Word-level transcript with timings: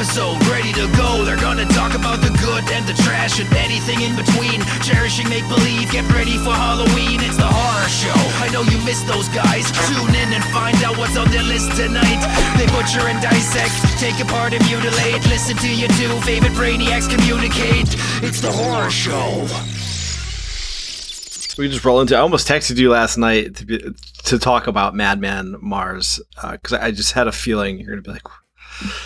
episode 0.00 0.40
ready 0.48 0.72
to 0.72 0.88
go. 0.96 1.28
They're 1.28 1.36
gonna 1.36 1.68
talk 1.76 1.92
about 1.92 2.24
the 2.24 2.32
good 2.40 2.64
and 2.72 2.88
the 2.88 2.96
trash 3.04 3.38
and 3.38 3.52
anything 3.52 4.00
in 4.00 4.16
between. 4.16 4.64
Cherishing 4.80 5.28
make 5.28 5.44
believe, 5.44 5.92
get 5.92 6.08
ready 6.16 6.40
for 6.40 6.56
Halloween. 6.56 7.20
It's 7.20 7.36
the 7.36 7.44
horror 7.44 7.88
show. 7.92 8.16
I 8.40 8.48
know 8.48 8.62
you 8.62 8.80
missed 8.88 9.06
those 9.06 9.28
guys. 9.28 9.68
Tune 9.92 10.14
in 10.16 10.32
and 10.32 10.42
find 10.56 10.80
out 10.84 10.96
what's 10.96 11.18
on 11.18 11.28
their 11.28 11.42
list 11.42 11.76
tonight. 11.76 12.20
They 12.56 12.64
butcher 12.72 13.04
and 13.12 13.20
dissect, 13.20 13.76
take 14.00 14.16
apart 14.24 14.54
and 14.54 14.64
mutilate. 14.64 15.20
Listen 15.28 15.54
to 15.58 15.68
your 15.68 15.92
two 16.00 16.16
favorite 16.24 16.56
brainiacs 16.56 17.04
communicate. 17.04 17.92
It's 18.24 18.40
the 18.40 18.50
horror 18.50 18.88
show. 18.88 19.44
We 21.58 21.68
just 21.68 21.84
roll 21.84 22.00
into. 22.00 22.16
I 22.16 22.20
almost 22.20 22.48
texted 22.48 22.78
you 22.78 22.88
last 22.88 23.18
night 23.18 23.56
to 23.56 23.66
be, 23.66 23.84
to 24.24 24.38
talk 24.38 24.66
about 24.66 24.94
Madman 24.94 25.56
Mars 25.60 26.22
uh, 26.42 26.52
because 26.52 26.72
I 26.72 26.90
just 26.90 27.12
had 27.12 27.28
a 27.28 27.32
feeling 27.32 27.78
you're 27.78 27.90
gonna 27.90 28.00
be 28.00 28.12
like, 28.12 28.26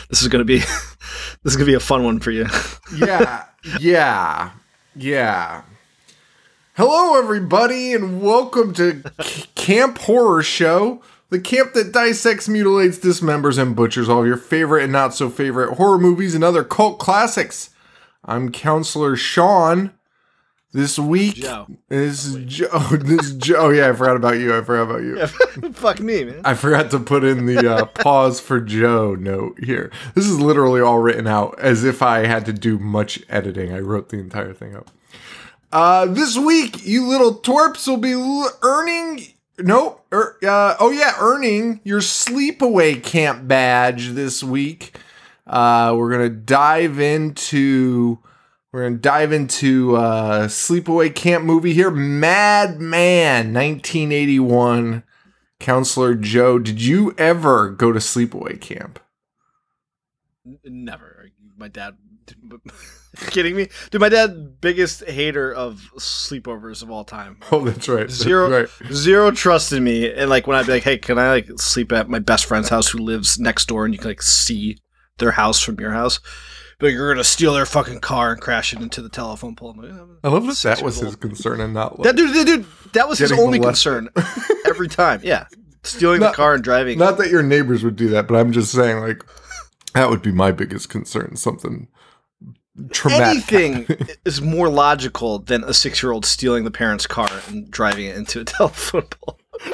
this 0.08 0.22
is 0.22 0.28
gonna 0.28 0.44
be 0.44 0.58
this 0.58 1.52
is 1.52 1.56
gonna 1.56 1.66
be 1.66 1.74
a 1.74 1.80
fun 1.80 2.04
one 2.04 2.20
for 2.20 2.30
you. 2.30 2.46
yeah, 2.96 3.44
yeah, 3.80 4.50
yeah. 4.94 5.62
Hello, 6.74 7.18
everybody, 7.18 7.92
and 7.92 8.20
welcome 8.20 8.72
to 8.74 9.02
C- 9.22 9.46
Camp 9.54 9.98
Horror 9.98 10.42
Show, 10.42 11.02
the 11.30 11.40
camp 11.40 11.72
that 11.74 11.92
dissects, 11.92 12.48
mutilates, 12.48 12.98
dismembers, 12.98 13.58
and 13.58 13.76
butchers 13.76 14.08
all 14.08 14.26
your 14.26 14.36
favorite 14.36 14.82
and 14.84 14.92
not 14.92 15.14
so 15.14 15.30
favorite 15.30 15.76
horror 15.76 15.98
movies 15.98 16.34
and 16.34 16.42
other 16.42 16.64
cult 16.64 16.98
classics. 16.98 17.70
I'm 18.24 18.50
Counselor 18.50 19.16
Sean. 19.16 19.92
This 20.74 20.98
week 20.98 21.36
Joe. 21.36 21.68
is 21.88 22.34
Joe. 22.46 22.66
This 22.90 23.26
is 23.26 23.34
Joe. 23.36 23.54
Oh 23.58 23.70
yeah, 23.70 23.90
I 23.90 23.92
forgot 23.92 24.16
about 24.16 24.40
you. 24.40 24.58
I 24.58 24.60
forgot 24.60 24.90
about 24.90 25.02
you. 25.02 25.24
Fuck 25.72 26.00
me, 26.00 26.24
man. 26.24 26.40
I 26.44 26.54
forgot 26.54 26.90
to 26.90 26.98
put 26.98 27.22
in 27.22 27.46
the 27.46 27.72
uh, 27.72 27.84
pause 28.02 28.40
for 28.40 28.60
Joe 28.60 29.14
note 29.14 29.62
here. 29.62 29.92
This 30.16 30.26
is 30.26 30.40
literally 30.40 30.80
all 30.80 30.98
written 30.98 31.28
out 31.28 31.56
as 31.60 31.84
if 31.84 32.02
I 32.02 32.26
had 32.26 32.44
to 32.46 32.52
do 32.52 32.80
much 32.80 33.22
editing. 33.28 33.72
I 33.72 33.78
wrote 33.78 34.08
the 34.08 34.18
entire 34.18 34.52
thing 34.52 34.74
up. 34.74 34.90
Uh, 35.70 36.06
this 36.06 36.36
week, 36.36 36.84
you 36.84 37.06
little 37.06 37.36
twerps 37.36 37.86
will 37.86 37.96
be 37.96 38.12
l- 38.14 38.50
earning. 38.62 39.28
No, 39.60 40.00
er, 40.12 40.36
uh, 40.42 40.74
oh 40.80 40.90
yeah, 40.90 41.14
earning 41.20 41.82
your 41.84 42.00
sleepaway 42.00 43.00
camp 43.00 43.46
badge 43.46 44.08
this 44.10 44.42
week. 44.42 44.98
Uh, 45.46 45.94
we're 45.96 46.10
gonna 46.10 46.28
dive 46.30 46.98
into. 46.98 48.18
We're 48.74 48.82
gonna 48.82 48.96
dive 48.96 49.30
into 49.30 49.94
uh, 49.94 50.48
sleepaway 50.48 51.14
camp 51.14 51.44
movie 51.44 51.74
here, 51.74 51.92
Madman, 51.92 53.54
1981. 53.54 55.04
Counselor 55.60 56.16
Joe, 56.16 56.58
did 56.58 56.82
you 56.82 57.14
ever 57.16 57.70
go 57.70 57.92
to 57.92 58.00
sleepaway 58.00 58.60
camp? 58.60 58.98
Never. 60.64 61.30
My 61.56 61.68
dad. 61.68 61.94
kidding 63.28 63.54
me, 63.54 63.68
dude? 63.92 64.00
My 64.00 64.08
dad 64.08 64.60
biggest 64.60 65.04
hater 65.04 65.54
of 65.54 65.88
sleepovers 65.96 66.82
of 66.82 66.90
all 66.90 67.04
time. 67.04 67.36
Oh, 67.52 67.64
that's 67.64 67.88
right. 67.88 68.10
Zero, 68.10 68.50
Right. 68.50 68.68
zero 68.92 69.30
trust 69.30 69.72
in 69.72 69.84
me. 69.84 70.12
And 70.12 70.28
like 70.28 70.48
when 70.48 70.56
I'd 70.56 70.66
be 70.66 70.72
like, 70.72 70.82
"Hey, 70.82 70.98
can 70.98 71.16
I 71.16 71.28
like 71.30 71.48
sleep 71.58 71.92
at 71.92 72.08
my 72.08 72.18
best 72.18 72.46
friend's 72.46 72.70
house 72.70 72.88
who 72.88 72.98
lives 72.98 73.38
next 73.38 73.68
door, 73.68 73.84
and 73.84 73.94
you 73.94 74.00
can 74.00 74.10
like 74.10 74.22
see 74.22 74.78
their 75.18 75.30
house 75.30 75.60
from 75.62 75.78
your 75.78 75.92
house?" 75.92 76.18
But 76.78 76.88
you're 76.88 77.12
gonna 77.12 77.24
steal 77.24 77.54
their 77.54 77.66
fucking 77.66 78.00
car 78.00 78.32
and 78.32 78.40
crash 78.40 78.72
it 78.72 78.80
into 78.80 79.00
the 79.00 79.08
telephone 79.08 79.54
pole. 79.54 79.74
Like, 79.76 79.90
"Oh, 79.92 80.08
I 80.24 80.28
love 80.28 80.46
that 80.46 80.56
that 80.62 80.82
was 80.82 80.98
his 80.98 81.16
concern 81.16 81.60
and 81.60 81.72
not 81.74 82.02
That 82.02 82.16
dude, 82.16 82.34
that 82.34 82.46
dude, 82.46 82.66
that 82.92 83.08
was 83.08 83.18
his 83.18 83.32
only 83.32 83.58
concern 83.60 84.08
every 84.66 84.88
time. 84.88 85.20
Yeah, 85.22 85.46
stealing 85.82 86.20
Not- 86.20 86.32
the 86.32 86.36
car 86.36 86.54
and 86.54 86.64
driving. 86.64 86.98
Not 86.98 87.18
that 87.18 87.30
your 87.30 87.42
neighbors 87.42 87.84
would 87.84 87.96
do 87.96 88.08
that, 88.08 88.26
but 88.26 88.36
I'm 88.36 88.52
just 88.52 88.72
saying, 88.72 89.00
like, 89.00 89.24
that 89.94 90.10
would 90.10 90.22
be 90.22 90.32
my 90.32 90.52
biggest 90.52 90.88
concern. 90.88 91.36
Something 91.36 91.88
traumatic. 92.90 93.52
Anything 93.52 93.86
is 94.24 94.40
more 94.42 94.68
logical 94.68 95.38
than 95.38 95.64
a 95.64 95.72
six-year-old 95.74 96.26
stealing 96.26 96.64
the 96.64 96.70
parent's 96.70 97.06
car 97.06 97.30
and 97.48 97.70
driving 97.70 98.06
it 98.06 98.16
into 98.16 98.40
a 98.40 98.44
telephone 98.44 99.06
pole. 99.10 99.38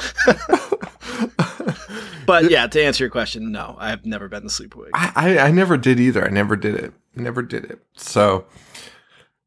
but 2.25 2.49
yeah, 2.49 2.67
to 2.67 2.83
answer 2.83 3.03
your 3.03 3.11
question, 3.11 3.51
no, 3.51 3.75
I 3.79 3.89
have 3.89 4.05
never 4.05 4.29
been 4.29 4.43
to 4.43 4.47
sleepaway. 4.49 4.89
I, 4.93 5.11
I, 5.15 5.37
I 5.47 5.51
never 5.51 5.77
did 5.77 5.99
either. 5.99 6.25
I 6.25 6.29
never 6.29 6.55
did 6.55 6.75
it. 6.75 6.93
Never 7.15 7.41
did 7.41 7.65
it. 7.65 7.79
So 7.95 8.45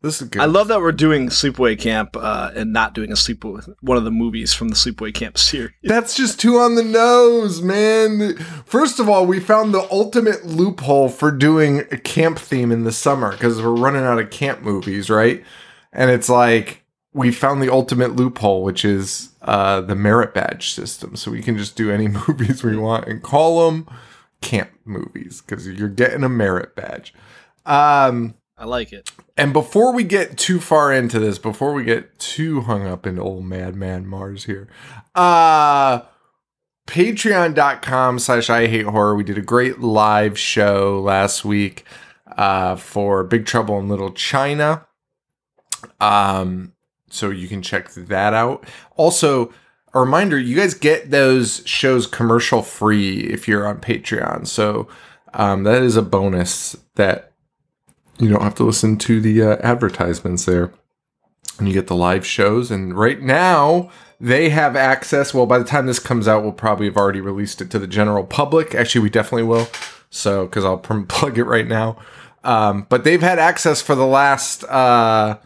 this 0.04 0.20
is 0.20 0.28
good. 0.28 0.42
I 0.42 0.44
love 0.44 0.68
that 0.68 0.80
we're 0.80 0.92
doing 0.92 1.28
Sleepaway 1.28 1.78
Camp 1.78 2.14
uh, 2.14 2.50
and 2.54 2.74
not 2.74 2.92
doing 2.92 3.10
a 3.10 3.16
sleep 3.16 3.42
one 3.42 3.96
of 3.96 4.04
the 4.04 4.10
movies 4.10 4.52
from 4.52 4.68
the 4.68 4.74
Sleepaway 4.74 5.14
Camp 5.14 5.38
series. 5.38 5.72
That's 5.82 6.14
just 6.14 6.38
too 6.38 6.58
on 6.58 6.74
the 6.74 6.84
nose, 6.84 7.62
man. 7.62 8.36
First 8.66 9.00
of 9.00 9.08
all, 9.08 9.24
we 9.24 9.40
found 9.40 9.72
the 9.72 9.88
ultimate 9.90 10.44
loophole 10.44 11.08
for 11.08 11.30
doing 11.30 11.84
a 11.90 11.96
camp 11.96 12.38
theme 12.38 12.70
in 12.70 12.84
the 12.84 12.92
summer 12.92 13.32
because 13.32 13.62
we're 13.62 13.74
running 13.74 14.04
out 14.04 14.18
of 14.18 14.30
camp 14.30 14.60
movies, 14.60 15.08
right? 15.08 15.42
And 15.90 16.10
it's 16.10 16.28
like 16.28 16.84
we 17.14 17.32
found 17.32 17.62
the 17.62 17.72
ultimate 17.72 18.14
loophole, 18.14 18.62
which 18.62 18.84
is 18.84 19.30
uh, 19.40 19.80
the 19.80 19.94
merit 19.94 20.34
badge 20.34 20.72
system. 20.72 21.16
So 21.16 21.30
we 21.30 21.40
can 21.40 21.56
just 21.56 21.76
do 21.76 21.90
any 21.90 22.08
movies 22.28 22.62
we 22.62 22.76
want 22.76 23.08
and 23.08 23.22
call 23.22 23.70
them 23.70 23.88
camp 24.42 24.70
movies 24.84 25.40
because 25.40 25.66
you're 25.66 25.88
getting 25.88 26.24
a 26.24 26.28
merit 26.28 26.76
badge. 26.76 27.14
Um, 27.66 28.34
I 28.56 28.66
like 28.66 28.92
it. 28.92 29.10
and 29.36 29.52
before 29.52 29.92
we 29.92 30.04
get 30.04 30.38
too 30.38 30.60
far 30.60 30.92
into 30.92 31.18
this, 31.18 31.38
before 31.38 31.72
we 31.72 31.84
get 31.84 32.18
too 32.18 32.62
hung 32.62 32.86
up 32.86 33.06
in 33.06 33.18
old 33.18 33.44
Madman 33.44 34.06
Mars 34.06 34.44
here, 34.44 34.68
uh 35.14 36.02
patreon.com 36.86 38.18
slash 38.18 38.50
I 38.50 38.66
hate 38.66 38.86
horror. 38.86 39.14
We 39.16 39.24
did 39.24 39.38
a 39.38 39.42
great 39.42 39.80
live 39.80 40.38
show 40.38 41.00
last 41.00 41.44
week 41.44 41.84
uh 42.36 42.76
for 42.76 43.24
Big 43.24 43.46
Trouble 43.46 43.78
in 43.78 43.88
Little 43.88 44.12
China. 44.12 44.86
Um 46.00 46.72
so 47.10 47.30
you 47.30 47.48
can 47.48 47.62
check 47.62 47.90
that 47.94 48.34
out. 48.34 48.64
Also, 48.96 49.52
a 49.92 50.00
reminder, 50.00 50.36
you 50.38 50.56
guys 50.56 50.74
get 50.74 51.10
those 51.12 51.62
shows 51.64 52.06
commercial 52.08 52.60
free 52.62 53.20
if 53.20 53.46
you're 53.46 53.66
on 53.68 53.80
Patreon. 53.80 54.48
So 54.48 54.88
um, 55.32 55.62
that 55.62 55.82
is 55.82 55.96
a 55.96 56.02
bonus 56.02 56.74
that 56.96 57.30
you 58.18 58.28
don't 58.28 58.42
have 58.42 58.54
to 58.56 58.64
listen 58.64 58.96
to 58.98 59.20
the 59.20 59.42
uh, 59.42 59.56
advertisements 59.60 60.44
there. 60.44 60.72
And 61.58 61.68
you 61.68 61.74
get 61.74 61.86
the 61.86 61.94
live 61.94 62.26
shows 62.26 62.70
and 62.70 62.98
right 62.98 63.20
now 63.20 63.90
they 64.20 64.48
have 64.48 64.74
access. 64.74 65.32
Well 65.32 65.46
by 65.46 65.58
the 65.58 65.64
time 65.64 65.86
this 65.86 66.00
comes 66.00 66.26
out 66.26 66.42
we'll 66.42 66.52
probably 66.52 66.86
have 66.86 66.96
already 66.96 67.20
released 67.20 67.60
it 67.60 67.70
to 67.70 67.78
the 67.78 67.86
general 67.86 68.24
public. 68.24 68.74
Actually 68.74 69.02
we 69.02 69.10
definitely 69.10 69.44
will. 69.44 69.68
So 70.10 70.46
because 70.46 70.64
i'll 70.64 70.78
plug 70.78 71.38
it 71.38 71.44
right 71.44 71.66
now. 71.66 71.96
Um, 72.42 72.86
but 72.88 73.04
they've 73.04 73.22
had 73.22 73.38
access 73.38 73.80
for 73.80 73.94
the 73.94 74.06
last 74.06 74.64
uh, 74.64 75.38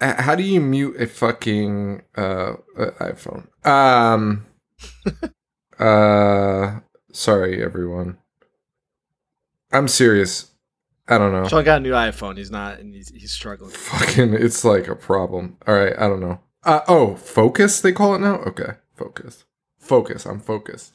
how 0.00 0.34
do 0.34 0.42
you 0.42 0.60
mute 0.60 1.00
a 1.00 1.06
fucking 1.06 2.02
uh, 2.16 2.54
uh, 2.76 2.90
iphone? 3.00 3.46
Um 3.64 4.46
uh 5.78 6.80
sorry 7.12 7.62
everyone. 7.62 8.18
I'm 9.70 9.86
serious 9.86 10.50
i 11.08 11.18
don't 11.18 11.32
know. 11.32 11.46
Sean 11.48 11.64
got 11.64 11.78
a 11.78 11.80
new 11.80 11.92
iPhone. 11.92 12.36
He's 12.36 12.50
not, 12.50 12.78
and 12.78 12.94
he's, 12.94 13.10
he's 13.10 13.32
struggling. 13.32 13.70
fucking 13.70 14.34
it's 14.34 14.64
like 14.64 14.88
a 14.88 14.96
problem. 14.96 15.56
All 15.66 15.74
right 15.74 15.94
i 15.98 16.08
don't 16.08 16.20
know. 16.20 16.40
Uh, 16.64 16.80
oh 16.88 17.14
focus 17.16 17.80
they 17.80 17.92
call 17.92 18.14
it 18.14 18.20
now? 18.20 18.36
Okay 18.40 18.72
focus. 18.94 19.44
Focus 19.78 20.26
i'm 20.26 20.40
focused 20.40 20.92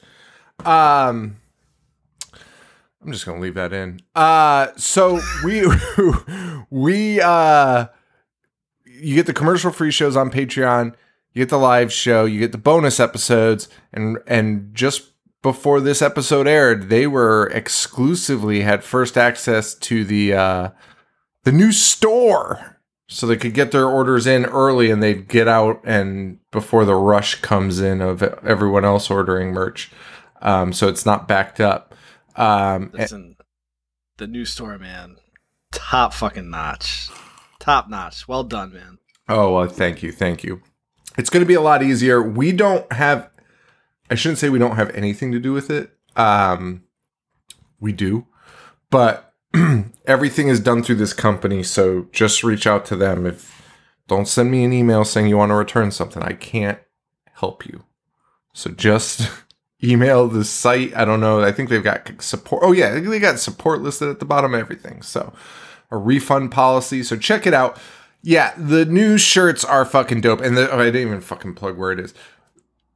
um 0.66 1.36
i'm 3.02 3.10
just 3.12 3.24
gonna 3.24 3.40
leave 3.40 3.54
that 3.54 3.72
in. 3.72 4.00
Uh 4.14 4.68
so 4.76 5.20
we 5.44 5.64
we 6.70 7.20
uh 7.20 7.86
you 8.84 9.14
get 9.14 9.26
the 9.26 9.32
commercial 9.32 9.72
free 9.72 9.90
shows 9.90 10.14
on 10.16 10.30
patreon 10.30 10.94
you 11.32 11.40
get 11.40 11.48
the 11.48 11.58
live 11.58 11.92
show 11.92 12.26
you 12.26 12.38
get 12.38 12.52
the 12.52 12.58
bonus 12.58 13.00
episodes 13.00 13.68
and 13.92 14.18
and 14.26 14.74
just 14.74 15.11
before 15.42 15.80
this 15.80 16.00
episode 16.00 16.46
aired 16.46 16.88
they 16.88 17.06
were 17.06 17.46
exclusively 17.52 18.60
had 18.62 18.82
first 18.84 19.18
access 19.18 19.74
to 19.74 20.04
the 20.04 20.32
uh 20.32 20.68
the 21.44 21.52
new 21.52 21.72
store. 21.72 22.78
So 23.08 23.26
they 23.26 23.36
could 23.36 23.52
get 23.52 23.72
their 23.72 23.86
orders 23.88 24.26
in 24.26 24.46
early 24.46 24.90
and 24.90 25.02
they'd 25.02 25.28
get 25.28 25.46
out 25.46 25.82
and 25.84 26.38
before 26.50 26.84
the 26.86 26.94
rush 26.94 27.40
comes 27.42 27.78
in 27.80 28.00
of 28.00 28.22
everyone 28.22 28.86
else 28.86 29.10
ordering 29.10 29.52
merch. 29.52 29.90
Um, 30.40 30.72
so 30.72 30.88
it's 30.88 31.04
not 31.04 31.28
backed 31.28 31.60
up. 31.60 31.94
Um, 32.36 32.90
Listen, 32.94 33.36
the 34.16 34.26
new 34.26 34.46
store, 34.46 34.78
man, 34.78 35.16
top 35.72 36.14
fucking 36.14 36.48
notch, 36.48 37.10
top 37.58 37.90
notch. 37.90 38.26
Well 38.26 38.44
done, 38.44 38.72
man. 38.72 38.98
oh 39.28 39.52
well 39.54 39.68
thank 39.68 40.02
you 40.02 40.10
thank 40.12 40.42
you. 40.42 40.62
It's 41.18 41.28
going 41.28 41.42
to 41.42 41.46
be 41.48 41.52
a 41.54 41.60
lot 41.60 41.82
easier. 41.82 42.22
We 42.22 42.52
don't 42.52 42.90
have 42.92 43.28
i 44.12 44.14
shouldn't 44.14 44.38
say 44.38 44.48
we 44.48 44.58
don't 44.58 44.76
have 44.76 44.90
anything 44.90 45.32
to 45.32 45.38
do 45.38 45.52
with 45.52 45.70
it 45.70 45.90
um, 46.14 46.84
we 47.80 47.92
do 47.92 48.26
but 48.90 49.34
everything 50.06 50.48
is 50.48 50.60
done 50.60 50.82
through 50.82 50.96
this 50.96 51.14
company 51.14 51.62
so 51.62 52.06
just 52.12 52.44
reach 52.44 52.66
out 52.66 52.84
to 52.84 52.96
them 52.96 53.26
if 53.26 53.62
don't 54.08 54.28
send 54.28 54.50
me 54.50 54.64
an 54.64 54.72
email 54.72 55.04
saying 55.04 55.26
you 55.26 55.36
want 55.36 55.50
to 55.50 55.56
return 55.56 55.90
something 55.90 56.22
i 56.22 56.32
can't 56.32 56.78
help 57.32 57.66
you 57.66 57.84
so 58.52 58.70
just 58.70 59.30
email 59.82 60.28
the 60.28 60.44
site. 60.44 60.94
I 60.96 61.04
don't 61.04 61.20
know. 61.20 61.42
I 61.42 61.52
think 61.52 61.68
they've 61.68 61.82
got 61.82 62.22
support. 62.22 62.62
Oh 62.64 62.72
yeah, 62.72 62.98
they 62.98 63.18
got 63.18 63.38
support 63.38 63.82
listed 63.82 64.08
at 64.08 64.18
the 64.18 64.24
bottom. 64.24 64.54
Everything. 64.54 65.02
So 65.02 65.32
a 65.90 65.96
refund 65.96 66.52
policy. 66.52 67.02
So 67.02 67.16
check 67.16 67.46
it 67.46 67.54
out. 67.54 67.78
Yeah, 68.22 68.54
the 68.56 68.84
new 68.84 69.18
shirts 69.18 69.64
are 69.64 69.84
fucking 69.84 70.20
dope. 70.20 70.40
And 70.40 70.56
the, 70.56 70.70
oh, 70.70 70.78
I 70.78 70.84
didn't 70.86 71.08
even 71.08 71.20
fucking 71.20 71.54
plug 71.54 71.76
where 71.76 71.90
it 71.90 71.98
is. 71.98 72.14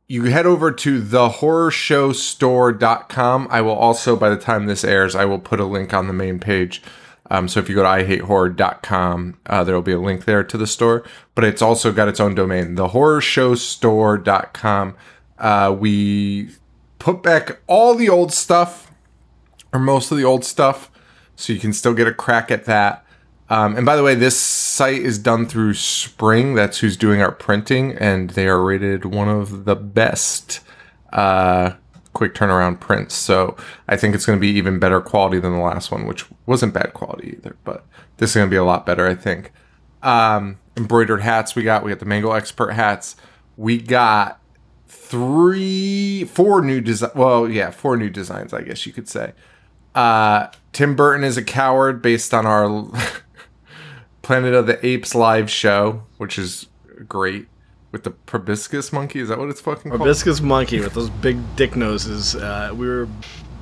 You 0.09 0.25
head 0.25 0.45
over 0.47 0.71
to 0.71 1.03
thehorrorshowstore.com. 1.03 3.49
I 3.51 3.61
will 3.61 3.75
also, 3.75 4.15
by 4.15 4.29
the 4.29 4.37
time 4.37 4.67
this 4.67 4.85
airs, 4.85 5.17
I 5.17 5.25
will 5.25 5.41
put 5.41 5.59
a 5.59 5.65
link 5.65 5.93
on 5.93 6.07
the 6.07 6.13
main 6.13 6.39
page. 6.39 6.81
Um, 7.29 7.49
so 7.49 7.59
if 7.59 7.69
you 7.69 7.75
go 7.75 7.83
to 7.83 7.89
ihatehorror.com, 7.89 9.41
uh, 9.47 9.65
there 9.65 9.75
will 9.75 9.83
be 9.83 9.91
a 9.93 9.99
link 9.99 10.25
there 10.25 10.45
to 10.45 10.57
the 10.57 10.69
store. 10.69 11.03
But 11.35 11.43
it's 11.45 11.61
also 11.61 11.91
got 11.91 12.07
its 12.09 12.21
own 12.21 12.37
domain, 12.37 12.77
thehorrorshowstore.com. 12.77 14.95
Uh, 15.39 15.77
we 15.79 16.49
put 16.99 17.23
back 17.23 17.61
all 17.67 17.95
the 17.95 18.09
old 18.09 18.33
stuff, 18.33 18.91
or 19.73 19.79
most 19.81 20.13
of 20.13 20.19
the 20.19 20.25
old 20.25 20.45
stuff, 20.45 20.91
so 21.35 21.53
you 21.53 21.59
can 21.59 21.73
still 21.73 21.95
get 21.95 22.07
a 22.07 22.15
crack 22.15 22.51
at 22.51 22.65
that. 22.67 23.06
Um, 23.49 23.77
and 23.77 23.87
by 23.87 23.97
the 23.97 24.03
way, 24.03 24.15
this 24.15 24.39
site 24.39 25.03
is 25.03 25.19
done 25.19 25.47
through 25.47 25.75
Spring. 25.75 26.55
That's 26.55 26.79
who's 26.79 26.97
doing 26.97 27.23
our 27.23 27.33
printing, 27.33 27.93
and 27.93 28.31
they 28.31 28.49
are 28.49 28.63
rated 28.63 29.05
one 29.05 29.29
of 29.29 29.65
the 29.65 29.77
best 29.77 30.61
uh, 31.13 31.73
quick 32.13 32.35
turnaround 32.35 32.81
prints. 32.81 33.15
So 33.15 33.57
I 33.87 33.97
think 33.97 34.15
it's 34.15 34.27
going 34.27 34.39
to 34.39 34.41
be 34.41 34.51
even 34.51 34.79
better 34.79 35.01
quality 35.01 35.39
than 35.39 35.53
the 35.53 35.61
last 35.61 35.93
one, 35.93 36.07
which 36.07 36.27
wasn't 36.47 36.75
bad 36.75 36.93
quality 36.93 37.37
either. 37.39 37.57
But 37.63 37.87
this 38.17 38.31
is 38.31 38.37
going 38.37 38.49
to 38.49 38.51
be 38.51 38.57
a 38.57 38.65
lot 38.65 38.85
better, 38.85 39.07
I 39.07 39.15
think. 39.15 39.53
Um, 40.03 40.59
embroidered 40.77 41.23
hats 41.23 41.55
we 41.55 41.63
got. 41.63 41.85
We 41.85 41.91
got 41.91 42.01
the 42.01 42.07
Mango 42.07 42.33
Expert 42.33 42.73
hats. 42.73 43.17
We 43.57 43.79
got 43.79 44.41
three, 44.89 46.25
four 46.25 46.63
new 46.63 46.81
design. 46.81 47.11
Well, 47.15 47.49
yeah, 47.49 47.71
four 47.71 47.97
new 47.97 48.11
designs, 48.11 48.53
I 48.53 48.63
guess 48.63 48.87
you 48.87 48.93
could 48.93 49.09
say. 49.09 49.33
Uh, 49.95 50.49
Tim 50.73 50.95
Burton 50.95 51.25
is 51.25 51.37
a 51.37 51.45
coward 51.45 52.03
based 52.03 52.35
on 52.35 52.45
our 52.45 52.85
Planet 54.27 54.55
of 54.55 54.67
the 54.67 54.85
Apes 54.85 55.15
live 55.15 55.49
show, 55.49 56.03
which 56.19 56.37
is 56.37 56.67
great 57.09 57.47
with 57.93 58.03
the 58.03 58.11
proboscis 58.11 58.93
monkey. 58.93 59.21
Is 59.21 59.29
that 59.29 59.39
what 59.39 59.49
it's 59.51 59.61
fucking 59.61 59.89
called? 59.93 60.01
Hibiscus 60.01 60.41
monkey 60.41 60.81
with 60.81 60.95
those 60.95 61.11
big 61.11 61.39
dick 61.55 61.77
noses. 61.77 62.35
Uh, 62.35 62.73
we 62.75 62.89
were 62.89 63.07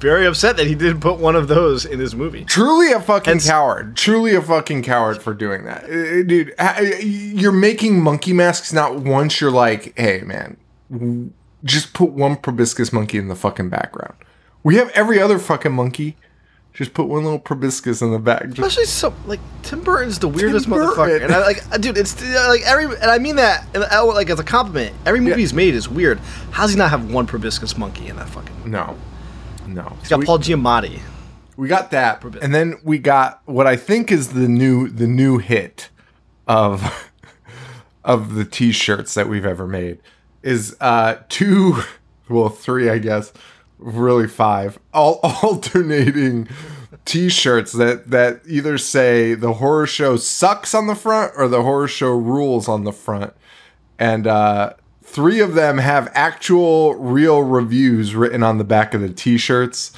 very 0.00 0.24
upset 0.26 0.56
that 0.56 0.66
he 0.66 0.74
didn't 0.74 1.00
put 1.00 1.18
one 1.18 1.36
of 1.36 1.48
those 1.48 1.84
in 1.84 1.98
his 2.00 2.14
movie. 2.14 2.46
Truly 2.46 2.92
a 2.92 3.00
fucking 3.00 3.32
Hence- 3.32 3.46
coward. 3.46 3.94
Truly 3.94 4.34
a 4.34 4.40
fucking 4.40 4.82
coward 4.84 5.20
for 5.22 5.34
doing 5.34 5.64
that. 5.64 5.84
Uh, 5.84 6.22
Dude, 6.26 6.54
uh, 6.58 6.80
you're 6.80 7.52
making 7.52 8.00
monkey 8.02 8.32
masks 8.32 8.72
not 8.72 8.96
once 9.00 9.42
you're 9.42 9.50
like, 9.50 9.92
hey, 9.98 10.22
man, 10.22 10.56
just 11.62 11.92
put 11.92 12.12
one 12.12 12.36
proboscis 12.36 12.90
monkey 12.90 13.18
in 13.18 13.28
the 13.28 13.36
fucking 13.36 13.68
background. 13.68 14.14
We 14.62 14.76
have 14.76 14.88
every 14.94 15.20
other 15.20 15.38
fucking 15.38 15.72
monkey. 15.72 16.16
Just 16.74 16.92
put 16.92 17.06
one 17.06 17.22
little 17.22 17.38
proboscis 17.38 18.02
in 18.02 18.10
the 18.10 18.18
back. 18.18 18.48
Just, 18.48 18.58
Especially 18.58 18.84
so 18.86 19.14
like 19.26 19.38
Tim 19.62 19.82
Burton's 19.82 20.18
the 20.18 20.26
weirdest 20.26 20.68
Burton. 20.68 20.88
motherfucker, 20.88 21.22
and 21.22 21.32
I 21.32 21.38
like, 21.38 21.64
uh, 21.72 21.78
dude, 21.78 21.96
it's 21.96 22.20
uh, 22.20 22.46
like 22.48 22.62
every, 22.62 22.86
and 22.86 23.10
I 23.10 23.18
mean 23.18 23.36
that 23.36 23.64
uh, 23.76 24.04
like 24.06 24.28
as 24.28 24.40
a 24.40 24.44
compliment. 24.44 24.94
Every 25.06 25.20
movie 25.20 25.40
he's 25.40 25.54
made 25.54 25.74
is 25.74 25.88
weird. 25.88 26.18
How 26.50 26.64
does 26.64 26.72
he 26.72 26.76
not 26.76 26.90
have 26.90 27.12
one 27.12 27.26
proboscis 27.26 27.78
monkey 27.78 28.08
in 28.08 28.16
that 28.16 28.28
fucking? 28.28 28.70
no. 28.70 28.96
No. 29.66 29.96
He's 30.00 30.10
got 30.10 30.18
we, 30.18 30.26
Paul 30.26 30.38
Giamatti. 30.40 31.00
we 31.56 31.68
got 31.68 31.90
that. 31.92 32.22
And 32.42 32.54
then 32.54 32.78
we 32.84 32.98
got 32.98 33.40
what 33.46 33.66
I 33.66 33.76
think 33.76 34.12
is 34.12 34.28
the 34.34 34.46
new 34.48 34.88
the 34.88 35.06
new 35.06 35.38
hit 35.38 35.88
of 36.46 37.10
of 38.04 38.34
the 38.34 38.44
t-shirts 38.44 39.14
that 39.14 39.26
we've 39.28 39.46
ever 39.46 39.66
made 39.66 40.00
is 40.42 40.76
uh 40.80 41.16
two 41.30 41.82
well 42.28 42.50
three 42.50 42.90
I 42.90 42.98
guess 42.98 43.32
really 43.78 44.28
five 44.28 44.78
all 44.92 45.20
alternating 45.42 46.48
t-shirts 47.04 47.72
that 47.72 48.10
that 48.10 48.40
either 48.46 48.78
say 48.78 49.34
the 49.34 49.54
horror 49.54 49.86
show 49.86 50.16
sucks 50.16 50.74
on 50.74 50.86
the 50.86 50.94
front 50.94 51.32
or 51.36 51.48
the 51.48 51.62
horror 51.62 51.88
show 51.88 52.10
rules 52.10 52.68
on 52.68 52.84
the 52.84 52.92
front. 52.92 53.34
And 53.98 54.26
uh 54.26 54.74
three 55.02 55.40
of 55.40 55.54
them 55.54 55.78
have 55.78 56.10
actual 56.14 56.94
real 56.94 57.42
reviews 57.42 58.14
written 58.14 58.42
on 58.42 58.58
the 58.58 58.64
back 58.64 58.94
of 58.94 59.00
the 59.00 59.10
t-shirts. 59.10 59.92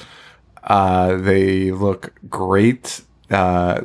Uh 0.63 1.15
they 1.15 1.71
look 1.71 2.13
great. 2.29 3.01
Uh 3.29 3.81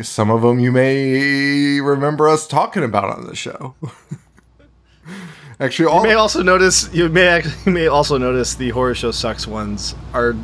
some 0.00 0.30
of 0.30 0.40
them 0.40 0.58
you 0.58 0.72
may 0.72 1.80
remember 1.80 2.28
us 2.28 2.46
talking 2.46 2.82
about 2.82 3.10
on 3.10 3.26
the 3.26 3.36
show 3.36 3.74
actually 5.60 5.86
all 5.86 6.02
You 6.02 6.08
may 6.08 6.14
also 6.14 6.42
notice 6.42 6.92
you 6.92 7.08
may 7.08 7.26
actually, 7.26 7.54
you 7.66 7.72
may 7.72 7.86
also 7.86 8.18
notice 8.18 8.54
the 8.54 8.70
horror 8.70 8.94
show 8.94 9.10
sucks 9.10 9.46
ones 9.46 9.94
are 10.12 10.34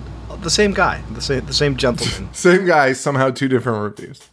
the 0.43 0.51
same 0.51 0.73
guy, 0.73 1.03
the 1.13 1.21
same 1.21 1.45
the 1.47 1.53
same 1.53 1.77
gentleman. 1.77 2.33
same 2.35 2.67
guy 2.67 2.93
somehow 2.93 3.31
two 3.31 3.49
different 3.49 3.83
reviews 3.83 4.31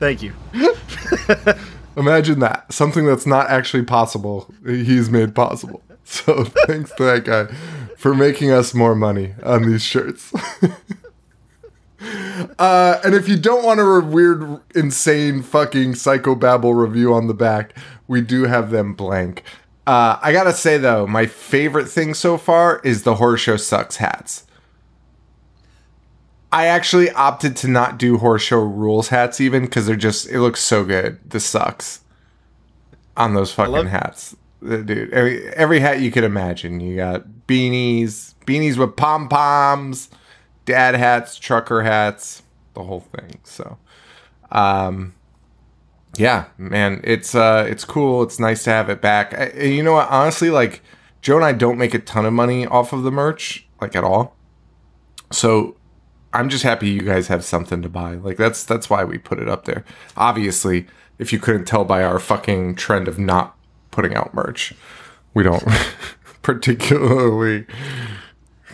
Thank 0.00 0.22
you. 0.22 0.32
Imagine 1.96 2.38
that. 2.40 2.72
Something 2.72 3.04
that's 3.04 3.26
not 3.26 3.50
actually 3.50 3.84
possible, 3.84 4.52
he's 4.64 5.10
made 5.10 5.34
possible. 5.34 5.82
So 6.04 6.44
thanks 6.66 6.92
to 6.96 7.04
that 7.04 7.24
guy 7.24 7.44
for 7.96 8.14
making 8.14 8.50
us 8.50 8.74
more 8.74 8.94
money 8.94 9.34
on 9.44 9.70
these 9.70 9.84
shirts. 9.84 10.32
uh, 12.58 13.00
and 13.04 13.14
if 13.14 13.28
you 13.28 13.36
don't 13.36 13.64
want 13.64 13.78
a 13.78 13.84
re- 13.84 14.02
weird, 14.02 14.60
insane, 14.74 15.42
fucking 15.42 15.92
psychobabble 15.92 16.74
review 16.74 17.12
on 17.12 17.26
the 17.26 17.34
back, 17.34 17.76
we 18.08 18.22
do 18.22 18.44
have 18.44 18.70
them 18.70 18.94
blank. 18.94 19.44
Uh, 19.86 20.18
I 20.22 20.32
gotta 20.32 20.52
say 20.52 20.78
though, 20.78 21.06
my 21.06 21.26
favorite 21.26 21.86
thing 21.88 22.14
so 22.14 22.36
far 22.38 22.80
is 22.84 23.02
the 23.02 23.16
Horror 23.16 23.36
Show 23.36 23.56
Sucks 23.56 23.96
hats. 23.96 24.46
I 26.52 26.66
actually 26.66 27.10
opted 27.10 27.56
to 27.58 27.68
not 27.68 27.96
do 27.96 28.18
horror 28.18 28.38
show 28.38 28.58
rules 28.58 29.08
hats 29.08 29.40
even 29.40 29.62
because 29.64 29.86
they're 29.86 29.94
just 29.96 30.28
it 30.28 30.40
looks 30.40 30.60
so 30.60 30.84
good. 30.84 31.18
This 31.28 31.44
sucks 31.44 32.00
on 33.16 33.34
those 33.34 33.52
fucking 33.52 33.72
love- 33.72 33.86
hats, 33.86 34.34
Uh, 34.64 34.76
dude. 34.78 35.12
Every 35.12 35.46
every 35.54 35.80
hat 35.80 36.00
you 36.00 36.10
could 36.10 36.24
imagine. 36.24 36.80
You 36.80 36.96
got 36.96 37.24
beanies, 37.46 38.34
beanies 38.46 38.76
with 38.76 38.96
pom 38.96 39.28
poms, 39.28 40.08
dad 40.64 40.94
hats, 40.96 41.36
trucker 41.38 41.82
hats, 41.82 42.42
the 42.74 42.82
whole 42.82 43.00
thing. 43.00 43.38
So, 43.44 43.78
um, 44.50 45.14
yeah, 46.16 46.46
man, 46.58 47.00
it's 47.04 47.34
uh, 47.34 47.66
it's 47.68 47.84
cool. 47.84 48.22
It's 48.22 48.38
nice 48.38 48.64
to 48.64 48.70
have 48.70 48.88
it 48.88 49.00
back. 49.00 49.38
I, 49.38 49.62
you 49.62 49.82
know 49.82 49.92
what? 49.92 50.08
Honestly, 50.10 50.50
like 50.50 50.82
Joe 51.22 51.36
and 51.36 51.44
I 51.44 51.52
don't 51.52 51.78
make 51.78 51.94
a 51.94 51.98
ton 51.98 52.26
of 52.26 52.32
money 52.32 52.66
off 52.66 52.92
of 52.92 53.02
the 53.02 53.10
merch, 53.10 53.66
like 53.80 53.94
at 53.94 54.04
all. 54.04 54.36
So 55.30 55.76
I'm 56.32 56.48
just 56.48 56.64
happy 56.64 56.88
you 56.88 57.02
guys 57.02 57.28
have 57.28 57.44
something 57.44 57.82
to 57.82 57.88
buy. 57.88 58.14
Like 58.14 58.36
that's 58.36 58.64
that's 58.64 58.90
why 58.90 59.04
we 59.04 59.18
put 59.18 59.38
it 59.38 59.48
up 59.48 59.64
there. 59.64 59.84
Obviously, 60.16 60.86
if 61.18 61.32
you 61.32 61.38
couldn't 61.38 61.66
tell 61.66 61.84
by 61.84 62.02
our 62.02 62.18
fucking 62.18 62.74
trend 62.74 63.08
of 63.08 63.18
not 63.18 63.56
putting 63.90 64.14
out 64.14 64.34
merch, 64.34 64.74
we 65.34 65.42
don't 65.42 65.64
particularly 66.42 67.66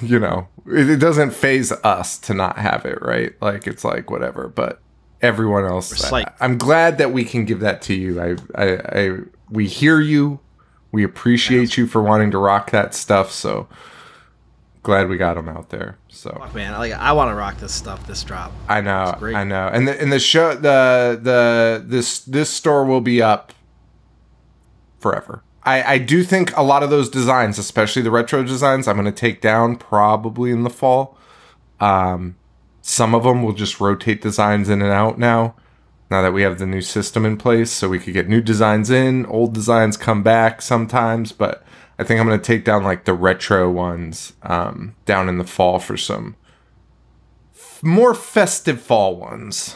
you 0.03 0.19
know, 0.19 0.49
it, 0.67 0.91
it 0.91 0.97
doesn't 0.97 1.33
faze 1.33 1.73
us 1.73 2.19
to 2.19 2.35
not 2.35 2.59
have 2.59 2.85
it, 2.85 3.01
right? 3.03 3.33
Like 3.41 3.67
it's 3.67 3.85
like 3.85 4.11
whatever, 4.11 4.49
but 4.49 4.81
everyone 5.23 5.65
else. 5.65 6.13
I, 6.13 6.31
am 6.41 6.59
glad 6.59 6.99
that 6.99 7.13
we 7.13 7.25
can 7.25 7.45
give 7.45 7.61
that 7.61 7.83
to 7.83 7.95
you. 7.95 8.21
I 8.21 8.37
I, 8.55 8.79
I 8.93 9.19
we 9.51 9.67
hear 9.67 10.01
you. 10.01 10.41
We 10.93 11.05
appreciate 11.05 11.77
you 11.77 11.87
for 11.87 12.03
wanting 12.03 12.31
to 12.31 12.39
rock 12.39 12.71
that 12.71 12.95
stuff, 12.95 13.31
so 13.31 13.69
glad 14.83 15.09
we 15.09 15.17
got 15.17 15.35
them 15.35 15.49
out 15.49 15.71
there. 15.71 15.99
So 16.09 16.31
Fuck 16.31 16.55
man, 16.55 16.73
like 16.73 16.93
I 16.93 17.13
want 17.13 17.31
to 17.31 17.35
rock 17.35 17.59
this 17.59 17.75
stuff. 17.75 18.07
This 18.07 18.23
drop. 18.23 18.53
I 18.69 18.81
know, 18.81 19.15
great. 19.19 19.35
I 19.35 19.45
know, 19.45 19.69
and 19.69 19.87
the 19.87 20.01
and 20.01 20.13
the 20.13 20.21
show 20.21 20.55
the 20.55 21.19
the 21.21 21.83
this 21.85 22.21
this 22.21 22.51
store 22.51 22.85
will 22.85 23.01
be 23.01 23.21
up 23.21 23.53
forever. 24.99 25.43
I 25.65 25.95
I 25.95 25.99
do 25.99 26.23
think 26.23 26.57
a 26.57 26.63
lot 26.63 26.83
of 26.83 26.91
those 26.91 27.11
designs, 27.11 27.59
especially 27.59 28.03
the 28.03 28.11
retro 28.11 28.43
designs, 28.45 28.87
I'm 28.87 28.97
going 28.97 29.07
to 29.07 29.13
take 29.13 29.41
down 29.41 29.77
probably 29.77 30.51
in 30.53 30.63
the 30.63 30.71
fall. 30.71 31.19
Um, 31.81 32.37
some 32.89 33.17
of 33.17 33.25
them 33.25 33.43
will 33.43 33.53
just 33.53 33.81
rotate 33.81 34.23
designs 34.23 34.69
in 34.69 34.81
and 34.81 34.93
out 34.93 35.19
now. 35.19 35.57
Now 36.09 36.23
that 36.23 36.33
we 36.33 36.43
have 36.43 36.61
the 36.61 36.67
new 36.67 36.81
system 36.81 37.27
in 37.27 37.37
place, 37.37 37.73
so 37.73 37.89
we 37.89 37.99
could 37.99 38.15
get 38.15 38.29
new 38.29 38.41
designs 38.41 38.91
in, 38.91 39.27
old 39.27 39.55
designs 39.55 39.97
come 39.97 40.23
back 40.23 40.63
sometimes, 40.63 41.33
but 41.33 41.65
I 41.99 42.05
think 42.05 42.21
I'm 42.21 42.29
going 42.29 42.39
to 42.39 42.45
take 42.45 42.65
down 42.65 42.85
like 42.85 43.05
the 43.05 43.13
retro 43.13 43.69
ones 43.69 44.35
um, 44.45 44.95
down 45.05 45.29
in 45.29 45.37
the 45.37 45.45
fall 45.45 45.81
for 45.81 45.97
some 45.97 46.37
more 47.83 48.15
festive 48.15 48.81
fall 48.81 49.17
ones. 49.17 49.75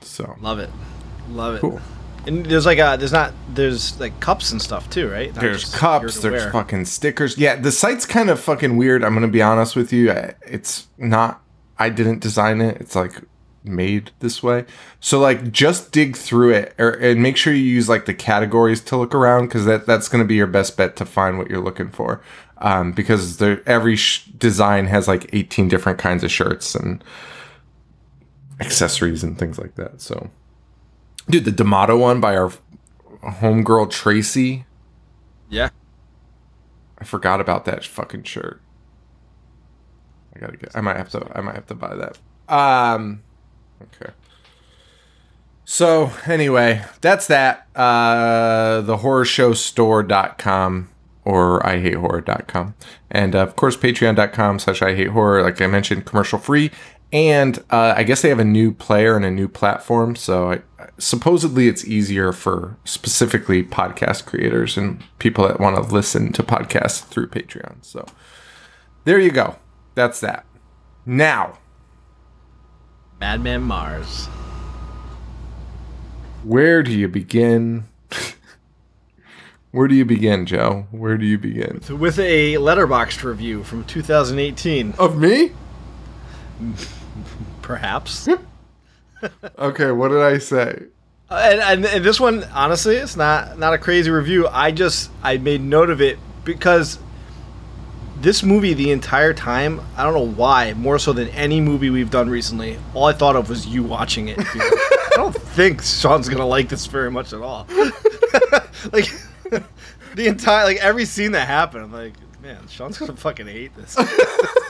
So 0.00 0.34
Love 0.40 0.60
it, 0.60 0.70
love 1.28 1.56
it. 1.56 1.60
Cool. 1.60 1.78
And 2.26 2.44
there's 2.46 2.66
like 2.66 2.78
a 2.78 2.96
there's 2.98 3.12
not 3.12 3.32
there's 3.50 3.98
like 4.00 4.18
cups 4.20 4.50
and 4.52 4.60
stuff 4.60 4.90
too, 4.90 5.08
right? 5.08 5.32
Not 5.34 5.40
there's 5.40 5.74
cups, 5.74 6.20
there's 6.20 6.42
wear. 6.42 6.50
fucking 6.52 6.84
stickers. 6.86 7.38
Yeah, 7.38 7.56
the 7.56 7.72
site's 7.72 8.04
kind 8.06 8.30
of 8.30 8.40
fucking 8.40 8.76
weird. 8.76 9.04
I'm 9.04 9.14
gonna 9.14 9.28
be 9.28 9.42
honest 9.42 9.76
with 9.76 9.92
you. 9.92 10.10
It's 10.46 10.88
not. 10.98 11.42
I 11.78 11.88
didn't 11.90 12.20
design 12.20 12.60
it. 12.60 12.78
It's 12.80 12.96
like 12.96 13.22
made 13.62 14.10
this 14.20 14.42
way. 14.42 14.64
So 15.00 15.18
like, 15.18 15.50
just 15.52 15.92
dig 15.92 16.16
through 16.16 16.50
it, 16.52 16.74
or 16.78 16.90
and 16.90 17.22
make 17.22 17.36
sure 17.36 17.52
you 17.52 17.62
use 17.62 17.88
like 17.88 18.06
the 18.06 18.14
categories 18.14 18.80
to 18.82 18.96
look 18.96 19.14
around 19.14 19.46
because 19.46 19.64
that 19.66 19.86
that's 19.86 20.08
gonna 20.08 20.24
be 20.24 20.36
your 20.36 20.46
best 20.46 20.76
bet 20.76 20.96
to 20.96 21.04
find 21.04 21.38
what 21.38 21.50
you're 21.50 21.62
looking 21.62 21.90
for. 21.90 22.22
um, 22.58 22.92
because 22.92 23.36
there 23.36 23.60
every 23.68 23.96
sh- 23.96 24.24
design 24.38 24.86
has 24.86 25.06
like 25.06 25.28
18 25.34 25.68
different 25.68 25.98
kinds 25.98 26.24
of 26.24 26.30
shirts 26.30 26.74
and 26.74 27.04
accessories 28.60 29.22
and 29.22 29.38
things 29.38 29.58
like 29.58 29.74
that. 29.74 30.00
So, 30.00 30.30
dude, 31.28 31.44
the 31.44 31.52
D'Amato 31.52 31.96
one 31.96 32.20
by 32.20 32.36
our 32.36 32.52
homegirl 33.22 33.90
Tracy. 33.90 34.64
Yeah. 35.48 35.70
I 36.98 37.04
forgot 37.04 37.40
about 37.40 37.64
that 37.66 37.84
fucking 37.84 38.24
shirt. 38.24 38.60
I 40.34 40.40
gotta 40.40 40.56
get. 40.56 40.70
I 40.74 40.80
might 40.80 40.96
have 40.96 41.10
to. 41.10 41.30
I 41.34 41.40
might 41.40 41.54
have 41.54 41.66
to 41.66 41.74
buy 41.74 41.94
that. 41.94 42.18
Um. 42.48 43.22
Okay. 43.82 44.12
So 45.64 46.12
anyway, 46.26 46.84
that's 47.00 47.26
that. 47.26 47.66
Uh, 47.74 48.80
the 48.82 48.98
horror 48.98 49.24
show 49.24 49.52
store.com 49.52 50.88
or 51.26 51.66
I 51.66 51.80
hate 51.80 51.96
horror.com. 51.96 52.74
And 53.10 53.34
uh, 53.34 53.40
of 53.40 53.56
course, 53.56 53.76
patreon.com 53.76 54.60
slash 54.60 54.80
I 54.80 54.94
hate 54.94 55.08
horror. 55.08 55.42
Like 55.42 55.60
I 55.60 55.66
mentioned, 55.66 56.06
commercial 56.06 56.38
free. 56.38 56.70
And 57.16 57.64
uh, 57.70 57.94
I 57.96 58.02
guess 58.02 58.20
they 58.20 58.28
have 58.28 58.38
a 58.38 58.44
new 58.44 58.72
player 58.72 59.16
and 59.16 59.24
a 59.24 59.30
new 59.30 59.48
platform. 59.48 60.16
So 60.16 60.52
I, 60.52 60.60
supposedly 60.98 61.66
it's 61.66 61.82
easier 61.82 62.30
for 62.30 62.76
specifically 62.84 63.62
podcast 63.62 64.26
creators 64.26 64.76
and 64.76 65.02
people 65.18 65.48
that 65.48 65.58
want 65.58 65.76
to 65.76 65.94
listen 65.94 66.30
to 66.34 66.42
podcasts 66.42 67.02
through 67.06 67.28
Patreon. 67.28 67.76
So 67.80 68.04
there 69.04 69.18
you 69.18 69.30
go. 69.30 69.56
That's 69.94 70.20
that. 70.20 70.44
Now, 71.06 71.56
Madman 73.18 73.62
Mars. 73.62 74.26
where 76.44 76.82
do 76.82 76.92
you 76.92 77.08
begin? 77.08 77.88
Where 79.70 79.88
do 79.88 79.94
you 79.94 80.04
begin, 80.04 80.44
Joe? 80.44 80.86
Where 80.90 81.16
do 81.16 81.24
you 81.24 81.38
begin? 81.38 81.80
With 81.98 82.18
a 82.18 82.54
Letterboxd 82.54 83.22
review 83.24 83.62
from 83.62 83.84
2018, 83.84 84.94
Of 84.98 85.18
me? 85.18 85.52
perhaps. 87.66 88.26
Hmm. 88.26 89.26
Okay, 89.58 89.90
what 89.90 90.08
did 90.08 90.22
I 90.22 90.38
say? 90.38 90.84
Uh, 91.28 91.48
and, 91.50 91.60
and, 91.60 91.86
and 91.86 92.04
this 92.04 92.20
one, 92.20 92.44
honestly, 92.54 92.96
it's 92.96 93.16
not 93.16 93.58
not 93.58 93.74
a 93.74 93.78
crazy 93.78 94.10
review. 94.10 94.46
I 94.46 94.70
just 94.70 95.10
I 95.22 95.38
made 95.38 95.60
note 95.60 95.90
of 95.90 96.00
it 96.00 96.18
because 96.44 97.00
this 98.20 98.44
movie, 98.44 98.72
the 98.72 98.92
entire 98.92 99.34
time, 99.34 99.80
I 99.96 100.04
don't 100.04 100.14
know 100.14 100.32
why, 100.36 100.74
more 100.74 100.98
so 100.98 101.12
than 101.12 101.28
any 101.30 101.60
movie 101.60 101.90
we've 101.90 102.10
done 102.10 102.30
recently, 102.30 102.78
all 102.94 103.06
I 103.06 103.12
thought 103.12 103.34
of 103.34 103.48
was 103.50 103.66
you 103.66 103.82
watching 103.82 104.28
it. 104.28 104.38
I 104.46 105.10
don't 105.16 105.34
think 105.34 105.82
Sean's 105.82 106.28
gonna 106.28 106.46
like 106.46 106.68
this 106.68 106.86
very 106.86 107.10
much 107.10 107.32
at 107.32 107.40
all. 107.40 107.66
like 108.92 109.10
the 110.14 110.26
entire, 110.26 110.64
like 110.64 110.78
every 110.78 111.04
scene 111.04 111.32
that 111.32 111.48
happened, 111.48 111.84
I'm 111.84 111.92
like, 111.92 112.14
man, 112.40 112.68
Sean's 112.68 112.96
gonna 112.96 113.16
fucking 113.16 113.48
hate 113.48 113.74
this. 113.74 113.96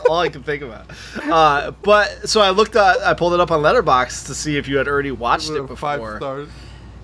That's 0.07 0.11
all 0.11 0.21
I 0.21 0.29
can 0.29 0.43
think 0.43 0.63
about. 0.63 0.91
Uh, 1.23 1.71
but 1.83 2.29
so 2.29 2.41
I 2.41 2.51
looked, 2.51 2.77
at, 2.77 2.99
I 2.99 3.15
pulled 3.15 3.35
it 3.35 3.41
up 3.41 3.51
on 3.51 3.61
Letterboxd 3.63 4.27
to 4.27 4.35
see 4.35 4.57
if 4.57 4.69
you 4.69 4.77
had 4.79 4.89
already 4.89 5.11
watched 5.11 5.51
it 5.51 5.67
before 5.67 5.77
Five 5.77 6.17
stars. 6.19 6.49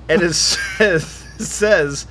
and 0.08 0.22
it 0.22 0.32
says, 0.34 1.24
it 1.38 1.44
says 1.44 2.06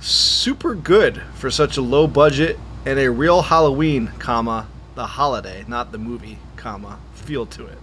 super 0.00 0.74
good 0.74 1.22
for 1.34 1.50
such 1.50 1.76
a 1.76 1.82
low 1.82 2.06
budget 2.06 2.58
and 2.84 2.98
a 2.98 3.10
real 3.10 3.42
Halloween, 3.42 4.08
comma 4.18 4.66
the 4.94 5.06
holiday, 5.06 5.64
not 5.68 5.92
the 5.92 5.98
movie, 5.98 6.38
comma 6.56 6.98
feel 7.14 7.46
to 7.46 7.66
it. 7.66 7.78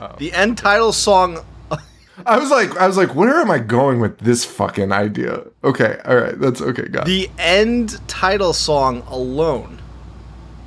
Oh. 0.00 0.14
The 0.18 0.32
end 0.32 0.58
title 0.58 0.92
song. 0.92 1.44
I 2.26 2.38
was 2.38 2.50
like, 2.50 2.76
I 2.76 2.86
was 2.86 2.96
like, 2.96 3.14
where 3.14 3.40
am 3.40 3.50
I 3.50 3.58
going 3.58 4.00
with 4.00 4.18
this 4.18 4.44
fucking 4.44 4.90
idea? 4.90 5.42
Okay, 5.62 6.00
all 6.04 6.16
right, 6.16 6.38
that's 6.38 6.60
okay, 6.60 6.88
got 6.88 7.02
it. 7.02 7.06
The 7.06 7.30
end 7.38 8.00
title 8.08 8.52
song 8.52 9.02
alone 9.08 9.78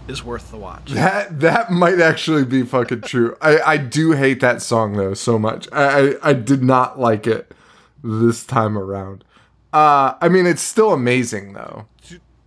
is 0.10 0.24
worth 0.24 0.52
the 0.52 0.58
watch. 0.58 0.92
That 0.92 1.40
that 1.40 1.72
might 1.72 2.00
actually 2.00 2.44
be 2.46 2.64
fucking 2.64 3.02
true. 3.02 3.38
I 3.42 3.60
I 3.60 3.78
do 3.78 4.12
hate 4.12 4.40
that 4.42 4.62
song 4.62 4.98
though 4.98 5.14
so 5.14 5.38
much. 5.40 5.68
I 5.72 6.00
I, 6.00 6.30
I 6.30 6.34
did 6.34 6.64
not 6.64 7.00
like 7.00 7.28
it 7.28 7.54
this 8.04 8.46
time 8.46 8.78
around. 8.78 9.24
Uh, 9.72 10.16
I 10.20 10.30
mean, 10.30 10.48
it's 10.48 10.62
still 10.62 10.94
amazing 10.94 11.54
though. 11.54 11.86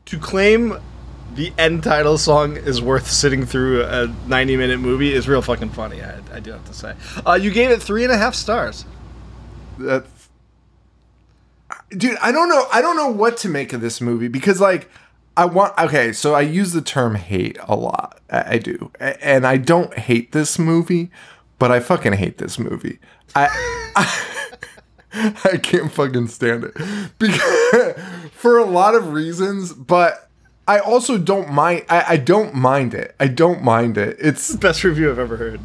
To 0.07 0.19
claim 0.19 0.79
the 1.35 1.53
end 1.57 1.83
title 1.83 2.19
song 2.19 2.57
is 2.57 2.83
worth 2.83 3.11
sitting 3.11 3.47
through 3.47 3.85
a 3.85 4.09
90 4.27 4.57
minute 4.57 4.81
movie 4.81 5.15
is 5.15 5.29
real 5.29 5.41
fucking 5.41 5.71
funny. 5.71 6.03
I, 6.03 6.21
I 6.33 6.41
do 6.41 6.53
have 6.53 6.65
to 6.67 6.75
say. 6.75 6.95
Uh, 7.25 7.35
you 7.35 7.51
gave 7.51 7.71
it 7.71 7.81
three 7.81 8.05
and 8.05 8.13
a 8.13 8.19
half 8.19 8.35
stars. 8.35 8.85
That's 9.79 10.29
dude. 11.97 12.19
I 12.19 12.33
don't 12.33 12.49
know. 12.49 12.67
I 12.73 12.81
don't 12.81 12.97
know 12.97 13.09
what 13.09 13.37
to 13.39 13.49
make 13.49 13.73
of 13.73 13.81
this 13.81 14.01
movie 14.01 14.29
because 14.29 14.61
like 14.61 14.91
I 15.37 15.47
want. 15.47 15.77
Okay, 15.79 16.13
so 16.13 16.35
I 16.35 16.43
use 16.43 16.73
the 16.73 16.83
term 16.83 17.15
hate 17.15 17.59
a 17.67 17.75
lot. 17.77 18.21
I, 18.31 18.55
I 18.55 18.59
do, 18.59 18.91
and 19.01 19.47
I 19.47 19.57
don't 19.57 19.97
hate 19.99 20.33
this 20.33 20.59
movie, 20.59 21.11
but 21.59 21.71
I 21.71 21.81
fucking 21.81 22.15
hate 22.15 22.39
this 22.39 22.59
movie. 22.59 22.99
I. 23.35 23.49
I 23.97 24.29
I 25.15 25.59
can't 25.59 25.93
fucking 25.93 26.29
stand 26.29 26.65
it 26.65 26.75
because 27.19 27.95
for 28.33 28.57
a 28.57 28.65
lot 28.65 28.95
of 28.95 29.13
reasons, 29.13 29.75
but 29.75 30.31
I 30.67 30.79
also 30.79 31.19
don't 31.19 31.51
mind. 31.51 31.85
I, 31.89 32.05
I 32.11 32.17
don't 32.17 32.55
mind 32.55 32.95
it. 32.95 33.15
I 33.21 33.27
don't 33.27 33.63
mind 33.63 33.99
it. 33.99 34.17
It's 34.19 34.49
the 34.49 34.59
Best 34.59 34.85
review 34.85 35.11
I've 35.11 35.19
ever 35.19 35.37
heard. 35.37 35.61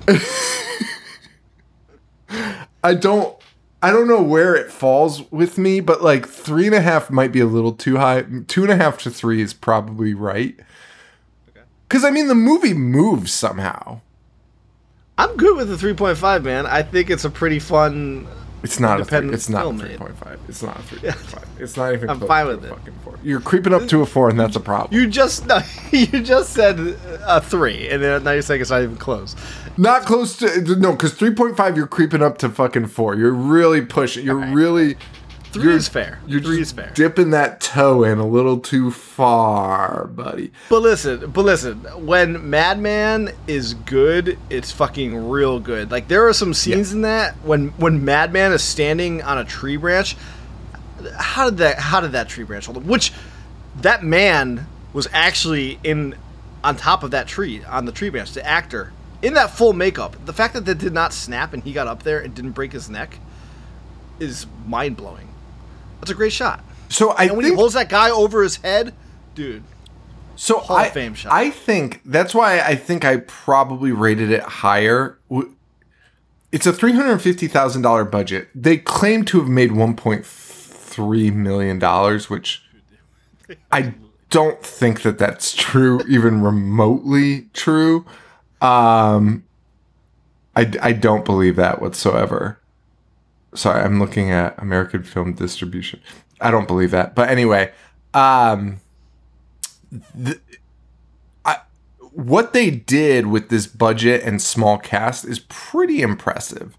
I 2.83 2.93
don't 2.93 3.36
I 3.81 3.91
don't 3.91 4.07
know 4.07 4.23
where 4.23 4.55
it 4.55 4.71
falls 4.71 5.29
with 5.31 5.57
me, 5.57 5.79
but 5.81 6.01
like 6.01 6.27
three 6.27 6.65
and 6.65 6.75
a 6.75 6.81
half 6.81 7.11
might 7.11 7.31
be 7.31 7.39
a 7.39 7.45
little 7.45 7.73
too 7.73 7.97
high. 7.97 8.25
Two 8.47 8.63
and 8.63 8.71
a 8.71 8.75
half 8.75 8.97
to 8.99 9.11
three 9.11 9.41
is 9.41 9.53
probably 9.53 10.13
right. 10.13 10.59
Because 11.87 12.03
I 12.03 12.09
mean, 12.09 12.27
the 12.27 12.35
movie 12.35 12.73
moves 12.73 13.33
somehow. 13.33 14.01
I'm 15.19 15.35
good 15.35 15.57
with 15.57 15.69
the 15.69 15.75
3.5, 15.75 16.43
man. 16.43 16.65
I 16.67 16.83
think 16.83 17.09
it's 17.09 17.25
a 17.25 17.29
pretty 17.29 17.59
fun. 17.59 18.27
It's 18.63 18.79
not 18.79 18.99
a 18.99 19.05
three, 19.05 19.29
it's 19.29 19.49
not 19.49 19.61
a 19.61 19.63
film, 19.65 19.79
three 19.79 19.89
man. 19.89 19.97
point 19.99 20.17
five. 20.17 20.39
It's 20.47 20.63
not 20.63 20.79
a 20.79 20.81
three 20.81 20.99
point 20.99 21.15
five. 21.15 21.47
It's 21.59 21.77
not 21.77 21.93
even. 21.93 22.09
I'm 22.09 22.17
close 22.17 22.27
fine 22.27 22.45
to 22.47 22.55
with 22.55 22.65
a 22.65 22.67
it. 22.67 22.69
Fucking 22.71 22.93
four. 23.03 23.19
You're 23.23 23.39
creeping 23.39 23.73
up 23.73 23.87
to 23.87 24.01
a 24.01 24.05
four, 24.05 24.29
and 24.29 24.39
that's 24.39 24.55
a 24.55 24.59
problem. 24.59 24.99
You 24.99 25.07
just 25.07 25.45
no, 25.47 25.59
you 25.91 26.07
just 26.07 26.53
said 26.53 26.79
a 27.21 27.39
three, 27.39 27.87
and 27.87 28.01
then 28.03 28.23
now 28.23 28.31
you're 28.31 28.41
saying 28.41 28.61
it's 28.61 28.71
not 28.71 28.81
even 28.81 28.97
close. 28.97 29.35
Not 29.77 30.03
close 30.05 30.37
to 30.37 30.75
no, 30.75 30.91
because 30.91 31.13
three 31.13 31.33
point 31.33 31.55
five. 31.57 31.77
You're 31.77 31.87
creeping 31.87 32.21
up 32.21 32.37
to 32.39 32.49
fucking 32.49 32.87
four. 32.87 33.15
You're 33.15 33.31
really 33.33 33.81
pushing. 33.81 34.25
You're 34.25 34.35
really. 34.53 34.97
3 35.53 35.63
You're- 35.63 35.75
is 35.77 35.87
fair. 35.87 36.19
You're 36.27 36.41
three 36.41 36.57
just 36.59 36.73
is 36.73 36.75
fair. 36.75 36.91
dipping 36.93 37.29
that 37.29 37.61
toe 37.61 38.03
in 38.03 38.19
a 38.19 38.27
little 38.27 38.59
too 38.59 38.91
far, 38.91 40.07
buddy. 40.07 40.51
But 40.69 40.81
listen, 40.81 41.31
but 41.31 41.45
listen, 41.45 41.77
when 42.05 42.49
Madman 42.49 43.31
is 43.47 43.73
good, 43.73 44.37
it's 44.49 44.71
fucking 44.73 45.29
real 45.29 45.61
good. 45.61 45.89
Like 45.89 46.09
there 46.09 46.27
are 46.27 46.33
some 46.33 46.53
scenes 46.53 46.91
in 46.91 47.01
that 47.03 47.33
when 47.43 47.69
when 47.77 48.03
Madman 48.03 48.51
is 48.51 48.61
standing 48.61 49.21
on 49.23 49.37
a 49.37 49.45
tree 49.45 49.77
branch. 49.77 50.17
How 51.17 51.45
did 51.49 51.59
that 51.59 51.79
how 51.79 52.01
did 52.01 52.11
that 52.11 52.27
tree 52.27 52.43
branch 52.43 52.65
hold 52.65 52.77
up? 52.77 52.83
Which 52.83 53.13
that 53.81 54.03
man 54.03 54.67
was 54.91 55.07
actually 55.13 55.79
in 55.81 56.15
on 56.61 56.75
top 56.75 57.03
of 57.03 57.11
that 57.11 57.27
tree 57.27 57.63
on 57.63 57.85
the 57.85 57.93
tree 57.93 58.09
branch, 58.09 58.33
the 58.33 58.45
actor. 58.45 58.91
In 59.27 59.33
that 59.33 59.51
full 59.51 59.73
makeup. 59.73 60.15
The 60.25 60.31
fact 60.31 60.53
that 60.53 60.65
that 60.65 60.77
did 60.77 60.93
not 60.93 61.11
snap 61.11 61.51
and 61.53 61.61
he 61.61 61.73
got 61.73 61.85
up 61.85 62.03
there 62.03 62.19
and 62.19 62.33
didn't 62.33 62.51
break 62.51 62.71
his 62.71 62.89
neck 62.89 63.19
is 64.19 64.47
mind 64.65 64.95
blowing. 64.95 65.27
That's 65.99 66.11
a 66.11 66.15
great 66.15 66.31
shot. 66.31 66.63
So 66.87 67.09
I 67.09 67.23
And 67.25 67.35
when 67.35 67.43
he 67.43 67.49
think 67.49 67.59
holds 67.59 67.73
that 67.73 67.89
guy 67.89 68.09
over 68.09 68.41
his 68.41 68.55
head, 68.55 68.93
dude. 69.35 69.63
So 70.37 70.59
Hall 70.59 70.77
I, 70.77 70.85
of 70.85 70.93
Fame 70.93 71.13
shot. 71.13 71.33
I 71.33 71.49
think 71.49 72.01
that's 72.05 72.33
why 72.33 72.61
I 72.61 72.75
think 72.75 73.03
I 73.03 73.17
probably 73.17 73.91
rated 73.91 74.31
it 74.31 74.43
higher. 74.43 75.19
It's 76.53 76.65
a 76.65 76.71
three 76.71 76.93
hundred 76.93 77.19
fifty 77.19 77.47
thousand 77.49 77.81
dollar 77.81 78.05
budget. 78.05 78.47
They 78.55 78.77
claim 78.77 79.25
to 79.25 79.39
have 79.39 79.49
made 79.49 79.73
one 79.73 79.95
point 79.95 80.25
three 80.25 81.31
million 81.31 81.79
dollars, 81.79 82.29
which 82.29 82.63
I 83.73 83.95
don't 84.29 84.63
think 84.63 85.01
that 85.01 85.17
that's 85.17 85.53
true, 85.53 85.99
even 86.07 86.41
remotely 86.41 87.49
true. 87.53 88.05
Um, 88.61 89.43
I 90.55 90.71
I 90.81 90.93
don't 90.93 91.23
believe 91.25 91.55
that 91.57 91.81
whatsoever. 91.81 92.59
Sorry, 93.53 93.81
I'm 93.81 93.99
looking 93.99 94.31
at 94.31 94.59
American 94.61 95.03
Film 95.03 95.33
Distribution. 95.33 96.01
I 96.41 96.51
don't 96.51 96.67
believe 96.67 96.91
that, 96.91 97.15
but 97.15 97.29
anyway, 97.29 97.71
um 98.13 98.79
I 101.45 101.57
what 102.11 102.53
they 102.53 102.71
did 102.71 103.27
with 103.27 103.49
this 103.49 103.67
budget 103.67 104.23
and 104.23 104.41
small 104.41 104.77
cast 104.77 105.25
is 105.25 105.39
pretty 105.39 106.01
impressive. 106.01 106.77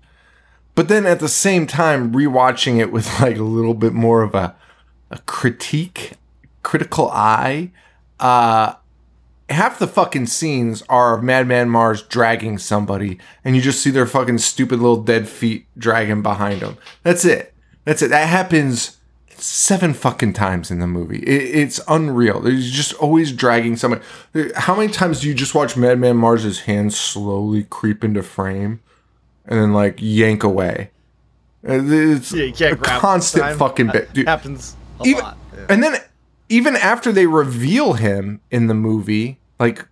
But 0.74 0.88
then 0.88 1.06
at 1.06 1.18
the 1.18 1.28
same 1.28 1.66
time, 1.66 2.12
rewatching 2.12 2.78
it 2.78 2.92
with 2.92 3.20
like 3.20 3.36
a 3.36 3.42
little 3.42 3.74
bit 3.74 3.92
more 3.92 4.22
of 4.22 4.34
a, 4.34 4.54
a 5.10 5.18
critique, 5.20 6.12
critical 6.62 7.10
eye, 7.10 7.72
uh, 8.20 8.74
half 9.50 9.78
the 9.78 9.86
fucking 9.86 10.26
scenes 10.26 10.82
are 10.88 11.20
Madman 11.20 11.70
Mars 11.70 12.02
dragging 12.02 12.58
somebody, 12.58 13.18
and 13.44 13.56
you 13.56 13.62
just 13.62 13.82
see 13.82 13.90
their 13.90 14.06
fucking 14.06 14.38
stupid 14.38 14.78
little 14.80 15.02
dead 15.02 15.28
feet 15.28 15.66
dragging 15.76 16.22
behind 16.22 16.60
them. 16.60 16.76
That's 17.02 17.24
it. 17.24 17.54
That's 17.84 18.02
it. 18.02 18.08
That 18.08 18.28
happens 18.28 18.98
seven 19.30 19.94
fucking 19.94 20.32
times 20.32 20.70
in 20.70 20.80
the 20.80 20.86
movie. 20.86 21.20
It, 21.20 21.56
it's 21.56 21.80
unreal. 21.88 22.44
He's 22.44 22.70
just 22.70 22.92
always 22.94 23.32
dragging 23.32 23.76
somebody. 23.76 24.02
How 24.56 24.76
many 24.76 24.92
times 24.92 25.20
do 25.20 25.28
you 25.28 25.34
just 25.34 25.54
watch 25.54 25.76
Madman 25.76 26.16
Mars's 26.16 26.60
hands 26.60 26.98
slowly 26.98 27.64
creep 27.64 28.04
into 28.04 28.22
frame 28.22 28.80
and 29.46 29.60
then 29.60 29.72
like 29.72 29.96
yank 29.98 30.42
away? 30.42 30.90
It's 31.62 32.32
Yeah, 32.32 32.44
you 32.44 32.52
can't 32.52 32.74
a 32.74 32.76
grab 32.76 33.00
constant 33.00 33.56
fucking 33.56 33.88
bit. 33.88 34.12
Dude, 34.12 34.26
happens 34.28 34.76
a 35.00 35.06
even, 35.06 35.22
lot. 35.22 35.38
Yeah. 35.54 35.66
and 35.68 35.82
then 35.82 36.00
even 36.48 36.76
after 36.76 37.12
they 37.12 37.26
reveal 37.26 37.94
him 37.94 38.40
in 38.50 38.66
the 38.66 38.74
movie, 38.74 39.38
like, 39.58 39.86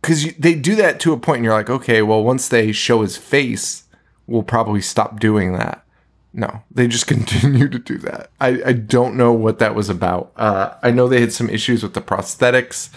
because 0.00 0.32
they 0.34 0.54
do 0.54 0.74
that 0.76 1.00
to 1.00 1.12
a 1.12 1.18
point, 1.18 1.38
and 1.38 1.44
you're 1.44 1.54
like, 1.54 1.70
okay, 1.70 2.02
well, 2.02 2.22
once 2.22 2.48
they 2.48 2.72
show 2.72 3.02
his 3.02 3.16
face, 3.16 3.84
we'll 4.26 4.42
probably 4.42 4.80
stop 4.80 5.20
doing 5.20 5.52
that. 5.52 5.84
No, 6.32 6.62
they 6.70 6.86
just 6.86 7.06
continue 7.08 7.68
to 7.68 7.78
do 7.78 7.98
that. 7.98 8.30
I, 8.40 8.62
I 8.66 8.72
don't 8.72 9.16
know 9.16 9.32
what 9.32 9.58
that 9.58 9.74
was 9.74 9.88
about. 9.88 10.32
Uh, 10.36 10.74
I 10.82 10.90
know 10.90 11.08
they 11.08 11.20
had 11.20 11.32
some 11.32 11.50
issues 11.50 11.82
with 11.82 11.94
the 11.94 12.00
prosthetics 12.00 12.90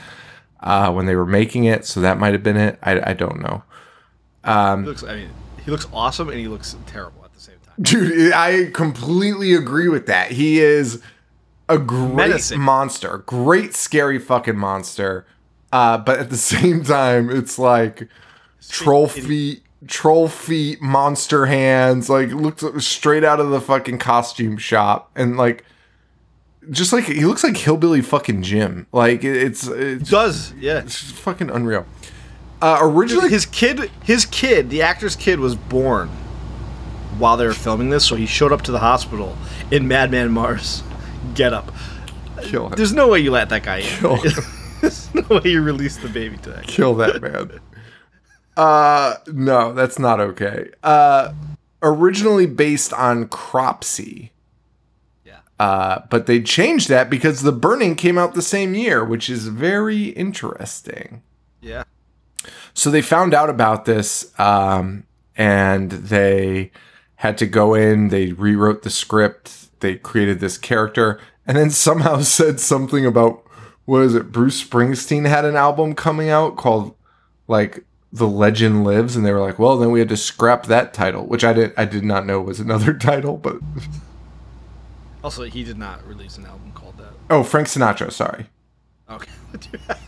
uh, 0.62 0.92
when 0.92 1.06
they 1.06 1.16
were 1.16 1.26
making 1.26 1.66
it, 1.66 1.86
so 1.86 2.02
that 2.02 2.20
might 2.20 2.34
have 2.34 2.44
been 2.44 2.58
it. 2.58 2.78
I, 2.84 3.12
I 3.12 3.14
don't 3.14 3.42
know. 3.42 3.64
He 4.84 4.90
looks. 4.90 5.04
I 5.04 5.16
mean, 5.16 5.30
he 5.64 5.72
looks 5.72 5.88
awesome 5.94 6.30
and 6.30 6.40
he 6.40 6.48
looks 6.48 6.76
terrible 6.88 7.24
at 7.26 7.34
the 7.34 7.40
same 7.40 7.58
time. 7.66 7.76
Dude, 7.82 8.34
I 8.34 8.72
completely 8.72 9.54
agree 9.54 9.88
with 9.88 10.08
that. 10.08 10.32
He 10.32 10.60
is 10.60 11.02
a 11.72 11.78
great 11.80 12.16
Menacing. 12.16 12.60
monster, 12.60 13.20
great 13.20 13.74
scary 13.76 14.20
fucking 14.20 14.58
monster. 14.58 15.26
Uh, 15.72 15.98
but 15.98 16.20
at 16.20 16.30
the 16.30 16.38
same 16.54 16.84
time, 16.84 17.30
it's 17.30 17.58
like 17.58 18.08
troll 18.70 19.08
feet, 19.08 19.64
troll 19.88 20.28
feet, 20.28 20.82
monster 20.82 21.46
hands. 21.46 22.10
Like 22.10 22.30
looks 22.30 22.64
straight 22.86 23.24
out 23.24 23.40
of 23.40 23.50
the 23.50 23.62
fucking 23.62 23.98
costume 24.00 24.58
shop, 24.58 25.10
and 25.16 25.38
like 25.38 25.64
just 26.70 26.94
like 26.94 27.06
he 27.06 27.26
looks 27.26 27.44
like 27.44 27.58
hillbilly 27.58 28.02
fucking 28.02 28.44
Jim. 28.44 28.86
Like 28.92 29.24
it- 29.24 29.38
it's 29.38 29.68
it's 29.68 30.10
Does 30.10 30.54
yeah. 30.60 30.80
it's 30.80 31.12
fucking 31.12 31.50
unreal. 31.50 31.86
Uh, 32.62 32.78
originally, 32.82 33.30
his 33.30 33.46
kid 33.48 33.90
his 34.04 34.26
kid 34.26 34.70
the 34.70 34.82
actor's 34.84 35.16
kid 35.16 35.40
was 35.40 35.56
born 35.56 36.10
while 37.18 37.36
they 37.38 37.46
were 37.46 37.54
filming 37.54 37.90
this 37.90 38.06
so 38.06 38.16
he 38.16 38.26
showed 38.26 38.52
up 38.52 38.62
to 38.62 38.72
the 38.72 38.80
hospital 38.80 39.36
in 39.72 39.88
madman 39.88 40.32
mars 40.32 40.82
get 41.34 41.54
up 41.54 41.72
kill 42.44 42.68
him. 42.68 42.74
there's 42.76 42.94
no 42.94 43.08
way 43.08 43.20
you 43.20 43.32
let 43.32 43.50
that 43.50 43.64
guy 43.64 43.78
in 43.78 43.84
Kill 43.86 44.16
him. 44.22 44.32
there's 44.82 45.14
no 45.14 45.22
way 45.30 45.42
you 45.52 45.62
release 45.62 45.98
the 45.98 46.10
baby 46.10 46.38
to 46.38 46.50
that 46.52 46.66
kill 46.68 46.96
that 46.96 47.22
man. 47.22 47.60
uh 48.58 49.16
no, 49.28 49.74
that's 49.74 50.00
not 50.00 50.20
okay. 50.20 50.70
Uh 50.84 51.34
originally 51.84 52.46
based 52.46 52.94
on 52.94 53.28
Cropsy. 53.28 54.32
yeah 55.26 55.38
Uh 55.60 56.02
but 56.10 56.26
they 56.26 56.42
changed 56.42 56.90
that 56.90 57.10
because 57.10 57.42
The 57.42 57.52
Burning 57.52 57.96
came 57.96 58.18
out 58.18 58.34
the 58.34 58.42
same 58.42 58.74
year, 58.76 59.04
which 59.06 59.30
is 59.30 59.48
very 59.48 60.06
interesting. 60.10 61.22
yeah 61.62 61.84
So 62.74 62.90
they 62.92 63.02
found 63.02 63.34
out 63.34 63.50
about 63.50 63.86
this 63.86 64.38
um 64.40 65.04
and 65.38 65.92
they 65.92 66.72
had 67.16 67.38
to 67.38 67.46
go 67.46 67.74
in, 67.76 68.10
they 68.10 68.32
rewrote 68.34 68.82
the 68.82 68.90
script, 68.90 69.68
they 69.82 69.96
created 69.96 70.40
this 70.40 70.58
character 70.58 71.20
and 71.46 71.58
then 71.58 71.70
somehow 71.70 72.20
said 72.22 72.60
something 72.60 73.06
about 73.06 73.44
what 73.86 74.04
is 74.04 74.16
it? 74.16 74.32
Bruce 74.32 74.64
Springsteen 74.64 75.28
had 75.28 75.44
an 75.44 75.56
album 75.56 75.96
coming 75.96 76.30
out 76.30 76.56
called 76.56 76.96
like 77.48 77.84
The 78.14 78.28
Legend 78.28 78.86
Lives, 78.86 79.16
and 79.16 79.26
they 79.26 79.34
were 79.34 79.42
like, 79.42 79.60
well, 79.60 79.78
then 79.78 79.92
we 79.92 80.00
had 80.00 80.10
to 80.10 80.18
scrap 80.18 80.68
that 80.68 80.94
title, 80.94 81.26
which 81.26 81.44
I 81.44 81.52
did 81.52 81.74
I 81.76 81.86
did 81.86 82.04
not 82.04 82.26
know 82.26 82.40
was 82.42 82.60
another 82.60 82.94
title, 82.98 83.38
but 83.38 83.58
also 85.24 85.44
he 85.44 85.64
did 85.64 85.78
not 85.78 86.06
release 86.08 86.38
an 86.38 86.46
album 86.46 86.72
called 86.74 86.98
that 86.98 87.14
oh, 87.30 87.44
Frank 87.44 87.68
Sinatra, 87.68 88.12
sorry. 88.12 88.48
okay 89.10 89.30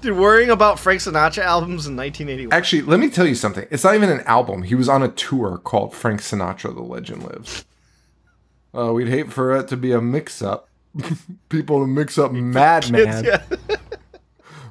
dude 0.00 0.16
worrying 0.16 0.48
about 0.48 0.78
frank 0.78 0.98
sinatra 0.98 1.42
albums 1.42 1.86
in 1.86 1.94
1981 1.94 2.52
Actually, 2.56 2.82
let 2.82 2.98
me 2.98 3.10
tell 3.10 3.26
you 3.26 3.34
something. 3.34 3.66
It's 3.70 3.84
not 3.84 3.94
even 3.94 4.08
an 4.08 4.20
album. 4.22 4.62
He 4.62 4.74
was 4.74 4.88
on 4.88 5.02
a 5.02 5.08
tour 5.08 5.58
called 5.58 5.94
Frank 5.94 6.20
Sinatra: 6.20 6.74
The 6.74 6.80
Legend 6.82 7.22
Lives. 7.24 7.66
Uh, 8.74 8.92
we'd 8.92 9.08
hate 9.08 9.32
for 9.32 9.56
it 9.56 9.68
to 9.68 9.76
be 9.76 9.92
a 9.92 10.00
mix-up. 10.00 10.68
People 11.48 11.80
to 11.80 11.86
mix 11.86 12.18
up 12.18 12.32
Madman, 12.32 13.24
yeah 13.24 13.42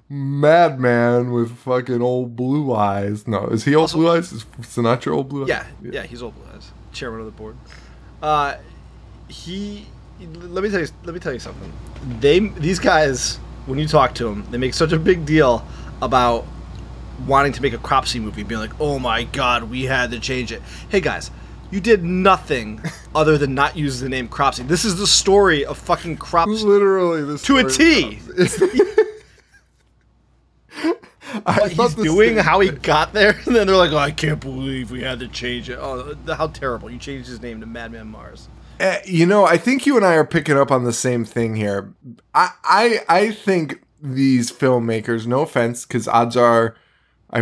Madman 0.10 1.32
with 1.32 1.56
fucking 1.60 2.02
old 2.02 2.36
blue 2.36 2.74
eyes. 2.74 3.28
No, 3.28 3.46
is 3.48 3.64
he 3.64 3.76
old 3.76 3.92
blue 3.92 4.10
eyes? 4.10 4.32
Is 4.32 4.44
Sinatra 4.62 5.14
old 5.14 5.30
blue 5.30 5.44
eyes? 5.44 5.50
Yeah, 5.50 5.66
yeah, 5.82 6.04
he's 6.04 6.24
old 6.24 6.36
blue 6.36 6.46
eyes. 6.54 6.72
Chairman 6.92 7.20
of 7.20 7.26
the 7.28 7.32
board. 7.32 7.56
Uh, 8.22 8.56
he. 9.28 9.86
Let 10.20 10.64
me 10.64 10.70
tell 10.70 10.82
you. 10.82 10.88
Let 11.04 11.14
me 11.14 11.20
tell 11.20 11.32
you 11.32 11.40
something. 11.40 11.72
They 12.20 12.40
these 12.40 12.80
guys, 12.80 13.38
when 13.68 13.78
you 13.80 13.88
talk 13.88 14.16
to 14.16 14.26
them, 14.26 14.46
they 14.50 14.58
make 14.58 14.74
such 14.74 14.92
a 14.92 15.00
big 15.00 15.26
deal 15.26 15.66
about 16.02 16.46
wanting 17.28 17.54
to 17.54 17.62
make 17.62 17.74
a 17.74 17.78
Cropsy 17.78 18.20
movie, 18.20 18.44
being 18.44 18.60
like, 18.60 18.78
"Oh 18.80 18.98
my 18.98 19.24
God, 19.24 19.64
we 19.70 19.84
had 19.84 20.12
to 20.12 20.20
change 20.20 20.52
it." 20.52 20.62
Hey 20.90 21.02
guys, 21.02 21.30
you 21.72 21.80
did 21.80 22.04
nothing 22.04 22.82
other 23.14 23.38
than 23.38 23.54
not 23.54 23.76
use 23.76 24.00
the 24.00 24.10
name 24.10 24.28
Cropsy. 24.28 24.64
This 24.64 24.86
is 24.86 24.98
the 24.98 25.08
story 25.08 25.66
of 25.66 25.78
fucking 25.78 26.18
Cropsy 26.18 26.64
Literally, 26.64 27.24
this 27.24 27.44
to 27.44 27.58
a 27.58 27.70
T. 27.70 28.20
What 31.44 31.72
he's 31.72 31.96
doing, 31.96 32.38
how 32.38 32.60
he 32.60 32.70
got 32.70 33.14
there, 33.14 33.32
and 33.46 33.56
then 33.56 33.68
they're 33.68 33.76
like, 33.76 33.92
"Oh, 33.92 33.98
I 33.98 34.12
can't 34.12 34.40
believe 34.40 34.90
we 34.90 35.02
had 35.02 35.20
to 35.20 35.28
change 35.28 35.70
it. 35.70 35.78
Oh, 35.80 36.16
how 36.28 36.48
terrible! 36.48 36.90
You 36.90 36.98
changed 36.98 37.30
his 37.30 37.42
name 37.42 37.60
to 37.62 37.68
Madman 37.68 38.08
Mars." 38.08 38.50
Uh, 38.80 38.96
you 39.06 39.26
know, 39.26 39.46
I 39.46 39.58
think 39.58 39.86
you 39.86 39.96
and 39.98 40.06
I 40.06 40.14
are 40.14 40.26
picking 40.26 40.58
up 40.58 40.72
on 40.72 40.86
the 40.86 40.94
same 40.94 41.26
thing 41.26 41.56
here. 41.56 41.94
I 42.34 42.50
I, 42.64 43.00
I 43.08 43.32
think 43.32 43.84
these 44.02 44.52
filmmakers, 44.52 45.28
no 45.28 45.42
offense, 45.42 45.86
because 45.86 46.08
odds 46.08 46.36
are, 46.38 46.76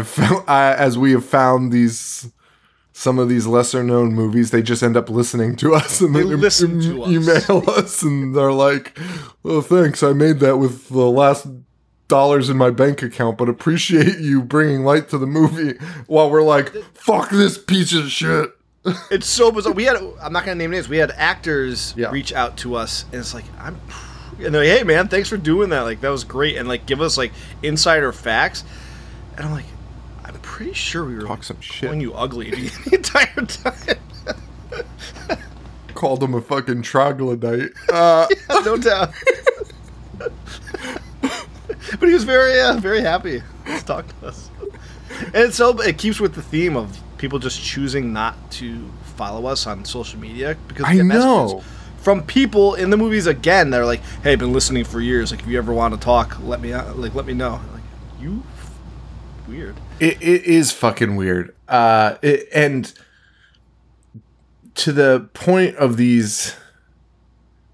found, 0.04 0.44
I, 0.50 0.74
as 0.74 0.98
we 0.98 1.12
have 1.12 1.26
found 1.26 1.72
these 1.72 2.32
some 3.00 3.20
of 3.20 3.30
these 3.30 3.46
lesser 3.46 3.84
known 3.84 4.14
movies, 4.16 4.50
they 4.50 4.62
just 4.64 4.82
end 4.82 4.98
up 4.98 5.08
listening 5.10 5.56
to 5.58 5.76
us 5.76 6.02
and 6.02 6.16
They 6.16 6.24
then 6.24 6.42
listen 6.42 6.82
to 6.82 7.04
us. 7.04 7.10
email 7.12 7.64
us, 7.70 8.02
and 8.02 8.36
they're 8.36 8.52
like, 8.52 8.98
"Oh, 9.46 9.62
thanks, 9.62 10.02
I 10.02 10.14
made 10.14 10.40
that 10.40 10.58
with 10.58 10.90
the 10.90 11.06
last." 11.10 11.46
Dollars 12.10 12.50
in 12.50 12.56
my 12.56 12.70
bank 12.70 13.04
account, 13.04 13.38
but 13.38 13.50
appreciate 13.50 14.20
you 14.20 14.42
bringing 14.42 14.86
light 14.86 15.10
to 15.10 15.18
the 15.18 15.26
movie 15.28 15.78
while 16.08 16.30
we're 16.32 16.42
like, 16.42 16.72
fuck 16.94 17.30
this 17.32 17.58
piece 17.58 17.94
of 17.94 18.10
shit. 18.10 18.50
It's 19.12 19.28
so 19.28 19.52
bizarre. 19.52 19.74
We 19.74 19.84
had 19.84 19.98
I'm 20.22 20.32
not 20.32 20.46
gonna 20.46 20.56
name 20.56 20.72
names. 20.72 20.88
We 20.88 20.96
had 21.00 21.12
actors 21.18 21.94
Yeah. 21.98 22.10
reach 22.10 22.32
out 22.32 22.56
to 22.60 22.76
us, 22.76 23.04
and 23.12 23.20
it's 23.20 23.34
like 23.34 23.44
I'm, 23.60 23.76
and 24.40 24.56
they're 24.56 24.64
like, 24.64 24.78
"Hey 24.80 24.84
man, 24.86 25.10
thanks 25.10 25.28
for 25.28 25.36
doing 25.36 25.70
that. 25.72 25.82
Like 25.82 26.00
that 26.00 26.08
was 26.08 26.24
great." 26.24 26.56
And 26.56 26.70
like 26.70 26.86
give 26.86 27.02
us 27.02 27.18
like 27.18 27.34
insider 27.62 28.14
facts, 28.14 28.64
and 29.36 29.46
I'm 29.46 29.52
like, 29.52 29.66
pretty 30.58 30.74
sure 30.74 31.06
we 31.06 31.14
were 31.16 31.22
Talk 31.22 31.44
some 31.44 31.62
shit. 31.62 31.84
calling 31.88 32.02
you 32.02 32.14
ugly 32.16 32.50
the 32.86 32.90
entire 32.96 33.46
time. 33.46 34.00
Called 35.94 36.24
him 36.24 36.34
a 36.34 36.42
fucking 36.42 36.82
troglodyte. 36.82 37.72
Uh, 37.94 38.28
no 38.66 38.76
doubt. 38.78 39.14
but 40.18 40.32
he 42.02 42.14
was 42.14 42.24
very, 42.24 42.60
uh, 42.60 42.74
very 42.78 43.02
happy 43.02 43.42
to 43.66 43.86
talk 43.86 44.08
to 44.20 44.28
us. 44.28 44.50
And 45.34 45.54
so 45.54 45.80
it 45.82 45.98
keeps 46.00 46.20
with 46.20 46.34
the 46.34 46.42
theme 46.42 46.76
of 46.76 47.00
people 47.20 47.38
just 47.40 47.62
choosing 47.64 48.12
not 48.14 48.52
to 48.54 48.90
follow 49.16 49.46
us 49.48 49.66
on 49.68 49.86
social 49.86 50.20
media 50.20 50.58
because 50.68 50.84
we 50.86 50.90
I 50.92 50.96
get 50.96 51.06
know. 51.06 51.64
from 52.00 52.24
people 52.24 52.74
in 52.76 52.90
the 52.90 52.98
movies 52.98 53.26
again. 53.28 53.70
They're 53.70 53.86
like, 53.86 54.02
"Hey, 54.24 54.34
I've 54.34 54.40
been 54.40 54.54
listening 54.54 54.84
for 54.86 55.02
years. 55.02 55.32
Like, 55.32 55.42
if 55.42 55.48
you 55.48 55.58
ever 55.58 55.74
want 55.74 55.94
to 55.94 56.00
talk, 56.00 56.38
let 56.44 56.62
me 56.62 56.74
out. 56.74 56.98
Like, 57.00 57.16
let 57.16 57.26
me 57.26 57.34
know." 57.34 57.60
Like, 57.74 57.84
you 58.20 58.44
f- 58.60 58.72
weird. 59.48 59.76
It, 60.00 60.22
it 60.22 60.44
is 60.46 60.72
fucking 60.72 61.16
weird. 61.16 61.56
Uh, 61.68 62.16
it, 62.22 62.48
and 62.54 62.94
to 64.76 64.92
the 64.92 65.30
point 65.34 65.76
of 65.78 65.98
these, 65.98 66.56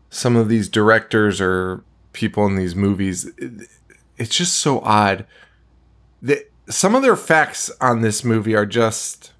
some 0.09 0.35
of 0.35 0.47
these 0.47 0.69
directors 0.69 1.41
or 1.41 1.83
people 2.13 2.45
in 2.45 2.55
these 2.55 2.75
movies, 2.75 3.25
it- 3.37 3.67
it's 4.17 4.35
just 4.37 4.53
so 4.57 4.79
odd 4.81 5.25
that 6.21 6.49
some 6.69 6.95
of 6.95 7.01
their 7.01 7.15
facts 7.15 7.69
on 7.81 8.01
this 8.01 8.23
movie 8.23 8.55
are 8.55 8.65
just, 8.65 9.33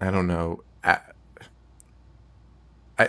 I 0.00 0.10
don't 0.12 0.26
know. 0.28 0.62
I, 0.84 0.98
I, 2.98 3.08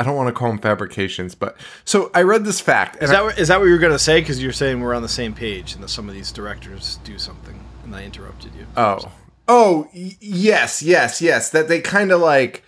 I 0.00 0.02
don't 0.02 0.16
want 0.16 0.28
to 0.28 0.32
call 0.32 0.48
them 0.48 0.58
fabrications, 0.58 1.34
but 1.34 1.56
so 1.84 2.10
I 2.14 2.22
read 2.22 2.44
this 2.44 2.58
fact. 2.60 2.96
Is 2.96 3.10
and 3.10 3.10
I- 3.10 3.14
that 3.20 3.24
what- 3.24 3.38
is 3.38 3.48
that 3.48 3.60
what 3.60 3.66
you 3.66 3.72
were 3.72 3.78
gonna 3.78 3.98
say? 3.98 4.20
Because 4.20 4.42
you're 4.42 4.50
saying 4.52 4.80
we're 4.80 4.94
on 4.94 5.02
the 5.02 5.08
same 5.08 5.34
page, 5.34 5.74
and 5.74 5.82
that 5.82 5.88
some 5.88 6.08
of 6.08 6.14
these 6.14 6.32
directors 6.32 6.98
do 7.04 7.18
something, 7.18 7.62
and 7.84 7.94
I 7.94 8.04
interrupted 8.04 8.52
you. 8.58 8.66
Oh. 8.76 9.12
Oh, 9.46 9.88
y- 9.94 10.16
yes, 10.20 10.82
yes, 10.82 11.20
yes. 11.20 11.50
That 11.50 11.68
they 11.68 11.80
kind 11.80 12.12
of 12.12 12.20
like 12.20 12.62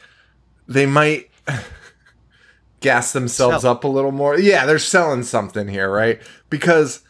they 0.68 0.85
might 0.85 1.31
gas 2.81 3.12
themselves 3.12 3.62
Sell. 3.62 3.71
up 3.73 3.85
a 3.85 3.88
little 3.88 4.12
more. 4.12 4.38
Yeah, 4.38 4.66
they're 4.66 4.79
selling 4.79 5.23
something 5.23 5.68
here, 5.68 5.90
right? 5.90 6.21
Because 6.51 7.01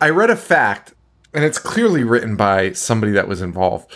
I 0.00 0.10
read 0.10 0.30
a 0.30 0.36
fact 0.36 0.92
and 1.32 1.42
it's 1.44 1.58
clearly 1.58 2.04
written 2.04 2.36
by 2.36 2.72
somebody 2.72 3.12
that 3.12 3.26
was 3.26 3.40
involved. 3.42 3.92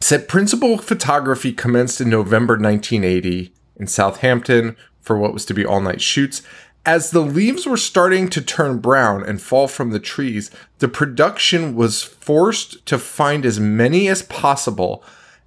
Said 0.00 0.28
principal 0.28 0.78
photography 0.78 1.52
commenced 1.52 2.00
in 2.00 2.08
November 2.08 2.56
1980 2.56 3.52
in 3.80 3.86
Southampton 3.86 4.76
for 5.00 5.18
what 5.18 5.32
was 5.32 5.44
to 5.46 5.54
be 5.54 5.64
all 5.64 5.80
night 5.80 6.00
shoots. 6.00 6.42
As 6.86 7.10
the 7.10 7.20
leaves 7.20 7.66
were 7.66 7.76
starting 7.76 8.28
to 8.30 8.40
turn 8.40 8.78
brown 8.78 9.24
and 9.24 9.40
fall 9.40 9.66
from 9.66 9.90
the 9.90 10.00
trees, 10.00 10.50
the 10.78 10.88
production 10.88 11.74
was 11.74 12.02
forced 12.02 12.84
to 12.86 12.98
find 12.98 13.44
as 13.44 13.58
many 13.58 14.08
as 14.08 14.22
possible 14.22 15.02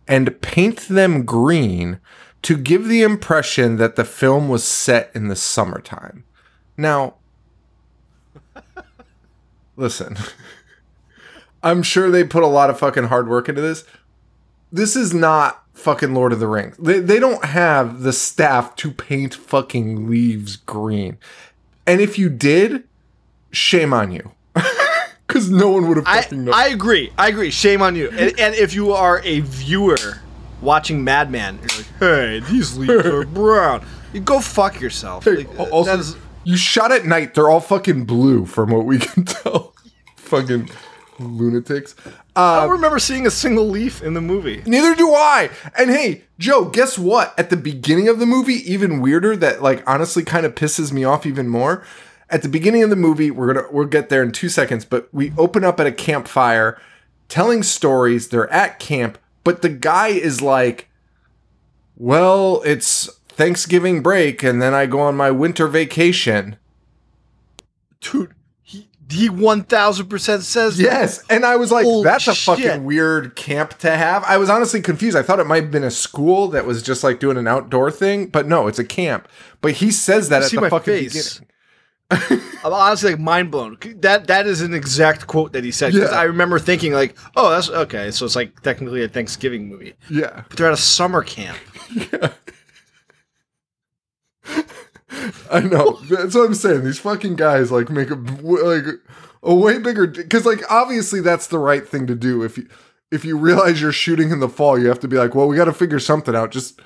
and 0.07 0.41
paint 0.41 0.81
them 0.89 1.23
green 1.23 1.99
to 2.41 2.57
give 2.57 2.87
the 2.87 3.01
impression 3.01 3.77
that 3.77 3.95
the 3.95 4.03
film 4.03 4.49
was 4.49 4.63
set 4.63 5.09
in 5.15 5.27
the 5.27 5.35
summertime. 5.35 6.23
Now, 6.75 7.15
listen, 9.75 10.17
I'm 11.63 11.81
sure 11.81 12.11
they 12.11 12.25
put 12.25 12.43
a 12.43 12.47
lot 12.47 12.69
of 12.69 12.77
fucking 12.77 13.05
hard 13.05 13.29
work 13.29 13.47
into 13.47 13.61
this. 13.61 13.85
This 14.71 14.95
is 14.95 15.13
not 15.13 15.62
fucking 15.73 16.13
Lord 16.13 16.31
of 16.33 16.39
the 16.39 16.47
Rings. 16.47 16.77
They, 16.77 16.99
they 16.99 17.19
don't 17.19 17.43
have 17.45 18.01
the 18.03 18.13
staff 18.13 18.75
to 18.77 18.91
paint 18.91 19.33
fucking 19.33 20.09
leaves 20.09 20.55
green. 20.55 21.17
And 21.85 21.99
if 22.01 22.17
you 22.17 22.29
did, 22.29 22.83
shame 23.51 23.93
on 23.93 24.11
you. 24.11 24.31
Because 25.25 25.49
no 25.49 25.69
one 25.69 25.87
would 25.87 25.97
have 25.97 26.05
I. 26.05 26.27
I 26.53 26.67
agree. 26.67 27.11
I 27.17 27.29
agree. 27.29 27.49
Shame 27.49 27.81
on 27.81 27.95
you. 27.95 28.09
And, 28.11 28.39
and 28.39 28.53
if 28.53 28.75
you 28.75 28.91
are 28.91 29.19
a 29.23 29.39
viewer 29.39 30.19
watching 30.61 31.03
Madman, 31.03 31.57
you're 31.57 31.77
like, 31.77 31.85
hey, 31.99 32.39
these 32.51 32.77
leaves 32.77 33.05
are 33.07 33.25
brown. 33.33 33.83
You 34.11 34.19
go 34.19 34.39
fuck 34.41 34.79
yourself. 34.79 35.23
Hey, 35.25 35.45
Like, 35.45 35.59
also, 35.71 35.97
is- 35.97 36.17
you 36.43 36.55
shot 36.55 36.91
at 36.91 37.05
night. 37.05 37.33
They're 37.33 37.49
all 37.49 37.61
fucking 37.61 38.05
blue, 38.05 38.45
from 38.45 38.69
what 38.69 38.85
we 38.85 38.99
can 38.99 39.25
tell. 39.25 39.73
fucking 40.17 40.69
lunatics. 41.19 41.95
I 42.05 42.11
Uh, 42.35 42.61
don't 42.61 42.71
remember 42.71 42.99
seeing 42.99 43.27
a 43.27 43.31
single 43.31 43.69
leaf 43.69 44.01
in 44.01 44.13
the 44.13 44.21
movie. 44.21 44.63
neither 44.65 44.95
do 44.95 45.13
I. 45.13 45.49
And 45.77 45.89
hey, 45.91 46.23
Joe, 46.39 46.65
guess 46.65 46.97
what? 46.97 47.37
At 47.37 47.49
the 47.49 47.57
beginning 47.57 48.07
of 48.07 48.19
the 48.19 48.25
movie, 48.25 48.55
even 48.71 49.01
weirder. 49.01 49.35
That 49.35 49.61
like 49.61 49.83
honestly 49.87 50.23
kind 50.23 50.45
of 50.45 50.55
pisses 50.55 50.91
me 50.91 51.03
off 51.03 51.25
even 51.25 51.47
more. 51.47 51.83
At 52.29 52.41
the 52.41 52.49
beginning 52.49 52.81
of 52.83 52.89
the 52.89 52.95
movie, 52.95 53.29
we're 53.31 53.53
gonna 53.53 53.67
we'll 53.71 53.85
get 53.85 54.09
there 54.09 54.23
in 54.23 54.31
two 54.31 54.49
seconds. 54.49 54.85
But 54.85 55.07
we 55.11 55.31
open 55.37 55.63
up 55.63 55.79
at 55.79 55.85
a 55.85 55.91
campfire, 55.91 56.79
telling 57.29 57.61
stories. 57.63 58.29
They're 58.29 58.51
at 58.51 58.79
camp, 58.79 59.17
but 59.43 59.61
the 59.61 59.69
guy 59.69 60.07
is 60.07 60.41
like, 60.41 60.89
"Well, 61.95 62.61
it's 62.65 63.07
Thanksgiving 63.29 64.01
break, 64.01 64.41
and 64.41 64.61
then 64.61 64.73
I 64.73 64.87
go 64.87 64.99
on 65.01 65.15
my 65.15 65.29
winter 65.29 65.67
vacation." 65.67 66.55
Dude, 68.01 68.33
he, 69.13 69.23
he 69.23 69.29
1000% 69.29 70.41
says 70.41 70.77
that. 70.77 70.83
Yes, 70.83 71.23
and 71.29 71.45
I 71.45 71.55
was 71.55 71.71
like, 71.71 71.85
Holy 71.85 72.03
"That's 72.03 72.27
a 72.27 72.33
shit. 72.33 72.57
fucking 72.65 72.83
weird 72.85 73.35
camp 73.35 73.77
to 73.79 73.91
have." 73.95 74.23
I 74.25 74.37
was 74.37 74.49
honestly 74.49 74.81
confused. 74.81 75.15
I 75.17 75.21
thought 75.23 75.39
it 75.39 75.47
might 75.47 75.63
have 75.63 75.71
been 75.71 75.83
a 75.83 75.91
school 75.91 76.47
that 76.49 76.65
was 76.65 76.81
just 76.83 77.03
like 77.03 77.19
doing 77.19 77.37
an 77.37 77.47
outdoor 77.47 77.91
thing, 77.91 78.27
but 78.27 78.47
no, 78.47 78.67
it's 78.67 78.79
a 78.79 78.83
camp. 78.83 79.27
But 79.61 79.73
he 79.73 79.91
says 79.91 80.29
that 80.29 80.39
You 80.39 80.43
at 80.43 80.49
see 80.49 80.57
the 80.57 80.61
my 80.61 80.69
fucking 80.69 80.93
face. 80.93 81.39
beginning. 81.39 81.49
I'm 82.63 82.73
honestly 82.73 83.11
like 83.11 83.19
mind 83.19 83.49
blown. 83.49 83.77
That 83.97 84.27
that 84.27 84.45
is 84.45 84.61
an 84.61 84.73
exact 84.73 85.25
quote 85.25 85.53
that 85.53 85.63
he 85.63 85.71
said. 85.71 85.93
Because 85.93 86.11
Yeah. 86.11 86.17
I 86.19 86.23
remember 86.23 86.59
thinking 86.59 86.93
like, 86.93 87.17
oh, 87.35 87.49
that's 87.49 87.69
okay. 87.69 88.11
So 88.11 88.25
it's 88.25 88.35
like 88.35 88.61
technically 88.61 89.03
a 89.03 89.07
Thanksgiving 89.07 89.67
movie, 89.67 89.93
Yeah, 90.09 90.43
but 90.47 90.57
they're 90.57 90.67
at 90.67 90.73
a 90.73 90.77
summer 90.77 91.23
camp. 91.23 91.57
I 95.51 95.59
know. 95.61 95.99
That's 96.09 96.35
what 96.35 96.45
I'm 96.45 96.53
saying. 96.53 96.83
These 96.83 96.99
fucking 96.99 97.35
guys 97.35 97.71
like 97.71 97.89
make 97.89 98.09
a 98.09 98.15
like 98.15 98.85
a 99.41 99.53
way 99.53 99.77
bigger 99.79 100.07
because 100.07 100.45
like 100.45 100.61
obviously 100.71 101.21
that's 101.21 101.47
the 101.47 101.59
right 101.59 101.87
thing 101.87 102.07
to 102.07 102.15
do. 102.15 102.43
If 102.43 102.57
you 102.57 102.67
if 103.11 103.23
you 103.23 103.37
realize 103.37 103.81
you're 103.81 103.91
shooting 103.91 104.31
in 104.31 104.39
the 104.39 104.49
fall, 104.49 104.79
you 104.79 104.87
have 104.87 104.99
to 105.01 105.07
be 105.07 105.17
like, 105.17 105.35
well, 105.35 105.47
we 105.47 105.55
got 105.55 105.65
to 105.65 105.73
figure 105.73 105.99
something 105.99 106.35
out. 106.35 106.51
Just 106.51 106.79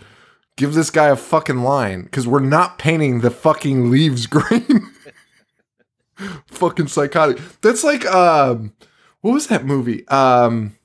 give 0.57 0.73
this 0.73 0.89
guy 0.89 1.07
a 1.07 1.15
fucking 1.15 1.59
line 1.63 2.03
because 2.03 2.27
we're 2.27 2.39
not 2.39 2.77
painting 2.79 3.21
the 3.21 3.29
fucking 3.31 3.89
leaves 3.89 4.25
green. 4.27 4.91
fucking 6.47 6.87
psychotic. 6.87 7.39
That's 7.61 7.83
like 7.83 8.05
um, 8.05 8.73
what 9.21 9.33
was 9.33 9.47
that 9.47 9.65
movie? 9.65 10.07
Um, 10.09 10.75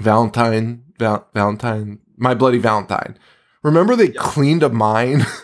Valentine, 0.00 0.84
Val- 0.98 1.28
Valentine, 1.34 1.98
My 2.16 2.34
Bloody 2.34 2.58
Valentine. 2.58 3.18
Remember 3.62 3.94
they 3.94 4.08
cleaned 4.08 4.62
a 4.62 4.68
mine. 4.68 5.24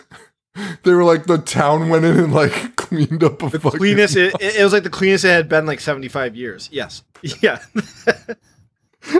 they 0.83 0.93
were 0.93 1.03
like 1.03 1.25
the 1.25 1.37
town 1.37 1.89
went 1.89 2.05
in 2.05 2.17
and 2.17 2.33
like 2.33 2.75
cleaned 2.75 3.23
up 3.23 3.41
a 3.41 3.49
fucking 3.49 3.79
Cleanest. 3.79 4.15
It, 4.15 4.33
it 4.41 4.63
was 4.63 4.73
like 4.73 4.83
the 4.83 4.89
cleanest 4.89 5.25
it 5.25 5.29
had 5.29 5.49
been 5.49 5.65
like 5.65 5.79
75 5.79 6.35
years. 6.35 6.69
Yes. 6.71 7.03
Yeah. 7.41 7.59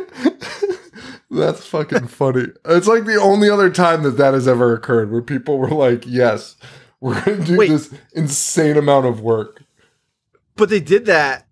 That's 1.29 1.65
fucking 1.65 2.07
funny. 2.07 2.47
It's 2.65 2.87
like 2.87 3.05
the 3.05 3.19
only 3.21 3.49
other 3.49 3.69
time 3.69 4.03
that 4.03 4.17
that 4.17 4.33
has 4.33 4.47
ever 4.47 4.73
occurred 4.73 5.11
where 5.11 5.21
people 5.21 5.57
were 5.57 5.69
like, 5.69 6.05
"Yes, 6.07 6.55
we're 7.01 7.21
going 7.21 7.41
to 7.41 7.45
do 7.45 7.57
Wait. 7.57 7.69
this 7.69 7.93
insane 8.13 8.77
amount 8.77 9.05
of 9.05 9.21
work." 9.21 9.63
but 10.55 10.69
they 10.69 10.79
did 10.81 11.05
that, 11.07 11.47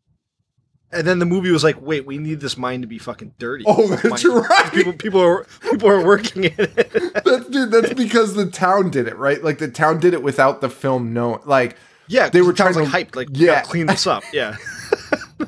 and 0.92 1.06
then 1.08 1.20
the 1.20 1.26
movie 1.26 1.52
was 1.52 1.64
like, 1.64 1.82
wait, 1.82 2.06
we 2.06 2.18
need 2.18 2.40
this 2.40 2.58
mine 2.58 2.82
to 2.82 2.88
be 2.88 2.98
fucking 2.98 3.34
dirty. 3.40 3.64
Oh, 3.68 3.88
that's 3.88 4.24
mine- 4.24 4.34
right. 4.44 4.72
People, 4.74 4.94
people 4.94 5.20
are 5.22 5.46
people 5.72 5.90
are 5.90 6.04
working 6.06 6.46
in 6.46 6.54
it. 6.58 6.76
That's 7.26 7.48
dude. 7.50 7.72
That's 7.72 7.94
because 7.94 8.36
the 8.36 8.46
town 8.50 8.90
did 8.90 9.08
it, 9.08 9.18
right? 9.18 9.44
Like 9.44 9.58
the 9.58 9.68
town 9.68 10.00
did 10.00 10.14
it 10.14 10.24
without 10.24 10.62
the 10.62 10.70
film 10.70 11.14
knowing. 11.14 11.42
Like 11.46 11.76
Yeah, 12.08 12.30
They 12.30 12.42
were 12.42 12.54
trying 12.54 12.74
trying 12.74 12.90
like 12.90 13.08
to- 13.08 13.12
hyped, 13.12 13.16
like 13.16 13.28
yeah. 13.32 13.62
clean 13.64 13.88
this 13.88 14.08
up. 14.08 14.24
Yeah, 14.34 14.56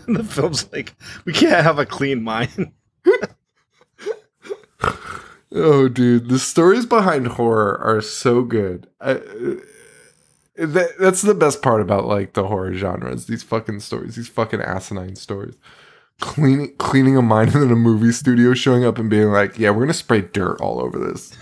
And 0.08 0.16
the 0.18 0.24
film's 0.24 0.72
like 0.74 0.96
we 1.26 1.32
can't 1.34 1.64
have 1.64 1.80
a 1.80 1.86
clean 1.86 2.22
mine. 2.24 2.74
Oh, 5.52 5.88
dude, 5.90 6.30
the 6.30 6.38
stories 6.38 6.86
behind 6.86 7.28
horror 7.28 7.80
are 7.82 8.02
so 8.02 8.44
good. 8.44 8.88
I, 9.02 9.12
uh, 9.14 9.56
that, 10.60 10.98
that's 11.00 11.22
the 11.22 11.34
best 11.34 11.62
part 11.62 11.82
about 11.82 12.06
like 12.06 12.34
the 12.34 12.46
horror 12.48 12.74
genres. 12.74 13.28
These 13.28 13.44
fucking 13.44 13.80
stories, 13.80 14.16
these 14.16 14.30
fucking 14.30 14.62
asinine 14.62 15.16
stories. 15.16 15.56
Cleaning, 16.20 16.76
cleaning 16.78 17.16
a 17.16 17.22
mine 17.22 17.50
in 17.50 17.72
a 17.72 17.76
movie 17.76 18.12
studio, 18.12 18.54
showing 18.54 18.84
up 18.84 18.98
and 18.98 19.10
being 19.10 19.30
like, 19.32 19.58
"Yeah, 19.58 19.70
we're 19.70 19.84
gonna 19.84 19.94
spray 19.94 20.22
dirt 20.22 20.60
all 20.60 20.82
over 20.82 21.00
this." 21.00 21.38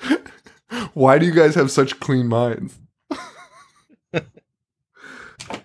Why 0.94 1.18
do 1.18 1.26
you 1.26 1.32
guys 1.32 1.54
have 1.54 1.70
such 1.70 2.00
clean 2.00 2.28
minds? 2.28 2.78
uh, 4.14 4.20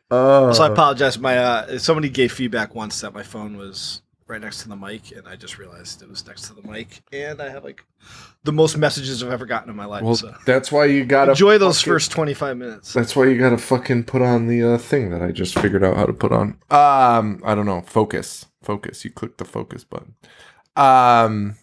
so 0.53 0.63
I 0.63 0.67
apologize. 0.67 1.17
My 1.17 1.37
uh, 1.37 1.79
somebody 1.79 2.09
gave 2.09 2.33
feedback 2.33 2.75
once 2.75 2.99
that 3.01 3.13
my 3.13 3.23
phone 3.23 3.55
was 3.55 4.01
right 4.31 4.41
next 4.41 4.61
to 4.63 4.69
the 4.69 4.75
mic, 4.75 5.11
and 5.11 5.27
I 5.27 5.35
just 5.35 5.57
realized 5.59 6.01
it 6.01 6.09
was 6.09 6.25
next 6.25 6.47
to 6.47 6.53
the 6.55 6.67
mic, 6.67 7.01
and 7.13 7.39
I 7.41 7.49
have 7.49 7.63
like 7.63 7.85
the 8.43 8.51
most 8.51 8.77
messages 8.77 9.21
I've 9.21 9.31
ever 9.31 9.45
gotten 9.45 9.69
in 9.69 9.75
my 9.75 9.85
life. 9.85 10.01
well, 10.03 10.15
so 10.15 10.33
that's 10.45 10.71
why 10.71 10.85
you 10.85 11.05
gotta 11.05 11.31
enjoy 11.31 11.57
those 11.57 11.79
fucking- 11.81 11.93
first 11.93 12.11
twenty 12.11 12.33
five 12.33 12.57
minutes. 12.57 12.93
That's 12.93 13.15
why 13.15 13.25
you 13.25 13.37
gotta 13.37 13.57
fucking 13.57 14.05
put 14.05 14.21
on 14.21 14.47
the 14.47 14.63
uh, 14.63 14.77
thing 14.77 15.11
that 15.11 15.21
I 15.21 15.31
just 15.31 15.59
figured 15.59 15.83
out 15.83 15.97
how 15.97 16.05
to 16.05 16.13
put 16.13 16.31
on. 16.31 16.57
Um, 16.71 17.41
I 17.45 17.53
don't 17.53 17.65
know. 17.65 17.81
Focus, 17.81 18.47
focus. 18.63 19.03
You 19.05 19.11
click 19.11 19.37
the 19.37 19.45
focus 19.45 19.83
button. 19.83 20.15
Um, 20.75 21.57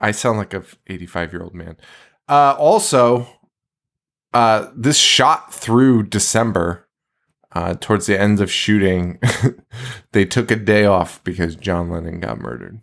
I 0.00 0.10
sound 0.12 0.38
like 0.38 0.52
a 0.54 0.62
eighty-five 0.86 1.32
year 1.32 1.42
old 1.42 1.54
man. 1.54 1.76
Uh, 2.28 2.54
also, 2.58 3.26
uh, 4.32 4.68
this 4.76 4.98
shot 4.98 5.52
through 5.54 6.04
December. 6.04 6.83
Uh, 7.54 7.74
towards 7.80 8.06
the 8.06 8.20
end 8.20 8.40
of 8.40 8.50
shooting, 8.50 9.20
they 10.12 10.24
took 10.24 10.50
a 10.50 10.56
day 10.56 10.84
off 10.84 11.22
because 11.22 11.54
John 11.54 11.88
Lennon 11.88 12.18
got 12.18 12.40
murdered, 12.40 12.80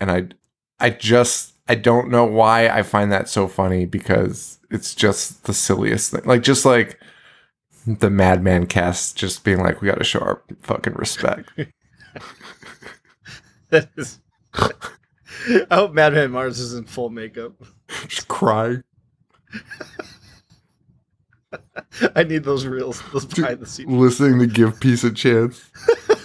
and 0.00 0.10
I, 0.10 0.28
I 0.78 0.90
just 0.90 1.54
I 1.66 1.74
don't 1.74 2.10
know 2.10 2.24
why 2.24 2.68
I 2.68 2.82
find 2.82 3.10
that 3.10 3.28
so 3.28 3.48
funny 3.48 3.86
because 3.86 4.58
it's 4.70 4.94
just 4.94 5.44
the 5.44 5.54
silliest 5.54 6.10
thing. 6.10 6.22
Like 6.24 6.42
just 6.42 6.64
like 6.64 7.00
the 7.86 8.10
Madman 8.10 8.66
cast 8.66 9.16
just 9.16 9.44
being 9.44 9.58
like, 9.60 9.80
we 9.80 9.88
got 9.88 9.98
to 9.98 10.04
show 10.04 10.20
our 10.20 10.42
fucking 10.62 10.94
respect. 10.94 11.50
That 13.70 13.88
is. 13.96 14.20
I 14.54 15.74
hope 15.74 15.94
Madman 15.94 16.30
Mars 16.30 16.60
is 16.60 16.74
in 16.74 16.84
full 16.84 17.10
makeup. 17.10 17.54
just 18.06 18.28
cry. 18.28 18.76
I 22.16 22.22
need 22.24 22.44
those 22.44 22.66
reels, 22.66 23.02
those 23.12 23.24
behind 23.24 23.60
the 23.60 23.66
scenes. 23.66 23.90
Listening 23.90 24.38
to 24.40 24.46
Give 24.46 24.78
Peace 24.80 25.04
a 25.04 25.12
Chance. 25.12 25.70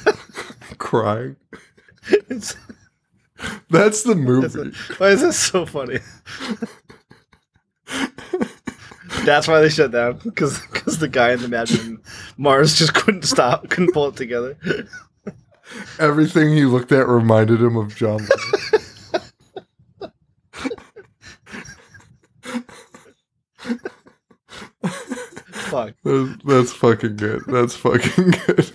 Crying. 0.78 1.36
It's, 2.08 2.56
That's 3.70 4.04
the 4.04 4.16
movie. 4.16 4.76
why 4.98 5.10
is 5.10 5.22
that 5.22 5.34
so 5.34 5.66
funny? 5.66 6.00
That's 9.26 9.48
why 9.48 9.60
they 9.62 9.70
shut 9.70 9.92
down 9.92 10.20
because 10.24 10.62
the 11.00 11.08
guy 11.08 11.32
in 11.34 11.42
the 11.42 11.48
Madman 11.48 12.00
Mars 12.38 12.76
just 12.76 12.94
couldn't 12.94 13.24
stop, 13.24 13.70
couldn't 13.70 13.94
pull 13.94 14.08
it 14.08 14.16
together. 14.16 14.58
Everything 16.00 16.56
he 16.56 16.66
looked 16.66 16.92
at 16.92 17.08
reminded 17.08 17.62
him 17.62 17.76
of 17.78 17.96
John 17.96 18.18
Lennon. 18.18 18.86
Fuck. 25.70 25.96
That's, 26.04 26.44
that's 26.44 26.74
fucking 26.74 27.16
good. 27.18 27.44
That's 27.48 27.76
fucking 27.76 28.32
good. 28.46 28.72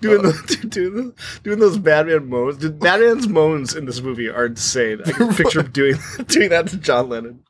doing 0.00 0.22
the 0.22 0.66
doing 0.68 0.94
the, 0.94 1.14
doing 1.42 1.58
those 1.58 1.78
Madman 1.78 2.28
moans. 2.28 2.58
Dude, 2.58 2.82
Madman's 2.82 3.28
moans 3.28 3.74
in 3.74 3.86
this 3.86 4.00
movie 4.00 4.28
are 4.28 4.46
insane. 4.46 5.00
I 5.04 5.12
can 5.12 5.34
picture 5.34 5.60
him 5.60 5.70
doing 5.72 5.96
doing 6.26 6.50
that 6.50 6.68
to 6.68 6.76
John 6.76 7.08
Lennon. 7.08 7.44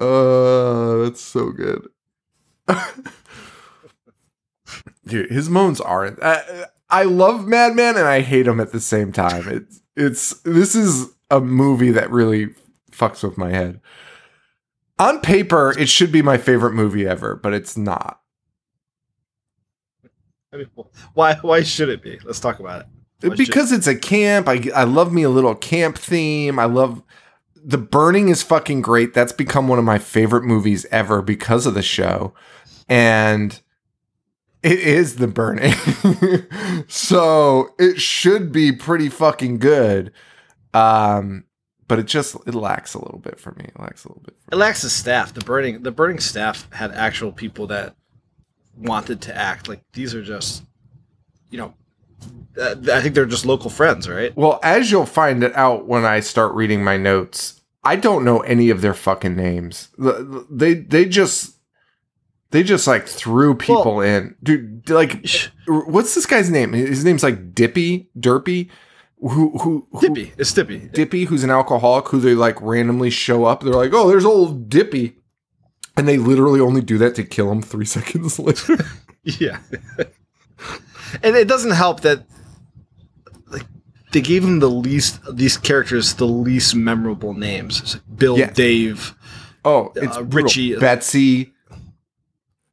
Uh, 0.00 0.96
that's 1.04 1.20
so 1.20 1.50
good. 1.50 1.88
Dude, 5.06 5.30
his 5.30 5.50
moans 5.50 5.80
aren't. 5.80 6.22
I, 6.22 6.66
I 6.88 7.02
love 7.04 7.46
Madman 7.46 7.96
and 7.96 8.06
I 8.06 8.20
hate 8.20 8.46
him 8.46 8.60
at 8.60 8.72
the 8.72 8.80
same 8.80 9.12
time. 9.12 9.48
It's 9.48 9.82
it's 9.96 10.40
this 10.40 10.74
is 10.74 11.08
a 11.30 11.40
movie 11.40 11.90
that 11.92 12.10
really 12.10 12.54
fucks 12.90 13.22
with 13.22 13.38
my 13.38 13.50
head. 13.50 13.80
On 14.98 15.20
paper, 15.20 15.74
it 15.78 15.88
should 15.88 16.12
be 16.12 16.22
my 16.22 16.36
favorite 16.36 16.74
movie 16.74 17.06
ever, 17.06 17.34
but 17.36 17.54
it's 17.54 17.76
not. 17.76 18.20
I 20.52 20.56
mean, 20.58 20.66
why 21.14 21.34
why 21.36 21.62
should 21.62 21.88
it 21.88 22.02
be? 22.02 22.18
Let's 22.24 22.40
talk 22.40 22.58
about 22.58 22.82
it. 22.82 22.86
Why 23.20 23.28
should- 23.36 23.46
because 23.46 23.72
it's 23.72 23.86
a 23.86 23.96
camp. 23.96 24.48
I 24.48 24.60
I 24.74 24.84
love 24.84 25.12
me 25.12 25.22
a 25.22 25.30
little 25.30 25.54
camp 25.54 25.96
theme. 25.96 26.58
I 26.58 26.64
love 26.64 27.02
the 27.62 27.78
burning 27.78 28.28
is 28.28 28.42
fucking 28.42 28.82
great. 28.82 29.14
That's 29.14 29.32
become 29.32 29.68
one 29.68 29.78
of 29.78 29.84
my 29.84 29.98
favorite 29.98 30.44
movies 30.44 30.86
ever 30.90 31.22
because 31.22 31.66
of 31.66 31.74
the 31.74 31.82
show. 31.82 32.34
And 32.88 33.60
it 34.62 34.78
is 34.78 35.16
the 35.16 35.28
burning. 35.28 35.72
so 36.88 37.74
it 37.78 38.00
should 38.00 38.50
be 38.52 38.72
pretty 38.72 39.08
fucking 39.08 39.58
good. 39.58 40.12
Um 40.74 41.44
but 41.88 41.98
it 41.98 42.06
just 42.06 42.36
it 42.46 42.54
lacks 42.54 42.94
a 42.94 42.98
little 43.02 43.18
bit 43.18 43.40
for 43.40 43.50
me. 43.52 43.64
It 43.64 43.80
lacks 43.80 44.04
a 44.04 44.08
little 44.08 44.22
bit. 44.22 44.36
It 44.52 44.56
lacks 44.56 44.82
the 44.82 44.90
staff. 44.90 45.34
The 45.34 45.40
burning 45.40 45.82
the 45.82 45.90
burning 45.90 46.20
staff 46.20 46.68
had 46.72 46.92
actual 46.92 47.32
people 47.32 47.66
that 47.68 47.96
wanted 48.76 49.20
to 49.22 49.36
act. 49.36 49.68
Like 49.68 49.82
these 49.92 50.14
are 50.14 50.22
just, 50.22 50.62
you 51.50 51.58
know, 51.58 51.74
uh, 52.60 52.76
I 52.92 53.00
think 53.00 53.14
they're 53.14 53.26
just 53.26 53.44
local 53.44 53.70
friends, 53.70 54.08
right? 54.08 54.34
Well, 54.36 54.60
as 54.62 54.90
you'll 54.90 55.06
find 55.06 55.42
it 55.42 55.54
out 55.56 55.86
when 55.86 56.04
I 56.04 56.20
start 56.20 56.54
reading 56.54 56.84
my 56.84 56.96
notes, 56.96 57.60
I 57.82 57.96
don't 57.96 58.24
know 58.24 58.40
any 58.40 58.70
of 58.70 58.82
their 58.82 58.94
fucking 58.94 59.34
names. 59.34 59.88
The- 59.98 60.46
They 60.50 60.74
they 60.74 61.06
just 61.06 61.56
they 62.50 62.62
just 62.62 62.86
like 62.86 63.06
threw 63.06 63.54
people 63.54 64.00
in, 64.00 64.36
dude. 64.42 64.88
Like, 64.90 65.24
what's 65.66 66.14
this 66.14 66.26
guy's 66.26 66.50
name? 66.50 66.72
His 66.72 67.04
name's 67.04 67.22
like 67.22 67.54
Dippy 67.54 68.10
Derpy, 68.18 68.68
who 69.20 69.58
who, 69.58 69.86
who 69.92 70.00
Dippy, 70.00 70.32
it's 70.38 70.52
Dippy. 70.52 70.88
Dippy, 70.92 71.24
who's 71.24 71.44
an 71.44 71.50
alcoholic, 71.50 72.08
who 72.08 72.20
they 72.20 72.34
like 72.34 72.60
randomly 72.60 73.10
show 73.10 73.44
up. 73.44 73.62
They're 73.62 73.72
like, 73.74 73.92
oh, 73.92 74.08
there's 74.08 74.24
old 74.24 74.68
Dippy. 74.68 75.16
And 75.96 76.06
they 76.08 76.16
literally 76.18 76.60
only 76.60 76.80
do 76.80 76.96
that 76.98 77.14
to 77.16 77.24
kill 77.24 77.50
him 77.52 77.60
three 77.62 77.84
seconds 77.96 78.38
later. 78.38 78.78
Yeah. 79.24 79.58
and 81.22 81.36
it 81.36 81.46
doesn't 81.48 81.72
help 81.72 82.00
that 82.00 82.24
like 83.48 83.66
they 84.12 84.20
gave 84.22 84.42
him 84.44 84.60
the 84.60 84.70
least 84.70 85.20
these 85.34 85.58
characters 85.58 86.14
the 86.14 86.26
least 86.26 86.74
memorable 86.74 87.34
names. 87.34 87.80
It's 87.80 87.94
like 87.94 88.02
Bill, 88.16 88.38
Yeah. 88.38 88.50
Dave. 88.52 89.14
Oh, 89.64 89.92
it's 89.96 90.16
Uh, 90.16 90.22
brutal. 90.22 90.46
Richie- 90.48 90.76
Betsy, 90.76 91.52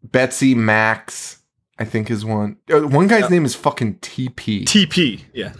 Betsy 0.03 0.55
Max, 0.55 1.36
I 1.79 1.85
think 1.85 2.09
is 2.09 2.25
one. 2.25 2.57
Uh, 2.71 2.81
one 2.87 3.07
guy's 3.07 3.21
Yeah. 3.23 3.27
name 3.29 3.45
is 3.45 3.55
fucking 3.55 3.95
TP. 3.99 4.65
TP. 4.65 5.21
Yeah. 5.33 5.53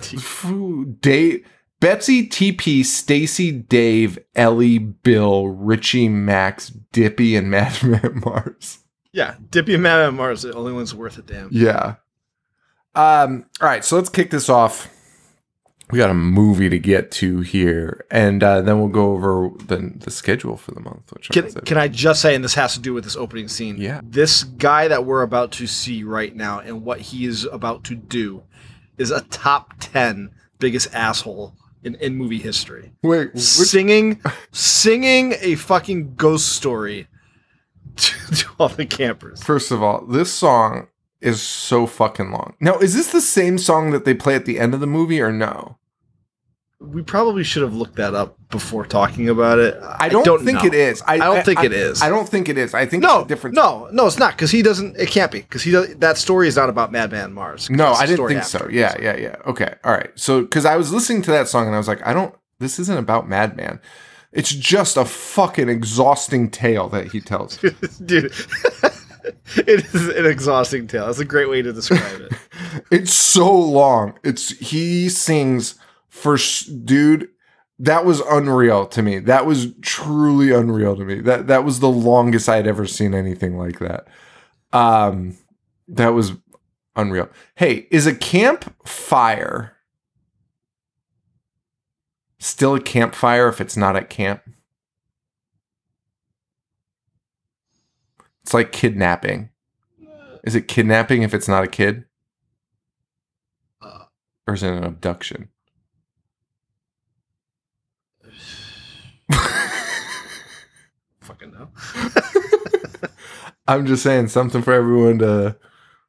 Dave, 1.00 1.46
Betsy, 1.80 2.28
TP, 2.28 2.84
Stacy, 2.84 3.52
Dave, 3.52 4.18
Ellie, 4.36 4.80
Bill, 4.80 5.48
Richie, 5.50 6.10
Max, 6.10 6.70
Dippy, 6.92 7.36
and 7.36 7.50
Madman 7.52 8.22
Mars. 8.26 8.80
yeah. 9.12 9.36
Dippy 9.52 9.76
and 9.76 9.84
Madman 9.84 10.16
Mars 10.16 10.44
are 10.44 10.50
the 10.50 10.56
only 10.58 10.74
ones 10.74 10.94
worth 10.96 11.18
a 11.18 11.22
damn. 11.22 11.50
Yeah. 11.52 11.96
Um. 12.96 13.46
All 13.62 13.68
right. 13.68 13.86
So 13.86 13.96
let's 13.96 14.10
kick 14.10 14.32
this 14.32 14.50
off. 14.50 14.90
We 15.90 15.98
got 15.98 16.10
a 16.10 16.14
movie 16.14 16.70
to 16.70 16.80
get 16.80 17.12
to 17.12 17.40
here, 17.40 18.06
and 18.12 18.44
uh, 18.44 18.62
then 18.62 18.80
we'll 18.80 18.90
go 18.90 19.14
over 19.14 19.50
the 19.58 19.94
the 19.96 20.12
schedule 20.12 20.58
for 20.58 20.72
the 20.72 20.82
month. 20.82 21.14
Which 21.14 21.30
Can, 21.30 21.50
can 21.52 21.78
I 21.78 21.88
just 21.88 22.22
say, 22.22 22.36
and 22.36 22.44
this 22.44 22.56
has 22.56 22.74
to 22.74 22.80
do 22.82 22.94
with 22.94 23.06
this 23.06 23.16
opening 23.16 23.48
scene? 23.48 23.78
Yeah. 23.78 24.02
This 24.04 24.44
guy 24.44 24.90
that 24.90 25.06
we're 25.06 25.22
about 25.22 25.54
to 25.54 25.68
see 25.68 26.04
right 26.04 26.36
now 26.36 26.60
and 26.60 26.84
what 26.84 27.00
he 27.00 27.26
is 27.26 27.46
about 27.46 27.86
to 27.86 27.96
do 27.96 28.44
is 28.98 29.12
a 29.12 29.22
top 29.22 29.76
10 29.80 30.32
biggest 30.60 30.94
asshole 30.94 31.56
in, 31.84 31.96
in 31.96 32.16
movie 32.16 32.40
history. 32.40 32.92
Wait, 33.04 33.34
which, 33.34 33.44
singing 33.44 34.22
singing 34.52 35.36
a 35.40 35.56
fucking 35.56 36.16
ghost 36.16 36.50
story 36.50 37.08
to, 37.96 38.36
to 38.36 38.48
all 38.60 38.70
the 38.70 38.86
campers. 38.86 39.44
First 39.44 39.72
of 39.72 39.82
all, 39.82 40.06
this 40.06 40.34
song 40.34 40.88
is 41.22 41.42
so 41.42 41.88
fucking 41.88 42.32
long. 42.32 42.56
Now, 42.60 42.78
is 42.78 42.94
this 42.94 43.12
the 43.12 43.22
same 43.22 43.58
song 43.58 43.92
that 43.92 44.06
they 44.06 44.14
play 44.14 44.36
at 44.36 44.46
the 44.46 44.60
end 44.60 44.74
of 44.74 44.80
the 44.80 44.88
movie 44.88 45.22
or 45.22 45.32
no? 45.32 45.78
We 46.80 47.02
probably 47.02 47.44
should 47.44 47.64
have 47.64 47.74
looked 47.74 47.96
that 47.96 48.14
up 48.14 48.38
before 48.50 48.86
talking 48.86 49.30
about 49.30 49.58
it. 49.58 49.76
I 49.82 50.10
don't, 50.10 50.24
think 50.46 50.60
know. 50.60 50.66
it 50.68 50.76
is. 50.76 51.02
I, 51.02 51.16
I 51.16 51.18
don't 51.18 51.44
think 51.44 51.64
it 51.64 51.74
is. 51.74 52.04
I 52.04 52.10
don't 52.10 52.30
think 52.30 52.50
it 52.50 52.58
is. 52.58 52.76
I 52.76 52.86
think 52.86 53.02
No, 53.02 53.22
it's 53.22 53.26
a 53.26 53.28
different. 53.30 53.56
no, 53.56 53.90
no, 53.92 54.06
it's 54.06 54.20
not 54.20 54.34
because 54.34 54.52
he 54.52 54.62
doesn't. 54.62 54.96
It 54.96 55.10
can't 55.10 55.32
be 55.32 55.40
because 55.40 55.64
he 55.64 55.72
does, 55.72 55.96
that 55.96 56.18
story 56.20 56.48
is 56.48 56.56
not 56.56 56.70
about 56.70 56.92
Madman 56.92 57.34
Mars. 57.34 57.68
No, 57.72 57.94
I 57.94 58.06
didn't 58.06 58.28
think 58.28 58.44
so. 58.44 58.60
after. 58.60 58.72
Yeah, 58.72 58.96
yeah, 59.02 59.18
yeah. 59.18 59.36
Okay, 59.48 59.74
all 59.84 59.92
right. 59.92 60.12
So, 60.14 60.44
because 60.44 60.66
I 60.66 60.78
was 60.78 60.94
listening 60.94 61.24
to 61.24 61.32
that 61.32 61.48
song 61.48 61.66
and 61.66 61.74
I 61.74 61.80
was 61.80 61.88
like, 61.88 62.06
I 62.06 62.14
don't. 62.14 62.36
This 62.60 62.78
isn't 62.78 62.98
about 62.98 63.28
Madman. 63.28 63.80
It's 64.32 64.54
just 64.54 64.98
a 64.98 65.06
fucking 65.06 65.70
exhausting 65.70 66.52
tale 66.52 66.90
that 66.90 67.12
he 67.12 67.22
tells. 67.22 67.58
dude. 68.06 68.32
it 69.56 69.86
is 69.94 70.08
an 70.10 70.26
exhausting 70.26 70.88
tale. 70.88 71.08
That's 71.08 71.20
a 71.20 71.26
great 71.26 71.50
way 71.50 71.62
to 71.62 71.74
describe 71.74 72.22
it. 72.22 72.34
it's 72.92 73.14
so 73.14 73.54
long. 73.54 74.18
It's 74.24 74.50
he 74.58 75.10
sings 75.10 75.76
for 76.10 76.38
dude. 76.84 77.30
That 77.80 78.06
was 78.06 78.22
unreal 78.22 78.88
to 78.88 79.02
me. 79.04 79.20
That 79.20 79.46
was 79.46 79.74
truly 79.82 80.52
unreal 80.52 80.96
to 80.96 81.06
me. 81.06 81.22
That 81.22 81.48
that 81.48 81.64
was 81.64 81.80
the 81.80 81.90
longest 81.90 82.50
I 82.50 82.56
had 82.56 82.68
ever 82.68 82.86
seen 82.86 83.14
anything 83.14 83.58
like 83.58 83.80
that. 83.80 84.08
Um, 84.74 85.38
that 85.88 86.10
was 86.10 86.34
unreal. 86.96 87.30
Hey, 87.56 87.88
is 87.92 88.08
a 88.08 88.16
campfire 88.16 89.78
still 92.40 92.76
a 92.76 92.82
campfire 92.82 93.48
if 93.48 93.62
it's 93.62 93.78
not 93.78 93.96
at 93.96 94.10
camp? 94.10 94.42
It's 98.48 98.54
like 98.54 98.72
kidnapping. 98.72 99.50
Is 100.46 100.56
it 100.56 100.70
kidnapping 100.70 101.22
if 101.22 101.34
it's 101.34 101.50
not 101.50 101.66
a 101.66 101.68
kid? 101.68 102.06
Uh, 103.82 104.06
Or 104.48 104.54
is 104.54 104.64
it 104.64 104.72
an 104.72 104.86
abduction? 104.86 105.50
fucking 111.20 111.52
no. 111.52 111.70
I'm 113.68 113.86
just 113.86 114.02
saying 114.04 114.30
something 114.30 114.62
for 114.62 114.72
everyone 114.74 115.20
to 115.20 115.58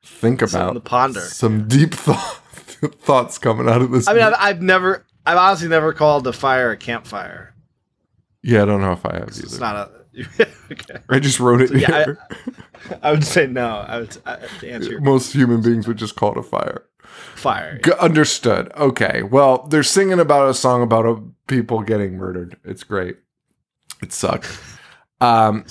think 0.05 0.41
Something 0.41 0.61
about. 0.61 0.73
to 0.75 0.81
ponder. 0.81 1.21
Some 1.21 1.67
deep 1.67 1.93
thought, 1.95 2.37
thoughts 3.01 3.39
coming 3.39 3.69
out 3.69 3.83
of 3.83 3.91
this. 3.91 4.07
I 4.07 4.13
mean, 4.15 4.23
I've. 4.23 4.35
I've 4.39 4.63
never, 4.63 5.05
I've 5.27 5.39
honestly 5.39 5.67
never 5.69 5.93
called 5.93 6.25
a 6.29 6.33
fire 6.33 6.71
a 6.71 6.77
campfire. 6.77 7.55
yeah, 8.43 8.63
I 8.63 8.65
don't 8.65 8.81
know 8.81 8.93
if 8.93 9.05
I 9.05 9.15
have 9.15 9.29
It's 9.29 9.43
either. 9.45 9.59
not 9.61 9.75
a. 9.77 9.98
okay. 10.73 10.99
I 11.09 11.19
just 11.19 11.41
wrote 11.41 11.61
it 11.61 11.71
Yeah, 11.75 11.95
I- 11.95 12.05
here. 12.05 12.19
I 13.03 13.11
would 13.11 13.25
say 13.25 13.47
no. 13.47 13.67
I 13.87 13.99
would 14.01 14.17
I, 14.25 14.37
to 14.61 14.71
answer 14.71 15.01
Most 15.01 15.33
human 15.33 15.61
beings 15.63 15.87
would 15.89 15.97
just 15.99 16.15
call 16.17 16.33
it 16.33 16.39
a 16.39 16.43
fire. 16.43 16.85
fire. 17.35 17.79
G- 17.85 17.93
understood. 17.99 18.71
Okay. 18.77 19.23
Well, 19.23 19.67
they're 19.67 19.83
singing 19.83 20.21
about 20.21 20.49
a 20.49 20.55
song 20.55 20.83
about 20.83 21.05
a, 21.07 21.21
people 21.49 21.83
getting 21.83 22.17
murdered. 22.17 22.57
It's 22.65 22.85
great. 22.85 23.17
It 24.03 24.13
sucks. 24.13 24.61
Um, 25.21 25.65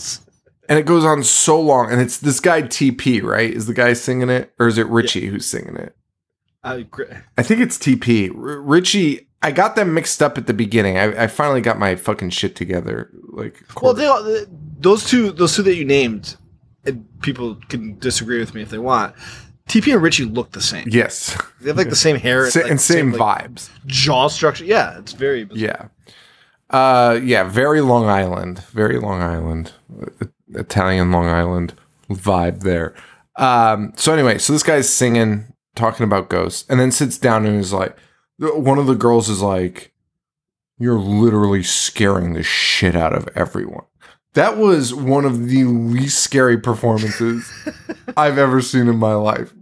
and 0.67 0.77
it 0.77 0.85
goes 0.85 1.05
on 1.05 1.23
so 1.23 1.59
long. 1.61 1.91
And 1.91 2.01
it's 2.01 2.17
this 2.19 2.39
guy 2.41 2.61
TP, 2.63 3.23
right? 3.23 3.49
Is 3.49 3.67
the 3.67 3.73
guy 3.73 3.93
singing 3.93 4.29
it, 4.29 4.53
or 4.59 4.67
is 4.67 4.77
it 4.77 4.87
Richie 4.87 5.27
who's 5.27 5.45
singing 5.45 5.77
it? 5.77 5.95
I, 6.63 6.81
gr- 6.81 7.03
I 7.37 7.43
think 7.43 7.61
it's 7.61 7.77
TP. 7.77 8.29
R- 8.29 8.61
Richie. 8.61 9.26
I 9.41 9.51
got 9.51 9.75
them 9.75 9.93
mixed 9.93 10.21
up 10.23 10.37
at 10.37 10.47
the 10.47 10.53
beginning. 10.53 10.97
I, 10.97 11.23
I 11.23 11.27
finally 11.27 11.61
got 11.61 11.77
my 11.79 11.95
fucking 11.95 12.31
shit 12.31 12.55
together. 12.55 13.11
Like, 13.29 13.63
well, 13.81 13.93
they, 13.93 14.05
all- 14.05 14.45
those 14.79 15.05
two, 15.07 15.31
those 15.31 15.55
two 15.55 15.63
that 15.63 15.75
you 15.75 15.85
named, 15.85 16.35
and 16.85 17.05
people 17.21 17.55
can 17.69 17.97
disagree 17.99 18.39
with 18.39 18.53
me 18.55 18.61
if 18.63 18.69
they 18.69 18.79
want. 18.79 19.15
TP 19.69 19.93
and 19.93 20.01
Richie 20.01 20.23
look 20.25 20.51
the 20.53 20.61
same. 20.61 20.87
yes, 20.89 21.37
They 21.61 21.69
have 21.69 21.77
like 21.77 21.89
the 21.89 21.95
same 21.95 22.15
hair 22.15 22.49
Sa- 22.49 22.61
like, 22.61 22.71
and 22.71 22.79
same 22.81 23.11
like, 23.11 23.51
vibes. 23.51 23.69
jaw 23.85 24.27
structure. 24.29 24.63
Yeah, 24.65 24.97
it's 24.97 25.11
very 25.13 25.43
bizarre. 25.43 25.91
Yeah. 26.71 26.75
Uh 26.75 27.19
yeah, 27.23 27.43
very 27.43 27.81
Long 27.81 28.05
Island. 28.05 28.59
Very 28.71 28.97
Long 28.99 29.21
Island. 29.21 29.71
Italian 30.53 31.11
Long 31.11 31.27
Island 31.27 31.73
vibe 32.09 32.61
there. 32.61 32.93
Um 33.37 33.93
so 33.95 34.13
anyway, 34.13 34.37
so 34.37 34.53
this 34.53 34.63
guy's 34.63 34.89
singing 34.89 35.53
talking 35.75 36.03
about 36.05 36.29
ghosts 36.29 36.65
and 36.69 36.79
then 36.79 36.91
sits 36.91 37.17
down 37.17 37.45
and 37.45 37.59
is 37.59 37.71
like 37.73 37.95
one 38.39 38.77
of 38.77 38.87
the 38.87 38.95
girls 38.95 39.29
is 39.29 39.41
like 39.41 39.91
you're 40.79 40.99
literally 40.99 41.63
scaring 41.63 42.33
the 42.33 42.43
shit 42.43 42.95
out 42.95 43.13
of 43.13 43.27
everyone. 43.35 43.85
That 44.33 44.57
was 44.57 44.93
one 44.93 45.25
of 45.25 45.47
the 45.49 45.63
least 45.63 46.19
scary 46.21 46.57
performances 46.59 47.51
I've 48.17 48.37
ever 48.37 48.61
seen 48.61 48.87
in 48.87 48.97
my 48.97 49.13
life. 49.15 49.53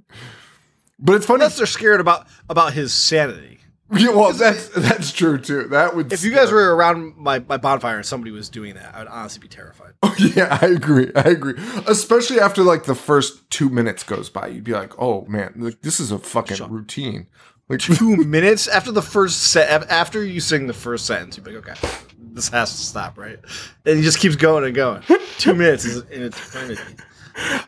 But 1.00 1.16
it's 1.16 1.26
funny. 1.26 1.38
Unless 1.44 1.58
they're 1.58 1.66
scared 1.66 2.02
about 2.02 2.28
about 2.50 2.74
his 2.74 2.94
sanity. 2.94 3.52
Yeah, 3.96 4.10
well, 4.10 4.34
that's 4.34 4.70
that's 4.70 5.12
true 5.12 5.38
too. 5.38 5.66
That 5.68 5.96
would. 5.96 6.12
If 6.12 6.24
you 6.24 6.32
guys 6.34 6.52
were 6.52 6.76
around 6.76 7.16
my, 7.18 7.38
my 7.38 7.58
bonfire 7.58 7.98
and 7.98 8.06
somebody 8.06 8.32
was 8.32 8.50
doing 8.50 8.74
that, 8.74 8.96
I 8.96 9.00
would 9.00 9.08
honestly 9.08 9.40
be 9.40 9.48
terrified. 9.48 9.94
Oh, 10.04 10.16
yeah, 10.18 10.58
I 10.60 10.66
agree. 10.66 11.12
I 11.16 11.22
agree. 11.30 11.54
Especially 11.88 12.40
after 12.40 12.64
like 12.64 12.86
the 12.86 12.96
first 12.96 13.48
two 13.52 13.70
minutes 13.70 14.02
goes 14.04 14.28
by, 14.30 14.48
you'd 14.48 14.64
be 14.64 14.72
like, 14.72 15.00
"Oh 15.00 15.26
man, 15.28 15.54
like 15.58 15.82
this 15.82 16.00
is 16.00 16.12
a 16.12 16.18
fucking 16.18 16.58
Shut- 16.58 16.72
routine." 16.72 17.28
Like, 17.68 17.80
Two 17.80 18.16
minutes 18.26 18.68
after 18.68 18.92
the 18.92 19.02
first 19.02 19.52
set, 19.52 19.90
after 19.90 20.24
you 20.24 20.40
sing 20.40 20.68
the 20.68 20.74
first 20.74 21.06
sentence, 21.06 21.38
you're 21.38 21.46
like, 21.46 21.68
okay, 21.68 21.88
this 22.20 22.50
has 22.50 22.72
to 22.72 22.78
stop, 22.78 23.18
right? 23.18 23.40
And 23.86 23.98
he 23.98 24.04
just 24.04 24.20
keeps 24.20 24.36
going 24.36 24.64
and 24.64 24.76
going. 24.76 25.02
Two 25.38 25.54
minutes 25.56 25.86
is 25.86 25.98
an 25.98 26.24
eternity. 26.24 26.82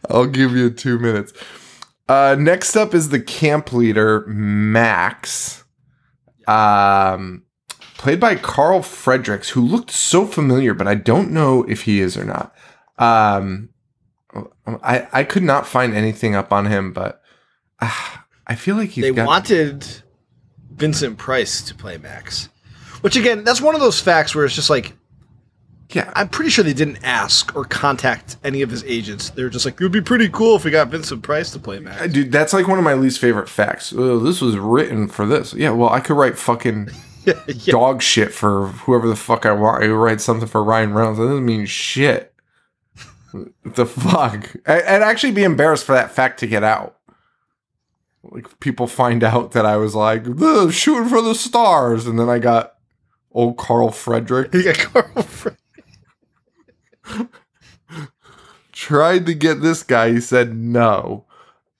I'll 0.10 0.28
give 0.28 0.56
you 0.56 0.70
two 0.70 1.00
minutes. 1.00 1.34
Uh, 2.08 2.36
next 2.40 2.76
up 2.76 2.94
is 2.94 3.10
the 3.10 3.20
camp 3.20 3.74
leader 3.74 4.26
Max, 4.28 5.66
um, 6.48 7.44
played 7.98 8.20
by 8.20 8.36
Carl 8.36 8.82
Fredericks, 8.82 9.50
who 9.50 9.62
looked 9.62 9.92
so 9.92 10.26
familiar, 10.26 10.74
but 10.74 10.88
I 10.88 10.96
don't 10.96 11.32
know 11.32 11.64
if 11.64 11.82
he 11.82 12.00
is 12.00 12.16
or 12.16 12.24
not. 12.24 12.56
Um, 12.98 13.70
I 14.84 15.08
I 15.12 15.24
could 15.24 15.44
not 15.44 15.68
find 15.68 15.94
anything 15.94 16.34
up 16.34 16.54
on 16.54 16.66
him, 16.68 16.94
but 16.94 17.22
uh, 17.82 18.18
I 18.48 18.56
feel 18.56 18.76
like 18.76 18.90
he's 18.90 19.04
they 19.04 19.12
got. 19.12 19.28
wanted 19.28 19.86
Vincent 20.72 21.18
Price 21.18 21.62
to 21.64 21.76
play 21.76 21.98
Max, 21.98 22.50
which 23.02 23.16
again, 23.16 23.44
that's 23.44 23.62
one 23.62 23.76
of 23.76 23.82
those 23.82 24.00
facts 24.02 24.34
where 24.34 24.46
it's 24.46 24.56
just 24.56 24.70
like 24.70 24.94
yeah, 25.94 26.12
I'm 26.16 26.28
pretty 26.28 26.50
sure 26.50 26.64
they 26.64 26.74
didn't 26.74 27.00
ask 27.04 27.56
or 27.56 27.64
contact 27.64 28.38
any 28.44 28.62
of 28.62 28.70
his 28.70 28.84
agents. 28.84 29.30
They 29.30 29.44
were 29.44 29.50
just 29.50 29.66
like, 29.66 29.76
it 29.80 29.84
would 29.84 29.92
be 29.92 30.02
pretty 30.02 30.28
cool 30.28 30.58
if 30.58 30.66
we 30.66 30.72
got 30.72 30.90
Vincent 30.90 31.24
Price 31.24 31.52
to 31.52 31.60
play 31.60 31.80
Max. 31.80 32.12
Dude, 32.12 32.32
that's 32.32 32.52
like 32.52 32.68
one 32.68 32.78
of 32.78 32.84
my 32.84 32.94
least 32.94 33.20
favorite 33.20 33.48
facts. 33.48 33.94
Oh, 33.96 34.20
this 34.20 34.42
was 34.42 34.58
written 34.58 35.08
for 35.08 35.26
this. 35.26 35.54
Yeah, 35.54 35.70
well, 35.70 35.90
I 35.90 36.02
could 36.02 36.18
write 36.18 36.38
fucking 36.38 36.90
yeah. 37.26 37.42
dog 37.68 38.02
shit 38.02 38.34
for 38.34 38.68
whoever 38.68 39.08
the 39.08 39.16
fuck 39.16 39.46
I 39.46 39.54
want. 39.54 39.84
I 39.84 39.88
could 39.88 39.96
write 39.96 40.20
something 40.20 40.48
for 40.48 40.62
Ryan 40.62 40.94
Reynolds. 40.94 41.20
That 41.20 41.28
doesn't 41.28 41.46
mean 41.46 41.66
shit. 41.66 42.34
The 43.64 43.86
fuck? 43.86 44.56
I'd 44.66 45.04
actually 45.04 45.34
be 45.34 45.44
embarrassed 45.44 45.84
for 45.84 45.92
that 45.92 46.12
fact 46.12 46.40
to 46.40 46.48
get 46.48 46.64
out. 46.64 46.97
Like 48.30 48.60
people 48.60 48.88
find 48.88 49.24
out 49.24 49.52
that 49.52 49.66
I 49.66 49.78
was 49.78 49.96
like 49.96 50.26
shooting 50.72 51.10
for 51.10 51.22
the 51.22 51.34
stars, 51.36 52.06
and 52.08 52.20
then 52.20 52.30
I 52.30 52.40
got 52.40 52.74
old 53.32 53.58
Carl 53.58 53.92
Frederick 53.92 54.54
He 54.54 54.64
got 54.64 54.78
Carl 54.78 55.24
Fre- 55.24 55.50
tried 58.72 59.26
to 59.26 59.34
get 59.34 59.62
this 59.62 59.84
guy. 59.84 60.12
He 60.12 60.22
said 60.22 60.56
no. 60.56 61.26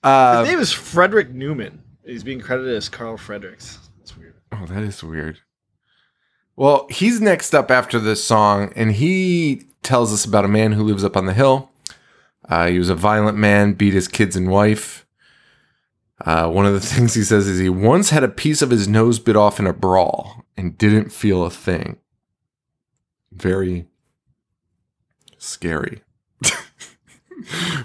Uh, 0.02 0.40
His 0.40 0.50
name 0.50 0.60
is 0.60 0.72
Frederick 0.72 1.30
Neumann. 1.30 1.82
He's 2.04 2.24
being 2.24 2.40
credited 2.40 2.74
as 2.74 2.88
Carl 2.88 3.16
Fredericks. 3.16 3.78
That's 3.98 4.16
weird. 4.16 4.34
Oh, 4.52 4.64
that 4.66 4.82
is 4.82 5.02
weird. 5.02 5.40
Well, 6.56 6.86
he's 6.90 7.20
next 7.20 7.54
up 7.54 7.70
after 7.70 8.00
this 8.00 8.24
song, 8.24 8.72
and 8.74 8.92
he 8.92 9.68
tells 9.82 10.12
us 10.12 10.24
about 10.24 10.44
a 10.44 10.48
man 10.48 10.72
who 10.72 10.82
lives 10.82 11.04
up 11.04 11.16
on 11.16 11.26
the 11.26 11.34
hill. 11.34 11.70
Uh, 12.48 12.68
he 12.68 12.78
was 12.78 12.88
a 12.88 12.94
violent 12.94 13.36
man, 13.36 13.74
beat 13.74 13.92
his 13.92 14.08
kids 14.08 14.34
and 14.34 14.48
wife. 14.50 15.06
Uh, 16.24 16.48
one 16.48 16.66
of 16.66 16.72
the 16.72 16.80
things 16.86 17.14
he 17.14 17.24
says 17.24 17.46
is 17.46 17.58
he 17.58 17.68
once 17.68 18.10
had 18.10 18.24
a 18.24 18.28
piece 18.28 18.62
of 18.62 18.70
his 18.70 18.88
nose 18.88 19.18
bit 19.18 19.36
off 19.36 19.58
in 19.58 19.66
a 19.66 19.72
brawl 19.72 20.44
and 20.56 20.78
didn't 20.78 21.10
feel 21.10 21.44
a 21.44 21.50
thing. 21.50 21.98
Very 23.32 23.86
scary. 25.36 26.02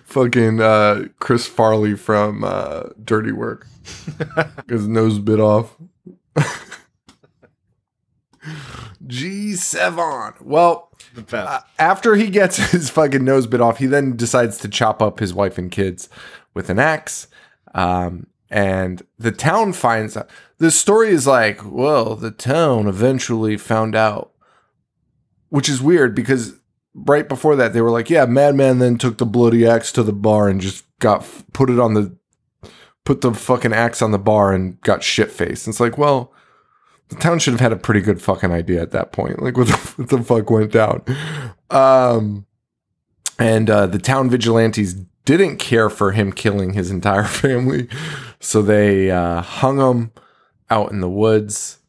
Fucking 0.05 0.59
uh, 0.61 1.05
Chris 1.19 1.47
Farley 1.47 1.95
from 1.95 2.43
uh, 2.43 2.83
Dirty 3.03 3.31
Work. 3.31 3.67
his 4.67 4.87
nose 4.87 5.19
bit 5.19 5.39
off. 5.39 5.75
G7. 9.05 10.41
Well, 10.41 10.89
uh, 11.31 11.59
after 11.77 12.15
he 12.15 12.29
gets 12.29 12.71
his 12.71 12.89
fucking 12.89 13.23
nose 13.23 13.47
bit 13.47 13.61
off, 13.61 13.77
he 13.77 13.85
then 13.85 14.15
decides 14.15 14.57
to 14.59 14.67
chop 14.67 15.01
up 15.01 15.19
his 15.19 15.33
wife 15.33 15.57
and 15.57 15.71
kids 15.71 16.09
with 16.53 16.69
an 16.69 16.79
axe. 16.79 17.27
Um, 17.73 18.27
and 18.49 19.01
the 19.17 19.31
town 19.31 19.73
finds 19.73 20.15
out. 20.15 20.29
The 20.59 20.71
story 20.71 21.09
is 21.09 21.25
like, 21.25 21.59
well, 21.65 22.15
the 22.15 22.31
town 22.31 22.87
eventually 22.87 23.57
found 23.57 23.95
out, 23.95 24.31
which 25.49 25.67
is 25.67 25.81
weird 25.81 26.13
because 26.13 26.53
right 26.93 27.27
before 27.27 27.55
that 27.55 27.73
they 27.73 27.81
were 27.81 27.89
like, 27.89 28.09
yeah, 28.09 28.25
Madman 28.25 28.79
then 28.79 28.97
took 28.97 29.17
the 29.17 29.25
bloody 29.25 29.65
axe 29.65 29.91
to 29.93 30.03
the 30.03 30.13
bar 30.13 30.47
and 30.49 30.61
just 30.61 30.85
got 30.99 31.27
put 31.53 31.69
it 31.69 31.79
on 31.79 31.95
the 31.95 32.15
put 33.05 33.21
the 33.21 33.33
fucking 33.33 33.73
axe 33.73 34.01
on 34.01 34.11
the 34.11 34.19
bar 34.19 34.53
and 34.53 34.79
got 34.81 35.03
shit 35.03 35.31
faced. 35.31 35.67
It's 35.67 35.79
like, 35.79 35.97
well, 35.97 36.31
the 37.09 37.15
town 37.15 37.39
should 37.39 37.53
have 37.53 37.59
had 37.59 37.73
a 37.73 37.77
pretty 37.77 38.01
good 38.01 38.21
fucking 38.21 38.51
idea 38.51 38.81
at 38.81 38.91
that 38.91 39.11
point. 39.11 39.41
Like 39.41 39.57
what 39.57 39.67
the, 39.67 39.77
what 39.95 40.09
the 40.09 40.23
fuck 40.23 40.49
went 40.49 40.71
down? 40.71 41.03
Um, 41.69 42.45
and 43.39 43.69
uh, 43.69 43.87
the 43.87 43.99
town 43.99 44.29
vigilantes 44.29 44.95
didn't 45.25 45.57
care 45.57 45.89
for 45.89 46.11
him 46.11 46.31
killing 46.31 46.73
his 46.73 46.91
entire 46.91 47.23
family, 47.25 47.87
so 48.39 48.61
they 48.61 49.11
uh, 49.11 49.41
hung 49.41 49.79
him 49.79 50.11
out 50.69 50.91
in 50.91 50.99
the 50.99 51.09
woods. 51.09 51.79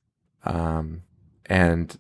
Um, 0.45 1.03
and 1.47 1.99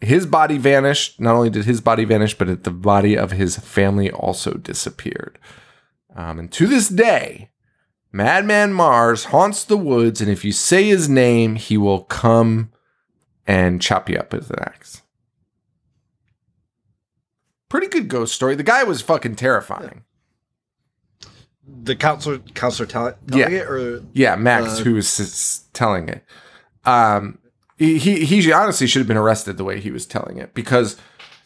his 0.00 0.26
body 0.26 0.58
vanished. 0.58 1.20
Not 1.20 1.34
only 1.34 1.50
did 1.50 1.64
his 1.64 1.80
body 1.80 2.04
vanish, 2.04 2.34
but 2.34 2.64
the 2.64 2.70
body 2.70 3.16
of 3.16 3.32
his 3.32 3.58
family 3.58 4.10
also 4.10 4.54
disappeared. 4.54 5.38
Um, 6.14 6.38
and 6.38 6.52
to 6.52 6.66
this 6.66 6.88
day, 6.88 7.50
Madman 8.12 8.72
Marz 8.72 9.26
haunts 9.26 9.64
the 9.64 9.76
woods, 9.76 10.20
and 10.20 10.30
if 10.30 10.44
you 10.44 10.52
say 10.52 10.84
his 10.84 11.08
name, 11.08 11.56
he 11.56 11.76
will 11.76 12.04
come 12.04 12.72
and 13.46 13.82
chop 13.82 14.08
you 14.08 14.18
up 14.18 14.32
with 14.32 14.50
an 14.50 14.58
axe. 14.60 15.02
Pretty 17.68 17.88
good 17.88 18.08
ghost 18.08 18.34
story. 18.34 18.54
The 18.54 18.62
guy 18.62 18.82
was 18.84 19.02
fucking 19.02 19.36
terrifying. 19.36 20.04
The 21.88 21.96
counselor, 21.96 22.38
counselor 22.54 22.86
telling, 22.86 23.14
telling 23.28 23.52
Yeah. 23.52 23.58
it, 23.58 23.66
or 23.68 24.02
Yeah, 24.12 24.36
Max, 24.36 24.80
Uh, 24.80 24.84
who 24.84 24.94
was 24.94 25.64
telling 25.72 26.08
it. 26.08 26.22
Um, 26.84 27.38
he, 27.76 27.98
he 27.98 28.24
he 28.24 28.52
honestly 28.52 28.86
should 28.86 29.00
have 29.00 29.08
been 29.08 29.16
arrested 29.16 29.56
the 29.56 29.64
way 29.64 29.80
he 29.80 29.90
was 29.90 30.06
telling 30.06 30.38
it 30.38 30.54
because 30.54 30.96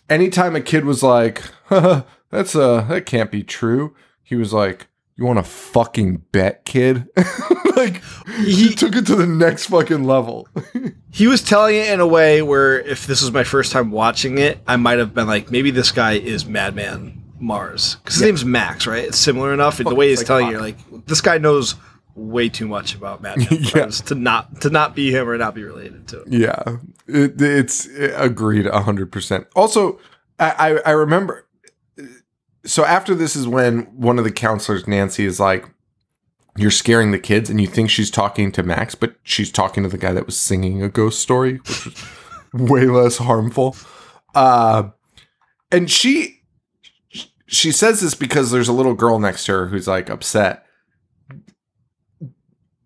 anytime 0.09 0.55
a 0.57 0.61
kid 0.61 0.85
was 0.85 1.03
like, 1.03 1.43
"That's 1.71 2.55
uh 2.55 2.83
that 2.89 3.07
can't 3.07 3.31
be 3.31 3.43
true," 3.43 3.95
he 4.23 4.37
was 4.37 4.53
like, 4.53 4.87
"You 5.17 5.25
want 5.25 5.39
to 5.39 5.43
fucking 5.43 6.23
bet, 6.33 6.65
kid?" 6.65 7.09
like 7.77 8.03
he, 8.39 8.69
He- 8.69 8.75
took 8.75 8.95
it 8.97 9.07
to 9.07 9.17
the 9.17 9.27
next 9.27 9.67
fucking 9.67 10.05
level. 10.05 10.49
he 11.11 11.27
was 11.27 11.43
telling 11.43 11.77
it 11.77 11.91
in 11.91 12.01
a 12.01 12.07
way 12.07 12.41
where 12.41 12.79
if 12.81 13.07
this 13.07 13.21
was 13.21 13.31
my 13.33 13.45
first 13.45 13.73
time 13.73 13.91
watching 13.91 14.39
it, 14.39 14.59
I 14.67 14.77
might 14.77 14.99
have 14.99 15.13
been 15.15 15.27
like, 15.27 15.51
maybe 15.51 15.71
this 15.71 15.93
guy 15.93 16.13
is 16.13 16.47
Madman 16.47 17.22
Marz 17.43 17.99
because 17.99 18.15
his 18.17 18.23
name's 18.23 18.45
Max, 18.45 18.87
right? 18.87 19.05
It's 19.05 19.19
similar 19.19 19.53
enough. 19.53 19.81
And 19.81 19.89
the 19.89 19.95
way 19.95 20.11
he's 20.11 20.19
like 20.19 20.27
telling 20.27 20.45
Hawk. 20.47 20.53
you, 20.53 20.61
like, 20.61 21.07
this 21.07 21.21
guy 21.21 21.39
knows 21.39 21.75
way 22.15 22.49
too 22.49 22.69
much 22.69 22.95
about 22.95 23.23
Madman 23.23 23.49
Yeah. 23.75 23.87
To 23.87 24.15
not 24.15 24.61
to 24.63 24.71
not 24.71 24.95
be 24.95 25.11
him 25.11 25.29
or 25.29 25.37
not 25.37 25.55
be 25.55 25.65
related 25.65 26.09
to. 26.09 26.23
Him. 26.23 26.29
Yeah, 26.29 26.77
it, 27.07 27.41
it's 27.41 27.87
agreed 28.17 28.67
hundred 28.67 29.11
percent. 29.13 29.47
Also, 29.55 29.99
I, 30.39 30.51
I 30.51 30.81
I 30.87 30.91
remember. 30.93 31.47
So 32.65 32.85
after 32.85 33.15
this 33.15 33.35
is 33.35 33.49
when 33.49 33.83
one 33.97 34.19
of 34.19 34.25
the 34.25 34.31
counselors, 34.31 34.87
Nancy, 34.87 35.25
is 35.25 35.41
like, 35.41 35.69
"You're 36.57 36.71
scaring 36.71 37.11
the 37.11 37.19
kids," 37.19 37.51
and 37.51 37.61
you 37.61 37.67
think 37.67 37.91
she's 37.91 38.11
talking 38.11 38.53
to 38.53 38.63
Max, 38.63 38.95
but 38.95 39.17
she's 39.25 39.51
talking 39.51 39.83
to 39.83 39.89
the 39.89 39.99
guy 39.99 40.13
that 40.13 40.27
was 40.27 40.39
singing 40.39 40.83
a 40.83 40.89
ghost 40.89 41.21
story, 41.21 41.55
which 41.59 41.87
was 41.87 42.05
way 42.53 42.87
less 42.87 43.19
harmful. 43.19 43.77
Uh, 44.35 44.91
and 45.73 45.91
she 45.91 46.42
she 47.53 47.71
says 47.71 48.01
this 48.01 48.15
because 48.15 48.51
there's 48.51 48.69
a 48.69 48.73
little 48.73 48.95
girl 48.95 49.19
next 49.19 49.45
to 49.45 49.53
her 49.53 49.67
who's 49.69 49.87
like 49.87 50.11
upset 50.11 50.67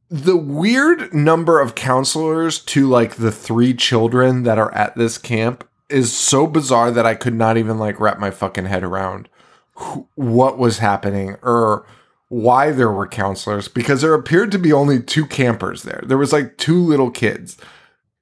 the 0.08 0.36
weird 0.36 1.12
number 1.12 1.60
of 1.60 1.74
counselors 1.74 2.58
to 2.60 2.88
like 2.88 3.16
the 3.16 3.32
three 3.32 3.74
children 3.74 4.44
that 4.44 4.58
are 4.58 4.72
at 4.72 4.94
this 4.96 5.18
camp 5.18 5.68
is 5.88 6.16
so 6.16 6.46
bizarre 6.46 6.90
that 6.90 7.06
I 7.06 7.14
could 7.14 7.34
not 7.34 7.56
even 7.56 7.78
like 7.78 7.98
wrap 7.98 8.18
my 8.18 8.30
fucking 8.30 8.66
head 8.66 8.84
around 8.84 9.28
wh- 9.74 10.02
what 10.14 10.58
was 10.58 10.78
happening 10.78 11.36
or 11.42 11.86
why 12.28 12.72
there 12.72 12.90
were 12.90 13.06
counselors 13.06 13.68
because 13.68 14.02
there 14.02 14.14
appeared 14.14 14.52
to 14.52 14.58
be 14.58 14.72
only 14.72 15.00
two 15.00 15.26
campers 15.26 15.82
there. 15.82 16.02
There 16.06 16.18
was 16.18 16.32
like 16.32 16.56
two 16.56 16.80
little 16.80 17.10
kids. 17.10 17.56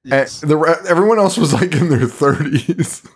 Eh, 0.05 0.09
yes. 0.09 0.41
And 0.41 0.51
the 0.51 0.83
everyone 0.87 1.19
else 1.19 1.37
was 1.37 1.53
like 1.53 1.73
in 1.75 1.89
their 1.89 2.07
30s. 2.07 3.07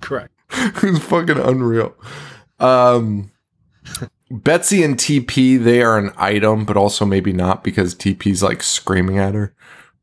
Correct. 0.00 0.32
it 0.50 0.82
was 0.82 0.98
fucking 1.00 1.38
unreal. 1.38 1.94
Um, 2.60 3.30
Betsy 4.30 4.84
and 4.84 4.96
TP, 4.96 5.62
they 5.62 5.82
are 5.82 5.98
an 5.98 6.12
item, 6.16 6.64
but 6.64 6.76
also 6.76 7.04
maybe 7.04 7.32
not 7.32 7.64
because 7.64 7.94
TP's 7.94 8.42
like 8.42 8.62
screaming 8.62 9.18
at 9.18 9.34
her. 9.34 9.54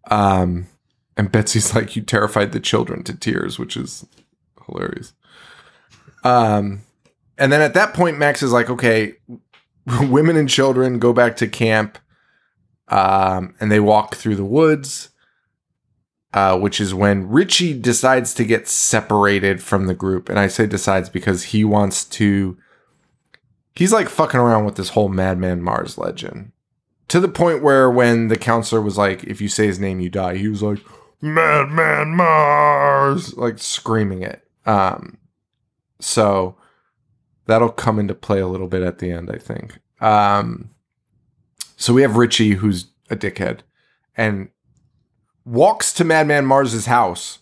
Um, 0.09 0.67
and 1.15 1.31
Betsy's 1.31 1.73
like, 1.73 1.95
You 1.95 2.01
terrified 2.01 2.51
the 2.51 2.59
children 2.59 3.03
to 3.03 3.15
tears, 3.15 3.57
which 3.57 3.77
is 3.77 4.05
hilarious. 4.65 5.13
Um, 6.23 6.81
and 7.37 7.51
then 7.53 7.61
at 7.61 7.73
that 7.75 7.93
point, 7.93 8.17
Max 8.17 8.43
is 8.43 8.51
like, 8.51 8.69
okay, 8.69 9.13
women 10.01 10.35
and 10.35 10.49
children 10.49 10.99
go 10.99 11.13
back 11.13 11.37
to 11.37 11.47
camp. 11.47 11.97
Um, 12.89 13.53
and 13.59 13.71
they 13.71 13.81
walk 13.81 14.15
through 14.15 14.35
the 14.35 14.45
woods, 14.45 15.09
uh, 16.33 16.57
which 16.57 16.79
is 16.79 16.93
when 16.93 17.29
Richie 17.29 17.79
decides 17.79 18.33
to 18.35 18.45
get 18.45 18.67
separated 18.67 19.61
from 19.61 19.87
the 19.87 19.95
group. 19.95 20.29
And 20.29 20.39
I 20.39 20.47
say 20.47 20.65
decides 20.65 21.09
because 21.09 21.45
he 21.45 21.63
wants 21.63 22.03
to, 22.05 22.57
he's 23.75 23.93
like 23.93 24.09
fucking 24.09 24.39
around 24.39 24.65
with 24.65 24.75
this 24.75 24.89
whole 24.89 25.09
Madman 25.09 25.61
Marz 25.61 25.97
legend 25.97 26.51
to 27.07 27.19
the 27.19 27.27
point 27.27 27.63
where 27.63 27.89
when 27.89 28.27
the 28.27 28.37
counselor 28.37 28.81
was 28.81 28.97
like, 28.97 29.23
if 29.23 29.39
you 29.39 29.47
say 29.47 29.65
his 29.65 29.79
name, 29.79 29.99
you 29.99 30.09
die, 30.09 30.35
he 30.35 30.47
was 30.47 30.61
like, 30.61 30.79
Madman 31.21 32.15
Marz, 32.15 33.35
like 33.37 33.59
screaming 33.59 34.21
it. 34.21 34.43
Um, 34.65 35.17
so 35.99 36.57
that'll 37.45 37.71
come 37.71 37.97
into 37.97 38.13
play 38.13 38.39
a 38.39 38.47
little 38.47 38.67
bit 38.67 38.83
at 38.83 38.99
the 38.99 39.11
end, 39.11 39.31
I 39.31 39.37
think. 39.37 39.79
Um, 40.01 40.71
so 41.77 41.93
we 41.93 42.01
have 42.01 42.17
Richie, 42.17 42.55
who's 42.55 42.87
a 43.09 43.15
dickhead, 43.15 43.59
and 44.15 44.49
walks 45.47 45.93
to 45.93 46.03
Madman 46.03 46.45
Marz's 46.45 46.85
house. 46.87 47.39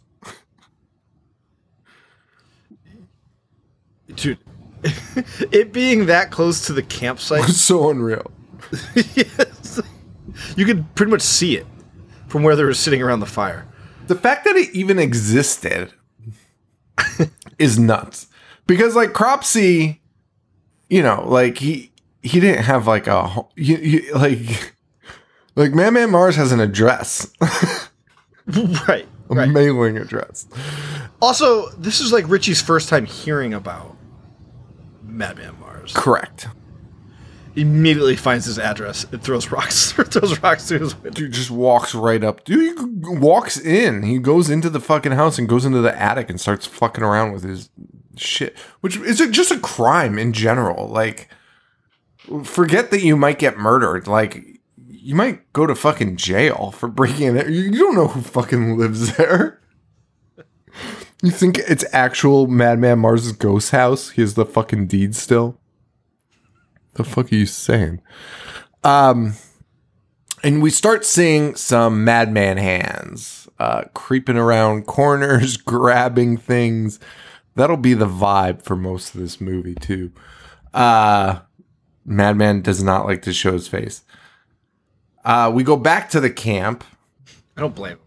Dude, 4.16 4.38
it 5.52 5.74
being 5.74 6.06
that 6.06 6.32
close 6.32 6.66
to 6.68 6.74
the 6.74 6.84
campsite, 6.84 7.44
It's 7.50 7.60
so 7.62 7.90
unreal. 7.90 8.32
yes, 8.94 9.82
you 10.56 10.66
could 10.66 10.94
pretty 10.96 11.12
much 11.12 11.22
see 11.22 11.58
it 11.58 11.66
from 12.28 12.44
where 12.44 12.56
they 12.56 12.64
were 12.64 12.74
sitting 12.74 13.02
around 13.02 13.20
the 13.20 13.26
fire. 13.26 13.66
The 14.08 14.16
fact 14.16 14.46
that 14.46 14.56
it 14.56 14.74
even 14.76 15.00
existed 15.00 15.92
is 17.60 17.80
nuts. 17.80 18.28
Because 18.68 18.96
like 18.96 19.14
Cropsy, 19.14 20.00
you 20.90 21.02
know, 21.04 21.24
like 21.28 21.58
he 21.58 21.92
he 22.22 22.40
didn't 22.40 22.64
have 22.64 22.88
like 22.88 23.08
a 23.08 23.28
ho- 23.28 23.50
you, 23.56 23.78
you, 23.78 24.14
like 24.14 24.74
like 25.56 25.74
Man 25.74 25.94
Man 25.94 26.10
Marz 26.10 26.36
has 26.36 26.52
an 26.52 26.60
address, 26.60 27.32
right, 28.88 29.08
a 29.30 29.36
right. 29.36 29.50
mailing 29.50 29.98
address. 29.98 30.48
Also, 31.22 31.70
this 31.72 32.00
is 32.00 32.12
like 32.12 32.28
Richie's 32.30 32.62
first 32.62 32.90
time 32.90 33.06
hearing 33.06 33.54
about 33.54 33.96
Madman 35.04 35.56
Marz. 35.56 35.94
Correct. 35.94 36.48
Immediately 37.56 38.18
finds 38.18 38.46
his 38.46 38.60
address 38.60 39.06
and 39.12 39.24
throws 39.24 39.50
rocks. 39.50 39.92
throws 39.94 40.40
rocks 40.42 40.68
through 40.68 40.80
his 40.80 40.96
window. 40.96 41.12
Dude 41.12 41.32
just 41.32 41.50
walks 41.50 41.96
right 41.96 42.24
up. 42.24 42.44
Dude 42.44 42.78
he 42.78 42.86
walks 43.18 43.58
in. 43.58 44.04
He 44.04 44.20
goes 44.20 44.50
into 44.50 44.70
the 44.70 44.82
fucking 44.82 45.14
house 45.14 45.40
and 45.40 45.48
goes 45.48 45.64
into 45.64 45.82
the 45.82 45.98
attic 46.00 46.30
and 46.30 46.40
starts 46.40 46.66
fucking 46.66 47.04
around 47.04 47.32
with 47.32 47.44
his 47.44 47.70
shit, 48.18 48.58
which 48.82 48.98
is 48.98 49.26
just 49.30 49.52
a 49.52 49.60
crime 49.60 50.20
in 50.20 50.34
general. 50.34 50.88
Like, 50.88 51.30
forget 52.44 52.92
that 52.92 53.04
you 53.04 53.16
might 53.16 53.40
get 53.40 53.58
murdered. 53.58 54.06
Like, 54.06 54.55
you 55.06 55.14
might 55.14 55.54
go 55.54 55.68
to 55.68 55.76
fucking 55.76 56.18
jail 56.18 56.72
for 56.72 56.90
breaking 56.90 57.36
it. 57.36 57.48
You 57.48 57.70
don't 57.70 57.94
know 57.94 58.08
who 58.08 58.22
fucking 58.22 58.76
lives 58.76 59.16
there. 59.18 59.62
You 61.22 61.30
think 61.30 61.60
it's 61.60 61.86
actual 61.94 62.48
Madman 62.48 63.02
Marz's 63.02 63.32
ghost 63.32 63.70
house? 63.70 64.10
He 64.10 64.22
has 64.22 64.34
the 64.34 64.48
fucking 64.48 64.88
deed 64.88 65.16
still. 65.16 65.60
The 66.96 67.04
fuck 67.04 67.32
are 67.32 67.36
you 67.36 67.46
saying? 67.46 68.02
Um, 68.84 69.36
and 70.44 70.64
we 70.64 70.72
start 70.72 71.06
seeing 71.06 71.56
some 71.56 72.04
madman 72.04 72.58
hands 72.58 73.48
uh, 73.60 73.84
creeping 73.94 74.38
around 74.38 74.88
corners, 74.88 75.56
grabbing 75.58 76.38
things. 76.38 77.00
That'll 77.54 77.78
be 77.78 77.94
the 77.94 78.08
vibe 78.08 78.64
for 78.64 78.76
most 78.76 79.14
of 79.14 79.22
this 79.22 79.40
movie 79.40 79.76
too. 79.76 80.12
Uh, 80.74 81.42
Madman 82.06 82.62
does 82.62 82.84
not 82.84 83.06
like 83.06 83.22
to 83.24 83.34
show 83.34 83.54
his 83.54 83.68
face. 83.68 84.04
Uh, 85.26 85.52
we 85.54 85.64
go 85.64 85.76
back 85.76 86.10
to 86.12 86.22
the 86.22 86.30
camp. 86.30 86.84
I 87.58 87.62
don't 87.62 87.76
blame 87.76 87.98
him. 87.98 88.00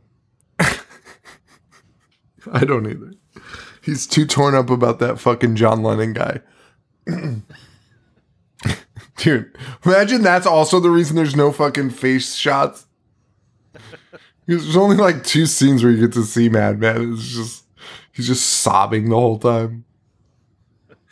I 2.53 2.64
don't 2.64 2.89
either. 2.89 3.12
He's 3.83 4.07
too 4.07 4.25
torn 4.25 4.55
up 4.55 4.71
about 4.71 5.01
that 5.01 5.19
fucking 5.19 5.57
John 5.57 5.83
Lennon 5.83 6.12
guy. 6.12 6.41
Dude, 9.16 9.57
imagine 9.85 10.23
that's 10.23 10.47
also 10.47 10.79
the 10.79 10.91
reason 10.91 11.16
there's 11.16 11.35
no 11.35 11.51
fucking 11.51 11.91
face 11.91 12.37
shots. 12.37 12.87
There's 14.47 14.77
only 14.77 14.97
like 14.97 15.25
two 15.25 15.47
scenes 15.47 15.83
where 15.83 15.93
you 15.93 16.01
get 16.01 16.12
to 16.14 16.23
see 16.23 16.49
Madman. 16.49 17.14
It's 17.14 17.29
just 17.29 17.64
he's 18.12 18.29
just 18.29 18.47
sobbing 18.47 19.09
the 19.09 19.16
whole 19.16 19.39
time. 19.39 19.85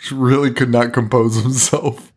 He 0.09 0.15
really 0.15 0.53
could 0.53 0.71
not 0.71 0.93
compose 0.93 1.43
himself. 1.43 2.13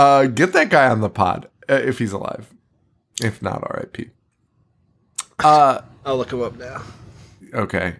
Uh, 0.00 0.26
get 0.28 0.54
that 0.54 0.70
guy 0.70 0.88
on 0.88 1.02
the 1.02 1.10
pod 1.10 1.46
uh, 1.68 1.74
if 1.74 1.98
he's 1.98 2.12
alive. 2.12 2.54
If 3.22 3.42
not, 3.42 3.62
R.I.P. 3.62 4.08
Uh, 5.40 5.82
I'll 6.06 6.16
look 6.16 6.32
him 6.32 6.40
up 6.40 6.56
now. 6.56 6.80
Okay. 7.52 7.96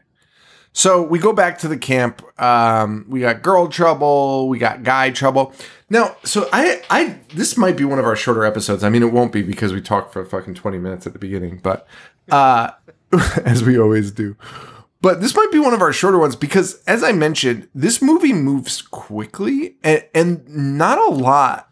So 0.73 1.03
we 1.03 1.19
go 1.19 1.35
back 1.35 1.59
to 1.59 1.69
the 1.69 1.77
camp. 1.77 2.23
Um, 2.41 3.05
we 3.07 3.21
got 3.21 3.43
girl 3.43 3.69
trouble. 3.69 4.49
We 4.49 4.59
got 4.59 4.83
guy 4.83 5.11
trouble. 5.11 5.53
Now, 5.91 6.17
so 6.25 6.49
I, 6.55 6.81
I, 6.89 7.19
this 7.35 7.59
might 7.59 7.77
be 7.77 7.85
one 7.85 7.99
of 7.99 8.07
our 8.07 8.17
shorter 8.17 8.47
episodes. 8.47 8.83
I 8.83 8.89
mean, 8.89 9.03
it 9.03 9.13
won't 9.13 9.31
be 9.31 9.43
because 9.43 9.75
we 9.75 9.83
talked 9.83 10.15
for 10.15 10.25
fucking 10.25 10.55
twenty 10.55 10.79
minutes 10.79 11.07
at 11.07 11.13
the 11.13 11.19
beginning, 11.19 11.61
but 11.63 11.87
uh, 12.31 12.71
as 13.45 13.63
we 13.63 13.79
always 13.79 14.11
do. 14.11 14.39
But 15.03 15.21
this 15.21 15.35
might 15.35 15.53
be 15.53 15.59
one 15.59 15.75
of 15.75 15.83
our 15.83 15.93
shorter 15.93 16.19
ones 16.19 16.35
because, 16.35 16.83
as 16.85 17.03
I 17.03 17.13
mentioned, 17.13 17.69
this 17.75 18.01
movie 18.01 18.33
moves 18.33 18.81
quickly 18.81 19.77
and, 19.83 20.07
and 20.15 20.49
not 20.49 20.97
a 20.97 21.15
lot 21.15 21.70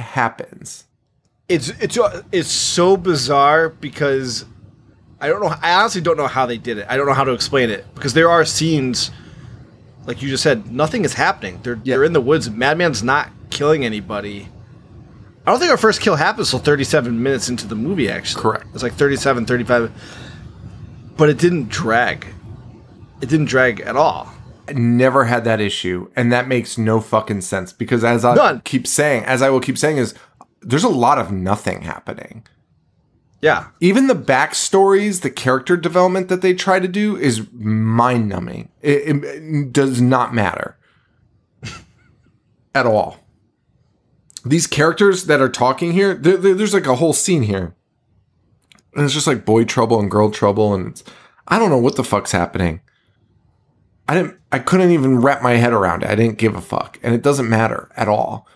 happens. 0.00 0.84
It's 1.48 1.68
it's 1.80 1.98
it's 2.32 2.50
so 2.50 2.96
bizarre 2.96 3.68
because 3.68 4.44
I 5.20 5.28
don't 5.28 5.40
know. 5.40 5.54
I 5.62 5.74
honestly 5.74 6.00
don't 6.00 6.16
know 6.16 6.26
how 6.26 6.46
they 6.46 6.58
did 6.58 6.78
it. 6.78 6.86
I 6.88 6.96
don't 6.96 7.06
know 7.06 7.14
how 7.14 7.24
to 7.24 7.32
explain 7.32 7.70
it 7.70 7.84
because 7.94 8.14
there 8.14 8.28
are 8.30 8.44
scenes, 8.44 9.10
like 10.06 10.20
you 10.22 10.28
just 10.28 10.42
said, 10.42 10.70
nothing 10.72 11.04
is 11.04 11.14
happening. 11.14 11.60
They're 11.62 11.78
Yeah. 11.84 11.96
they're 11.96 12.04
in 12.04 12.12
the 12.12 12.20
woods. 12.20 12.50
Madman's 12.50 13.02
not 13.02 13.30
killing 13.50 13.84
anybody. 13.84 14.48
I 15.46 15.50
don't 15.52 15.60
think 15.60 15.70
our 15.70 15.76
first 15.76 16.00
kill 16.00 16.16
happens 16.16 16.50
till 16.50 16.58
37 16.58 17.22
minutes 17.22 17.48
into 17.48 17.68
the 17.68 17.76
movie. 17.76 18.10
Actually, 18.10 18.42
Correct. 18.42 18.66
It's 18.74 18.82
like 18.82 18.94
37, 18.94 19.46
35, 19.46 19.92
but 21.16 21.28
it 21.28 21.38
didn't 21.38 21.68
drag. 21.68 22.26
It 23.20 23.28
didn't 23.28 23.46
drag 23.46 23.80
at 23.80 23.94
all. 23.96 24.32
Never 24.74 25.24
had 25.24 25.44
that 25.44 25.60
issue 25.60 26.10
and 26.16 26.32
that 26.32 26.48
makes 26.48 26.76
no 26.78 27.00
fucking 27.00 27.40
sense 27.40 27.72
because 27.72 28.02
as 28.04 28.24
i 28.24 28.34
None. 28.34 28.60
keep 28.64 28.86
saying 28.86 29.24
as 29.24 29.42
i 29.42 29.48
will 29.50 29.60
keep 29.60 29.78
saying 29.78 29.96
is 29.98 30.14
there's 30.62 30.84
a 30.84 30.88
lot 30.88 31.18
of 31.18 31.30
nothing 31.30 31.82
happening. 31.82 32.44
Yeah, 33.42 33.66
even 33.80 34.06
the 34.08 34.14
backstories 34.14 35.20
the 35.20 35.30
character 35.30 35.76
development 35.76 36.28
that 36.28 36.40
they 36.42 36.54
try 36.54 36.80
to 36.80 36.88
do 36.88 37.16
is 37.16 37.46
mind-numbing. 37.52 38.70
It, 38.80 39.02
it- 39.16 39.24
it 39.24 39.72
does 39.72 40.00
not 40.00 40.34
matter. 40.34 40.76
At 42.74 42.86
all. 42.86 43.18
These 44.44 44.66
characters 44.66 45.24
that 45.26 45.40
are 45.40 45.48
talking 45.50 45.92
here 45.92 46.14
there- 46.14 46.36
there- 46.38 46.54
there's 46.54 46.74
like 46.74 46.86
a 46.86 46.96
whole 46.96 47.12
scene 47.12 47.42
here. 47.42 47.74
And 48.94 49.04
it's 49.04 49.14
just 49.14 49.26
like 49.26 49.44
boy 49.44 49.64
trouble 49.64 50.00
and 50.00 50.10
girl 50.10 50.30
trouble 50.30 50.72
and 50.74 50.88
it's 50.88 51.04
i 51.46 51.58
don't 51.58 51.70
know 51.70 51.78
what 51.78 51.96
the 51.96 52.02
fuck's 52.04 52.32
happening 52.32 52.80
I 54.08 54.14
didn't 54.14 54.38
I 54.52 54.58
couldn't 54.58 54.92
even 54.92 55.20
wrap 55.20 55.42
my 55.42 55.52
head 55.52 55.72
around 55.72 56.02
it. 56.02 56.10
I 56.10 56.14
didn't 56.14 56.38
give 56.38 56.54
a 56.54 56.60
fuck. 56.60 56.98
And 57.02 57.14
it 57.14 57.22
doesn't 57.22 57.48
matter 57.48 57.90
at 57.96 58.08
all. 58.08 58.46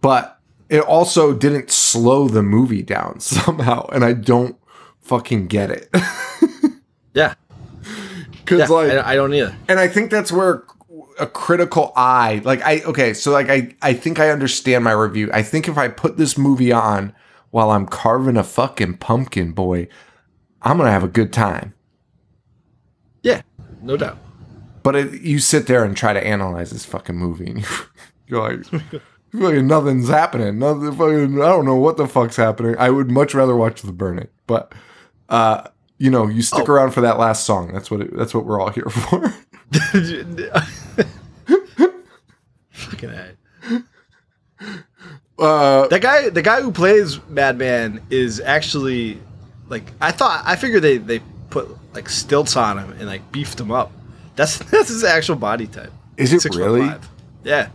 But 0.00 0.38
it 0.68 0.80
also 0.80 1.32
didn't 1.32 1.70
slow 1.70 2.28
the 2.28 2.42
movie 2.42 2.82
down 2.82 3.20
somehow. 3.20 3.86
And 3.88 4.04
I 4.04 4.12
don't 4.12 4.56
fucking 5.00 5.46
get 5.46 5.70
it. 5.70 5.88
yeah, 7.14 7.34
Cause 8.44 8.58
yeah. 8.58 8.66
like 8.66 8.92
I, 8.92 9.12
I 9.12 9.14
don't 9.14 9.32
either. 9.32 9.56
and 9.68 9.78
I 9.78 9.88
think 9.88 10.10
that's 10.10 10.32
where 10.32 10.64
a 11.18 11.26
critical 11.26 11.92
eye 11.96 12.42
like 12.44 12.60
I 12.62 12.80
okay, 12.82 13.14
so 13.14 13.30
like 13.30 13.48
I 13.48 13.74
I 13.80 13.94
think 13.94 14.18
I 14.18 14.30
understand 14.30 14.84
my 14.84 14.92
review. 14.92 15.30
I 15.32 15.42
think 15.42 15.68
if 15.68 15.78
I 15.78 15.88
put 15.88 16.16
this 16.16 16.36
movie 16.36 16.72
on 16.72 17.14
while 17.50 17.70
I'm 17.70 17.86
carving 17.86 18.36
a 18.36 18.42
fucking 18.44 18.98
pumpkin 18.98 19.52
boy, 19.52 19.88
I'm 20.62 20.76
gonna 20.76 20.90
have 20.90 21.04
a 21.04 21.08
good 21.08 21.32
time. 21.32 21.74
Yeah, 23.22 23.42
no 23.82 23.96
doubt. 23.96 24.18
But 24.86 24.96
it, 24.96 25.20
you 25.20 25.38
sit 25.40 25.66
there 25.66 25.84
and 25.84 25.96
try 25.96 26.12
to 26.12 26.24
analyze 26.24 26.70
this 26.70 26.84
fucking 26.84 27.16
movie, 27.16 27.50
and 27.50 27.66
you're 28.28 28.40
like, 28.56 28.64
fucking 29.32 29.66
nothing's 29.66 30.08
happening. 30.08 30.58
Nothing. 30.60 30.92
Fucking, 30.92 31.42
I 31.42 31.46
don't 31.48 31.64
know 31.64 31.74
what 31.76 31.96
the 31.96 32.06
fuck's 32.06 32.36
happening. 32.36 32.76
I 32.78 32.90
would 32.90 33.10
much 33.10 33.34
rather 33.34 33.56
watch 33.56 33.82
The 33.82 33.92
Burning, 33.92 34.28
but 34.46 34.72
uh, 35.28 35.66
you 35.98 36.10
know, 36.10 36.26
you 36.28 36.42
stick 36.42 36.68
Oh. 36.68 36.72
around 36.72 36.92
for 36.92 37.00
that 37.00 37.18
last 37.18 37.44
song. 37.44 37.72
That's 37.72 37.90
what. 37.90 38.00
It, 38.02 38.16
that's 38.16 38.32
what 38.32 38.44
we're 38.46 38.60
all 38.60 38.70
here 38.70 38.84
for. 38.90 39.34
Fucking 42.70 43.10
A. 43.10 43.82
Uh, 45.38 45.86
That 45.88 46.00
guy, 46.00 46.28
the 46.30 46.42
guy 46.42 46.60
who 46.62 46.70
plays 46.72 47.18
Madman, 47.28 48.00
is 48.10 48.40
actually 48.40 49.20
like 49.68 49.90
I 50.00 50.12
thought. 50.12 50.42
I 50.46 50.56
figured 50.56 50.82
they 50.82 50.98
they 50.98 51.20
put 51.50 51.68
like 51.94 52.08
stilts 52.08 52.56
on 52.56 52.78
him 52.78 52.92
and 52.92 53.06
like 53.06 53.30
beefed 53.32 53.58
him 53.60 53.70
up. 53.70 53.90
That's 54.36 54.58
that's 54.70 54.88
his 54.88 55.04
actual 55.04 55.36
body 55.36 55.66
type. 55.66 55.92
Is 56.16 56.32
it 56.32 56.40
Six 56.40 56.56
really? 56.56 56.90
Yeah. 57.44 57.68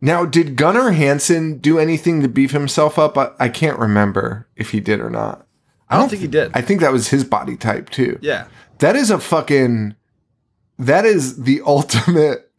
Now, 0.00 0.24
did 0.24 0.54
Gunnar 0.54 0.92
Hansen 0.92 1.58
do 1.58 1.78
anything 1.78 2.22
to 2.22 2.28
beef 2.28 2.52
himself 2.52 2.98
up? 3.00 3.18
I, 3.18 3.30
I 3.40 3.48
can't 3.48 3.78
remember 3.78 4.46
if 4.54 4.70
he 4.70 4.78
did 4.78 5.00
or 5.00 5.10
not. 5.10 5.44
I 5.88 5.96
don't 5.98 6.08
think 6.08 6.22
he 6.22 6.28
did. 6.28 6.52
I 6.54 6.60
think 6.60 6.80
that 6.82 6.92
was 6.92 7.08
his 7.08 7.24
body 7.24 7.56
type 7.56 7.90
too. 7.90 8.18
Yeah. 8.22 8.46
That 8.78 8.94
is 8.94 9.10
a 9.10 9.18
fucking. 9.18 9.96
That 10.78 11.04
is 11.04 11.42
the 11.42 11.62
ultimate 11.66 12.50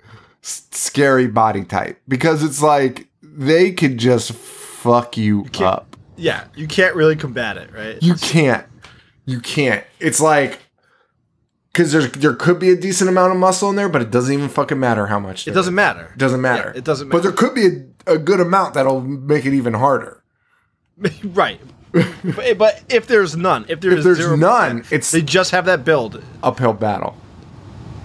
scary 0.42 1.28
body 1.28 1.64
type 1.64 2.02
because 2.08 2.44
it's 2.44 2.62
like 2.62 3.08
they 3.22 3.72
could 3.72 3.98
just 3.98 4.32
fuck 4.34 5.16
you, 5.18 5.44
can't- 5.46 5.64
up. 5.66 5.96
Yeah. 6.18 6.46
You 6.56 6.68
can't 6.68 6.96
really 6.96 7.16
combat 7.16 7.56
it, 7.58 7.72
right? 7.74 8.02
You 8.04 8.16
can't. 8.16 8.66
You 9.26 9.40
can't. 9.40 9.86
It's 10.02 10.20
like 10.20 10.60
because 11.72 11.92
there's 11.92 12.12
there 12.14 12.34
could 12.36 12.60
be 12.60 12.70
a 12.72 12.76
decent 12.76 13.10
amount 13.10 13.32
of 13.32 13.38
muscle 13.38 13.70
in 13.70 13.76
there, 13.76 13.90
but 13.90 14.02
it 14.02 14.12
doesn't 14.12 14.34
even 14.34 14.50
fucking 14.50 14.80
matter 14.80 15.08
how 15.08 15.20
much. 15.20 15.48
It 15.48 15.52
doesn't 15.52 15.76
matter. 15.76 16.12
It 16.14 16.18
doesn't 16.18 16.42
matter. 16.42 16.72
Yeah, 16.74 16.80
it 16.80 16.84
doesn't 16.84 17.08
matter. 17.08 17.18
But 17.18 17.24
there 17.24 17.32
could 17.32 17.54
be 17.56 17.68
a, 18.08 18.14
a 18.16 18.18
good 18.18 18.40
amount 18.40 18.74
that'll 18.74 19.02
make 19.02 19.46
it 19.46 19.54
even 19.54 19.74
harder. 19.74 20.24
right. 21.24 21.60
but, 21.92 22.58
but 22.58 22.84
if 22.90 23.08
there's 23.08 23.36
none, 23.36 23.66
if 23.68 23.80
there's, 23.80 24.06
If 24.06 24.18
there's 24.18 24.20
0%, 24.20 24.40
none, 24.40 24.84
it's 24.92 25.10
they 25.12 25.22
just 25.22 25.52
have 25.52 25.66
that 25.66 25.84
build. 25.84 26.24
uphill 26.44 26.74
battle. 26.74 27.18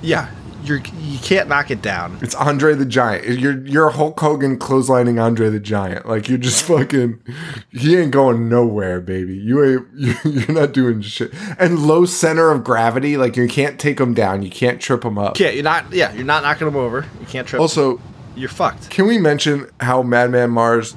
Yeah. 0.00 0.30
You're 0.64 0.80
you 0.98 1.18
can't 1.18 1.48
knock 1.48 1.70
it 1.70 1.82
down. 1.82 2.18
It's 2.22 2.34
Andre 2.34 2.74
the 2.74 2.86
Giant. 2.86 3.38
You're 3.38 3.66
you're 3.66 3.90
Hulk 3.90 4.18
Hogan 4.18 4.58
clotheslining 4.58 5.22
Andre 5.22 5.50
the 5.50 5.60
Giant. 5.60 6.06
Like 6.08 6.28
you're 6.28 6.38
just 6.38 6.64
fucking. 6.64 7.22
He 7.70 7.96
ain't 7.96 8.12
going 8.12 8.48
nowhere, 8.48 9.02
baby. 9.02 9.36
You 9.36 9.62
ain't. 9.62 10.24
You're 10.24 10.52
not 10.52 10.72
doing 10.72 11.02
shit. 11.02 11.32
And 11.58 11.86
low 11.86 12.06
center 12.06 12.50
of 12.50 12.64
gravity. 12.64 13.18
Like 13.18 13.36
you 13.36 13.46
can't 13.46 13.78
take 13.78 14.00
him 14.00 14.14
down. 14.14 14.42
You 14.42 14.50
can't 14.50 14.80
trip 14.80 15.04
him 15.04 15.18
up. 15.18 15.34
Can't 15.34 15.54
you're 15.54 15.64
not 15.64 15.92
yeah, 15.92 16.12
you're 16.14 16.24
not 16.24 16.42
knocking 16.42 16.64
them 16.64 16.76
over. 16.76 17.04
You 17.20 17.26
can't 17.26 17.46
trip. 17.46 17.60
Also, 17.60 18.00
you're 18.34 18.48
fucked. 18.48 18.88
can 18.88 19.06
we 19.06 19.18
mention 19.18 19.68
how 19.80 20.02
Madman 20.02 20.50
Marz 20.50 20.94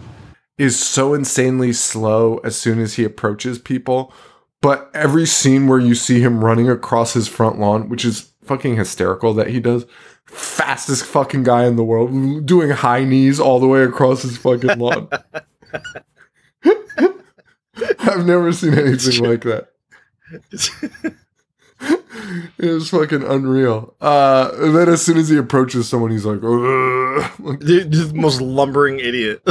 is 0.57 0.79
so 0.79 1.13
insanely 1.13 1.73
slow 1.73 2.37
as 2.37 2.55
soon 2.55 2.79
as 2.79 2.93
he 2.93 3.03
approaches 3.03 3.59
people? 3.59 4.13
But 4.61 4.89
every 4.93 5.25
scene 5.25 5.67
where 5.67 5.79
you 5.79 5.93
see 5.93 6.19
him 6.21 6.43
running 6.43 6.69
across 6.69 7.13
his 7.13 7.27
front 7.27 7.59
lawn, 7.59 7.89
which 7.89 8.03
is 8.03 8.33
fucking 8.47 8.75
hysterical 8.75 9.33
that 9.35 9.47
he 9.47 9.59
does, 9.59 9.85
fastest 10.25 11.05
fucking 11.05 11.43
guy 11.43 11.65
in 11.65 11.75
the 11.75 11.83
world, 11.83 12.45
doing 12.45 12.69
high 12.69 13.03
knees 13.03 13.39
all 13.39 13.59
the 13.59 13.67
way 13.67 13.83
across 13.83 14.21
his 14.23 14.37
fucking 14.37 14.77
lawn. 14.79 15.09
I've 17.99 18.25
never 18.25 18.51
seen 18.53 18.73
anything 18.73 19.23
like 19.23 19.43
that. 19.43 19.69
It 22.57 22.71
was 22.71 22.89
fucking 22.89 23.23
unreal. 23.23 23.95
Uh, 24.01 24.49
and 24.55 24.75
then 24.75 24.89
as 24.89 25.01
soon 25.05 25.17
as 25.17 25.29
he 25.29 25.37
approaches 25.37 25.87
someone, 25.87 26.11
he's 26.11 26.25
like, 26.25 26.39
"Ugh." 26.43 27.31
Like, 27.39 27.59
Dude, 27.59 27.91
the 27.91 28.11
most 28.13 28.41
lumbering 28.41 28.99
idiot. 28.99 29.41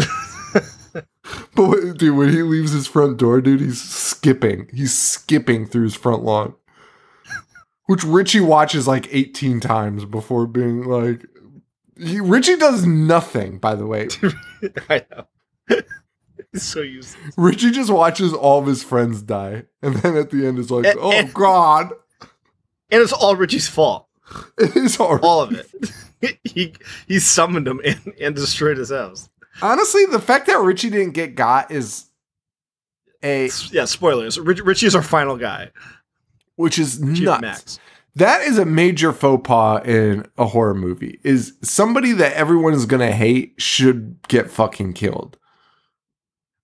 But 1.54 1.96
dude, 1.96 2.16
when 2.16 2.30
he 2.30 2.42
leaves 2.42 2.72
his 2.72 2.86
front 2.86 3.16
door, 3.16 3.40
dude, 3.40 3.60
he's 3.60 3.80
skipping. 3.80 4.68
He's 4.74 4.96
skipping 4.96 5.66
through 5.66 5.84
his 5.84 5.94
front 5.94 6.22
lawn, 6.22 6.54
which 7.86 8.04
Richie 8.04 8.40
watches 8.40 8.86
like 8.86 9.08
18 9.12 9.60
times 9.60 10.04
before 10.04 10.46
being 10.46 10.82
like. 10.84 11.26
He, 11.98 12.20
Richie 12.20 12.56
does 12.56 12.84
nothing, 12.86 13.58
by 13.58 13.74
the 13.74 13.86
way. 13.86 14.08
I 14.90 15.04
know. 15.10 15.26
He's 16.52 16.62
so 16.62 16.80
useless. 16.82 17.32
Richie 17.38 17.70
just 17.70 17.90
watches 17.90 18.32
all 18.34 18.58
of 18.60 18.66
his 18.66 18.82
friends 18.82 19.22
die, 19.22 19.64
and 19.82 19.94
then 19.96 20.16
at 20.16 20.30
the 20.30 20.46
end 20.46 20.58
is 20.58 20.70
like, 20.70 20.84
And- 20.86 20.98
"Oh 21.00 21.12
and- 21.12 21.32
God, 21.32 21.92
And 22.90 23.02
it's 23.02 23.12
all 23.14 23.34
Richie's 23.36 23.66
fault. 23.68 24.06
it 24.58 24.76
is 24.76 24.96
hard." 24.96 25.22
All 25.22 25.40
of 25.40 25.52
it. 25.52 26.38
he 26.44 26.74
he 27.08 27.18
summoned 27.18 27.66
him 27.66 27.80
and, 27.84 28.12
and 28.20 28.34
destroyed 28.36 28.76
his 28.76 28.90
house. 28.90 29.28
Honestly, 29.62 30.04
the 30.06 30.20
fact 30.20 30.46
that 30.48 30.58
Richie 30.60 30.90
didn't 30.90 31.14
get 31.14 31.34
got 31.34 31.70
is 31.70 32.10
a 33.22 33.48
Yeah, 33.70 33.86
spoilers. 33.86 34.38
Rich, 34.38 34.60
Richie 34.60 34.86
is 34.86 34.94
our 34.94 35.02
final 35.02 35.36
guy. 35.38 35.70
Which 36.56 36.78
is 36.78 37.00
nuts. 37.00 37.40
Max. 37.40 37.80
That 38.16 38.42
is 38.42 38.56
a 38.56 38.64
major 38.64 39.12
faux 39.12 39.46
pas 39.46 39.86
in 39.86 40.26
a 40.38 40.46
horror 40.46 40.74
movie. 40.74 41.20
Is 41.22 41.54
somebody 41.62 42.12
that 42.12 42.32
everyone 42.32 42.72
is 42.72 42.86
gonna 42.86 43.12
hate 43.12 43.54
should 43.58 44.18
get 44.28 44.50
fucking 44.50 44.94
killed. 44.94 45.38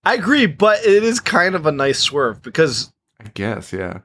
I 0.04 0.14
agree, 0.14 0.46
but 0.46 0.84
it 0.84 1.04
is 1.04 1.20
kind 1.20 1.54
of 1.54 1.66
a 1.66 1.72
nice 1.72 2.00
swerve 2.00 2.42
because 2.42 2.92
I 3.20 3.28
guess, 3.34 3.72
yeah. 3.72 4.00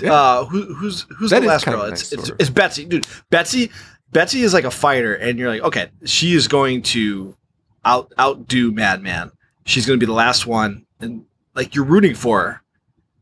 Yeah. 0.00 0.12
uh, 0.12 0.44
who, 0.46 0.74
who's 0.74 1.06
who's 1.16 1.30
That 1.30 1.40
the 1.40 1.46
last 1.46 1.66
girl? 1.66 1.82
of 1.82 1.92
It's, 1.92 2.10
nice 2.12 2.28
it's 2.28 2.30
it's 2.40 2.50
Betsy, 2.50 2.86
dude. 2.86 3.06
Betsy 3.28 3.70
Betsy 4.12 4.42
is 4.42 4.54
like 4.54 4.64
a 4.64 4.70
fighter, 4.70 5.14
and 5.14 5.38
you're 5.38 5.50
like, 5.50 5.62
okay, 5.62 5.90
she 6.04 6.34
is 6.34 6.48
going 6.48 6.82
to 6.82 7.36
out 7.84 8.12
outdo 8.18 8.72
Madman. 8.72 9.30
She's 9.66 9.86
going 9.86 9.98
to 9.98 10.04
be 10.04 10.08
the 10.08 10.16
last 10.16 10.46
one, 10.46 10.86
and 11.00 11.24
like 11.54 11.74
you're 11.74 11.84
rooting 11.84 12.14
for 12.14 12.40
her, 12.40 12.62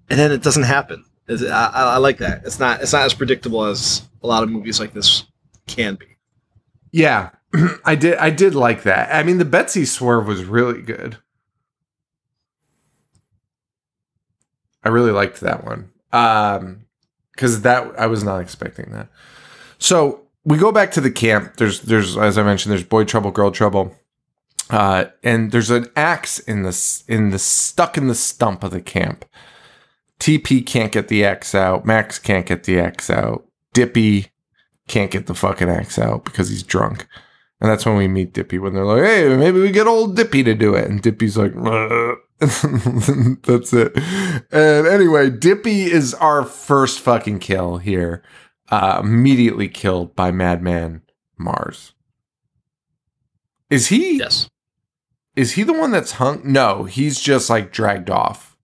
and 0.09 0.19
then 0.19 0.33
it 0.33 0.43
doesn't 0.43 0.63
happen. 0.63 1.05
I, 1.29 1.71
I 1.75 1.97
like 1.99 2.19
that. 2.19 2.43
It's 2.45 2.59
not 2.59 2.83
it's 2.83 2.93
not 2.93 3.03
as 3.03 3.15
predictable 3.15 3.65
as 3.65 4.03
a 4.23 4.27
lot 4.27 4.43
of 4.43 4.49
movies 4.49 4.81
like 4.81 4.95
this 4.95 5.25
can 5.67 5.95
be. 5.95 6.07
Yeah. 6.91 7.31
I 7.85 7.95
did 7.95 8.17
I 8.19 8.31
did 8.31 8.55
like 8.55 8.83
that. 8.85 9.15
I 9.15 9.23
mean 9.23 9.39
the 9.39 9.45
Betsy 9.45 9.85
swerve 9.85 10.27
was 10.27 10.45
really 10.45 10.83
good. 10.83 11.19
I 14.83 14.89
really 14.89 15.13
liked 15.13 15.41
that 15.41 15.65
one. 15.65 15.91
Um 16.13 16.85
cuz 17.37 17.61
that 17.61 17.99
I 17.99 18.07
was 18.07 18.25
not 18.25 18.41
expecting 18.41 18.91
that. 18.93 19.09
So, 19.81 20.23
we 20.45 20.57
go 20.57 20.73
back 20.73 20.91
to 20.93 21.01
the 21.01 21.11
camp. 21.11 21.57
There's 21.57 21.83
there's 21.83 22.17
as 22.17 22.39
I 22.39 22.43
mentioned 22.43 22.73
there's 22.73 22.85
boy 22.85 23.05
trouble, 23.05 23.31
girl 23.31 23.51
trouble. 23.51 23.95
Uh 24.71 25.07
and 25.23 25.53
there's 25.53 25.71
an 25.71 25.89
axe 25.95 26.39
in 26.39 26.63
the 26.63 27.03
in 27.07 27.31
the 27.31 27.39
stuck 27.39 27.99
in 27.99 28.09
the 28.09 28.15
stump 28.15 28.65
of 28.65 28.71
the 28.71 28.81
camp. 28.81 29.27
TP 30.19 30.65
can't 30.67 30.93
get 30.93 31.09
the 31.09 31.25
axe 31.25 31.55
out. 31.55 31.85
Max 31.85 32.19
can't 32.19 32.47
get 32.47 32.65
the 32.65 32.79
axe 32.81 33.09
out. 33.11 33.47
Dippy 33.73 34.29
can't 34.89 35.11
get 35.11 35.27
the 35.27 35.35
fucking 35.35 35.69
axe 35.69 35.99
out 35.99 36.25
because 36.25 36.49
he's 36.49 36.63
drunk. 36.63 37.07
And 37.61 37.71
that's 37.71 37.85
when 37.85 37.97
we 37.97 38.09
meet 38.09 38.33
Dippy 38.33 38.59
when 38.59 38.73
they're 38.75 38.85
like, 38.85 39.03
hey, 39.03 39.37
maybe 39.37 39.61
we 39.61 39.71
get 39.71 39.87
old 39.87 40.17
Dippy 40.17 40.43
to 40.45 40.55
do 40.55 40.75
it. 40.75 40.89
And 40.89 41.03
Dippy's 41.03 41.37
like, 41.37 41.53
that's 42.39 43.73
it. 43.73 43.97
And 44.53 44.87
anyway, 44.87 45.29
Dippy 45.31 45.85
is 45.85 46.15
our 46.15 46.45
first 46.45 47.01
fucking 47.01 47.41
kill 47.41 47.79
here. 47.79 48.23
Uh, 48.71 49.01
immediately 49.03 49.69
killed 49.69 50.15
by 50.15 50.31
Madman 50.31 51.03
Marz. 51.41 51.93
Is 53.71 53.89
he 53.89 54.19
Yes. 54.19 54.49
is 55.37 55.53
he 55.53 55.63
the 55.63 55.73
one 55.73 55.91
that's 55.91 56.13
hung? 56.13 56.41
No, 56.45 56.85
he's 56.85 57.19
just 57.21 57.51
like 57.51 57.73
dragged 57.73 58.11
off. 58.11 58.57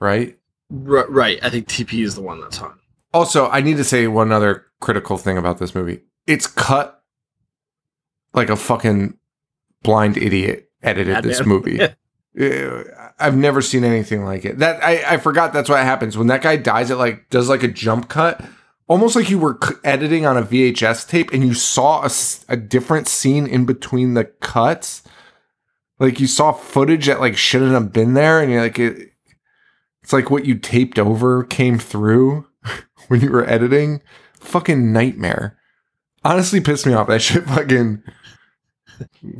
Right? 0.00 0.38
R- 0.70 1.08
right. 1.08 1.38
I 1.42 1.50
think 1.50 1.68
TP 1.68 2.04
is 2.04 2.14
the 2.14 2.22
one 2.22 2.40
that's 2.40 2.56
hung. 2.58 2.78
Also, 3.14 3.48
I 3.48 3.60
need 3.60 3.76
to 3.78 3.84
say 3.84 4.06
one 4.06 4.32
other 4.32 4.66
critical 4.80 5.16
thing 5.16 5.38
about 5.38 5.58
this 5.58 5.74
movie. 5.74 6.00
It's 6.26 6.46
cut 6.46 7.02
like 8.34 8.50
a 8.50 8.56
fucking 8.56 9.16
blind 9.82 10.16
idiot 10.18 10.68
edited 10.82 11.22
this 11.22 11.38
Madman. 11.40 11.48
movie. 11.56 11.80
Uh, 12.38 12.84
I've 13.18 13.34
never 13.34 13.62
seen 13.62 13.82
anything 13.82 14.22
like 14.22 14.44
it. 14.44 14.58
That 14.58 14.84
I, 14.84 15.14
I 15.14 15.16
forgot 15.16 15.54
that's 15.54 15.70
what 15.70 15.78
happens 15.82 16.18
when 16.18 16.26
that 16.26 16.42
guy 16.42 16.56
dies. 16.56 16.90
It 16.90 16.96
like 16.96 17.30
does 17.30 17.48
like 17.48 17.62
a 17.62 17.68
jump 17.68 18.10
cut, 18.10 18.44
almost 18.88 19.16
like 19.16 19.30
you 19.30 19.38
were 19.38 19.56
c- 19.64 19.76
editing 19.84 20.26
on 20.26 20.36
a 20.36 20.42
VHS 20.42 21.08
tape 21.08 21.32
and 21.32 21.42
you 21.42 21.54
saw 21.54 22.06
a 22.46 22.56
different 22.58 23.08
scene 23.08 23.46
in 23.46 23.64
between 23.64 24.12
the 24.12 24.24
cuts. 24.26 25.02
Like 25.98 26.20
you 26.20 26.26
saw 26.26 26.52
footage 26.52 27.06
that 27.06 27.20
like 27.20 27.38
shouldn't 27.38 27.72
have 27.72 27.90
been 27.90 28.12
there, 28.12 28.42
and 28.42 28.52
you're 28.52 28.60
like, 28.64 28.78
it, 28.78 29.12
it's 30.06 30.12
like 30.12 30.30
what 30.30 30.46
you 30.46 30.54
taped 30.54 31.00
over 31.00 31.42
came 31.42 31.80
through 31.80 32.46
when 33.08 33.20
you 33.20 33.28
were 33.28 33.44
editing. 33.44 34.00
Fucking 34.38 34.92
nightmare. 34.92 35.58
Honestly, 36.22 36.60
pissed 36.60 36.86
me 36.86 36.92
off. 36.92 37.08
That 37.08 37.20
shit 37.20 37.42
fucking 37.42 38.04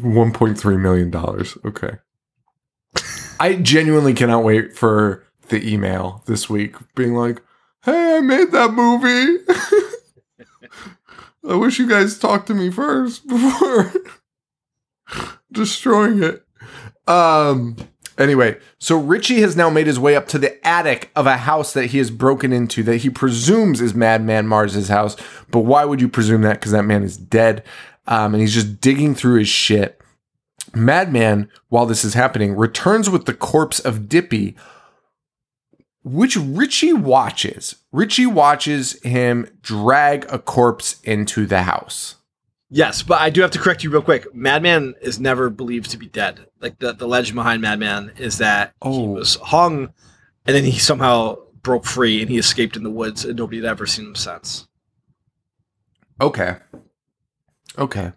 one 0.02 0.32
point 0.32 0.58
three 0.58 0.76
million 0.76 1.08
dollars. 1.08 1.56
Okay. 1.64 1.92
I 3.38 3.54
genuinely 3.54 4.12
cannot 4.12 4.42
wait 4.42 4.76
for 4.76 5.24
the 5.50 5.72
email 5.72 6.24
this 6.26 6.50
week 6.50 6.74
being 6.96 7.14
like, 7.14 7.40
hey, 7.84 8.16
I 8.16 8.20
made 8.20 8.50
that 8.50 8.72
movie. 8.72 9.44
I 11.48 11.54
wish 11.54 11.78
you 11.78 11.88
guys 11.88 12.18
talked 12.18 12.48
to 12.48 12.54
me 12.54 12.72
first 12.72 13.24
before 13.28 13.92
destroying 15.52 16.24
it. 16.24 16.44
Um 17.06 17.76
anyway, 18.18 18.58
so 18.78 18.98
Richie 18.98 19.40
has 19.40 19.56
now 19.56 19.70
made 19.70 19.86
his 19.86 19.98
way 19.98 20.16
up 20.16 20.28
to 20.28 20.38
the 20.38 20.66
attic 20.66 21.10
of 21.16 21.26
a 21.26 21.38
house 21.38 21.72
that 21.72 21.86
he 21.86 21.98
has 21.98 22.10
broken 22.10 22.52
into 22.52 22.82
that 22.84 22.98
he 22.98 23.10
presumes 23.10 23.80
is 23.80 23.94
Madman 23.94 24.46
Marz's 24.46 24.88
house. 24.88 25.16
But 25.50 25.60
why 25.60 25.84
would 25.84 26.00
you 26.00 26.08
presume 26.08 26.42
that? 26.42 26.54
Because 26.54 26.72
that 26.72 26.84
man 26.84 27.02
is 27.02 27.16
dead. 27.16 27.62
Um, 28.06 28.34
and 28.34 28.40
he's 28.40 28.54
just 28.54 28.80
digging 28.80 29.14
through 29.14 29.40
his 29.40 29.48
shit. 29.48 30.00
Madman, 30.74 31.50
while 31.68 31.86
this 31.86 32.04
is 32.04 32.14
happening, 32.14 32.56
returns 32.56 33.08
with 33.08 33.24
the 33.24 33.34
corpse 33.34 33.80
of 33.80 34.08
Dippy, 34.08 34.56
which 36.04 36.36
Richie 36.36 36.92
watches. 36.92 37.76
Richie 37.92 38.26
watches 38.26 39.00
him 39.02 39.48
drag 39.62 40.24
a 40.30 40.38
corpse 40.38 41.00
into 41.02 41.46
the 41.46 41.62
house. 41.62 42.16
Yes, 42.68 43.02
but 43.02 43.20
I 43.20 43.30
do 43.30 43.42
have 43.42 43.52
to 43.52 43.58
correct 43.58 43.84
you 43.84 43.90
real 43.90 44.02
quick. 44.02 44.34
Madman 44.34 44.94
is 45.00 45.20
never 45.20 45.50
believed 45.50 45.90
to 45.92 45.96
be 45.96 46.06
dead. 46.06 46.46
Like 46.60 46.78
the, 46.78 46.92
the 46.92 47.06
legend 47.06 47.36
behind 47.36 47.62
Madman 47.62 48.12
is 48.18 48.38
that 48.38 48.74
oh. 48.82 49.00
he 49.00 49.08
was 49.08 49.36
hung 49.36 49.92
and 50.46 50.56
then 50.56 50.64
he 50.64 50.78
somehow 50.78 51.38
broke 51.62 51.84
free 51.84 52.20
and 52.20 52.30
he 52.30 52.38
escaped 52.38 52.76
in 52.76 52.82
the 52.82 52.90
woods 52.90 53.24
and 53.24 53.36
nobody 53.36 53.58
had 53.58 53.66
ever 53.66 53.86
seen 53.86 54.06
him 54.06 54.14
since. 54.16 54.66
Okay. 56.20 56.56
Okay. 57.78 58.12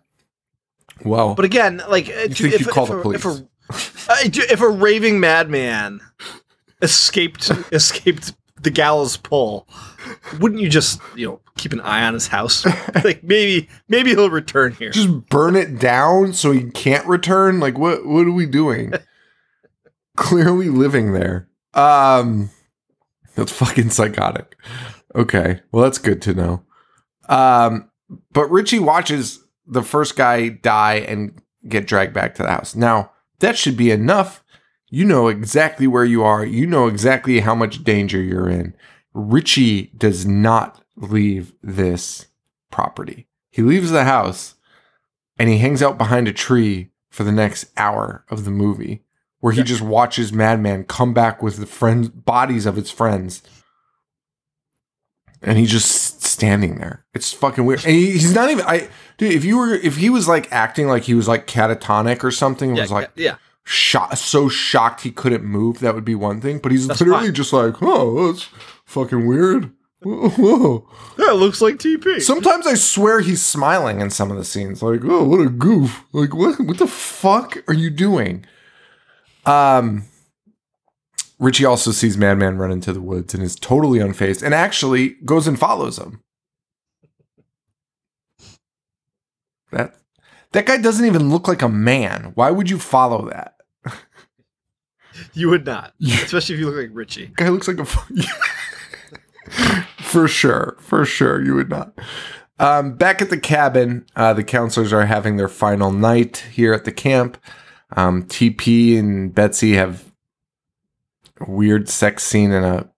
Well, 1.05 1.35
But 1.35 1.45
again, 1.45 1.81
like 1.87 2.09
if, 2.09 2.37
think 2.37 2.53
if, 2.53 2.61
you'd 2.61 2.69
call 2.69 2.85
if, 2.85 2.89
the 2.89 2.95
a, 2.95 3.11
if, 3.11 3.21
police. 3.21 3.43
a, 4.09 4.51
if 4.51 4.61
a 4.61 4.69
raving 4.69 5.19
madman 5.19 6.01
escaped 6.81 7.51
escaped 7.71 8.33
the 8.62 8.72
gallows 8.72 9.18
pole, 9.18 9.68
wouldn't 10.39 10.62
you 10.62 10.70
just 10.70 11.01
you 11.16 11.28
know 11.28 11.41
keep 11.57 11.74
an 11.74 11.82
eye 11.82 12.03
on 12.03 12.14
his 12.14 12.28
house? 12.28 12.66
like 13.03 13.24
maybe 13.24 13.70
maybe 13.88 14.12
he'll 14.12 14.30
return 14.30 14.74
here. 14.74 14.91
just 14.91 15.30
burn 15.30 15.55
it 15.55 15.80
down 15.80 16.34
so 16.34 16.51
he 16.51 16.70
can't 16.72 17.05
return. 17.07 17.60
Like 17.60 17.78
what? 17.78 18.05
What 18.05 18.28
are 18.28 18.32
we 18.32 18.45
doing? 18.45 18.93
Clearly 20.18 20.70
living 20.70 21.14
there. 21.14 21.47
Um, 21.74 22.49
that's 23.36 23.51
fucking 23.51 23.91
psychotic. 23.91 24.55
Okay, 25.16 25.62
well 25.72 25.84
that's 25.84 25.97
good 25.97 26.22
to 26.24 26.34
know. 26.34 26.64
Um, 27.28 27.89
but 28.32 28.49
Richie 28.49 28.80
watches 28.80 29.39
the 29.66 29.84
first 29.84 30.16
guy 30.16 30.49
die 30.49 30.95
and 30.95 31.41
get 31.68 31.88
dragged 31.88 32.14
back 32.14 32.36
to 32.36 32.43
the 32.43 32.49
house. 32.49 32.76
Now 32.76 33.12
that 33.39 33.57
should 33.57 33.78
be 33.78 33.91
enough. 33.91 34.43
You 34.89 35.05
know 35.05 35.27
exactly 35.27 35.87
where 35.87 36.05
you 36.05 36.23
are. 36.23 36.43
You 36.45 36.65
know 36.65 36.87
exactly 36.87 37.39
how 37.41 37.53
much 37.55 37.83
danger 37.83 38.21
you're 38.21 38.49
in. 38.49 38.73
Richie 39.13 39.91
does 39.97 40.25
not 40.25 40.83
leave 40.95 41.53
this 41.61 42.27
property. 42.71 43.27
He 43.51 43.61
leaves 43.61 43.91
the 43.91 44.03
house 44.03 44.55
and 45.37 45.49
he 45.49 45.57
hangs 45.59 45.81
out 45.83 45.97
behind 45.97 46.27
a 46.27 46.33
tree 46.33 46.89
for 47.09 47.23
the 47.23 47.31
next 47.31 47.65
hour 47.77 48.25
of 48.29 48.45
the 48.45 48.51
movie 48.51 49.03
where 49.39 49.53
he 49.53 49.59
Yeah. 49.59 49.65
just 49.65 49.81
watches 49.81 50.33
Madman 50.33 50.83
come 50.83 51.13
back 51.13 51.41
with 51.41 51.57
the 51.57 51.65
friends 51.65 52.09
bodies 52.09 52.65
of 52.65 52.75
his 52.75 52.91
friends. 52.91 53.41
And 55.41 55.57
he's 55.57 55.71
just 55.71 56.21
standing 56.23 56.75
there. 56.79 57.05
It's 57.13 57.31
fucking 57.31 57.65
weird. 57.65 57.85
And 57.85 57.95
he, 57.95 58.11
he's 58.11 58.35
not 58.35 58.49
even 58.49 58.65
I 58.65 58.89
dude, 59.17 59.31
if 59.33 59.45
you 59.45 59.57
were 59.57 59.73
if 59.73 59.95
he 59.95 60.09
was 60.09 60.27
like 60.27 60.51
acting 60.51 60.87
like 60.87 61.03
he 61.03 61.13
was 61.13 61.27
like 61.29 61.47
catatonic 61.47 62.23
or 62.23 62.31
something, 62.31 62.75
yeah, 62.75 62.81
was 62.83 62.91
like 62.91 63.09
yeah. 63.15 63.35
Shot 63.64 64.18
so 64.18 64.49
shocked 64.49 65.01
he 65.01 65.12
couldn't 65.12 65.43
move, 65.43 65.80
that 65.80 65.95
would 65.95 66.05
be 66.05 66.16
one 66.16 66.41
thing. 66.41 66.60
But 66.60 66.72
he's 66.72 66.88
That's 66.88 67.01
literally 67.01 67.28
fine. 67.28 67.34
just 67.36 67.53
like, 67.53 67.76
oh, 67.82 68.32
that's 68.32 68.49
fucking 68.86 69.28
weird. 69.28 69.72
Whoa. 70.03 70.88
That 71.18 71.36
looks 71.36 71.62
like 71.62 71.76
TP. 71.76 72.22
Sometimes 72.22 72.66
I 72.66 72.76
swear 72.76 73.20
he's 73.20 73.43
smiling 73.43 73.99
in 73.99 74.10
some 74.10 74.32
of 74.32 74.38
the 74.38 74.45
scenes. 74.45 74.82
Like, 74.82 75.01
oh, 75.03 75.26
what 75.26 75.41
a 75.41 75.49
goof! 75.49 76.05
Like, 76.14 76.34
what? 76.34 76.57
What 76.60 76.78
the 76.78 76.88
fuck 76.88 77.62
are 77.68 77.74
you 77.74 77.89
doing? 77.89 78.45
Um, 79.45 80.05
Richie 81.38 81.66
also 81.66 81.91
sees 81.91 82.18
Madman 82.18 82.57
run 82.57 82.72
into 82.72 82.93
the 82.93 83.01
woods 83.01 83.34
and 83.34 83.43
is 83.43 83.57
totally 83.57 83.99
unfazed, 83.99 84.41
and 84.41 84.53
actually 84.53 85.16
goes 85.26 85.47
and 85.47 85.60
follows 85.60 85.97
him. 85.99 86.22
That 89.72 89.95
that 90.51 90.65
guy 90.65 90.77
doesn't 90.77 91.05
even 91.05 91.29
look 91.29 91.47
like 91.47 91.61
a 91.61 91.69
man. 91.69 92.31
Why 92.35 92.51
would 92.51 92.69
you 92.69 92.79
follow 92.79 93.29
that? 93.29 93.55
you 95.33 95.49
would 95.49 95.65
not, 95.65 95.93
especially 96.01 96.55
if 96.55 96.61
you 96.61 96.69
look 96.69 96.75
like 96.75 96.89
Richie. 96.93 97.31
guy 97.35 97.49
looks 97.49 97.67
like 97.67 97.79
a 97.79 97.85
for 99.99 100.27
sure 100.27 100.77
for 100.79 101.05
sure 101.05 101.43
you 101.43 101.55
would 101.55 101.69
not 101.69 101.93
um, 102.59 102.95
back 102.95 103.21
at 103.21 103.29
the 103.29 103.39
cabin 103.39 104.05
uh, 104.15 104.33
the 104.33 104.43
counselors 104.43 104.93
are 104.93 105.05
having 105.05 105.37
their 105.37 105.47
final 105.47 105.91
night 105.91 106.45
here 106.51 106.73
at 106.73 106.85
the 106.85 106.91
camp 106.91 107.37
um, 107.95 108.23
tp 108.23 108.97
and 108.97 109.33
betsy 109.33 109.73
have 109.73 110.11
a 111.39 111.49
weird 111.49 111.89
sex 111.89 112.23
scene 112.23 112.51
in 112.51 112.63
a 112.63 112.89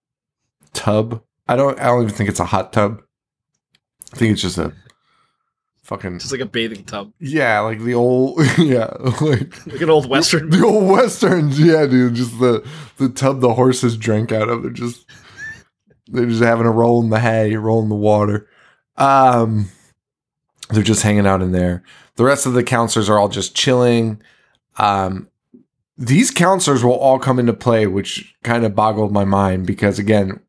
tub 0.73 1.23
i 1.47 1.55
don't 1.55 1.79
i 1.79 1.85
don't 1.85 2.03
even 2.03 2.13
think 2.13 2.29
it's 2.29 2.39
a 2.39 2.45
hot 2.45 2.73
tub 2.73 3.01
i 4.13 4.17
think 4.17 4.33
it's 4.33 4.41
just 4.41 4.57
a 4.57 4.73
fucking 5.91 6.19
Just 6.19 6.31
like 6.31 6.39
a 6.39 6.45
bathing 6.45 6.85
tub, 6.85 7.11
yeah 7.19 7.59
like 7.59 7.81
the 7.81 7.93
old 7.93 8.39
yeah 8.57 8.93
like 9.21 9.67
like 9.67 9.81
an 9.81 9.89
old 9.89 10.09
western. 10.09 10.49
the 10.49 10.65
old 10.65 10.89
westerns, 10.89 11.59
yeah, 11.59 11.85
dude. 11.85 12.15
Just 12.15 12.39
the 12.39 12.65
the 12.97 13.09
tub 13.09 13.41
the 13.41 13.53
horses 13.53 13.97
drank 13.97 14.31
out 14.31 14.47
of. 14.47 14.63
They're 14.63 14.71
just 14.71 15.05
they're 16.07 16.25
just 16.25 16.41
having 16.41 16.65
a 16.65 16.71
roll 16.71 17.03
in 17.03 17.09
the 17.09 17.19
hay, 17.19 17.55
roll 17.57 17.83
in 17.83 17.89
the 17.89 17.95
water. 17.95 18.47
Um, 18.95 19.69
they're 20.69 20.81
just 20.81 21.03
hanging 21.03 21.27
out 21.27 21.41
in 21.41 21.51
there. 21.51 21.83
The 22.15 22.23
rest 22.23 22.45
of 22.45 22.53
the 22.53 22.63
counselors 22.63 23.09
are 23.09 23.19
all 23.19 23.29
just 23.29 23.53
chilling. 23.53 24.21
Um, 24.77 25.27
these 25.97 26.31
counselors 26.31 26.83
will 26.85 26.93
all 26.93 27.19
come 27.19 27.37
into 27.37 27.53
play, 27.53 27.85
which 27.85 28.33
kind 28.43 28.63
of 28.63 28.75
boggled 28.75 29.11
my 29.11 29.25
mind 29.25 29.67
because 29.67 29.99
again, 29.99 30.39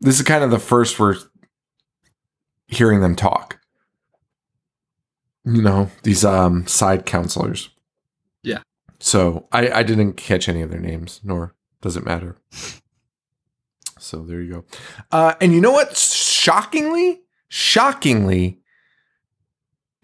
this 0.00 0.18
is 0.18 0.24
kind 0.24 0.42
of 0.42 0.50
the 0.50 0.58
first 0.58 0.98
we're 0.98 1.16
hearing 2.68 3.00
them 3.00 3.14
talk. 3.14 3.51
You 5.44 5.62
know, 5.62 5.90
these 6.02 6.24
um 6.24 6.66
side 6.66 7.06
counselors. 7.06 7.70
Yeah. 8.42 8.62
So 9.00 9.48
I, 9.52 9.70
I 9.70 9.82
didn't 9.82 10.14
catch 10.14 10.48
any 10.48 10.62
of 10.62 10.70
their 10.70 10.80
names, 10.80 11.20
nor 11.24 11.54
does 11.80 11.96
it 11.96 12.04
matter. 12.04 12.36
So 13.98 14.24
there 14.24 14.40
you 14.42 14.52
go. 14.52 14.64
Uh, 15.12 15.34
and 15.40 15.52
you 15.52 15.60
know 15.60 15.70
what? 15.70 15.96
Shockingly, 15.96 17.20
shockingly, 17.46 18.58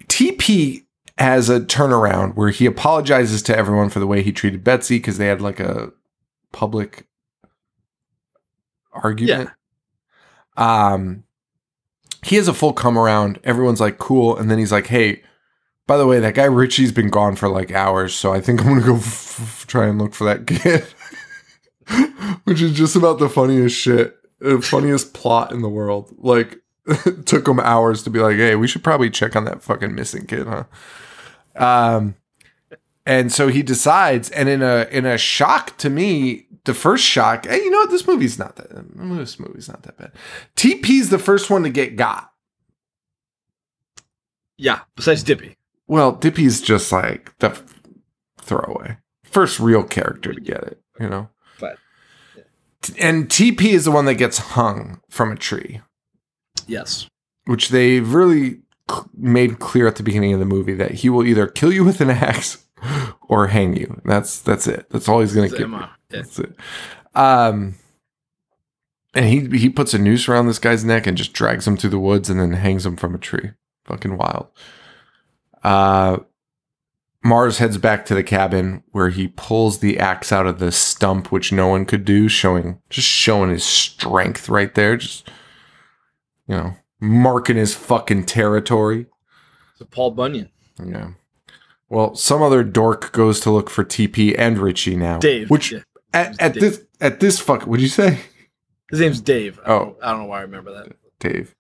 TP 0.05 0.85
has 1.19 1.49
a 1.51 1.59
turnaround 1.61 2.37
where 2.37 2.51
he 2.51 2.65
apologizes 2.65 3.43
to 3.43 3.57
everyone 3.57 3.89
for 3.89 3.99
the 3.99 4.07
way 4.07 4.23
he 4.23 4.31
treated 4.31 4.63
Betsy 4.63 4.99
because 4.99 5.19
they 5.19 5.27
had 5.27 5.41
like 5.41 5.59
a 5.59 5.93
public 6.53 7.09
argument. 8.93 9.51
Um, 10.57 11.25
he 12.25 12.37
has 12.37 12.49
a 12.49 12.55
full 12.55 12.73
come 12.73 12.99
around. 12.99 13.39
Everyone's 13.45 13.81
like, 13.81 13.99
cool. 13.99 14.37
And 14.37 14.51
then 14.51 14.59
he's 14.59 14.73
like, 14.73 14.87
hey, 14.89 15.23
by 15.87 15.97
the 15.97 16.07
way, 16.07 16.21
that 16.21 16.35
guy 16.35 16.45
Richie's 16.45 16.93
been 16.93 17.09
gone 17.09 17.37
for 17.37 17.49
like 17.49 17.73
hours. 17.73 18.15
So 18.15 18.33
I 18.33 18.41
think 18.41 18.65
I'm 18.65 18.79
to 18.81 18.87
go 18.87 18.97
f- 18.97 19.41
f- 19.41 19.67
try 19.67 19.87
and 19.87 19.99
look 20.01 20.15
for 20.15 20.25
that 20.25 20.47
kid. 20.47 20.87
Which 22.45 22.61
is 22.61 22.73
just 22.73 22.97
about 22.97 23.19
the 23.19 23.29
funniest 23.29 23.77
shit, 23.77 24.17
the 24.41 24.61
funniest 24.61 25.15
plot 25.15 25.53
in 25.53 25.63
the 25.63 25.69
world. 25.69 26.15
Like, 26.19 26.59
it 26.87 27.27
took 27.27 27.49
him 27.49 27.61
hours 27.61 28.03
to 28.03 28.11
be 28.11 28.19
like, 28.19 28.37
hey, 28.37 28.57
we 28.57 28.69
should 28.69 28.85
probably 28.85 29.11
check 29.11 29.37
on 29.37 29.45
that 29.45 29.63
fucking 29.63 29.95
missing 29.95 30.27
kid, 30.27 30.47
huh? 30.47 30.65
Um, 31.57 32.15
and 33.09 33.33
so 33.33 33.49
he 33.49 33.63
decides, 33.63 34.29
and 34.31 34.49
in 34.49 34.63
a 34.63 34.87
in 34.93 35.07
a 35.07 35.17
shock 35.17 35.77
to 35.79 35.89
me, 35.91 36.47
the 36.65 36.75
first 36.75 37.03
shock, 37.05 37.47
hey, 37.47 37.57
you 37.57 37.71
know 37.71 37.79
what? 37.79 37.91
This 37.91 38.07
movie's 38.07 38.39
not 38.39 38.57
that. 38.57 38.69
This 39.17 39.41
movie's 39.41 39.67
not 39.69 39.83
that 39.85 39.97
bad. 39.97 40.13
TP's 40.57 41.09
the 41.09 41.19
first 41.19 41.49
one 41.49 41.63
to 41.63 41.71
get 41.71 41.97
got. 41.97 42.31
Yeah, 44.59 44.81
besides 44.97 45.23
Dippy. 45.23 45.57
Well, 45.87 46.13
Dippy's 46.13 46.61
just 46.61 46.93
like 46.93 47.37
the 47.39 47.51
f- 47.51 47.65
throwaway. 48.39 48.99
First 49.25 49.61
real 49.61 49.85
character 49.85 50.33
to 50.35 50.41
get 50.41 50.63
it, 50.65 50.81
you 51.01 51.09
know? 51.09 51.29
But- 51.61 51.79
And 52.99 53.29
TP 53.29 53.73
is 53.73 53.85
the 53.85 53.91
one 53.91 54.05
that 54.07 54.15
gets 54.15 54.39
hung 54.39 55.01
from 55.09 55.31
a 55.33 55.37
tree, 55.37 55.81
Yes. 56.67 57.09
which 57.47 57.69
they've 57.71 58.13
really 58.13 58.61
made 59.17 59.59
clear 59.61 59.87
at 59.87 59.97
the 59.97 60.03
beginning 60.03 60.33
of 60.33 60.41
the 60.41 60.45
movie 60.47 60.75
that 60.75 60.93
he 60.93 61.09
will 61.09 61.25
either 61.25 61.47
kill 61.47 61.73
you 61.73 61.85
with 61.85 62.01
an 62.01 62.11
axe 62.11 62.65
or 63.29 63.49
hang 63.49 63.77
you. 63.77 64.01
That's 64.05 64.41
that's 64.41 64.67
it. 64.67 64.87
That's 64.91 65.09
all 65.09 65.21
he's 65.21 65.35
going 65.35 65.49
to 65.49 65.55
It's 65.55 65.63
give. 65.63 65.71
Yeah. 65.71 65.89
That's 66.11 66.39
it. 66.39 66.55
Um, 67.15 67.75
and 69.15 69.27
he 69.27 69.59
he 69.59 69.71
puts 69.71 69.95
a 69.95 69.99
noose 69.99 70.29
around 70.29 70.47
this 70.47 70.59
guy's 70.59 70.85
neck 70.85 71.07
and 71.07 71.17
just 71.17 71.33
drags 71.33 71.67
him 71.67 71.77
through 71.77 71.91
the 71.91 71.99
woods 71.99 72.31
and 72.31 72.41
then 72.41 72.53
hangs 72.53 72.87
him 72.87 72.97
from 72.97 73.15
a 73.15 73.19
tree. 73.19 73.51
Fucking 73.87 74.17
wild. 74.17 74.49
Uh, 75.65 76.19
Marz 77.25 77.59
heads 77.59 77.79
back 77.79 78.07
to 78.07 78.15
the 78.15 78.23
cabin 78.23 78.85
where 78.93 79.09
he 79.09 79.29
pulls 79.29 79.79
the 79.79 79.99
axe 79.99 80.31
out 80.31 80.47
of 80.47 80.61
the 80.61 80.71
stump, 80.71 81.33
which 81.33 81.53
no 81.53 81.69
one 81.69 81.85
could 81.85 82.05
do, 82.05 82.29
showing 82.29 82.81
just 82.91 83.09
showing 83.09 83.51
his 83.51 83.65
strength 83.65 84.49
right 84.49 84.75
there. 84.75 84.97
Just 84.97 85.29
you 86.47 86.57
know, 86.57 86.77
marking 87.01 87.57
his 87.57 87.75
fucking 87.75 88.25
territory. 88.25 89.07
So 89.77 89.85
Paul 89.85 90.13
Bunyan. 90.13 90.51
Yeah. 90.85 91.11
Well, 91.91 92.15
some 92.15 92.43
other 92.43 92.63
dork 92.63 93.13
goes 93.13 93.41
to 93.41 93.51
look 93.51 93.71
for 93.71 93.83
TP 93.85 94.35
and 94.39 94.59
Richie 94.59 94.97
now. 94.97 95.19
Dave. 95.19 95.49
Which 95.51 95.73
Yeah. 95.73 95.81
at, 96.13 96.41
at 96.41 96.53
Dave. 96.55 96.61
this 96.61 96.83
at 97.01 97.21
this 97.21 97.39
fuck 97.39 97.67
would 97.67 97.81
you 97.81 97.89
say 97.89 98.21
His 98.91 99.01
name's 99.01 99.21
Dave. 99.21 99.59
I 99.65 99.71
Oh. 99.73 99.79
don't, 99.79 99.97
I 100.03 100.11
don't 100.13 100.21
know 100.23 100.27
why 100.29 100.39
I 100.39 100.43
remember 100.43 100.73
that. 100.73 100.97
Dave? 101.19 101.55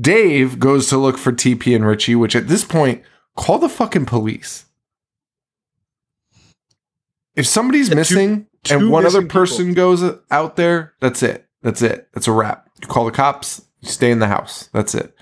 Dave 0.00 0.58
goes 0.58 0.88
to 0.88 0.96
look 0.98 1.18
for 1.18 1.32
TP 1.32 1.74
and 1.74 1.84
Richie, 1.86 2.14
which 2.14 2.36
at 2.36 2.48
this 2.48 2.64
point 2.64 3.02
call 3.36 3.58
the 3.58 3.68
fucking 3.68 4.06
police. 4.06 4.64
If 7.34 7.46
somebody's 7.46 7.88
Yeah, 7.88 7.94
two- 7.94 7.96
missing, 7.96 8.30
and 8.70 8.80
Two 8.80 8.90
one 8.90 9.04
other 9.06 9.18
missing 9.20 9.28
people. 9.28 9.40
person 9.40 9.74
goes 9.74 10.02
out 10.30 10.56
there, 10.56 10.94
that's 11.00 11.22
it. 11.22 11.46
That's 11.62 11.82
it. 11.82 12.08
That's 12.12 12.26
a 12.28 12.32
wrap. 12.32 12.68
You 12.82 12.88
call 12.88 13.04
the 13.04 13.12
cops, 13.12 13.62
you 13.80 13.88
stay 13.88 14.10
in 14.10 14.18
the 14.18 14.26
house. 14.26 14.68
That's 14.72 14.94
it. 14.94 15.14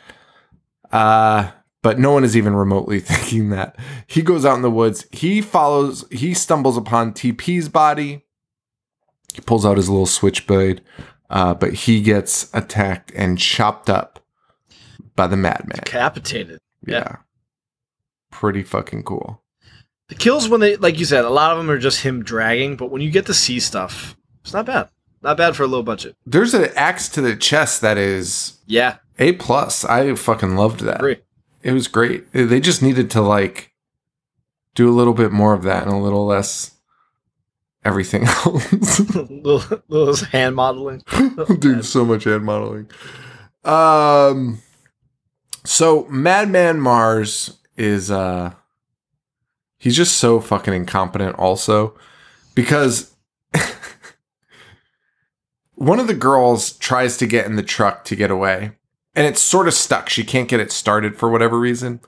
Uh 0.90 1.50
but 1.86 2.00
no 2.00 2.10
one 2.10 2.24
is 2.24 2.36
even 2.36 2.56
remotely 2.56 2.98
thinking 3.12 3.50
that. 3.50 3.76
He 4.08 4.20
goes 4.20 4.44
out 4.44 4.56
in 4.56 4.62
the 4.62 4.70
woods. 4.72 5.06
He 5.12 5.40
follows, 5.40 6.04
he 6.10 6.34
stumbles 6.34 6.76
upon 6.76 7.12
TP's 7.12 7.68
body. 7.68 8.24
He 9.32 9.40
pulls 9.42 9.64
out 9.64 9.76
his 9.76 9.88
little 9.88 10.04
switchblade, 10.06 10.82
uh, 11.30 11.54
but 11.54 11.72
he 11.74 12.00
gets 12.00 12.52
attacked 12.52 13.12
and 13.14 13.38
chopped 13.38 13.88
up 13.88 14.18
by 15.14 15.28
the 15.28 15.36
madman. 15.36 15.78
Decapitated. 15.84 16.58
Yeah. 16.84 17.18
Pretty 18.32 18.64
fucking 18.64 19.04
cool. 19.04 19.40
The 20.08 20.16
kills 20.16 20.48
when 20.48 20.58
they, 20.58 20.74
like 20.74 20.98
you 20.98 21.04
said, 21.04 21.24
a 21.24 21.30
lot 21.30 21.52
of 21.52 21.58
them 21.58 21.70
are 21.70 21.78
just 21.78 22.00
him 22.00 22.24
dragging. 22.24 22.74
But 22.76 22.90
when 22.90 23.00
you 23.00 23.12
get 23.12 23.26
to 23.26 23.34
see 23.34 23.60
stuff, 23.60 24.16
it's 24.42 24.52
not 24.52 24.66
bad. 24.66 24.88
Not 25.22 25.36
bad 25.36 25.54
for 25.54 25.62
a 25.62 25.68
low 25.68 25.84
budget. 25.84 26.16
There's 26.26 26.52
an 26.52 26.70
axe 26.74 27.08
to 27.10 27.20
the 27.20 27.36
chest 27.36 27.80
that 27.82 27.96
is 27.96 28.58
Yeah, 28.66 28.96
A 29.20 29.34
plus. 29.34 29.84
I 29.84 30.12
fucking 30.16 30.56
loved 30.56 30.80
that. 30.80 30.96
agree. 30.96 31.18
It 31.66 31.72
was 31.72 31.88
great. 31.88 32.30
They 32.32 32.60
just 32.60 32.80
needed 32.80 33.10
to 33.10 33.20
like 33.20 33.72
do 34.76 34.88
a 34.88 34.94
little 34.94 35.14
bit 35.14 35.32
more 35.32 35.52
of 35.52 35.64
that 35.64 35.82
and 35.82 35.92
a 35.92 35.96
little 35.96 36.24
less 36.24 36.76
everything 37.84 38.22
else. 38.26 39.00
little, 39.10 39.82
little 39.88 40.14
hand 40.26 40.54
modeling. 40.54 41.02
Dude, 41.58 41.84
so 41.84 42.04
much 42.04 42.22
hand 42.22 42.44
modeling. 42.44 42.88
Um 43.64 44.62
so 45.64 46.06
Madman 46.08 46.78
Marz 46.78 47.56
is 47.76 48.12
uh 48.12 48.52
he's 49.76 49.96
just 49.96 50.18
so 50.18 50.38
fucking 50.38 50.72
incompetent 50.72 51.34
also 51.34 51.98
because 52.54 53.12
one 55.74 55.98
of 55.98 56.06
the 56.06 56.14
girls 56.14 56.78
tries 56.78 57.16
to 57.16 57.26
get 57.26 57.46
in 57.46 57.56
the 57.56 57.62
truck 57.64 58.04
to 58.04 58.14
get 58.14 58.30
away 58.30 58.70
and 59.16 59.26
it's 59.26 59.40
sort 59.40 59.66
of 59.66 59.74
stuck. 59.74 60.08
She 60.08 60.22
can't 60.22 60.48
get 60.48 60.60
it 60.60 60.70
started 60.70 61.16
for 61.16 61.28
whatever 61.28 61.58
reason. 61.58 62.00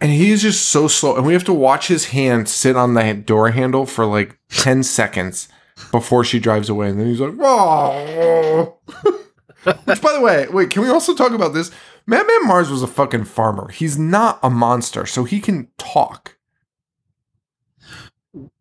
And 0.00 0.12
he's 0.12 0.42
just 0.42 0.68
so 0.68 0.86
slow 0.86 1.16
and 1.16 1.26
we 1.26 1.32
have 1.32 1.42
to 1.44 1.52
watch 1.52 1.88
his 1.88 2.06
hand 2.10 2.48
sit 2.48 2.76
on 2.76 2.94
the 2.94 3.14
door 3.14 3.50
handle 3.50 3.84
for 3.84 4.06
like 4.06 4.38
10 4.50 4.84
seconds 4.84 5.48
before 5.90 6.22
she 6.22 6.38
drives 6.38 6.68
away 6.68 6.88
and 6.90 7.00
then 7.00 7.08
he's 7.08 7.20
like, 7.20 7.34
"Oh." 7.40 8.78
Which, 9.84 10.00
by 10.00 10.12
the 10.12 10.20
way, 10.20 10.46
wait, 10.48 10.70
can 10.70 10.82
we 10.82 10.88
also 10.88 11.14
talk 11.16 11.32
about 11.32 11.52
this? 11.52 11.72
Madman 12.06 12.44
Marz 12.46 12.70
was 12.70 12.82
a 12.82 12.86
fucking 12.86 13.24
farmer. 13.24 13.68
He's 13.70 13.98
not 13.98 14.38
a 14.42 14.48
monster, 14.48 15.04
so 15.04 15.24
he 15.24 15.40
can 15.40 15.68
talk. 15.78 16.36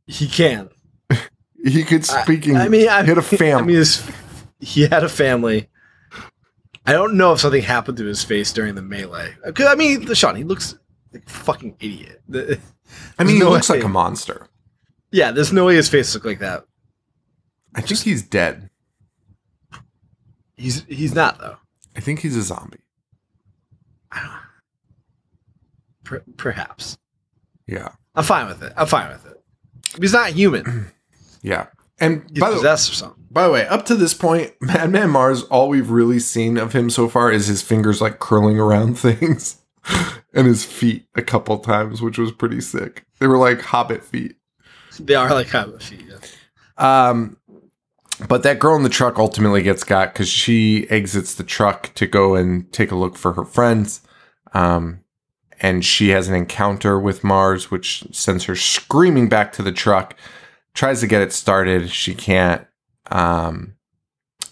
He 0.06 0.28
can. 0.28 0.70
He 1.64 1.84
could 1.84 2.06
speak. 2.06 2.48
I 2.50 2.68
mean, 2.70 2.88
I, 2.88 3.02
he 3.04 3.10
had 3.10 3.18
a 3.18 3.22
I 3.22 3.24
family. 3.24 3.64
mean, 3.68 3.76
his, 3.78 4.10
he 4.60 4.84
had 4.88 5.04
a 5.04 5.10
family. 5.10 5.68
I 6.88 6.94
don't 6.94 7.16
know 7.18 7.34
if 7.34 7.40
something 7.42 7.62
happened 7.62 7.98
to 7.98 8.06
his 8.06 8.24
face 8.24 8.52
during 8.54 8.74
the 8.76 8.82
melee. 8.82 9.36
I 9.60 9.76
mean, 9.76 10.12
Sean, 10.14 10.36
he 10.36 10.44
looks 10.46 10.76
like 11.14 11.24
a 11.26 11.30
fucking 11.30 11.76
idiot. 11.80 12.22
The- 12.28 12.60
I 13.20 13.24
mean, 13.26 13.36
he 13.36 13.44
looks 13.44 13.70
way. 13.70 13.76
like 13.78 13.86
a 13.86 13.90
monster. 13.90 14.48
yeah, 15.12 15.32
there's 15.32 15.52
no 15.52 15.66
way 15.66 15.76
his 15.76 15.90
face 15.90 16.14
looked 16.14 16.26
like 16.26 16.40
that. 16.40 16.64
I 17.76 17.82
think 17.82 18.00
he's 18.00 18.22
dead. 18.24 18.70
He's 20.56 20.84
he's 20.86 21.14
not 21.14 21.40
though. 21.40 21.58
I 21.96 22.00
think 22.00 22.22
he's 22.22 22.36
a 22.38 22.42
zombie. 22.42 22.80
Per- 26.04 26.24
perhaps. 26.38 26.98
Yeah, 27.68 27.90
I'm 28.16 28.24
fine 28.24 28.48
with 28.48 28.64
it. 28.64 28.74
I'm 28.78 28.88
fine 28.88 29.10
with 29.10 29.26
it. 29.26 29.42
He's 30.00 30.14
not 30.14 30.30
human. 30.30 30.92
yeah. 31.42 31.68
And 32.00 32.22
by 32.40 32.52
the, 32.52 32.74
or 32.74 32.78
something. 32.78 33.24
by 33.32 33.48
the 33.48 33.54
way, 33.54 33.68
up 33.68 33.86
to 33.88 33.96
this 33.96 34.14
point, 34.14 34.54
Madman 34.62 35.10
Marz, 35.10 35.46
all 35.50 35.70
we've 35.70 35.90
really 35.90 36.20
seen 36.20 36.58
of 36.58 36.74
him 36.74 36.90
so 36.90 37.10
far 37.10 37.32
is 37.32 37.48
his 37.48 37.62
fingers 37.62 38.02
like 38.02 38.20
curling 38.20 38.60
around 38.60 38.96
things, 39.00 39.62
and 40.34 40.48
his 40.48 40.64
feet 40.66 41.08
a 41.16 41.22
couple 41.22 41.58
times, 41.60 42.02
which 42.02 42.18
was 42.18 42.32
pretty 42.32 42.62
sick. 42.62 43.06
They 43.20 43.28
were 43.28 43.38
like 43.38 43.62
hobbit 43.62 44.04
feet. 44.04 44.36
They 45.00 45.16
are 45.16 45.30
like 45.30 45.50
hobbit 45.50 45.82
feet. 45.82 46.06
yeah. 46.08 46.18
Um, 46.78 47.38
but 48.28 48.44
that 48.44 48.60
girl 48.60 48.76
in 48.76 48.84
the 48.84 48.90
truck 48.90 49.20
ultimately 49.20 49.62
gets 49.62 49.84
got 49.84 50.14
because 50.14 50.30
she 50.30 50.90
exits 50.90 51.36
the 51.36 51.44
truck 51.44 51.94
to 51.96 52.08
go 52.08 52.36
and 52.36 52.72
take 52.72 52.92
a 52.92 52.96
look 52.96 53.16
for 53.16 53.34
her 53.34 53.46
friends. 53.46 54.02
Um, 54.54 55.02
and 55.60 55.84
she 55.84 56.10
has 56.10 56.28
an 56.28 56.36
encounter 56.36 57.00
with 57.00 57.22
Marz, 57.22 57.66
which 57.66 58.04
sends 58.12 58.46
her 58.46 58.56
screaming 58.56 59.30
back 59.30 59.52
to 59.54 59.64
the 59.64 59.72
truck. 59.72 60.16
Tries 60.78 61.00
to 61.00 61.08
get 61.08 61.24
it 61.24 61.34
started, 61.34 61.90
she 61.90 62.14
can't. 62.14 62.68
Um, 63.10 63.74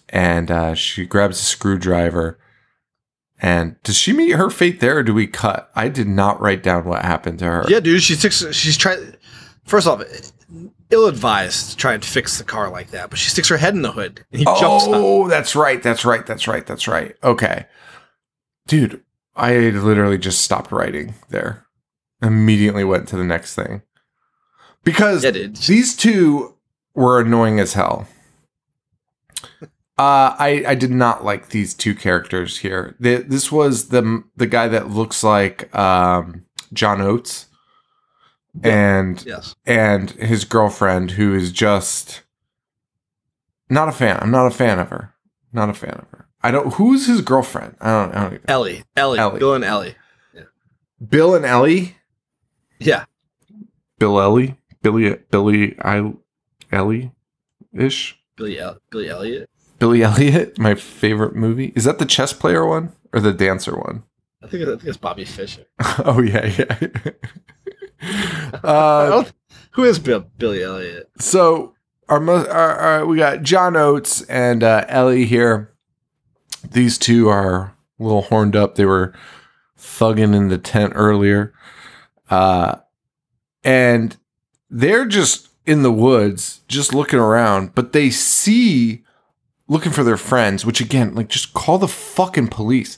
and 0.10 0.50
uh, 0.50 0.74
she 0.74 1.06
grabs 1.06 1.40
a 1.40 1.44
screwdriver. 1.44 2.40
And 3.40 3.76
does 3.84 3.96
she 3.96 4.12
meet 4.12 4.32
her 4.32 4.50
fate 4.50 4.80
there, 4.80 4.98
or 4.98 5.04
do 5.04 5.14
we 5.14 5.28
cut? 5.28 5.70
I 5.76 5.88
did 5.88 6.08
not 6.08 6.42
write 6.42 6.64
down 6.64 6.86
what 6.86 7.06
happened 7.06 7.38
to 7.40 7.46
her. 7.46 7.66
Yeah, 7.68 7.80
dude. 7.80 8.02
She 8.02 8.16
sticks. 8.16 8.44
She's 8.56 8.76
trying. 8.76 9.14
First 9.66 9.86
off, 9.86 10.02
ill-advised 10.90 11.70
to 11.70 11.78
try 11.78 11.94
and 11.94 12.04
fix 12.04 12.40
the 12.40 12.44
car 12.44 12.72
like 12.72 12.90
that, 12.90 13.12
but 13.12 13.20
she 13.20 13.30
sticks 13.30 13.50
her 13.50 13.58
head 13.58 13.76
in 13.76 13.84
the 13.84 13.92
hood 13.92 14.26
and 14.32 14.40
he 14.40 14.46
jumps. 14.46 14.86
Oh, 14.88 15.28
that's 15.28 15.56
right. 15.56 15.84
That's 15.84 16.06
right. 16.06 16.26
That's 16.26 16.48
right. 16.48 16.66
That's 16.66 16.88
right. 16.88 17.16
Okay. 17.24 17.68
Dude, 18.66 19.04
I 19.36 19.58
literally 19.58 20.18
just 20.18 20.42
stopped 20.42 20.72
writing 20.72 21.14
there. 21.30 21.68
Immediately 22.24 22.84
went 22.84 23.08
to 23.10 23.16
the 23.16 23.24
next 23.24 23.54
thing. 23.54 23.84
Because 24.86 25.24
Yeah, 25.26 25.32
these 25.32 25.96
two 25.98 26.56
were 26.94 27.20
annoying 27.20 27.60
as 27.60 27.74
hell. 27.74 28.08
Uh, 29.98 30.36
I 30.38 30.64
I 30.68 30.76
did 30.76 30.92
not 30.92 31.24
like 31.26 31.50
these 31.50 31.74
two 31.74 31.96
characters 31.96 32.60
here. 32.60 32.96
The, 33.00 33.18
this 33.18 33.52
was 33.52 33.90
the 33.90 34.24
the 34.36 34.48
guy 34.48 34.68
that 34.70 34.90
looks 34.90 35.24
like 35.24 35.74
um, 35.76 36.46
John 36.74 37.00
Oates, 37.02 37.48
and 38.64 39.24
Yes. 39.26 39.56
and 39.66 40.12
his 40.12 40.44
girlfriend 40.46 41.12
who 41.12 41.34
is 41.34 41.52
just 41.52 42.24
not 43.70 43.88
a 43.90 43.94
fan. 43.94 44.20
I'm 44.22 44.32
not 44.32 44.48
a 44.48 44.52
fan 44.52 44.80
of 44.80 44.90
her. 44.90 45.14
Not 45.54 45.70
a 45.70 45.74
fan 45.74 45.92
of 45.94 46.10
her. 46.12 46.28
I 46.44 46.52
don't. 46.52 46.74
Who's 46.74 47.08
his 47.08 47.22
girlfriend? 47.22 47.76
I 47.80 47.88
don't. 48.04 48.14
I 48.16 48.24
don't 48.24 48.34
even. 48.34 48.50
Ellie. 48.50 48.84
Ellie. 48.98 49.18
Ellie. 49.20 49.40
Bill 49.40 49.54
and 49.54 49.64
Ellie. 49.64 49.96
Bill 51.10 51.36
and 51.36 51.46
Ellie. 51.46 51.96
Yeah. 52.80 53.06
Bill 53.98 54.20
Ellie. 54.20 54.58
Billy. 54.86 55.18
Billy. 55.32 55.76
I. 55.84 56.14
Ellie. 56.72 57.12
Ish. 57.74 58.20
Billy, 58.36 58.60
El- 58.60 58.78
Billy 58.92 59.10
Elliot. 59.10 59.50
Billy 59.80 60.04
Elliot. 60.04 60.60
My 60.60 60.76
favorite 60.76 61.36
movie. 61.36 61.74
Is 61.76 61.86
that 61.86 61.98
the 61.98 62.06
chess 62.06 62.34
player 62.34 62.64
one 62.64 62.94
or 63.12 63.20
the 63.20 63.34
dancer 63.34 63.76
one? 63.76 64.04
I 64.44 64.48
think, 64.48 64.62
I 64.62 64.68
think 64.68 64.84
it's 64.84 64.98
Bobby 64.98 65.26
Fischer. 65.26 65.66
oh 66.06 66.22
yeah, 66.22 66.46
yeah. 66.46 66.88
Uh, 68.64 69.24
who 69.72 69.84
is 69.84 69.98
Bill, 69.98 70.26
Billy 70.38 70.62
Elliot? 70.62 71.10
so 71.18 71.74
our, 72.08 72.22
our, 72.30 72.76
our 72.76 73.06
we 73.06 73.18
got 73.18 73.42
John 73.42 73.76
Oates 73.76 74.22
and 74.24 74.62
uh, 74.62 74.86
Ellie 74.88 75.26
here. 75.26 75.74
These 76.70 77.00
two 77.00 77.28
are 77.30 77.74
a 78.00 78.04
little 78.04 78.22
horned 78.22 78.56
up. 78.56 78.76
They 78.76 78.86
were 78.86 79.14
thugging 79.80 80.36
in 80.36 80.50
the 80.50 80.60
tent 80.60 80.94
earlier, 80.96 81.54
uh, 82.30 82.76
and 83.64 84.16
they're 84.70 85.06
just 85.06 85.50
in 85.66 85.84
the 85.84 85.92
woods, 85.92 86.62
just 86.68 86.94
looking 86.94 87.20
around. 87.20 87.76
But 87.76 87.94
they 87.94 88.10
see 88.10 89.04
looking 89.68 89.92
for 89.92 90.04
their 90.04 90.18
friends, 90.18 90.66
which 90.66 90.82
again, 90.82 91.16
like, 91.16 91.30
just 91.30 91.54
call 91.54 91.78
the 91.78 91.88
fucking 91.88 92.50
police. 92.50 92.98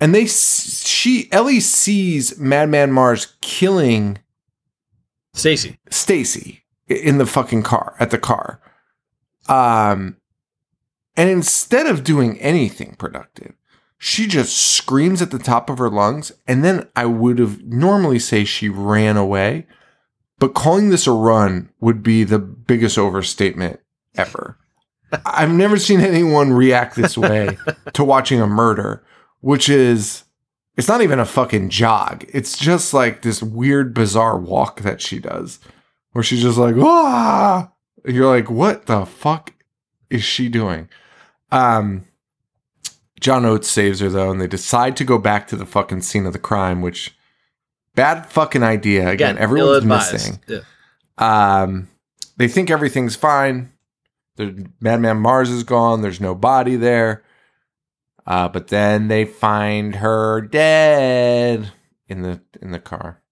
And 0.00 0.14
they, 0.14 0.26
she, 0.26 1.28
Ellie 1.32 1.60
sees 1.60 2.38
Madman 2.38 2.92
Marz 2.92 3.32
killing 3.40 4.18
Stacy. 5.36 5.78
Stacy 5.90 6.64
in 6.86 7.18
the 7.18 7.26
fucking 7.26 7.62
car 7.62 7.94
at 8.00 8.10
the 8.10 8.18
car. 8.18 8.60
Um 9.48 10.16
and 11.18 11.30
instead 11.30 11.86
of 11.86 12.04
doing 12.04 12.38
anything 12.40 12.94
productive, 12.98 13.54
she 13.96 14.26
just 14.26 14.56
screams 14.56 15.22
at 15.22 15.30
the 15.30 15.38
top 15.38 15.70
of 15.70 15.78
her 15.78 15.90
lungs 15.90 16.32
and 16.46 16.64
then 16.64 16.88
I 16.96 17.06
would 17.06 17.38
have 17.38 17.62
normally 17.64 18.18
say 18.18 18.44
she 18.44 18.68
ran 18.68 19.16
away, 19.16 19.66
but 20.38 20.54
calling 20.54 20.90
this 20.90 21.06
a 21.06 21.12
run 21.12 21.70
would 21.80 22.02
be 22.02 22.24
the 22.24 22.38
biggest 22.38 22.98
overstatement 22.98 23.80
ever. 24.14 24.58
I've 25.24 25.52
never 25.52 25.78
seen 25.78 26.00
anyone 26.00 26.52
react 26.52 26.96
this 26.96 27.16
way 27.18 27.58
to 27.94 28.04
watching 28.04 28.40
a 28.40 28.46
murder, 28.46 29.04
which 29.40 29.68
is 29.68 30.24
it's 30.76 30.88
not 30.88 31.00
even 31.00 31.18
a 31.18 31.24
fucking 31.24 31.70
jog. 31.70 32.24
It's 32.32 32.58
just 32.58 32.92
like 32.92 33.22
this 33.22 33.42
weird, 33.42 33.94
bizarre 33.94 34.38
walk 34.38 34.80
that 34.80 35.00
she 35.00 35.18
does, 35.18 35.58
where 36.12 36.22
she's 36.22 36.42
just 36.42 36.58
like, 36.58 36.74
ah. 36.78 37.72
You're 38.04 38.26
like, 38.26 38.50
what 38.50 38.86
the 38.86 39.04
fuck 39.04 39.52
is 40.10 40.22
she 40.22 40.48
doing? 40.48 40.88
Um, 41.50 42.06
John 43.20 43.44
Oates 43.44 43.68
saves 43.68 44.00
her 44.00 44.08
though, 44.08 44.30
and 44.30 44.40
they 44.40 44.46
decide 44.46 44.96
to 44.98 45.04
go 45.04 45.18
back 45.18 45.48
to 45.48 45.56
the 45.56 45.66
fucking 45.66 46.02
scene 46.02 46.26
of 46.26 46.32
the 46.32 46.38
crime, 46.38 46.82
which 46.82 47.15
bad 47.96 48.26
fucking 48.30 48.62
idea. 48.62 49.08
Again, 49.08 49.36
everyone's 49.38 49.84
missing. 49.84 50.38
Yeah. 50.46 50.60
Um, 51.18 51.88
they 52.36 52.46
think 52.46 52.70
everything's 52.70 53.16
fine. 53.16 53.72
The 54.36 54.68
Madman 54.80 55.22
Marz 55.22 55.48
is 55.50 55.64
gone. 55.64 56.02
There's 56.02 56.20
no 56.20 56.34
body 56.34 56.76
there. 56.76 57.24
Uh, 58.26 58.48
but 58.48 58.68
then 58.68 59.08
they 59.08 59.24
find 59.24 59.96
her 59.96 60.40
dead 60.42 61.72
in 62.08 62.22
the 62.22 62.40
in 62.60 62.70
the 62.72 62.80
car, 62.80 63.22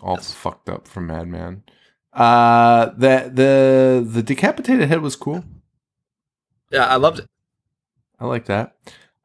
all 0.00 0.14
Yes. 0.14 0.32
fucked 0.32 0.68
up 0.68 0.86
from 0.88 1.08
Madman. 1.08 1.64
Uh, 2.12 2.86
the 2.96 3.30
the 3.34 4.06
the 4.08 4.22
decapitated 4.22 4.88
head 4.88 5.00
was 5.02 5.16
cool. 5.16 5.44
Yeah, 6.70 6.86
I 6.86 6.96
loved 6.96 7.18
it. 7.18 7.26
I 8.18 8.26
like 8.26 8.46
that. 8.46 8.76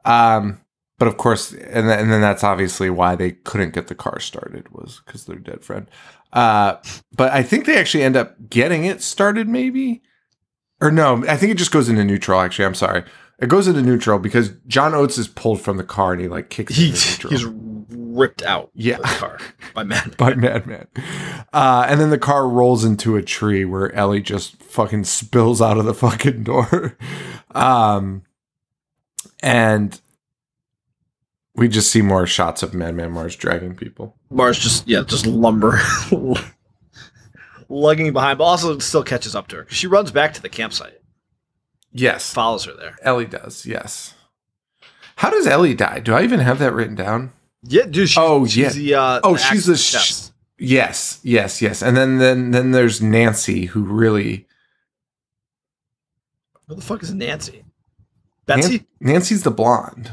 Um, 0.03 0.59
but 1.01 1.07
of 1.07 1.17
course, 1.17 1.51
and 1.51 1.89
then, 1.89 1.97
and 1.97 2.11
then 2.11 2.21
that's 2.21 2.43
obviously 2.43 2.87
why 2.91 3.15
they 3.15 3.31
couldn't 3.31 3.73
get 3.73 3.87
the 3.87 3.95
car 3.95 4.19
started 4.19 4.71
was 4.71 5.01
because 5.03 5.25
their 5.25 5.39
dead 5.39 5.63
friend. 5.63 5.89
Uh, 6.31 6.75
but 7.17 7.31
I 7.31 7.41
think 7.41 7.65
they 7.65 7.75
actually 7.79 8.03
end 8.03 8.15
up 8.15 8.35
getting 8.51 8.85
it 8.85 9.01
started, 9.01 9.47
maybe, 9.49 10.03
or 10.79 10.91
no? 10.91 11.25
I 11.27 11.37
think 11.37 11.51
it 11.53 11.57
just 11.57 11.71
goes 11.71 11.89
into 11.89 12.03
neutral. 12.03 12.39
Actually, 12.39 12.65
I'm 12.65 12.75
sorry. 12.75 13.03
It 13.39 13.49
goes 13.49 13.67
into 13.67 13.81
neutral 13.81 14.19
because 14.19 14.51
John 14.67 14.93
Oates 14.93 15.17
is 15.17 15.27
pulled 15.27 15.59
from 15.59 15.77
the 15.77 15.83
car 15.83 16.13
and 16.13 16.21
he 16.21 16.27
like 16.27 16.51
kicks 16.51 16.77
into 16.77 16.83
He's, 16.91 17.11
neutral 17.23 17.31
he's 17.31 17.45
ripped 17.97 18.43
out 18.43 18.69
Yeah. 18.75 18.97
of 18.97 19.01
the 19.01 19.07
car 19.07 19.39
by 19.73 19.83
man. 19.85 20.13
by 20.19 20.35
Madman. 20.35 20.85
Uh, 21.51 21.87
and 21.89 21.99
then 21.99 22.11
the 22.11 22.19
car 22.19 22.47
rolls 22.47 22.85
into 22.85 23.15
a 23.15 23.23
tree 23.23 23.65
where 23.65 23.91
Ellie 23.95 24.21
just 24.21 24.61
fucking 24.61 25.05
spills 25.05 25.63
out 25.63 25.79
of 25.79 25.85
the 25.85 25.95
fucking 25.95 26.43
door. 26.43 26.95
um, 27.55 28.21
and 29.41 29.99
we 31.55 31.67
just 31.67 31.91
see 31.91 32.01
more 32.01 32.25
shots 32.27 32.63
of 32.63 32.73
Madman 32.73 33.11
Marz 33.13 33.37
dragging 33.37 33.75
people. 33.75 34.15
Marz 34.31 34.59
just 34.59 34.87
yeah, 34.87 35.01
just 35.05 35.25
lumber, 35.25 35.79
lugging 37.69 38.13
behind, 38.13 38.37
but 38.37 38.45
also 38.45 38.77
still 38.79 39.03
catches 39.03 39.35
up 39.35 39.47
to 39.49 39.57
her. 39.57 39.65
She 39.69 39.87
runs 39.87 40.11
back 40.11 40.33
to 40.35 40.41
the 40.41 40.49
campsite, 40.49 41.01
Yes, 41.91 42.33
follows 42.33 42.65
her 42.65 42.73
there. 42.73 42.95
Ellie 43.01 43.25
does. 43.25 43.65
Yes. 43.65 44.13
How 45.17 45.29
does 45.29 45.45
Ellie 45.45 45.75
die? 45.75 45.99
Do 45.99 46.13
I 46.13 46.23
even 46.23 46.39
have 46.39 46.59
that 46.59 46.73
written 46.73 46.95
down? 46.95 47.33
Yeah, 47.63 47.83
dude. 47.85 48.09
She's, 48.09 48.17
Oh, 48.17 48.45
she's 48.47 48.55
yeah. 48.57 48.69
The, 48.69 48.93
uh, 48.95 49.21
Oh, 49.23 49.33
the 49.33 49.37
she's 49.39 49.65
the 49.65 49.75
sh- 49.77 50.29
Yes, 50.57 51.19
yes, 51.23 51.61
yes. 51.61 51.81
And 51.81 51.97
then 51.97 52.17
then 52.17 52.51
then 52.51 52.71
there's 52.71 53.01
Nancy 53.01 53.65
who 53.65 53.83
really 53.83 54.47
Who 56.67 56.75
the 56.75 56.81
fuck 56.81 57.03
is 57.03 57.13
Nancy? 57.13 57.63
Betsy. 58.45 58.77
Nan- 58.99 59.13
Nancy's 59.13 59.43
the 59.43 59.51
blonde. 59.51 60.11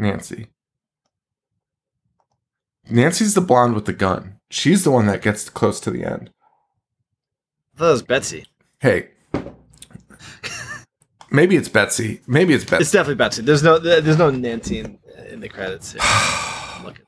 Nancy. 0.00 0.36
Nancy. 0.36 0.48
Nancy's 2.90 3.34
the 3.34 3.40
blonde 3.40 3.74
with 3.74 3.84
the 3.84 3.92
gun. 3.92 4.36
She's 4.50 4.82
the 4.84 4.90
one 4.90 5.06
that 5.06 5.22
gets 5.22 5.48
close 5.48 5.78
to 5.80 5.90
the 5.90 6.04
end. 6.04 6.30
I 7.74 7.78
thought 7.78 7.88
it 7.88 7.92
was 7.92 8.02
Betsy. 8.02 8.46
Hey. 8.80 9.10
Maybe 11.30 11.54
it's 11.54 11.68
Betsy. 11.68 12.20
Maybe 12.26 12.54
it's 12.54 12.64
Betsy. 12.64 12.82
It's 12.82 12.90
definitely 12.90 13.14
Betsy. 13.14 13.42
There's 13.42 13.62
no 13.62 13.78
there's 13.78 14.18
no 14.18 14.30
Nancy 14.30 14.80
in, 14.80 14.98
in 15.28 15.38
the 15.40 15.48
credits. 15.48 15.92
Here. 15.92 16.02
Look, 16.84 17.00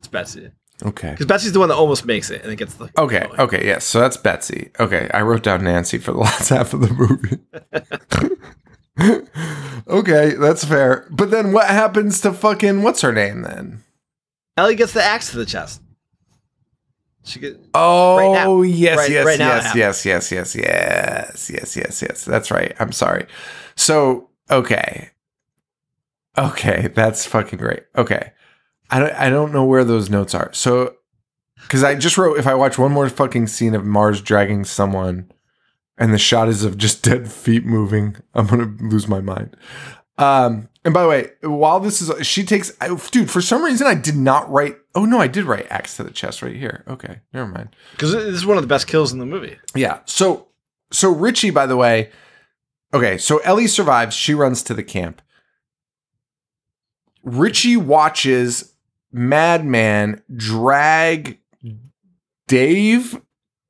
it's 0.00 0.08
Betsy 0.08 0.50
okay. 0.84 1.10
because 1.12 1.26
Betsy's 1.26 1.52
the 1.52 1.60
one 1.60 1.68
that 1.68 1.76
almost 1.76 2.04
makes 2.06 2.30
it 2.30 2.42
and 2.42 2.50
it 2.52 2.56
gets 2.56 2.74
the 2.74 2.90
Okay. 2.98 3.20
going. 3.20 3.40
Okay. 3.40 3.64
Yes. 3.64 3.84
So 3.84 4.00
that's 4.00 4.16
Betsy. 4.16 4.70
Okay. 4.80 5.08
I 5.14 5.22
wrote 5.22 5.44
down 5.44 5.62
Nancy 5.62 5.98
for 5.98 6.10
the 6.12 6.18
last 6.26 6.48
half 6.48 6.74
of 6.74 6.80
the 6.80 6.92
movie. 6.92 7.38
okay. 9.88 10.34
That's 10.38 10.64
fair. 10.64 11.06
But 11.10 11.30
then 11.30 11.52
what 11.52 11.66
happens 11.66 12.20
to 12.22 12.32
fucking, 12.32 12.82
what's 12.82 13.00
her 13.02 13.12
name 13.12 13.42
then? 13.42 13.82
Ellie 14.56 14.74
gets 14.74 14.92
the 14.92 15.02
axe 15.02 15.30
to 15.32 15.36
the 15.36 15.46
chest. 15.46 15.82
She 17.24 17.40
get 17.40 17.58
Oh 17.74 18.32
now. 18.34 18.62
yes, 18.62 18.96
Right- 18.98 19.10
yes, 19.10 19.26
right 19.26 19.38
now 19.38 19.56
yes, 19.56 19.74
yes, 19.74 20.06
yes, 20.06 20.30
yes, 20.30 20.54
yes, 20.54 21.50
yes, 21.50 21.76
yes, 21.76 22.02
yes. 22.02 22.24
That's 22.24 22.50
right. 22.52 22.74
I'm 22.78 22.92
sorry. 22.92 23.26
So 23.74 24.30
okay, 24.48 25.10
okay, 26.38 26.88
that's 26.94 27.26
fucking 27.26 27.58
great. 27.58 27.82
Okay, 27.96 28.30
I 28.90 29.00
don't, 29.00 29.12
I 29.14 29.28
don't 29.28 29.52
know 29.52 29.64
where 29.64 29.82
those 29.84 30.08
notes 30.08 30.34
are. 30.34 30.52
So 30.52 30.94
because 31.62 31.82
I 31.82 31.96
just 31.96 32.16
wrote, 32.16 32.38
if 32.38 32.46
I 32.46 32.54
watch 32.54 32.78
one 32.78 32.92
more 32.92 33.08
fucking 33.08 33.48
scene 33.48 33.74
of 33.74 33.82
Marz 33.82 34.22
dragging 34.22 34.64
someone, 34.64 35.30
and 35.98 36.12
the 36.12 36.18
shot 36.18 36.48
is 36.48 36.64
of 36.64 36.76
just 36.78 37.02
dead 37.08 37.30
feet 37.30 37.64
moving, 37.64 38.16
I'm 38.34 38.46
gonna 38.46 38.74
lose 38.80 39.08
my 39.08 39.20
mind. 39.20 39.56
Um, 40.18 40.68
and 40.84 40.94
by 40.94 41.02
the 41.02 41.08
way, 41.08 41.30
while 41.42 41.78
this 41.78 42.00
is, 42.00 42.26
she 42.26 42.42
takes, 42.44 42.72
I, 42.80 42.94
dude, 43.10 43.30
for 43.30 43.42
some 43.42 43.62
reason 43.62 43.86
I 43.86 43.94
did 43.94 44.16
not 44.16 44.50
write. 44.50 44.76
Oh 44.94 45.04
no, 45.04 45.18
I 45.18 45.26
did 45.26 45.44
write 45.44 45.66
axe 45.68 45.96
to 45.96 46.04
the 46.04 46.10
chest 46.10 46.42
right 46.42 46.56
here. 46.56 46.84
Okay, 46.88 47.20
never 47.32 47.48
mind. 47.48 47.76
because 47.92 48.12
this 48.12 48.24
is 48.24 48.46
one 48.46 48.56
of 48.56 48.62
the 48.62 48.68
best 48.68 48.86
kills 48.86 49.12
in 49.12 49.18
the 49.18 49.26
movie. 49.26 49.58
Yeah. 49.74 50.00
So 50.06 50.48
so 50.90 51.12
Richie, 51.12 51.50
by 51.50 51.66
the 51.66 51.76
way, 51.76 52.10
okay, 52.94 53.18
so 53.18 53.38
Ellie 53.38 53.66
survives, 53.66 54.14
she 54.14 54.32
runs 54.34 54.62
to 54.64 54.74
the 54.74 54.84
camp. 54.84 55.20
Richie 57.22 57.76
watches 57.76 58.74
Madman 59.12 60.22
drag 60.34 61.40
Dave 62.46 63.20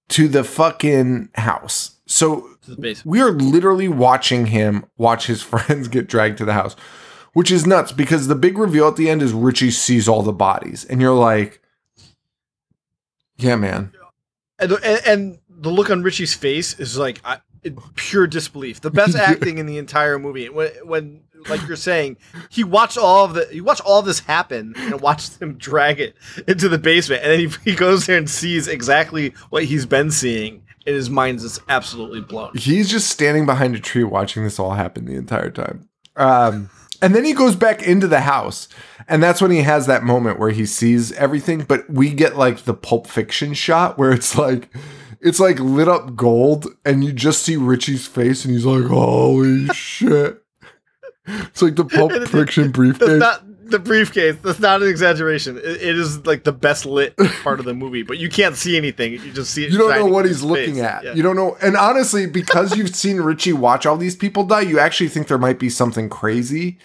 to 0.08 0.28
the 0.28 0.44
fucking 0.44 1.30
house. 1.34 1.95
So 2.06 2.48
To 2.64 2.70
the 2.70 2.80
base. 2.80 3.04
we 3.04 3.20
are 3.20 3.32
literally 3.32 3.88
watching 3.88 4.46
him 4.46 4.86
watch 4.96 5.26
his 5.26 5.42
friends 5.42 5.88
get 5.88 6.06
dragged 6.06 6.38
to 6.38 6.44
the 6.44 6.52
house, 6.52 6.76
which 7.32 7.50
is 7.50 7.66
nuts 7.66 7.92
because 7.92 8.28
the 8.28 8.34
big 8.34 8.58
reveal 8.58 8.88
at 8.88 8.96
the 8.96 9.10
end 9.10 9.22
is 9.22 9.32
Richie 9.32 9.70
sees 9.70 10.08
all 10.08 10.22
the 10.22 10.32
bodies, 10.32 10.84
and 10.84 11.00
you're 11.00 11.14
like, 11.14 11.60
yeah, 13.36 13.56
man. 13.56 13.92
And, 14.58 14.72
and, 14.72 15.00
and 15.06 15.38
the 15.48 15.70
look 15.70 15.90
on 15.90 16.02
Richie's 16.02 16.34
face 16.34 16.78
is 16.78 16.96
like 16.96 17.20
I, 17.24 17.40
pure 17.94 18.26
disbelief. 18.26 18.80
The 18.80 18.90
best 18.90 19.16
acting 19.16 19.58
in 19.58 19.66
the 19.66 19.78
entire 19.78 20.18
movie. 20.18 20.48
When, 20.48 20.70
when, 20.84 21.22
like 21.48 21.66
you're 21.66 21.76
saying, 21.76 22.16
he 22.48 22.64
watched 22.64 22.98
all 22.98 23.24
of 23.24 23.34
the 23.34 23.46
he 23.52 23.60
watched 23.60 23.82
all 23.82 24.02
this 24.02 24.20
happen 24.20 24.74
and 24.76 25.00
watched 25.00 25.40
him 25.40 25.54
drag 25.58 26.00
it 26.00 26.16
into 26.48 26.68
the 26.68 26.78
basement, 26.78 27.22
and 27.22 27.32
then 27.32 27.38
he, 27.40 27.70
he 27.70 27.76
goes 27.76 28.06
there 28.06 28.18
and 28.18 28.28
sees 28.28 28.66
exactly 28.68 29.34
what 29.50 29.64
he's 29.64 29.86
been 29.86 30.10
seeing, 30.10 30.62
and 30.86 30.94
his 30.94 31.10
mind 31.10 31.40
is 31.40 31.60
absolutely 31.68 32.20
blown. 32.20 32.52
He's 32.54 32.88
just 32.88 33.10
standing 33.10 33.44
behind 33.46 33.74
a 33.74 33.80
tree 33.80 34.04
watching 34.04 34.44
this 34.44 34.58
all 34.58 34.72
happen 34.72 35.04
the 35.04 35.16
entire 35.16 35.50
time. 35.50 35.88
Um, 36.16 36.70
and 37.02 37.14
then 37.14 37.24
he 37.24 37.32
goes 37.32 37.56
back 37.56 37.82
into 37.82 38.06
the 38.06 38.20
house, 38.20 38.68
and 39.08 39.22
that's 39.22 39.42
when 39.42 39.50
he 39.50 39.62
has 39.62 39.86
that 39.86 40.02
moment 40.02 40.38
where 40.38 40.50
he 40.50 40.64
sees 40.64 41.12
everything. 41.12 41.64
But 41.64 41.88
we 41.90 42.10
get 42.12 42.36
like 42.36 42.64
the 42.64 42.74
Pulp 42.74 43.06
Fiction 43.06 43.52
shot 43.52 43.98
where 43.98 44.12
it's 44.12 44.38
like 44.38 44.70
it's 45.20 45.40
like 45.40 45.58
lit 45.58 45.88
up 45.88 46.16
gold, 46.16 46.66
and 46.84 47.04
you 47.04 47.12
just 47.12 47.42
see 47.42 47.56
Richie's 47.56 48.06
face, 48.06 48.44
and 48.44 48.54
he's 48.54 48.64
like, 48.64 48.86
"Holy 48.86 49.66
shit!" 49.74 50.42
It's 51.26 51.60
like 51.60 51.76
the 51.76 51.84
Pulp 51.84 52.12
Fiction 52.28 52.70
briefcase. 52.72 53.22
The 53.70 53.78
briefcase. 53.78 54.36
That's 54.42 54.58
not 54.60 54.82
an 54.82 54.88
exaggeration. 54.88 55.56
It, 55.58 55.64
it 55.64 55.98
is 55.98 56.24
like 56.26 56.44
the 56.44 56.52
best 56.52 56.86
lit 56.86 57.16
part 57.42 57.58
of 57.60 57.66
the 57.66 57.74
movie, 57.74 58.02
but 58.02 58.18
you 58.18 58.28
can't 58.28 58.56
see 58.56 58.76
anything. 58.76 59.12
You 59.12 59.32
just 59.32 59.50
see 59.52 59.64
it. 59.64 59.72
you 59.72 59.78
don't 59.78 59.94
know 59.94 60.06
what 60.06 60.24
he's 60.24 60.42
looking 60.42 60.74
face. 60.74 60.82
at. 60.84 61.04
Yeah. 61.04 61.14
You 61.14 61.22
don't 61.22 61.36
know. 61.36 61.56
And 61.62 61.76
honestly, 61.76 62.26
because 62.26 62.76
you've 62.76 62.94
seen 62.94 63.18
Richie 63.20 63.52
watch 63.52 63.86
all 63.86 63.96
these 63.96 64.16
people 64.16 64.44
die, 64.44 64.60
you 64.62 64.78
actually 64.78 65.08
think 65.08 65.28
there 65.28 65.38
might 65.38 65.58
be 65.58 65.68
something 65.70 66.08
crazy 66.08 66.78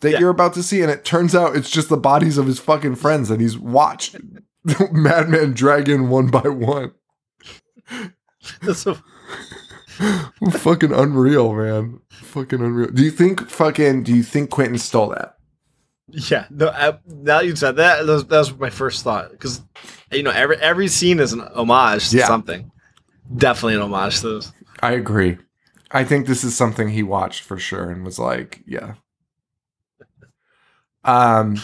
that 0.00 0.12
Yeah. 0.12 0.20
you're 0.20 0.30
about 0.30 0.54
to 0.54 0.62
see. 0.62 0.82
And 0.82 0.90
it 0.90 1.04
turns 1.04 1.34
out 1.34 1.56
it's 1.56 1.70
just 1.70 1.88
the 1.88 1.96
bodies 1.96 2.38
of 2.38 2.46
his 2.46 2.58
fucking 2.58 2.96
friends 2.96 3.28
that 3.28 3.40
he's 3.40 3.58
watched 3.58 4.16
Madman 4.92 5.52
drag 5.54 5.88
in 5.88 6.08
one 6.08 6.28
by 6.28 6.48
one. 6.48 6.92
That's 8.62 8.80
so- 8.80 8.98
fucking 10.52 10.92
unreal, 10.92 11.54
man. 11.54 12.00
Fucking 12.10 12.60
unreal. 12.60 12.90
Do 12.90 13.02
you 13.02 13.10
think 13.10 13.48
fucking, 13.48 14.02
do 14.04 14.14
you 14.14 14.22
think 14.22 14.50
Quentin 14.50 14.78
stole 14.78 15.08
that? 15.10 15.37
Yeah, 16.10 16.46
no. 16.50 16.68
I, 16.68 16.98
now 17.06 17.40
you 17.40 17.54
said 17.56 17.76
that, 17.76 18.06
that 18.06 18.12
was, 18.12 18.24
that 18.26 18.38
was 18.38 18.54
my 18.56 18.70
first 18.70 19.04
thought 19.04 19.30
because 19.30 19.62
you 20.10 20.22
know 20.22 20.30
every 20.30 20.56
every 20.56 20.88
scene 20.88 21.20
is 21.20 21.32
an 21.32 21.40
homage 21.40 22.10
to 22.10 22.16
Yeah. 22.18 22.26
something. 22.26 22.70
Definitely 23.36 23.74
an 23.74 23.82
homage 23.82 24.20
to 24.20 24.36
this. 24.36 24.52
I 24.80 24.92
agree. 24.92 25.36
I 25.90 26.04
think 26.04 26.26
this 26.26 26.44
is 26.44 26.56
something 26.56 26.88
he 26.88 27.02
watched 27.02 27.42
for 27.42 27.58
sure 27.58 27.90
and 27.90 28.04
was 28.04 28.18
like, 28.18 28.62
yeah. 28.66 28.94
Um, 31.04 31.56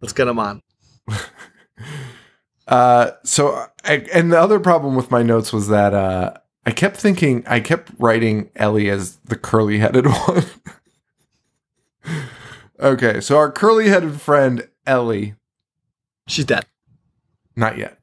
Let's 0.00 0.12
get 0.12 0.28
him 0.28 0.38
on. 0.38 0.62
Uh, 2.66 3.12
so 3.24 3.64
I, 3.84 4.06
and 4.12 4.30
the 4.30 4.38
other 4.38 4.60
problem 4.60 4.94
with 4.94 5.10
my 5.10 5.22
notes 5.22 5.54
was 5.54 5.68
that 5.68 5.94
uh, 5.94 6.34
I 6.66 6.70
kept 6.70 6.98
thinking 6.98 7.42
I 7.46 7.60
kept 7.60 7.90
writing 7.98 8.50
Ellie 8.56 8.90
as 8.90 9.16
the 9.24 9.36
curly 9.36 9.78
headed 9.78 10.04
one. 10.26 10.44
Okay, 12.80 13.20
so 13.20 13.36
our 13.36 13.50
curly 13.50 13.88
headed 13.88 14.20
friend 14.20 14.68
Ellie, 14.86 15.34
She's 16.26 16.44
dead. 16.44 16.66
not 17.56 17.76
yet, 17.78 17.98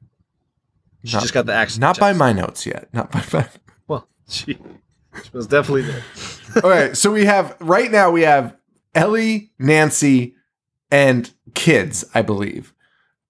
She 1.04 1.14
Not- 1.14 1.22
just 1.22 1.34
got 1.34 1.46
the 1.46 1.54
axe. 1.54 1.78
not 1.78 1.98
by 1.98 2.12
my 2.12 2.32
notes 2.32 2.66
yet, 2.66 2.88
not 2.92 3.10
by 3.10 3.24
my. 3.32 3.48
Well, 3.88 4.08
she, 4.28 4.54
she 5.24 5.30
was 5.32 5.46
definitely 5.46 5.82
dead. 5.82 6.02
okay, 6.64 6.94
so 6.94 7.10
we 7.12 7.24
have 7.24 7.56
right 7.60 7.90
now 7.90 8.10
we 8.10 8.22
have 8.22 8.56
Ellie, 8.94 9.52
Nancy, 9.58 10.34
and 10.90 11.32
kids, 11.54 12.04
I 12.14 12.22
believe. 12.22 12.72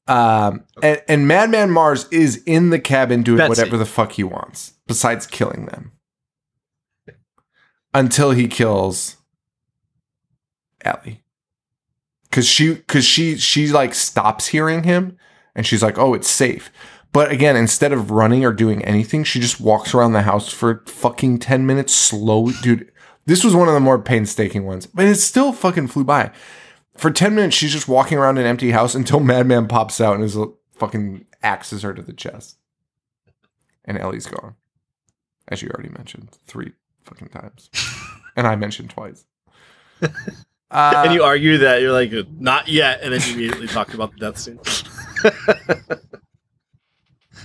Um, 0.08 0.64
and, 0.82 1.02
and 1.08 1.28
Madman 1.28 1.70
Marz 1.70 2.06
is 2.12 2.42
in 2.46 2.70
the 2.70 2.78
cabin 2.78 3.22
doing 3.22 3.38
Betsy. 3.38 3.48
whatever 3.48 3.76
the 3.76 3.84
fuck 3.86 4.12
he 4.12 4.22
wants, 4.24 4.72
besides 4.86 5.26
killing 5.26 5.66
them. 5.66 5.92
Until 7.92 8.30
he 8.32 8.46
kills 8.46 9.16
Ellie. 10.84 11.22
Cause 12.30 12.46
she 12.46 12.76
cause 12.76 13.04
she 13.04 13.36
she 13.36 13.68
like 13.68 13.94
stops 13.94 14.48
hearing 14.48 14.82
him 14.82 15.16
and 15.54 15.66
she's 15.66 15.82
like, 15.82 15.98
oh, 15.98 16.14
it's 16.14 16.28
safe. 16.28 16.70
But 17.12 17.32
again, 17.32 17.56
instead 17.56 17.92
of 17.92 18.10
running 18.10 18.44
or 18.44 18.52
doing 18.52 18.84
anything, 18.84 19.24
she 19.24 19.40
just 19.40 19.58
walks 19.58 19.94
around 19.94 20.12
the 20.12 20.22
house 20.22 20.52
for 20.52 20.84
fucking 20.86 21.38
10 21.38 21.64
minutes 21.64 21.94
slowly. 21.94 22.52
Dude, 22.62 22.92
this 23.24 23.42
was 23.42 23.54
one 23.54 23.68
of 23.68 23.74
the 23.74 23.80
more 23.80 23.98
painstaking 23.98 24.66
ones, 24.66 24.84
but 24.84 25.06
it 25.06 25.16
still 25.16 25.52
fucking 25.52 25.88
flew 25.88 26.04
by. 26.04 26.30
For 26.94 27.10
10 27.10 27.34
minutes, 27.34 27.56
she's 27.56 27.72
just 27.72 27.88
walking 27.88 28.18
around 28.18 28.36
an 28.36 28.44
empty 28.44 28.70
house 28.72 28.94
until 28.94 29.20
Madman 29.20 29.66
pops 29.66 29.98
out 29.98 30.14
and 30.14 30.24
is 30.24 30.36
fucking 30.74 31.24
axes 31.42 31.82
her 31.82 31.94
to 31.94 32.02
the 32.02 32.12
chest. 32.12 32.58
And 33.84 33.96
Ellie's 33.96 34.26
gone. 34.26 34.56
As 35.48 35.62
you 35.62 35.70
already 35.70 35.90
mentioned 35.90 36.36
three 36.46 36.72
fucking 37.04 37.28
times. 37.28 37.70
and 38.36 38.46
I 38.46 38.56
mentioned 38.56 38.90
twice. 38.90 39.24
Uh, 40.70 41.04
and 41.04 41.14
you 41.14 41.22
argue 41.22 41.58
that 41.58 41.80
you're 41.80 41.92
like 41.92 42.12
not 42.38 42.68
yet, 42.68 43.00
and 43.02 43.12
then 43.12 43.20
you 43.22 43.34
immediately 43.34 43.68
talk 43.68 43.94
about 43.94 44.12
the 44.12 44.18
death 44.18 44.38
scene. 44.38 44.58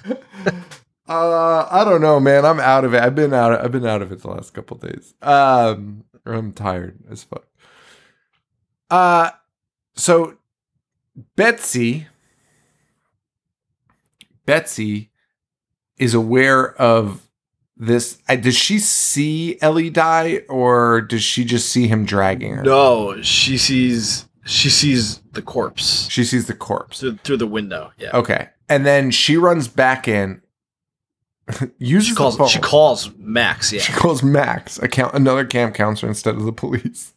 Uh, 1.12 1.68
I 1.70 1.84
don't 1.84 2.00
know, 2.00 2.22
man. 2.22 2.46
I'm 2.46 2.62
out 2.62 2.86
of 2.86 2.94
it. 2.94 3.04
I've 3.04 3.16
been 3.16 3.34
out. 3.34 3.52
Of, 3.52 3.66
I've 3.66 3.72
been 3.74 3.86
out 3.86 4.02
of 4.02 4.14
it 4.14 4.22
the 4.22 4.30
last 4.30 4.54
couple 4.54 4.78
days. 4.78 5.14
Um, 5.22 6.06
I'm 6.26 6.54
tired 6.54 7.00
as 7.10 7.26
fuck. 7.26 7.46
Uh, 8.90 9.32
so 9.94 10.38
Betsy, 11.36 12.08
Betsy 14.46 15.12
is 15.98 16.14
aware 16.14 16.74
of 16.76 17.30
this. 17.82 18.18
Does 18.40 18.56
she 18.56 18.80
see 18.80 19.58
Ellie 19.62 19.90
die, 19.90 20.44
or 20.48 21.02
does 21.02 21.24
she 21.24 21.44
just 21.44 21.70
see 21.70 21.88
him 21.88 22.06
dragging 22.06 22.56
her? 22.56 22.64
No, 22.64 23.22
she 23.22 23.58
sees 23.58 24.28
she 24.46 24.70
sees 24.70 25.20
the 25.34 25.42
corpse 25.42 26.08
She 26.10 26.24
sees 26.24 26.48
the 26.48 26.54
corpse. 26.56 27.00
through, 27.00 27.18
through 27.18 27.38
the 27.38 27.48
window. 27.48 27.92
Yeah, 27.98 28.12
Okay, 28.16 28.50
and 28.70 28.86
then 28.86 29.12
she 29.12 29.36
runs 29.38 29.68
back 29.68 30.08
in. 30.08 30.42
uses 31.80 32.08
she 32.10 32.14
the 32.14 32.18
calls 32.18 32.38
phone. 32.38 32.48
she 32.48 32.60
calls 32.60 33.12
Max. 33.18 33.74
Yeah, 33.74 33.82
She 33.82 33.94
calls 33.94 34.24
Max, 34.24 34.78
a 34.80 34.88
count, 34.88 35.14
another 35.16 35.44
camp 35.46 35.74
counselor 35.76 36.10
instead 36.10 36.36
of 36.36 36.44
the 36.44 36.54
police, 36.54 37.14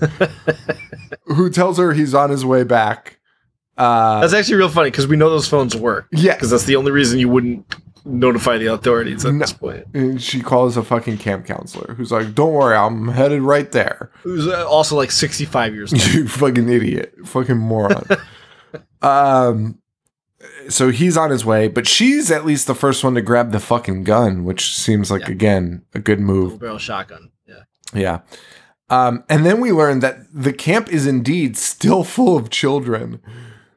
who 1.24 1.50
tells 1.50 1.78
her 1.78 1.92
he's 1.92 2.14
on 2.14 2.30
his 2.30 2.44
way 2.44 2.64
back. 2.64 3.18
Uh, 3.76 4.20
that's 4.20 4.34
actually 4.34 4.56
real 4.56 4.68
funny 4.68 4.90
because 4.90 5.06
we 5.06 5.16
know 5.16 5.30
those 5.30 5.48
phones 5.48 5.74
work. 5.76 6.06
yeah, 6.12 6.34
Because 6.34 6.50
that's 6.50 6.64
the 6.64 6.76
only 6.76 6.90
reason 6.90 7.18
you 7.18 7.28
wouldn't 7.28 7.64
notify 8.04 8.58
the 8.58 8.66
authorities 8.66 9.24
at 9.24 9.32
No. 9.34 9.40
this 9.40 9.52
point. 9.52 9.86
and 9.94 10.20
she 10.22 10.40
calls 10.40 10.76
a 10.76 10.82
fucking 10.82 11.18
camp 11.18 11.46
counselor 11.46 11.94
who's 11.94 12.10
like, 12.12 12.34
"Don't 12.34 12.52
worry, 12.52 12.76
I'm 12.76 13.08
headed 13.08 13.42
right 13.42 13.70
there." 13.72 14.10
Who's 14.22 14.46
uh, 14.46 14.66
also 14.68 14.96
like 14.96 15.10
65 15.10 15.74
years 15.74 15.92
old. 15.92 16.04
you 16.14 16.28
fucking 16.28 16.68
idiot, 16.68 17.14
fucking 17.24 17.58
moron. 17.58 18.04
um, 19.02 19.78
so 20.68 20.90
he's 20.90 21.16
on 21.16 21.30
his 21.30 21.44
way, 21.44 21.68
but 21.68 21.86
she's 21.86 22.30
at 22.30 22.44
least 22.46 22.66
the 22.66 22.74
first 22.74 23.04
one 23.04 23.14
to 23.14 23.22
grab 23.22 23.52
the 23.52 23.60
fucking 23.60 24.04
gun, 24.04 24.44
which 24.44 24.74
seems 24.76 25.10
like 25.10 25.22
Yeah. 25.22 25.30
again 25.32 25.82
a 25.94 25.98
good 25.98 26.20
move. 26.20 26.50
Double 26.52 26.58
barrel 26.58 26.78
shotgun. 26.78 27.30
Yeah. 27.46 27.62
Yeah. 27.94 28.20
Um, 28.88 29.22
and 29.28 29.44
then 29.46 29.60
we 29.60 29.70
learn 29.72 30.00
that 30.00 30.20
the 30.32 30.52
camp 30.52 30.88
is 30.92 31.06
indeed 31.06 31.56
still 31.56 32.02
full 32.04 32.36
of 32.36 32.50
children. 32.50 33.20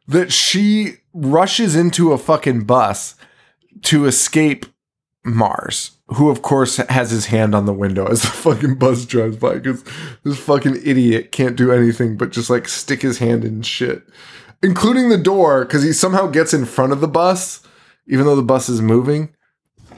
That 0.08 0.32
she 0.34 0.96
rushes 1.14 1.76
into 1.76 2.12
a 2.12 2.18
fucking 2.18 2.66
bus 2.66 3.16
to 3.82 4.06
escape 4.06 4.66
Marz, 5.26 5.92
who 6.08 6.30
of 6.30 6.42
course 6.42 6.78
has 6.78 7.12
his 7.12 7.28
hand 7.28 7.56
on 7.56 7.66
the 7.66 7.74
window 7.74 8.06
as 8.08 8.22
the 8.22 8.28
fucking 8.30 8.76
bus 8.76 9.06
drives 9.06 9.38
by 9.38 9.56
because 9.56 9.84
this 10.24 10.38
fucking 10.40 10.82
idiot 10.84 11.32
can't 11.32 11.56
do 11.56 11.72
anything 11.72 12.18
but 12.18 12.32
just 12.32 12.50
like 12.50 12.68
stick 12.68 13.02
his 13.02 13.20
hand 13.20 13.46
in 13.46 13.62
shit, 13.62 14.04
including 14.62 15.10
the 15.10 15.18
door 15.18 15.64
because 15.66 15.84
he 15.84 15.94
somehow 15.94 16.28
gets 16.28 16.54
in 16.54 16.66
front 16.66 16.92
of 16.92 17.02
the 17.02 17.08
bus, 17.08 17.62
even 18.08 18.26
though 18.26 18.36
the 18.36 18.42
bus 18.42 18.68
is 18.68 18.82
moving. 18.82 19.34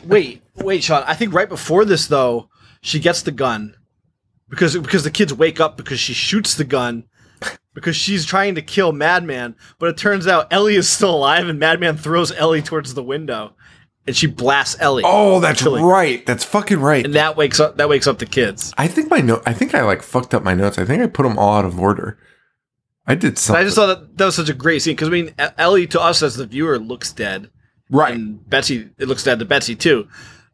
Wait, 0.06 0.44
wait, 0.56 0.84
Sean. 0.84 1.04
I 1.08 1.16
think 1.16 1.34
right 1.34 1.50
before 1.50 1.86
this 1.86 2.08
though, 2.08 2.50
she 2.82 3.00
gets 3.00 3.24
the 3.24 3.32
gun 3.32 3.76
because 4.50 4.78
because 4.78 5.04
the 5.04 5.12
kids 5.12 5.34
wake 5.34 5.60
up 5.60 5.76
because 5.76 6.00
she 6.00 6.14
shoots 6.14 6.54
the 6.54 6.64
gun 6.64 7.06
because 7.74 7.96
she's 7.96 8.26
trying 8.26 8.56
to 8.56 8.62
kill 8.62 8.92
Madman, 8.92 9.56
but 9.80 9.90
it 9.90 9.98
turns 9.98 10.28
out 10.28 10.54
Ellie 10.54 10.76
is 10.76 10.88
still 10.88 11.16
alive 11.16 11.50
and 11.50 11.60
Madman 11.60 11.98
throws 11.98 12.32
Ellie 12.32 12.62
towards 12.62 12.94
the 12.94 13.04
window 13.04 13.54
and 14.08 14.16
she 14.16 14.28
blasts 14.28 14.76
Ellie. 14.80 15.04
Oh, 15.06 15.40
that's 15.40 15.62
Killing. 15.64 15.84
right. 15.84 16.26
That's 16.26 16.44
fucking 16.44 16.80
right. 16.80 17.04
And 17.06 17.16
that 17.16 17.36
wakes 17.38 17.60
up 17.60 17.78
that 17.78 17.90
wakes 17.90 18.08
up 18.08 18.20
the 18.20 18.26
kids. 18.26 18.74
I 18.78 18.88
think 18.88 19.10
my 19.10 19.20
note. 19.20 19.44
I 19.46 19.54
think 19.54 19.74
I 19.76 19.82
like 19.84 20.02
fucked 20.02 20.34
up 20.34 20.44
my 20.44 20.54
notes. 20.54 20.78
I 20.78 20.86
think 20.86 21.02
I 21.02 21.08
put 21.08 21.24
them 21.24 21.38
all 21.40 21.56
out 21.58 21.66
of 21.66 21.80
order. 21.80 22.18
I 23.08 23.16
did 23.16 23.38
something. 23.38 23.62
I 23.62 23.66
just 23.66 23.76
thought 23.76 23.88
that 23.88 24.18
that 24.18 24.26
was 24.26 24.36
such 24.36 24.50
a 24.50 24.54
great 24.54 24.82
scene 24.82 24.96
because 24.96 25.08
I 25.08 25.12
mean 25.12 25.34
Ellie 25.58 25.88
to 25.88 26.02
us 26.02 26.24
as 26.24 26.36
the 26.36 26.46
viewer 26.46 26.80
looks 26.80 27.12
dead. 27.14 27.50
right. 27.90 28.14
And 28.14 28.48
Betsy 28.50 28.90
it 28.98 29.08
looks 29.08 29.24
dead 29.24 29.40
to 29.40 29.46
Betsy 29.46 29.76
too. 29.76 30.08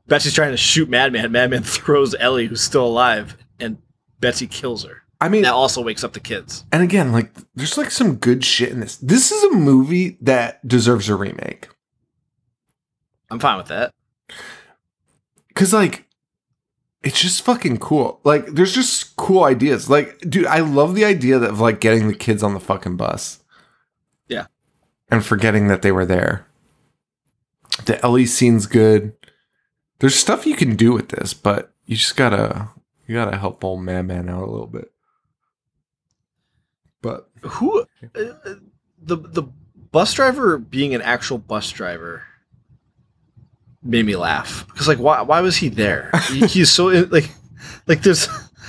Betsy's 0.07 0.33
trying 0.33 0.51
to 0.51 0.57
shoot 0.57 0.89
Madman. 0.89 1.31
Madman 1.31 1.63
throws 1.65 2.15
Ellie 2.19 2.47
who's 2.47 2.61
still 2.61 2.85
alive 2.85 3.37
and 3.59 3.77
Betsy 4.19 4.47
kills 4.47 4.83
her. 4.83 4.97
I 5.21 5.29
mean, 5.29 5.43
That 5.43 5.53
also 5.53 5.81
wakes 5.83 6.03
up 6.03 6.13
the 6.13 6.19
kids. 6.19 6.65
and 6.71 6.81
again, 6.81 7.11
like, 7.11 7.31
there's 7.53 7.77
like 7.77 7.91
some 7.91 8.15
good 8.15 8.43
shit 8.43 8.69
in 8.71 8.79
this. 8.79 8.97
This 8.97 9.31
is 9.31 9.43
a 9.43 9.51
movie 9.55 10.17
that 10.21 10.67
deserves 10.67 11.09
a 11.09 11.15
remake 11.15 11.69
I'm 13.31 13.39
fine 13.39 13.57
with 13.57 13.67
that. 13.67 13.93
because, 15.47 15.73
like, 15.73 16.05
it's 17.01 17.19
just 17.19 17.41
fucking 17.41 17.77
cool. 17.79 18.19
Like, 18.23 18.45
there's 18.47 18.75
just 18.75 19.15
cool 19.15 19.43
ideas. 19.43 19.89
Like, 19.89 20.19
dude, 20.19 20.45
I 20.45 20.59
love 20.59 20.93
the 20.93 21.05
idea 21.05 21.37
of 21.39 21.59
like 21.59 21.79
getting 21.79 22.07
the 22.07 22.13
kids 22.13 22.43
on 22.43 22.53
the 22.53 22.59
fucking 22.59 22.97
bus. 22.97 23.39
Yeah. 24.27 24.45
And 25.09 25.25
forgetting 25.25 25.67
that 25.67 25.81
they 25.81 25.91
were 25.91 26.05
there. 26.05 26.45
The 27.85 28.03
Ellie 28.03 28.27
scene's 28.27 28.67
good. 28.67 29.13
There's 29.99 30.13
stuff 30.15 30.45
you 30.45 30.55
can 30.55 30.75
do 30.75 30.93
with 30.93 31.09
this, 31.09 31.33
but 31.33 31.73
you 31.85 31.95
just 31.95 32.15
gotta 32.15 32.69
you 33.07 33.15
gotta 33.15 33.37
help 33.37 33.63
old 33.63 33.81
man 33.81 34.07
man 34.07 34.29
out 34.29 34.43
a 34.43 34.51
little 34.51 34.67
bit. 34.67 34.91
But 37.01 37.29
Who 37.41 37.79
uh, 37.79 37.85
uh, 38.15 38.55
the 39.01 39.15
the 39.15 39.43
bus 39.91 40.13
driver 40.13 40.57
being 40.57 40.93
an 40.93 41.01
actual 41.01 41.37
bus 41.37 41.71
driver 41.71 42.23
made 43.83 44.05
me 44.05 44.15
laugh 44.15 44.65
because 44.67 44.87
like 44.87 44.99
why 44.99 45.21
why 45.21 45.41
was 45.41 45.57
he 45.57 45.69
there? 45.69 46.11
He- 46.29 46.45
He's 46.47 46.71
so 46.71 46.85
like 46.87 47.29
like 47.87 48.01
there's 48.03 48.27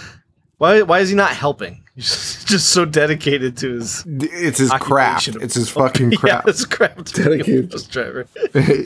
why 0.59 0.83
why 0.83 1.01
is 1.01 1.09
he 1.11 1.15
not 1.17 1.31
helping? 1.33 1.79
He's 1.95 2.07
just, 2.09 2.49
just 2.49 2.69
so 2.71 2.85
dedicated 2.87 3.57
to 3.59 3.75
his 3.75 4.05
it's 4.07 4.59
his 4.59 4.71
craft. 4.73 5.29
of- 5.29 5.43
It's 5.43 5.55
his 5.55 5.69
fucking 5.69 6.13
yeah, 6.13 6.19
craft. 6.19 6.47
his 6.47 6.65
craft 6.65 7.07
to 7.15 7.15
being 7.17 7.27
a 7.27 7.31
Dedicated. 7.45 7.71
bus 7.71 7.83
driver. 7.87 8.27
hey, 8.55 8.85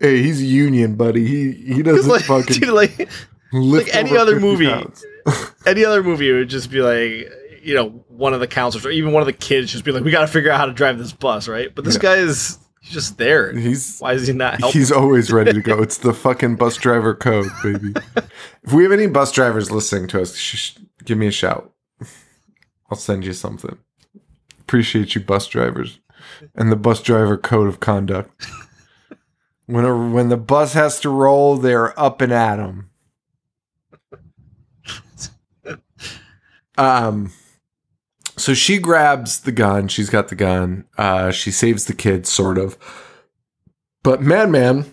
hey, 0.00 0.22
he's 0.22 0.42
union, 0.42 0.96
buddy. 0.96 1.24
He 1.26 1.52
he 1.52 1.82
'Cause, 1.84 2.06
doesn't 2.06 2.10
like, 2.10 2.22
fucking 2.24 2.60
dude, 2.60 2.70
like 2.70 3.08
like 3.52 3.94
any 3.94 4.16
other 4.16 4.40
movie. 4.40 4.72
any 5.66 5.84
other 5.84 6.02
movie 6.02 6.28
it 6.30 6.32
would 6.32 6.48
just 6.48 6.68
be 6.70 6.80
like 6.80 7.30
you 7.62 7.74
know 7.76 7.90
one 8.08 8.34
of 8.34 8.40
the 8.40 8.48
counselors 8.48 8.84
or 8.84 8.90
even 8.90 9.12
one 9.12 9.20
of 9.22 9.26
the 9.26 9.32
kids 9.32 9.70
just 9.70 9.84
be 9.84 9.92
like 9.92 10.02
we 10.02 10.10
got 10.10 10.22
to 10.22 10.26
figure 10.26 10.50
out 10.50 10.58
how 10.58 10.66
to 10.66 10.72
drive 10.72 10.98
this 10.98 11.12
bus 11.12 11.46
right 11.46 11.72
but 11.76 11.84
this 11.84 11.94
Yeah. 11.94 12.00
guy 12.00 12.14
is 12.16 12.58
he's 12.82 12.92
just 12.92 13.16
there 13.18 13.52
He's 13.56 13.98
why 13.98 14.12
is 14.12 14.26
he 14.26 14.32
not 14.34 14.60
helping 14.60 14.78
He's 14.80 14.92
always 14.92 15.32
ready 15.32 15.52
to 15.52 15.62
go. 15.62 15.78
It's 15.82 15.98
the 15.98 16.12
fucking 16.12 16.56
bus 16.56 16.76
driver 16.76 17.14
code, 17.14 17.46
baby. 17.62 17.94
if 18.62 18.72
we 18.72 18.82
have 18.82 18.92
any 18.92 19.06
bus 19.06 19.32
drivers 19.32 19.70
listening 19.70 20.08
to 20.08 20.20
us, 20.20 20.36
sh- 20.36 20.76
give 21.04 21.16
me 21.18 21.26
a 21.28 21.32
shout. 21.32 21.72
I'll 22.90 22.98
send 22.98 23.24
you 23.24 23.32
something. 23.32 23.78
Appreciate 24.60 25.14
you, 25.14 25.20
bus 25.22 25.46
drivers, 25.48 26.00
and 26.54 26.70
the 26.70 26.76
bus 26.76 27.00
driver 27.02 27.36
code 27.38 27.68
of 27.68 27.80
conduct. 27.80 28.30
When 29.66 29.84
a, 29.84 29.96
when 30.10 30.28
the 30.28 30.36
bus 30.36 30.74
has 30.74 31.00
to 31.00 31.08
roll, 31.08 31.56
they're 31.56 31.98
up 31.98 32.20
and 32.20 32.32
at 32.32 32.58
'em. 32.60 32.90
Um. 36.78 37.32
So 38.42 38.54
she 38.54 38.78
grabs 38.78 39.42
the 39.42 39.52
gun. 39.52 39.86
She's 39.86 40.10
got 40.10 40.26
the 40.26 40.34
gun. 40.34 40.84
Uh, 40.98 41.30
she 41.30 41.52
saves 41.52 41.84
the 41.84 41.94
kids, 41.94 42.28
sort 42.28 42.58
of. 42.58 42.76
But 44.02 44.20
Madman, 44.20 44.92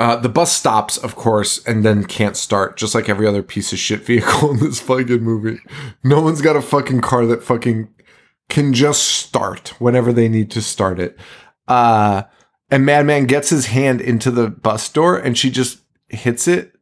uh, 0.00 0.16
the 0.16 0.28
bus 0.28 0.52
stops, 0.52 0.96
of 0.98 1.14
course, 1.14 1.64
and 1.64 1.84
then 1.84 2.02
can't 2.02 2.36
start, 2.36 2.76
just 2.76 2.96
like 2.96 3.08
every 3.08 3.28
other 3.28 3.44
piece 3.44 3.72
of 3.72 3.78
shit 3.78 4.00
vehicle 4.04 4.50
in 4.50 4.58
this 4.58 4.80
fucking 4.80 5.22
movie. 5.22 5.60
No 6.02 6.20
one's 6.20 6.42
got 6.42 6.56
a 6.56 6.62
fucking 6.62 7.00
car 7.00 7.26
that 7.26 7.44
fucking 7.44 7.94
can 8.48 8.74
just 8.74 9.04
start 9.04 9.68
whenever 9.78 10.12
they 10.12 10.28
need 10.28 10.50
to 10.50 10.60
start 10.60 10.98
it. 10.98 11.16
Uh, 11.68 12.24
and 12.72 12.84
Madman 12.84 13.26
gets 13.26 13.50
his 13.50 13.66
hand 13.66 14.00
into 14.00 14.32
the 14.32 14.50
bus 14.50 14.88
door, 14.88 15.16
and 15.16 15.38
she 15.38 15.48
just 15.48 15.78
hits 16.08 16.48
it 16.48 16.72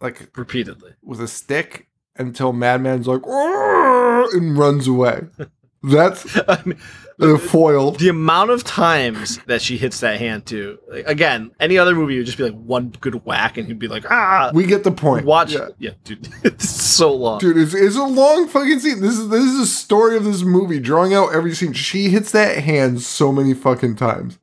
like 0.00 0.34
repeatedly 0.38 0.92
with 1.02 1.20
a 1.20 1.28
stick 1.28 1.88
until 2.16 2.52
Madman's 2.52 3.06
like 3.06 3.22
and 3.26 4.56
runs 4.58 4.86
away. 4.88 5.22
That's 5.86 6.38
I 6.48 6.62
mean, 6.64 6.78
the 7.18 7.36
foil. 7.36 7.90
the 7.90 8.08
amount 8.08 8.48
of 8.50 8.64
times 8.64 9.36
that 9.46 9.60
she 9.60 9.76
hits 9.76 10.00
that 10.00 10.18
hand 10.18 10.46
too. 10.46 10.78
Like, 10.88 11.06
again, 11.06 11.50
any 11.60 11.76
other 11.76 11.94
movie 11.94 12.16
would 12.16 12.24
just 12.24 12.38
be 12.38 12.44
like 12.44 12.54
one 12.54 12.88
good 13.02 13.22
whack, 13.26 13.58
and 13.58 13.66
he'd 13.68 13.78
be 13.78 13.88
like, 13.88 14.10
ah. 14.10 14.50
We 14.54 14.64
get 14.64 14.82
the 14.82 14.90
point. 14.92 15.26
Watch, 15.26 15.52
Yeah. 15.52 15.68
yeah, 15.78 15.90
dude, 16.04 16.26
it's 16.42 16.70
so 16.70 17.12
long. 17.14 17.38
Dude, 17.38 17.58
it's, 17.58 17.74
it's 17.74 17.96
a 17.96 18.02
long 18.02 18.48
fucking 18.48 18.80
scene. 18.80 19.02
This 19.02 19.18
is 19.18 19.28
this 19.28 19.42
is 19.44 19.60
a 19.60 19.66
story 19.66 20.16
of 20.16 20.24
this 20.24 20.42
movie, 20.42 20.80
drawing 20.80 21.12
out 21.12 21.34
every 21.34 21.54
scene. 21.54 21.74
She 21.74 22.08
hits 22.08 22.32
that 22.32 22.64
hand 22.64 23.02
so 23.02 23.30
many 23.30 23.52
fucking 23.52 23.96
times. 23.96 24.38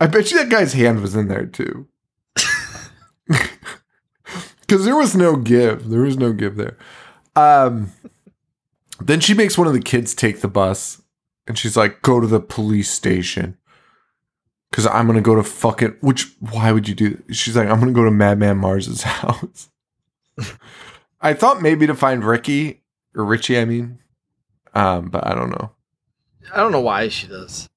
I 0.00 0.08
bet 0.08 0.32
you 0.32 0.38
that 0.38 0.48
guy's 0.48 0.72
hand 0.72 1.00
was 1.00 1.14
in 1.14 1.28
there 1.28 1.46
too. 1.46 1.86
Because 4.72 4.86
there 4.86 4.96
was 4.96 5.14
no 5.14 5.36
give. 5.36 5.90
There 5.90 6.00
was 6.00 6.16
no 6.16 6.32
give 6.32 6.56
there. 6.56 6.78
Um, 7.36 7.92
then 8.98 9.20
she 9.20 9.34
makes 9.34 9.58
one 9.58 9.66
of 9.66 9.74
the 9.74 9.80
kids 9.80 10.14
take 10.14 10.40
the 10.40 10.48
bus, 10.48 11.02
and 11.46 11.58
she's 11.58 11.76
like, 11.76 12.00
"Go 12.00 12.20
to 12.20 12.26
the 12.26 12.40
police 12.40 12.88
station." 12.88 13.58
Because 14.70 14.86
I'm 14.86 15.06
gonna 15.06 15.20
go 15.20 15.34
to 15.34 15.42
fucking. 15.42 15.96
Which 16.00 16.32
why 16.40 16.72
would 16.72 16.88
you 16.88 16.94
do? 16.94 17.10
That? 17.10 17.34
She's 17.34 17.54
like, 17.54 17.68
"I'm 17.68 17.80
gonna 17.80 17.92
go 17.92 18.06
to 18.06 18.10
Madman 18.10 18.62
Marz's 18.62 19.02
house." 19.20 19.68
I 21.20 21.34
thought 21.34 21.60
maybe 21.60 21.86
to 21.86 21.94
find 21.94 22.24
Ricky 22.24 22.82
or 23.14 23.26
Richie. 23.26 23.58
I 23.58 23.66
mean, 23.66 23.98
um, 24.72 25.10
but 25.10 25.26
I 25.26 25.34
don't 25.34 25.50
know. 25.50 25.72
I 26.50 26.56
don't 26.56 26.72
know 26.72 26.80
why 26.80 27.08
she 27.08 27.26
does. 27.26 27.68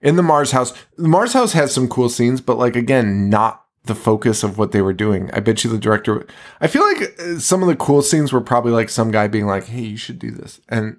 In 0.00 0.14
the 0.14 0.22
Marz 0.22 0.52
house, 0.52 0.72
the 0.96 1.08
Marz 1.08 1.32
house 1.32 1.52
has 1.54 1.74
some 1.74 1.88
cool 1.88 2.08
scenes, 2.08 2.40
but 2.40 2.58
like 2.58 2.76
again, 2.76 3.28
not 3.28 3.65
the 3.86 3.94
focus 3.94 4.42
of 4.42 4.58
what 4.58 4.72
they 4.72 4.82
were 4.82 4.92
doing. 4.92 5.30
I 5.32 5.40
bet 5.40 5.64
you 5.64 5.70
the 5.70 5.78
director. 5.78 6.26
I 6.60 6.66
feel 6.66 6.82
like 6.82 7.18
uh, 7.18 7.38
some 7.38 7.62
of 7.62 7.68
the 7.68 7.76
cool 7.76 8.02
scenes 8.02 8.32
were 8.32 8.40
probably 8.40 8.72
like 8.72 8.88
some 8.88 9.10
guy 9.10 9.28
being 9.28 9.46
like, 9.46 9.66
"Hey, 9.66 9.82
you 9.82 9.96
should 9.96 10.18
do 10.18 10.30
this," 10.30 10.60
and 10.68 10.98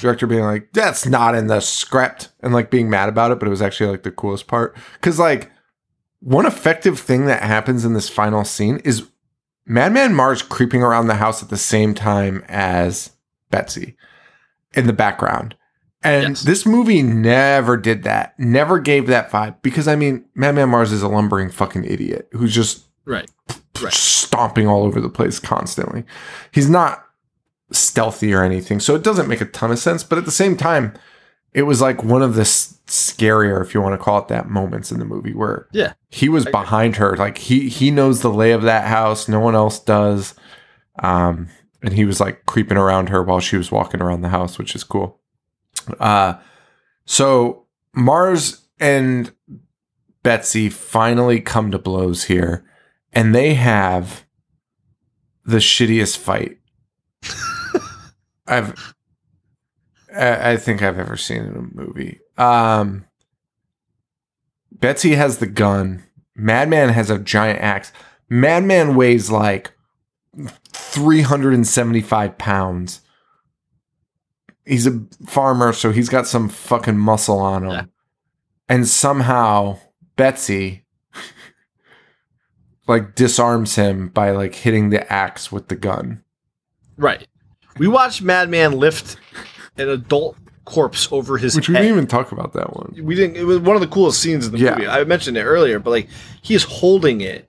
director 0.00 0.26
being 0.26 0.44
like, 0.44 0.72
"That's 0.72 1.06
not 1.06 1.34
in 1.34 1.46
the 1.46 1.60
script," 1.60 2.30
and 2.40 2.52
like 2.52 2.70
being 2.70 2.90
mad 2.90 3.08
about 3.08 3.30
it. 3.30 3.38
But 3.38 3.46
it 3.46 3.50
was 3.50 3.62
actually 3.62 3.90
like 3.90 4.02
the 4.02 4.10
coolest 4.10 4.46
part 4.46 4.76
because 4.94 5.18
like 5.18 5.50
one 6.20 6.46
effective 6.46 6.98
thing 6.98 7.26
that 7.26 7.42
happens 7.42 7.84
in 7.84 7.94
this 7.94 8.08
final 8.08 8.44
scene 8.44 8.78
is 8.84 9.08
Madman 9.66 10.12
Marz 10.12 10.46
creeping 10.46 10.82
around 10.82 11.06
the 11.06 11.14
house 11.14 11.42
at 11.42 11.50
the 11.50 11.56
same 11.56 11.94
time 11.94 12.44
as 12.48 13.10
Betsy 13.50 13.96
in 14.74 14.86
the 14.86 14.92
background. 14.92 15.54
And 16.02 16.28
Yes. 16.30 16.42
this 16.42 16.64
movie 16.64 17.02
never 17.02 17.76
did 17.76 18.04
that, 18.04 18.38
never 18.38 18.78
gave 18.78 19.06
that 19.08 19.30
vibe. 19.30 19.56
Because 19.62 19.88
I 19.88 19.96
mean, 19.96 20.24
Madman 20.34 20.68
Marz 20.70 20.92
is 20.92 21.02
a 21.02 21.08
lumbering 21.08 21.50
fucking 21.50 21.84
idiot 21.84 22.28
who's 22.32 22.54
just 22.54 22.84
Right. 23.04 23.28
Right. 23.82 23.92
stomping 23.92 24.68
all 24.68 24.84
over 24.84 25.00
the 25.00 25.08
place 25.08 25.38
constantly. 25.40 26.04
He's 26.52 26.70
not 26.70 27.04
stealthy 27.72 28.32
or 28.32 28.42
anything, 28.44 28.80
so 28.80 28.94
it 28.94 29.02
doesn't 29.02 29.28
make 29.28 29.40
a 29.40 29.44
ton 29.46 29.70
of 29.72 29.78
sense. 29.78 30.04
But 30.04 30.18
at 30.18 30.24
the 30.24 30.30
same 30.30 30.56
time, 30.56 30.92
it 31.52 31.62
was 31.62 31.80
like 31.80 32.04
one 32.04 32.22
of 32.22 32.34
the 32.34 32.42
s- 32.42 32.74
scarier, 32.86 33.60
if 33.60 33.74
you 33.74 33.80
want 33.82 33.92
to 33.98 34.02
call 34.02 34.18
it 34.18 34.28
that, 34.28 34.48
moments 34.48 34.92
in 34.92 34.98
the 35.00 35.04
movie 35.04 35.34
where 35.34 35.66
Yeah. 35.72 35.92
he 36.10 36.28
was 36.28 36.44
behind 36.44 36.96
her. 36.96 37.16
Like 37.16 37.38
he 37.38 37.68
he 37.68 37.90
knows 37.90 38.20
the 38.20 38.30
lay 38.32 38.52
of 38.52 38.62
that 38.62 38.84
house. 38.86 39.28
No 39.28 39.40
one 39.40 39.54
else 39.54 39.78
does. 39.78 40.34
Um, 41.02 41.48
and 41.82 41.92
he 41.92 42.04
was 42.04 42.20
like 42.20 42.44
creeping 42.46 42.78
around 42.78 43.08
her 43.08 43.22
while 43.22 43.40
she 43.40 43.56
was 43.56 43.70
walking 43.72 44.00
around 44.00 44.20
the 44.22 44.28
house, 44.30 44.58
which 44.58 44.74
is 44.74 44.84
cool. 44.84 45.17
Uh, 45.98 46.34
so 47.04 47.66
Marz 47.96 48.62
and 48.78 49.32
Betsy 50.22 50.68
finally 50.68 51.40
come 51.40 51.70
to 51.70 51.78
blows 51.78 52.24
here, 52.24 52.64
and 53.12 53.34
they 53.34 53.54
have 53.54 54.24
the 55.44 55.58
shittiest 55.58 56.18
fight 56.18 56.58
I've 58.46 58.94
I 60.14 60.56
think 60.56 60.82
I've 60.82 60.98
ever 60.98 61.16
seen 61.16 61.44
in 61.44 61.56
a 61.56 61.76
movie. 61.76 62.20
Um, 62.36 63.04
Betsy 64.72 65.14
has 65.14 65.38
the 65.38 65.46
gun. 65.46 66.02
Madman 66.34 66.88
has 66.88 67.10
a 67.10 67.18
giant 67.18 67.60
axe. 67.60 67.92
Madman 68.28 68.96
weighs 68.96 69.30
like 69.30 69.72
375 70.72 72.38
pounds. 72.38 73.00
He's 74.68 74.86
a 74.86 75.00
farmer, 75.26 75.72
so 75.72 75.90
he's 75.92 76.08
got 76.10 76.26
some 76.26 76.48
fucking 76.48 76.98
muscle 76.98 77.38
on 77.40 77.64
him. 77.64 77.70
Yeah. 77.70 77.84
And 78.68 78.86
somehow 78.86 79.78
Betsy 80.16 80.84
like 82.86 83.14
disarms 83.14 83.76
him 83.76 84.08
by 84.08 84.30
like 84.30 84.54
hitting 84.54 84.90
the 84.90 85.10
axe 85.12 85.50
with 85.52 85.68
the 85.68 85.76
gun. 85.76 86.22
Right. 86.96 87.26
We 87.78 87.88
watched 87.88 88.22
Madman 88.22 88.72
lift 88.72 89.16
an 89.76 89.88
adult 89.88 90.36
corpse 90.64 91.08
over 91.12 91.38
his 91.38 91.54
Which 91.56 91.68
we 91.68 91.74
head. 91.74 91.82
didn't 91.82 91.94
even 91.96 92.06
talk 92.06 92.32
about 92.32 92.52
that 92.54 92.74
one. 92.76 92.94
we 93.02 93.14
didn't. 93.14 93.36
It 93.36 93.44
was 93.44 93.58
one 93.60 93.74
of 93.76 93.80
the 93.80 93.88
coolest 93.88 94.20
scenes 94.20 94.46
in 94.46 94.52
the 94.52 94.58
Yeah. 94.58 94.74
movie. 94.74 94.86
I 94.86 95.04
mentioned 95.04 95.36
it 95.38 95.44
earlier, 95.44 95.78
but 95.78 95.90
like 95.90 96.08
he 96.42 96.54
is 96.54 96.64
holding 96.64 97.20
it 97.20 97.47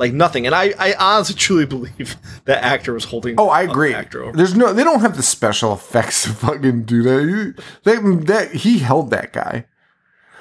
like 0.00 0.12
nothing, 0.12 0.46
and 0.46 0.54
I, 0.54 0.74
I 0.78 0.94
honestly 0.98 1.36
truly 1.36 1.66
believe 1.66 2.16
that 2.46 2.64
actor 2.64 2.92
was 2.94 3.04
holding. 3.04 3.36
Oh, 3.38 3.48
I 3.48 3.62
agree. 3.62 3.94
Actor 3.94 4.24
over. 4.24 4.36
There's 4.36 4.56
no, 4.56 4.72
they 4.72 4.82
don't 4.82 5.00
have 5.00 5.16
the 5.16 5.22
special 5.22 5.72
effects 5.72 6.22
to 6.24 6.30
fucking 6.30 6.82
do 6.84 7.02
that. 7.04 7.62
They, 7.84 7.96
that 8.24 8.50
he 8.52 8.78
held 8.80 9.10
that 9.10 9.32
guy. 9.32 9.66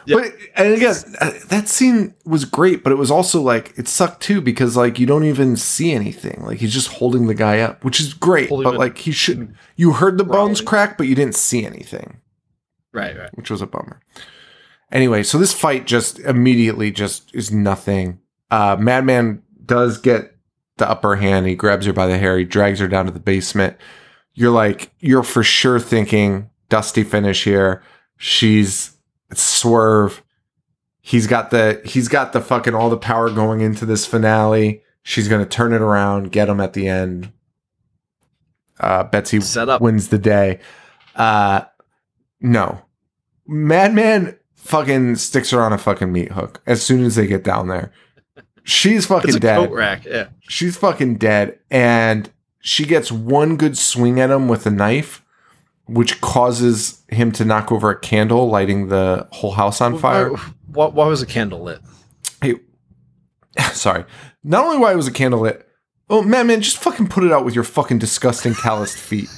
Yeah. 0.05 0.15
But 0.15 0.33
and 0.55 0.73
again, 0.73 0.95
uh, 1.21 1.31
that 1.49 1.67
scene 1.67 2.15
was 2.25 2.45
great, 2.45 2.83
but 2.83 2.91
it 2.91 2.95
was 2.95 3.11
also 3.11 3.41
like 3.41 3.77
it 3.77 3.87
sucked 3.87 4.23
too 4.23 4.41
because 4.41 4.75
like 4.75 4.97
you 4.97 5.05
don't 5.05 5.25
even 5.25 5.55
see 5.55 5.91
anything. 5.91 6.41
Like 6.43 6.57
he's 6.59 6.73
just 6.73 6.87
holding 6.93 7.27
the 7.27 7.35
guy 7.35 7.59
up, 7.59 7.83
which 7.83 7.99
is 7.99 8.13
great, 8.15 8.49
but 8.49 8.75
like 8.75 8.97
he 8.97 9.11
shouldn't. 9.11 9.51
You 9.75 9.91
heard 9.91 10.17
the 10.17 10.23
bones 10.23 10.61
Growling. 10.61 10.65
crack, 10.87 10.97
but 10.97 11.05
you 11.07 11.13
didn't 11.15 11.35
see 11.35 11.63
anything, 11.65 12.21
Right, 12.91 13.15
right. 13.15 13.29
which 13.37 13.51
was 13.51 13.61
a 13.61 13.67
bummer. 13.67 13.99
Anyway, 14.91 15.21
so 15.21 15.37
this 15.37 15.53
fight 15.53 15.85
just 15.85 16.17
immediately 16.19 16.91
just 16.91 17.29
is 17.35 17.51
nothing. 17.51 18.19
Uh, 18.49 18.77
Madman 18.79 19.43
does 19.69 19.97
get 19.97 20.35
the 20.77 20.89
upper 20.89 21.15
hand. 21.15 21.47
He 21.47 21.55
grabs 21.55 21.85
her 21.85 21.93
by 21.93 22.07
the 22.07 22.17
hair. 22.17 22.37
He 22.37 22.43
drags 22.43 22.79
her 22.79 22.87
down 22.87 23.05
to 23.05 23.11
the 23.11 23.19
basement. 23.19 23.77
You're 24.33 24.51
like, 24.51 24.91
you're 24.99 25.23
for 25.23 25.43
sure 25.43 25.79
thinking 25.79 26.49
dusty 26.67 27.03
finish 27.03 27.43
here. 27.43 27.81
She's 28.17 28.97
swerve. 29.33 30.21
He's 31.01 31.27
got 31.27 31.51
the 31.51 31.81
he's 31.85 32.07
got 32.07 32.33
the 32.33 32.41
fucking 32.41 32.75
all 32.75 32.89
the 32.89 32.97
power 32.97 33.29
going 33.29 33.61
into 33.61 33.85
this 33.85 34.05
finale. 34.05 34.83
She's 35.03 35.27
gonna 35.27 35.45
turn 35.45 35.73
it 35.73 35.81
around, 35.81 36.31
get 36.31 36.49
him 36.49 36.59
at 36.59 36.73
the 36.73 36.87
end. 36.87 37.31
Uh, 38.79 39.03
Betsy 39.03 39.41
Set 39.41 39.69
up. 39.69 39.81
wins 39.81 40.07
the 40.09 40.17
day. 40.17 40.59
Uh, 41.15 41.61
no, 42.39 42.81
Madman 43.47 44.37
fucking 44.55 45.15
sticks 45.15 45.49
her 45.51 45.61
on 45.61 45.73
a 45.73 45.77
fucking 45.77 46.11
meat 46.11 46.31
hook 46.31 46.61
as 46.65 46.81
soon 46.81 47.03
as 47.03 47.15
they 47.15 47.27
get 47.27 47.43
down 47.43 47.67
there. 47.67 47.91
She's 48.69 48.97
It's 48.99 49.05
fucking 49.07 49.35
a 49.35 49.39
dead. 49.39 49.57
coat 49.57 49.71
rack. 49.75 50.05
Yeah. 50.05 50.27
she's 50.41 50.77
fucking 50.77 51.15
dead 51.17 51.57
and 51.71 52.29
she 52.61 52.85
gets 52.85 53.11
one 53.11 53.55
good 53.57 53.77
swing 53.77 54.19
at 54.19 54.29
him 54.29 54.47
with 54.47 54.65
a 54.65 54.71
knife 54.71 55.23
which 55.87 56.21
causes 56.21 57.01
him 57.07 57.31
to 57.31 57.43
knock 57.45 57.71
over 57.71 57.89
a 57.89 57.99
candle 57.99 58.47
lighting 58.49 58.89
the 58.89 59.27
whole 59.31 59.51
house 59.51 59.81
on 59.81 59.97
fire. 59.97 60.29
Why, 60.67 60.85
why 60.87 61.07
was 61.07 61.21
a 61.21 61.25
candle 61.25 61.61
lit? 61.63 61.79
hey 62.43 62.55
sorry. 63.73 64.05
Not 64.43 64.65
only 64.65 64.77
why 64.77 64.91
it 64.93 64.95
was 64.95 65.07
a 65.07 65.11
candle 65.11 65.39
lit 65.41 65.65
oh 66.11 66.21
man 66.21 66.47
man 66.47 66.61
just 66.61 66.77
fucking 66.77 67.07
put 67.07 67.23
it 67.23 67.31
out 67.31 67.43
with 67.45 67.55
your 67.55 67.63
fucking 67.63 67.97
disgusting 67.99 68.53
calloused 68.53 68.97
feet. 69.09 69.29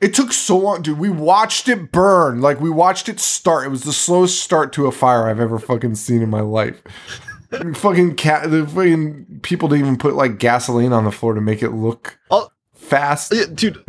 It 0.00 0.12
took 0.14 0.32
so 0.32 0.56
long 0.58 0.82
dude. 0.82 0.98
We 0.98 1.08
watched 1.08 1.68
it 1.68 1.90
burn. 1.92 2.40
Like 2.40 2.60
we 2.60 2.68
watched 2.70 3.08
it 3.08 3.18
start. 3.20 3.64
It 3.66 3.70
was 3.70 3.82
the 3.84 3.92
slowest 3.92 4.40
start 4.42 4.72
to 4.74 4.86
a 4.86 4.92
fire 4.92 5.28
i've 5.28 5.40
ever 5.40 5.58
fucking 5.58 5.94
seen 5.96 6.22
in 6.22 6.30
my 6.30 6.40
life 6.40 6.82
fucking 7.74 8.14
cat 8.16 8.50
the 8.50 8.66
fucking 8.66 9.40
people 9.42 9.68
didn't 9.68 9.84
even 9.84 9.98
put 9.98 10.14
like 10.14 10.38
gasoline 10.38 10.92
on 10.92 11.04
the 11.04 11.12
floor 11.12 11.34
to 11.34 11.40
make 11.40 11.62
it 11.62 11.70
look 11.70 12.18
Oh. 12.30 12.48
fast 12.74 13.32
Yeah, 13.34 13.44
dude. 13.52 13.82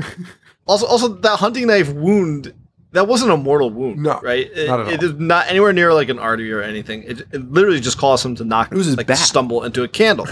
Also, 0.66 0.86
also 0.86 1.08
that 1.08 1.38
hunting 1.38 1.68
knife 1.68 1.92
wound. 1.94 2.54
That 2.92 3.08
wasn't 3.08 3.32
a 3.32 3.38
mortal 3.38 3.70
wound. 3.70 3.98
No, 4.02 4.20
right? 4.22 4.50
It, 4.52 4.68
not 4.68 4.80
all. 4.82 4.88
is 4.88 5.14
not 5.14 5.48
anywhere 5.48 5.74
near 5.74 5.94
like 5.94 6.10
an 6.10 6.18
artery 6.20 6.52
or 6.52 6.62
anything. 6.62 7.04
It, 7.04 7.20
it 7.32 7.52
literally 7.52 7.80
just 7.80 7.98
caused 8.00 8.26
him 8.26 8.36
to 8.36 8.44
knock. 8.44 8.72
It 8.72 8.76
was 8.78 8.88
his 8.88 8.98
like 8.98 9.10
stumble 9.16 9.64
into 9.64 9.84
a 9.84 9.88
candle. 9.88 10.28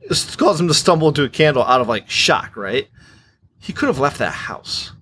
It 0.00 0.34
caused 0.38 0.60
him 0.60 0.68
to 0.68 0.74
stumble 0.74 1.08
into 1.08 1.22
a 1.22 1.28
candle 1.28 1.62
out 1.64 1.80
of 1.80 1.88
like 1.88 2.08
shock. 2.10 2.56
Right? 2.56 2.88
He 3.60 3.72
could 3.72 3.86
have 3.88 3.98
left 4.00 4.18
that 4.18 4.32
house. 4.32 4.92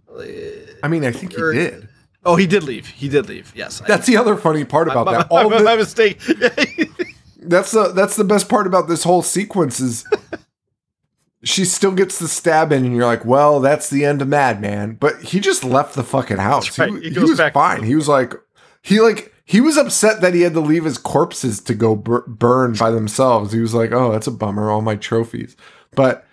i 0.83 0.89
mean 0.89 1.05
i 1.05 1.13
think 1.13 1.33
he 1.33 1.39
did 1.39 1.89
Oh, 2.23 2.37
he 2.37 2.47
did 2.47 2.63
leave. 2.65 2.87
He 2.87 3.09
did 3.09 3.29
leave. 3.31 3.51
Yes. 3.57 3.81
That's 3.89 4.07
the 4.07 4.19
other 4.19 4.37
funny 4.37 4.65
part 4.67 4.89
about 4.89 5.07
my, 5.07 5.13
that 5.13 5.31
my- 5.31 5.37
all 5.39 5.49
my- 5.49 5.59
the, 5.59 5.65
my 5.65 5.77
mistake. 5.77 6.21
That's 7.43 7.71
the 7.73 7.89
that's 7.89 8.17
the 8.17 8.25
best 8.25 8.49
part 8.49 8.67
about 8.67 8.89
this 8.89 9.03
whole 9.05 9.23
sequence 9.23 9.81
is 9.81 10.05
she 11.43 11.65
still 11.65 11.93
gets 11.93 12.19
the 12.19 12.29
stab 12.29 12.71
in, 12.73 12.85
and 12.85 12.95
you're 12.95 13.07
like, 13.07 13.25
well, 13.25 13.61
that's 13.61 13.89
the 13.89 14.05
end 14.05 14.21
of 14.21 14.29
Madman. 14.29 14.95
But 15.01 15.23
he 15.23 15.41
just 15.41 15.65
left 15.65 15.95
the 15.95 16.03
fucking 16.05 16.37
house. 16.37 16.79
Right. 16.79 16.91
He, 17.03 17.09
He 17.09 17.15
he 17.15 17.21
was 17.21 17.41
fine. 17.53 17.83
He 17.83 17.95
was 17.95 18.09
like, 18.09 18.35
he 18.83 19.01
like 19.01 19.33
he 19.45 19.61
was 19.61 19.77
upset 19.77 20.21
that 20.21 20.35
he 20.35 20.43
had 20.43 20.53
to 20.55 20.61
leave 20.61 20.85
his 20.85 20.99
corpses 20.99 21.61
to 21.63 21.75
go 21.75 21.97
bur- 21.97 22.27
burn 22.27 22.75
by 22.75 22.91
themselves. 22.91 23.53
He 23.53 23.61
was 23.61 23.75
like, 23.75 23.91
oh, 23.93 24.13
that's 24.13 24.27
a 24.27 24.33
bummer. 24.33 24.71
All 24.71 24.83
my 24.83 24.97
trophies, 24.97 25.57
but 25.97 26.27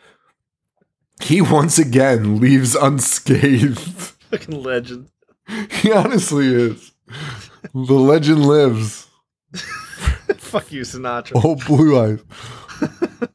he 1.21 1.41
once 1.41 1.79
again 1.79 2.39
leaves 2.39 2.75
unscathed. 2.75 3.79
Fucking 3.79 4.61
legend. 4.61 5.09
he 5.71 5.91
honestly 5.93 6.53
is. 6.53 6.91
The 7.73 7.93
legend 7.93 8.45
lives. 8.45 9.06
Fuck 10.47 10.71
you, 10.71 10.81
Sinatra. 10.81 11.43
Old 11.43 11.65
blue 11.65 11.99
eyes. 11.99 12.23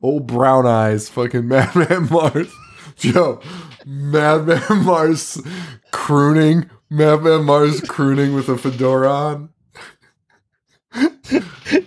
Old 0.01 0.27
brown 0.27 0.67
eyes. 0.67 1.09
Fucking 1.09 1.47
Madman 1.47 1.87
Marz. 2.09 2.51
Yo, 2.99 3.41
Madman 3.87 4.59
Marz 4.85 5.45
crooning. 5.91 6.71
Madman 6.91 7.41
Marz 7.47 7.87
crooning 7.89 8.35
with 8.35 8.49
a 8.49 8.57
fedora 8.59 9.11
on. 9.11 9.49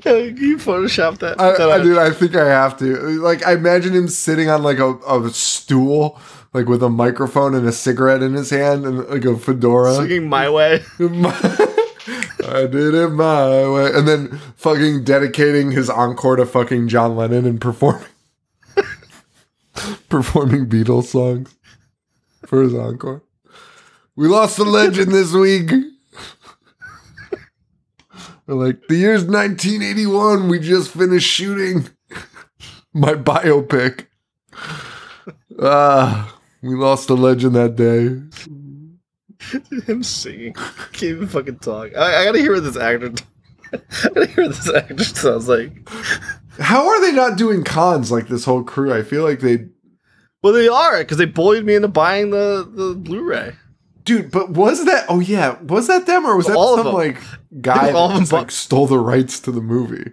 Can 0.02 0.36
you 0.38 0.58
Photoshop 0.58 1.20
that? 1.20 1.40
I, 1.40 1.52
That 1.58 1.70
I, 1.72 1.84
dude, 1.84 1.98
I 1.98 2.10
think 2.10 2.36
I 2.36 2.48
have 2.48 2.78
to. 2.80 2.96
Like, 3.22 3.46
I 3.46 3.54
imagine 3.54 3.94
him 3.94 4.08
sitting 4.08 4.50
on 4.50 4.64
like 4.64 4.80
a, 4.80 4.96
a 5.08 5.30
stool, 5.30 6.20
like 6.54 6.68
with 6.68 6.82
a 6.82 6.90
microphone 6.90 7.54
and 7.54 7.68
a 7.68 7.72
cigarette 7.72 8.24
in 8.24 8.34
his 8.34 8.50
hand, 8.50 8.86
and 8.86 9.08
like 9.08 9.26
a 9.26 9.38
fedora. 9.38 9.94
Swinging 9.96 10.28
my 10.28 10.50
way. 10.50 10.84
I 12.48 12.68
did 12.68 12.94
it 12.94 13.10
my 13.10 13.70
way, 13.70 13.92
and 13.94 14.08
then 14.08 14.38
fucking 14.56 15.04
dedicating 15.04 15.72
his 15.72 15.90
encore 15.90 16.36
to 16.36 16.46
fucking 16.46 16.88
John 16.88 17.16
Lennon 17.16 17.46
and 17.46 17.60
performing 17.60 18.06
performing 20.10 20.68
Beatles 20.68 21.06
songs 21.06 21.56
for 22.46 22.62
his 22.62 22.74
encore. 22.74 23.24
We 24.16 24.28
lost 24.28 24.60
a 24.60 24.64
legend 24.64 25.12
this 25.12 25.34
week. 25.34 25.70
We're 28.48 28.66
like, 28.66 28.88
the 28.88 28.96
year's 28.96 29.24
1981. 29.24 30.48
We 30.48 30.60
just 30.60 30.92
finished 30.92 31.28
shooting 31.28 31.90
my 32.94 33.14
biopic. 33.14 34.06
Ah, 35.60 36.40
we 36.62 36.76
lost 36.76 37.10
a 37.10 37.16
legend 37.16 37.56
that 37.56 37.76
day. 37.76 38.22
Him 39.88 40.04
singing. 40.04 40.54
Can't 40.54 41.04
even 41.04 41.28
fucking 41.28 41.60
talk. 41.60 41.96
I, 41.96 42.22
I 42.22 42.26
gotta 42.26 42.40
hear 42.40 42.54
what 42.54 42.64
this 42.64 42.78
actor. 42.78 43.14
I 43.74 43.78
gotta 44.10 44.26
hear 44.28 44.46
what 44.48 44.56
this 44.56 44.74
actor 44.74 45.04
sounds 45.04 45.48
like. 45.48 45.88
How 46.60 46.88
are 46.88 47.02
they 47.02 47.12
not 47.12 47.38
doing 47.38 47.64
cons 47.64 48.12
like 48.12 48.28
this 48.28 48.46
whole 48.46 48.64
crew? 48.64 48.94
I 48.94 49.04
feel 49.04 49.24
like 49.24 49.40
they 49.42 49.68
Well, 50.42 50.54
they 50.54 50.68
are 50.68 51.00
because 51.00 51.18
they 51.18 51.26
bullied 51.26 51.66
me 51.66 51.76
into 51.76 51.88
buying 51.90 52.30
the 52.30 52.70
the 52.72 52.96
Blu-ray. 52.96 53.54
Dude, 54.06 54.30
but 54.30 54.52
was 54.52 54.86
that? 54.86 55.06
Oh 55.10 55.20
yeah, 55.20 55.60
was 55.64 55.88
that 55.88 56.06
them 56.06 56.26
or 56.26 56.38
was 56.38 56.46
that 56.46 56.56
All 56.56 56.76
of 56.76 56.80
some 56.80 56.86
them. 56.88 56.94
like 56.96 57.18
guy 57.62 57.92
all 57.92 58.06
of 58.06 58.10
that 58.10 58.14
them 58.14 58.20
just, 58.22 58.32
like 58.34 58.52
stole 58.52 58.86
the 58.88 59.00
rights 59.00 59.40
to 59.42 59.52
the 59.52 59.62
movie? 59.62 60.12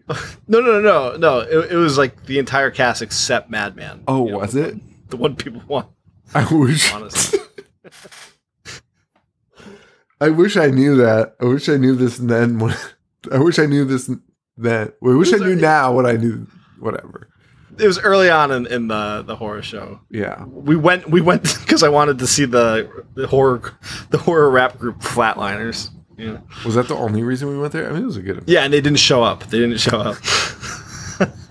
No, 0.48 0.60
no, 0.60 0.80
no, 0.80 0.80
no, 0.80 1.16
no. 1.16 1.38
It, 1.40 1.72
it 1.72 1.76
was 1.76 1.98
like 1.98 2.24
the 2.24 2.38
entire 2.38 2.70
cast 2.70 3.02
except 3.02 3.50
Madman. 3.50 4.02
Oh, 4.08 4.24
You 4.26 4.32
know, 4.32 4.38
was 4.38 4.54
it? 4.56 4.76
The 5.10 5.18
one 5.18 5.36
people 5.36 5.62
want, 5.68 5.88
I 6.34 6.44
wish. 6.52 6.90
honestly. 6.92 7.38
I 10.22 10.28
wish 10.30 10.56
I 10.56 10.66
knew 10.68 10.96
that. 10.98 11.34
I 11.40 11.46
wish 11.46 11.68
I 11.68 11.76
knew 11.76 11.96
this 11.96 12.16
then. 12.18 12.58
When, 12.60 12.74
I 13.32 13.38
wish 13.38 13.58
I 13.58 13.66
knew 13.66 13.84
this 13.84 14.08
then. 14.56 14.92
I 15.02 15.14
wish 15.14 15.32
I 15.32 15.38
knew 15.38 15.56
now 15.56 15.92
what 15.92 16.06
I 16.06 16.12
knew. 16.12 16.46
Whatever. 16.78 17.28
it 17.78 17.86
was 17.86 17.98
early 17.98 18.30
on 18.30 18.50
in, 18.52 18.66
in 18.66 18.88
the 18.88 19.22
the 19.26 19.34
horror 19.36 19.62
show. 19.62 20.00
Yeah. 20.10 20.44
We 20.44 20.76
went 20.76 21.10
we 21.10 21.20
went 21.20 21.42
because 21.60 21.82
I 21.82 21.88
wanted 21.88 22.18
to 22.20 22.26
see 22.26 22.44
the 22.44 22.88
the 23.14 23.26
horror 23.26 23.76
the 24.10 24.18
horror 24.18 24.50
rap 24.50 24.78
group 24.78 25.00
Flatliners. 25.00 25.90
Yeah, 26.18 26.38
Was 26.64 26.74
that 26.76 26.86
the 26.88 26.94
only 26.94 27.22
reason 27.24 27.48
we 27.48 27.58
went 27.58 27.72
there? 27.72 27.88
I 27.88 27.92
mean, 27.92 28.02
it 28.02 28.06
was 28.06 28.18
a 28.18 28.22
good. 28.22 28.44
yeah, 28.46 28.60
and 28.60 28.72
they 28.72 28.80
didn't 28.82 29.00
show 29.00 29.24
up. 29.24 29.44
They 29.44 29.58
didn't 29.58 29.80
show 29.80 29.98
up. 29.98 30.16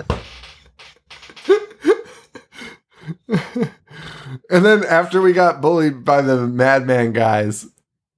And 4.50 4.66
then 4.66 4.84
after 4.84 5.22
we 5.22 5.32
got 5.32 5.62
bullied 5.62 6.04
by 6.04 6.22
the 6.22 6.46
Madman 6.46 7.14
guys, 7.14 7.68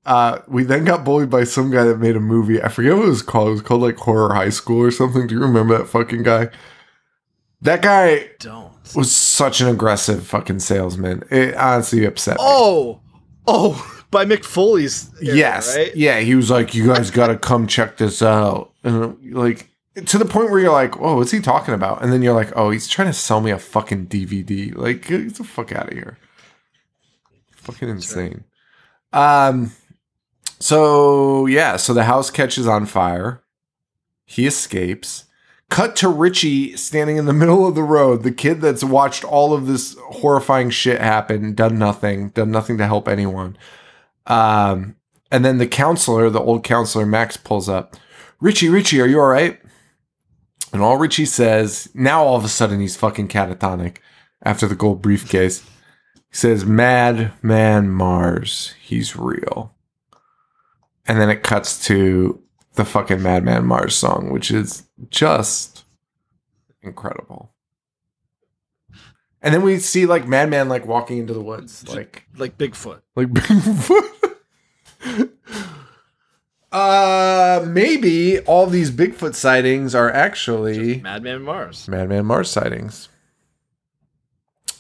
uh, 0.06 0.40
we 0.48 0.64
then 0.64 0.84
got 0.86 1.06
bullied 1.06 1.30
by 1.30 1.44
some 1.46 1.72
guy 1.72 1.84
that 1.86 2.00
made 2.00 2.16
a 2.16 2.20
movie. 2.20 2.62
I 2.62 2.68
forget 2.70 2.96
what 2.96 3.06
it 3.06 3.10
was 3.10 3.22
called. 3.22 3.48
It 3.50 3.52
was 3.52 3.62
called 3.62 3.82
like 3.82 3.98
Horror 3.98 4.34
High 4.34 4.50
School 4.50 4.82
or 4.82 4.92
something. 4.92 5.28
Do 5.28 5.36
you 5.36 5.42
remember 5.42 5.78
that 5.78 5.88
fucking 5.88 6.24
guy? 6.24 6.50
That 7.62 7.82
guy 7.82 8.30
Don't. 8.40 8.74
was 8.96 9.10
such 9.16 9.62
an 9.62 9.70
aggressive 9.70 10.28
fucking 10.28 10.60
salesman. 10.60 11.24
It 11.32 11.56
honestly 11.56 12.04
upset 12.04 12.34
me. 12.36 12.44
Oh, 12.44 13.00
oh, 13.48 14.04
by 14.12 14.26
Mick 14.26 14.44
Foley's. 14.44 15.10
era, 15.22 15.36
yes. 15.38 15.76
right? 15.76 15.96
Yeah, 15.96 16.20
he 16.20 16.36
was 16.36 16.52
like, 16.52 16.76
You 16.76 16.88
guys 16.88 17.10
gotta 17.10 17.38
come 17.38 17.66
check 17.68 17.96
this 17.96 18.22
out. 18.22 18.74
And 18.84 19.34
like 19.34 19.70
to 20.08 20.18
the 20.18 20.26
point 20.26 20.52
where 20.52 20.60
you're 20.60 20.74
like, 20.74 21.00
Whoa, 21.00 21.16
what's 21.16 21.32
he 21.32 21.40
talking 21.40 21.74
about? 21.74 22.04
And 22.04 22.12
then 22.12 22.22
you're 22.22 22.34
like, 22.36 22.52
Oh, 22.58 22.70
he's 22.72 22.90
trying 22.90 23.08
to 23.08 23.14
sell 23.14 23.40
me 23.40 23.52
a 23.52 23.58
fucking 23.58 24.08
DVD. 24.08 24.76
Like, 24.76 25.08
get 25.08 25.34
the 25.36 25.46
fuck 25.46 25.72
out 25.72 25.88
of 25.88 25.94
here. 25.94 26.18
Fucking 27.56 27.88
insane. 27.88 28.44
Um 29.14 29.72
so 30.64 31.46
yeah, 31.46 31.76
so 31.76 31.94
the 31.94 32.06
house 32.06 32.30
catches 32.32 32.68
on 32.68 32.86
fire. 32.86 33.44
He 34.26 34.48
escapes. 34.48 35.26
Cut 35.70 35.98
to 35.98 36.08
Richie 36.08 36.78
standing 36.78 37.18
in 37.18 37.26
the 37.26 37.34
middle 37.42 37.68
of 37.68 37.76
the 37.76 37.84
road, 37.84 38.24
the 38.24 38.32
kid 38.32 38.62
that's 38.62 38.82
watched 38.82 39.26
all 39.26 39.54
of 39.54 39.68
this 39.68 39.98
horrifying 40.00 40.70
shit 40.70 41.02
happen, 41.02 41.54
done 41.54 41.78
nothing, 41.78 42.30
done 42.30 42.50
nothing 42.50 42.78
to 42.78 42.86
help 42.86 43.10
anyone. 43.10 43.58
Um, 44.26 44.96
and 45.30 45.44
then 45.44 45.58
the 45.58 45.68
counselor, 45.68 46.30
the 46.30 46.40
old 46.40 46.64
counselor 46.64 47.06
Max, 47.06 47.36
pulls 47.36 47.68
up. 47.68 47.98
Richie, 48.40 48.70
Richie, 48.70 49.02
are 49.02 49.06
you 49.06 49.20
all 49.20 49.28
right? 49.28 49.60
And 50.72 50.82
all 50.82 50.96
Richie 50.96 51.26
says, 51.26 51.90
now 51.94 52.24
all 52.24 52.38
of 52.38 52.46
a 52.46 52.48
sudden 52.48 52.80
he's 52.80 52.96
fucking 52.96 53.28
catatonic 53.28 53.98
after 54.44 54.66
the 54.66 54.76
gold 54.76 55.02
briefcase. 55.02 55.62
He 56.30 56.38
says, 56.38 56.64
Mad 56.64 57.34
Man 57.42 57.90
Marz, 57.90 58.76
he's 58.76 59.18
real. 59.18 59.76
And 61.06 61.20
then 61.20 61.30
it 61.30 61.44
cuts 61.44 61.86
to 61.88 62.42
the 62.76 62.86
fucking 62.86 63.22
Madman 63.22 63.64
Marz 63.64 63.92
song, 63.92 64.32
which 64.32 64.52
is 64.52 64.84
just 65.10 65.84
incredible. 66.82 67.54
And 69.42 69.54
then 69.54 69.62
we 69.62 69.78
see 69.80 70.06
like 70.06 70.26
Madman 70.26 70.70
like 70.70 70.86
walking 70.86 71.18
into 71.18 71.34
the 71.34 71.42
woods, 71.42 71.88
like 71.90 72.26
like 72.38 72.58
Bigfoot. 72.58 73.02
like 73.16 73.28
Bigfoot. 73.28 74.10
uh, 76.72 77.66
maybe 77.68 78.40
all 78.40 78.68
these 78.68 78.90
Bigfoot 78.90 79.36
sightings 79.36 79.94
are 79.94 80.10
actually 80.10 81.02
Madman 81.02 81.42
Marz. 81.42 81.90
Madman 81.90 82.24
Marz 82.24 82.48
sightings. 82.48 83.10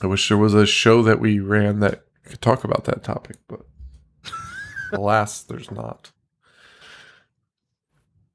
I 0.01 0.07
wish 0.07 0.29
there 0.29 0.37
was 0.37 0.53
a 0.53 0.65
show 0.65 1.03
that 1.03 1.19
we 1.19 1.39
ran 1.39 1.81
that 1.81 2.05
could 2.23 2.41
talk 2.41 2.63
about 2.63 2.85
that 2.85 3.03
topic, 3.03 3.37
but 3.49 3.65
alas, 4.93 5.43
there's 5.43 5.71
not. 5.71 6.12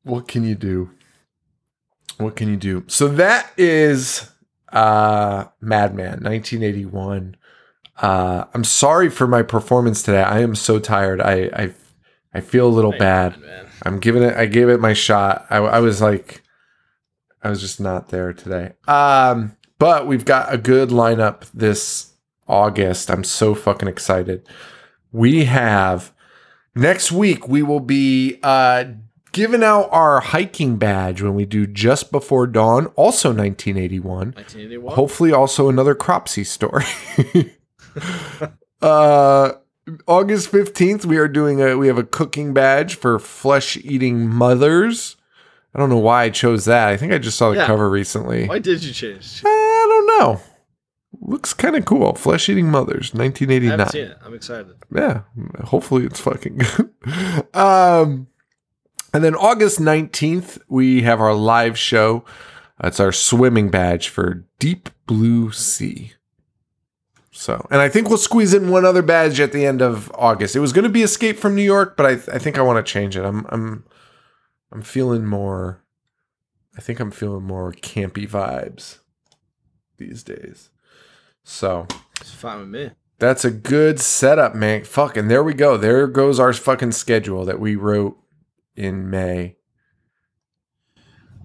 What 0.09 0.26
can 0.26 0.43
you 0.43 0.55
do? 0.55 0.90
What 2.16 2.35
can 2.35 2.48
you 2.48 2.56
do? 2.56 2.85
So 2.86 3.09
that 3.09 3.51
is 3.56 4.30
uh 4.72 5.44
Madman 5.60 6.22
1981. 6.22 7.36
Uh 7.97 8.44
I'm 8.55 8.64
sorry 8.64 9.10
for 9.10 9.26
my 9.26 9.43
performance 9.43 10.02
today. 10.02 10.22
I 10.22 10.40
am 10.40 10.55
so 10.55 10.78
tired. 10.78 11.20
I 11.20 11.51
I 11.55 11.74
I 12.32 12.40
feel 12.40 12.66
a 12.66 12.70
little 12.70 12.93
bad. 12.98 13.36
I'm 13.82 14.01
giving 14.01 14.22
it. 14.22 14.35
I 14.35 14.47
gave 14.47 14.68
it 14.68 14.80
my 14.80 14.93
shot. 14.93 15.47
I, 15.51 15.59
I 15.59 15.78
was 15.80 16.01
like, 16.01 16.43
I 17.43 17.51
was 17.51 17.60
just 17.60 17.80
not 17.80 18.09
there 18.09 18.32
today. 18.32 18.72
Um, 18.86 19.56
but 19.78 20.06
we've 20.06 20.24
got 20.24 20.52
a 20.52 20.59
good 20.59 20.89
lineup 20.90 21.51
this 21.55 22.12
August. 22.47 23.10
I'm 23.10 23.24
so 23.24 23.55
fucking 23.55 23.89
excited. 23.89 24.47
We 25.12 25.44
have 25.44 26.12
next 26.74 27.12
week. 27.12 27.47
We 27.47 27.62
will 27.62 27.80
be 27.80 28.39
uh 28.43 28.85
giving 29.32 29.62
out 29.62 29.88
our 29.92 30.20
hiking 30.20 30.76
badge 30.76 31.22
when 31.22 31.34
we 31.34 31.44
do 31.44 31.66
just 31.66 32.10
before 32.10 32.46
dawn. 32.46 32.86
Also 32.96 33.28
1981 33.28 34.32
1981. 34.32 34.94
hopefully 34.94 35.32
also 35.32 35.68
another 35.68 35.94
cropsy 35.94 36.44
story 36.44 36.84
uh 38.82 39.52
august 40.06 40.52
15th 40.52 41.05
we 41.05 41.16
are 41.16 41.28
doing 41.28 41.60
a 41.62 41.76
we 41.76 41.86
have 41.88 41.98
a 41.98 42.05
cooking 42.05 42.52
badge 42.55 42.94
for 42.94 43.18
flesh 43.18 43.76
eating 43.78 44.28
mothers 44.28 45.16
i 45.74 45.78
don't 45.78 45.88
know 45.88 45.98
why 45.98 46.24
i 46.24 46.30
chose 46.30 46.66
that 46.66 46.88
i 46.88 46.96
think 46.96 47.12
i 47.12 47.18
just 47.18 47.36
saw 47.38 47.50
the 47.50 47.56
Yeah. 47.56 47.66
cover 47.66 47.88
recently 47.90 48.46
Why 48.46 48.59
did 48.59 48.84
you 48.84 48.92
change? 48.92 49.42
i 49.44 49.86
don't 49.88 50.06
know 50.20 50.40
looks 51.20 51.52
kind 51.55 51.74
of 51.74 51.84
cool 51.86 52.14
flesh 52.14 52.48
eating 52.48 52.70
mothers 52.70 53.12
1989. 53.14 53.72
I 53.72 53.76
1989 53.76 53.78
haven't 53.78 53.92
seen 53.92 54.05
it. 54.05 54.18
I'm 54.24 54.34
excited. 54.34 54.76
yeah 54.94 55.64
hopefully 55.66 56.05
it's 56.05 56.20
fucking 56.20 56.59
good 56.59 57.46
um 57.55 58.28
and 59.12 59.24
then 59.24 59.35
august 59.35 59.78
19th 59.78 60.59
we 60.68 61.02
have 61.02 61.20
our 61.20 61.35
live 61.35 61.78
show 61.78 62.24
that's 62.80 63.01
our 63.01 63.12
swimming 63.12 63.70
badge 63.70 64.09
for 64.09 64.44
deep 64.59 64.89
blue 65.06 65.51
sea 65.52 66.12
so 67.30 67.66
and 67.70 67.80
i 67.80 67.89
think 67.89 68.09
we'll 68.09 68.18
squeeze 68.18 68.55
in 68.55 68.70
one 68.70 68.85
other 68.85 69.02
badge 69.02 69.40
at 69.40 69.52
the 69.52 69.64
end 69.66 69.80
of 69.82 70.10
august 70.14 70.56
it 70.56 70.60
was 70.60 70.72
going 70.72 70.85
to 70.85 70.90
be 70.90 71.02
escape 71.02 71.39
from 71.39 71.55
new 71.55 71.62
york 71.62 71.97
but 71.97 72.06
i, 72.06 72.12
I 72.35 72.39
think 72.39 72.59
i 72.59 72.62
want 72.62 72.85
to 72.85 72.93
change 72.93 73.16
it 73.16 73.24
i'm 73.24 73.47
i'm 73.48 73.85
i'm 74.72 74.82
feeling 74.82 75.24
more 75.26 75.82
i 76.76 76.80
think 76.80 77.01
i'm 77.01 77.10
feeling 77.10 77.44
more 77.44 77.72
campy 77.72 78.28
vibes 78.28 78.98
these 79.97 80.22
days 80.22 80.70
so 81.44 81.86
It's 82.20 82.30
fine 82.30 82.60
with 82.60 82.68
me. 82.68 82.90
That's 83.18 83.43
a 83.44 83.51
good 83.51 83.98
setup, 83.98 84.55
man. 84.55 84.85
Fucking 84.85 85.28
there 85.28 85.43
we 85.43 85.55
go. 85.55 85.78
There 85.78 86.06
goes 86.06 86.39
our 86.39 86.52
fucking 86.52 86.93
schedule 86.93 87.47
that 87.47 87.59
we 87.59 87.74
wrote 87.74 88.18
in 88.78 89.10
May. 89.10 89.56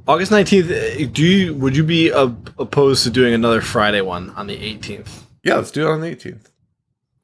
August 0.08 0.32
nineteenth. 0.32 0.68
Do 1.14 1.26
you 1.26 1.54
would 1.56 1.76
you 1.76 1.84
be 1.84 2.08
opposed 2.10 3.04
to 3.04 3.10
doing 3.10 3.34
another 3.34 3.60
Friday 3.62 4.00
one 4.02 4.30
on 4.32 4.48
the 4.48 4.58
eighteenth? 4.58 5.26
Yeah, 5.44 5.56
let's 5.56 5.72
do 5.72 5.86
it 5.88 5.92
on 5.92 6.00
the 6.00 6.16
18th. 6.16 6.46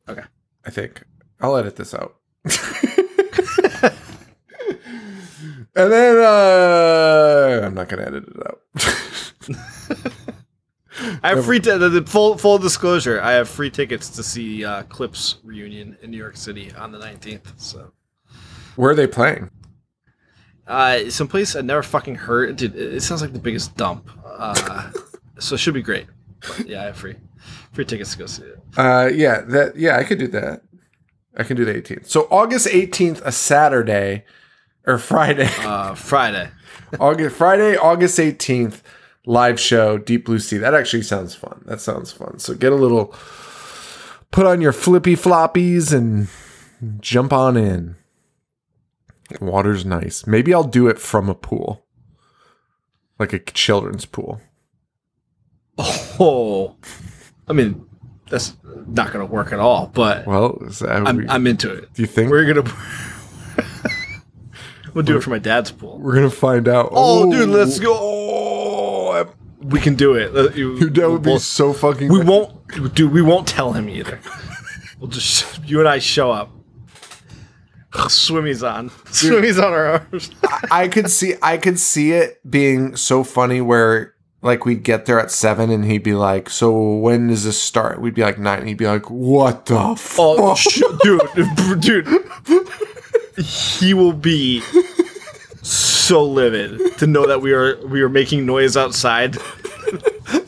Okay. 0.10 0.23
I 0.65 0.69
think. 0.72 1.03
I'll 1.40 1.56
edit 1.56 1.77
this 1.77 1.94
out. 1.94 2.15
and 2.44 2.53
then 5.73 6.18
uh 6.18 7.61
I'm 7.65 7.73
not 7.73 7.88
gonna 7.88 8.02
edit 8.03 8.26
it 8.27 8.36
out. 8.45 8.60
I 11.23 11.30
have 11.30 11.45
free 11.45 11.60
t- 11.61 11.72
the, 11.77 11.88
the 11.90 12.06
full 12.06 12.38
full 12.38 12.57
disclosure. 12.57 13.22
I 13.22 13.31
have 13.34 13.48
free 13.48 13.69
tickets 13.69 14.10
to 14.10 14.22
see 14.23 14.65
uh, 14.65 14.84
Clipse 14.84 15.38
reunion 15.44 15.98
in 16.02 16.11
New 16.11 16.18
York 16.18 16.36
City 16.36 16.73
on 16.73 16.91
the 16.91 16.99
nineteenth. 16.99 17.53
So, 17.57 17.94
Where 18.76 18.91
are 18.91 18.95
they 18.95 19.07
playing? 19.07 19.49
Uh, 20.70 21.10
someplace 21.10 21.56
I 21.56 21.62
never 21.62 21.84
fucking 21.84 22.16
heard. 22.16 22.56
Dude, 22.56 22.76
it 22.76 22.96
it 22.96 23.02
sounds 23.02 23.22
like 23.22 23.34
the 23.34 23.40
biggest 23.40 23.76
dump. 23.76 24.10
Uh, 24.26 24.91
so 25.40 25.56
it 25.56 25.58
should 25.58 25.74
be 25.74 25.82
great. 25.82 26.08
But 26.41 26.68
yeah, 26.68 26.84
I 26.84 26.86
have 26.86 26.98
free 26.98 27.16
free 27.74 27.86
tickets 27.86 28.14
to 28.14 28.20
go 28.20 28.26
see 28.26 28.44
it. 28.44 28.60
Uh 28.78 29.10
yeah, 29.14 29.41
that 29.41 29.76
yeah, 29.76 29.98
I 29.98 30.04
could 30.04 30.20
do 30.20 30.28
that. 30.28 30.62
I 31.36 31.44
can 31.44 31.58
do 31.58 31.66
the 31.66 31.74
18th. 31.74 32.08
So 32.08 32.28
August 32.32 32.68
18th, 32.68 33.22
a 33.24 33.32
Saturday 33.32 34.26
or 34.86 34.98
Friday. 34.98 35.50
Uh, 35.60 35.96
Friday. 35.96 36.50
August 37.00 37.36
Friday, 37.36 37.78
August 37.78 38.18
18th, 38.18 38.82
live 39.26 39.60
show, 39.60 39.98
Deep 39.98 40.26
Blue 40.26 40.40
Sea. 40.40 40.58
That 40.58 40.74
actually 40.74 41.04
sounds 41.04 41.36
fun. 41.36 41.62
That 41.66 41.80
sounds 41.82 42.12
fun. 42.12 42.40
So 42.40 42.56
get 42.56 42.72
a 42.72 42.76
little 42.76 43.14
put 44.32 44.46
on 44.46 44.60
your 44.60 44.74
flippy 44.74 45.16
floppies 45.16 45.94
and 45.94 46.28
jump 47.02 47.32
on 47.32 47.58
in. 47.58 47.96
Water's 49.40 49.86
nice. 49.86 50.26
Maybe 50.28 50.54
I'll 50.54 50.64
do 50.64 50.88
it 50.88 51.00
from 51.00 51.30
a 51.30 51.36
pool. 51.36 51.86
Like 53.20 53.34
a 53.34 53.40
children's 53.40 54.06
pool. 54.06 54.42
Oh, 56.22 56.76
I 57.48 57.54
mean, 57.54 57.86
that's 58.30 58.58
not 58.88 59.14
gonna 59.14 59.26
work 59.26 59.54
at 59.54 59.60
all. 59.60 59.88
But 59.88 60.28
Well, 60.28 60.58
that 60.60 60.82
we- 61.02 61.08
I'm 61.08 61.30
I'm 61.30 61.48
into 61.48 61.72
it. 61.72 61.94
do 61.94 62.02
you 62.02 62.08
think 62.08 62.30
We're 62.30 62.46
gonna. 62.54 62.70
we'll 64.94 65.06
do 65.06 65.16
it 65.18 65.24
for 65.24 65.30
my 65.30 65.40
dad's 65.40 65.72
pool. 65.72 65.98
we're 66.00 66.16
gonna 66.16 66.30
find 66.30 66.68
out? 66.68 66.90
Oh, 66.92 67.32
dude, 67.32 67.48
let's 67.48 67.80
go. 67.80 67.96
Oh, 67.98 69.34
we 69.62 69.80
can 69.80 69.96
do 69.96 70.16
it. 70.16 70.36
Uh, 70.36 70.50
you- 70.54 70.90
Dude, 70.90 70.98
would 71.10 71.22
be 71.24 71.40
so 71.40 71.72
fucking. 71.72 72.12
We 72.12 72.20
won't, 72.22 72.94
dude. 72.96 73.14
We 73.14 73.22
won't 73.22 73.48
tell 73.48 73.72
him 73.72 73.88
either. 73.88 74.20
We'll 75.00 75.10
just 75.10 75.64
you 75.66 75.80
and 75.80 75.88
I 75.88 76.00
show 76.00 76.32
up. 76.32 76.52
Swimmies 77.91 78.68
on, 78.68 78.91
swimmies 79.06 79.57
on 79.57 79.74
our 79.74 79.86
arms. 79.86 80.30
I 80.72 80.88
could 80.88 81.10
see 81.10 81.34
I 81.41 81.57
could 81.57 81.80
see 81.80 82.11
it 82.11 82.40
being 82.49 82.95
so 82.95 83.24
funny 83.24 83.61
where 83.61 84.14
like 84.41 84.64
we'd 84.64 84.84
get 84.84 85.06
there 85.06 85.20
at 85.20 85.32
seven 85.32 85.72
and 85.72 85.84
he'd 85.84 86.03
be 86.03 86.14
like, 86.14 86.52
"So 86.52 86.98
when 86.98 87.28
does 87.28 87.45
this 87.45 87.61
start?" 87.61 87.99
We'd 87.99 88.14
be 88.14 88.22
like 88.22 88.38
nine. 88.38 88.60
And 88.60 88.68
he'd 88.68 88.78
be 88.78 88.86
like, 88.86 89.10
"What 89.10 89.66
the 89.66 89.78
oh, 89.78 89.95
fuck?" 89.95 90.36
Oh, 90.38 90.56
sh- 90.56 90.82
dude, 91.02 91.80
dude, 91.82 92.07
he 93.44 93.95
will 93.95 94.14
be 94.14 94.61
so 95.64 96.24
livid 96.24 96.98
to 96.99 97.07
know 97.07 97.26
that 97.26 97.41
we 97.41 97.53
are 97.53 97.84
we 97.88 98.02
are 98.02 98.10
making 98.10 98.45
noise 98.45 98.78
outside. 98.78 99.38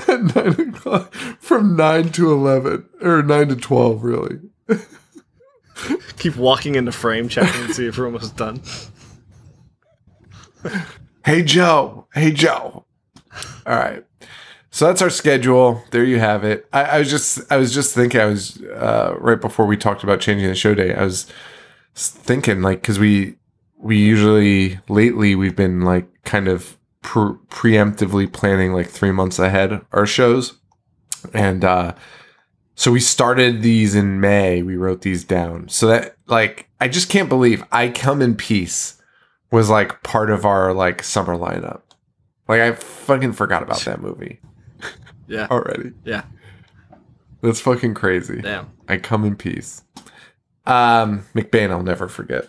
at 0.08 0.36
nine 0.36 0.70
o'clock 0.70 1.12
from 1.40 1.76
nine 1.76 2.10
to 2.10 2.32
eleven 2.32 2.88
or 3.02 3.24
nine 3.24 3.48
to 3.48 3.56
twelve, 3.56 4.04
really. 4.04 4.38
Keep 6.18 6.36
walking 6.36 6.76
into 6.76 6.92
frame, 6.92 7.30
checking 7.30 7.68
to 7.68 7.74
see 7.74 7.88
if 7.88 7.98
we're 7.98 8.06
almost 8.06 8.36
done. 8.36 8.62
Hey 11.26 11.44
Joe, 11.44 12.08
hey 12.14 12.32
Joe. 12.32 12.86
All 13.66 13.76
right, 13.76 14.06
so 14.70 14.88
that's 14.88 15.02
our 15.02 15.10
schedule. 15.10 15.84
There 15.92 16.04
you 16.04 16.20
have 16.20 16.44
it. 16.44 16.68
I, 16.72 16.84
I 16.84 17.00
was 17.00 17.10
just 17.10 17.52
I 17.52 17.58
was 17.58 17.74
just 17.74 17.94
thinking. 17.96 18.22
I 18.22 18.26
was 18.26 18.62
uh, 18.64 19.16
right 19.20 19.40
before 19.40 19.66
we 19.66 19.78
talked 19.78 20.04
about 20.04 20.20
changing 20.20 20.48
the 20.48 20.56
show 20.56 20.74
day. 20.74 20.94
I 20.94 21.04
was 21.04 21.28
thinking 21.96 22.62
like 22.62 22.82
because 22.82 23.00
we 23.00 23.36
we 23.78 23.98
usually 23.98 24.80
lately 24.88 25.36
we've 25.36 25.56
been 25.56 25.82
like 25.82 26.08
kind 26.24 26.48
of 26.48 26.78
pre- 27.02 27.36
preemptively 27.50 28.32
planning 28.32 28.74
like 28.74 28.88
three 28.88 29.12
months 29.12 29.40
ahead 29.40 29.82
our 29.92 30.06
shows, 30.06 30.54
and 31.34 31.64
uh, 31.66 31.94
so 32.82 32.92
we 32.92 33.00
started 33.00 33.62
these 33.62 33.94
in 33.94 34.20
May. 34.20 34.64
We 34.64 34.76
wrote 34.76 35.02
these 35.02 35.24
down 35.24 35.70
so 35.70 35.86
that 35.86 36.16
like 36.26 36.68
I 36.80 36.88
just 36.88 37.10
can't 37.10 37.30
believe 37.30 37.64
I 37.72 37.90
come 37.90 38.24
in 38.24 38.34
peace 38.36 39.00
was 39.52 39.70
like 39.70 40.02
part 40.02 40.32
of 40.32 40.46
our 40.46 40.74
like 40.74 41.04
summer 41.04 41.38
lineup. 41.38 41.82
Like 42.48 42.60
I 42.62 42.72
fucking 42.72 43.34
forgot 43.34 43.62
about 43.62 43.82
that 43.82 44.02
movie 44.02 44.40
Yeah, 45.28 45.46
already. 45.52 45.92
yeah, 46.06 46.24
That's 47.42 47.62
fucking 47.62 47.94
crazy. 47.94 48.42
damn. 48.42 48.72
I 48.90 48.98
come 48.98 49.26
in 49.26 49.36
peace. 49.36 49.84
Um, 50.66 51.26
McBain, 51.36 51.70
I'll 51.70 51.84
never 51.84 52.08
forget. 52.08 52.48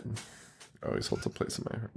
Always 0.82 1.08
holds 1.08 1.26
a 1.26 1.30
place 1.30 1.58
in 1.58 1.66
my 1.70 1.78
heart. 1.78 1.90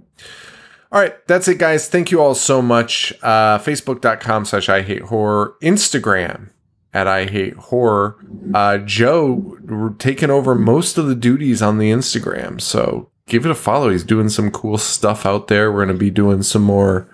All 0.92 1.00
right, 1.02 1.26
that's 1.28 1.48
it, 1.48 1.58
guys. 1.58 1.88
Thank 1.88 2.12
you 2.12 2.22
all 2.22 2.36
so 2.36 2.62
much. 2.62 3.14
Uh, 3.24 3.60
Facebook.com 3.60 4.44
slash 4.44 4.68
I 4.68 4.82
hate 4.82 5.04
horror. 5.04 5.56
Instagram 5.64 6.50
at 6.96 7.08
I 7.08 7.26
hate 7.26 7.56
horror. 7.56 8.16
Uh, 8.54 8.78
Joe 8.78 9.58
taking 10.00 10.30
over 10.30 10.56
most 10.56 10.98
of 10.98 11.08
the 11.08 11.14
duties 11.14 11.62
on 11.62 11.78
the 11.78 11.92
Instagram, 11.92 12.62
so 12.62 13.10
give 13.28 13.46
it 13.46 13.52
a 13.52 13.56
follow. 13.56 13.90
He's 13.90 14.06
doing 14.06 14.30
some 14.30 14.50
cool 14.50 14.78
stuff 14.78 15.26
out 15.26 15.50
there. 15.50 15.72
We're 15.72 15.86
going 15.86 15.96
to 15.96 16.00
be 16.00 16.10
doing 16.10 16.42
some 16.42 16.62
more 16.62 17.14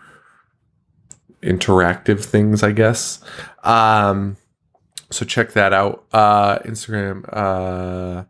interactive 1.42 2.24
things, 2.24 2.62
I 2.62 2.74
guess. 2.74 3.24
Um, 3.64 4.38
so 5.10 5.26
check 5.26 5.54
that 5.54 5.74
out. 5.74 6.06
Uh, 6.14 6.60
Instagram, 6.60 7.26
uh, 7.34 8.26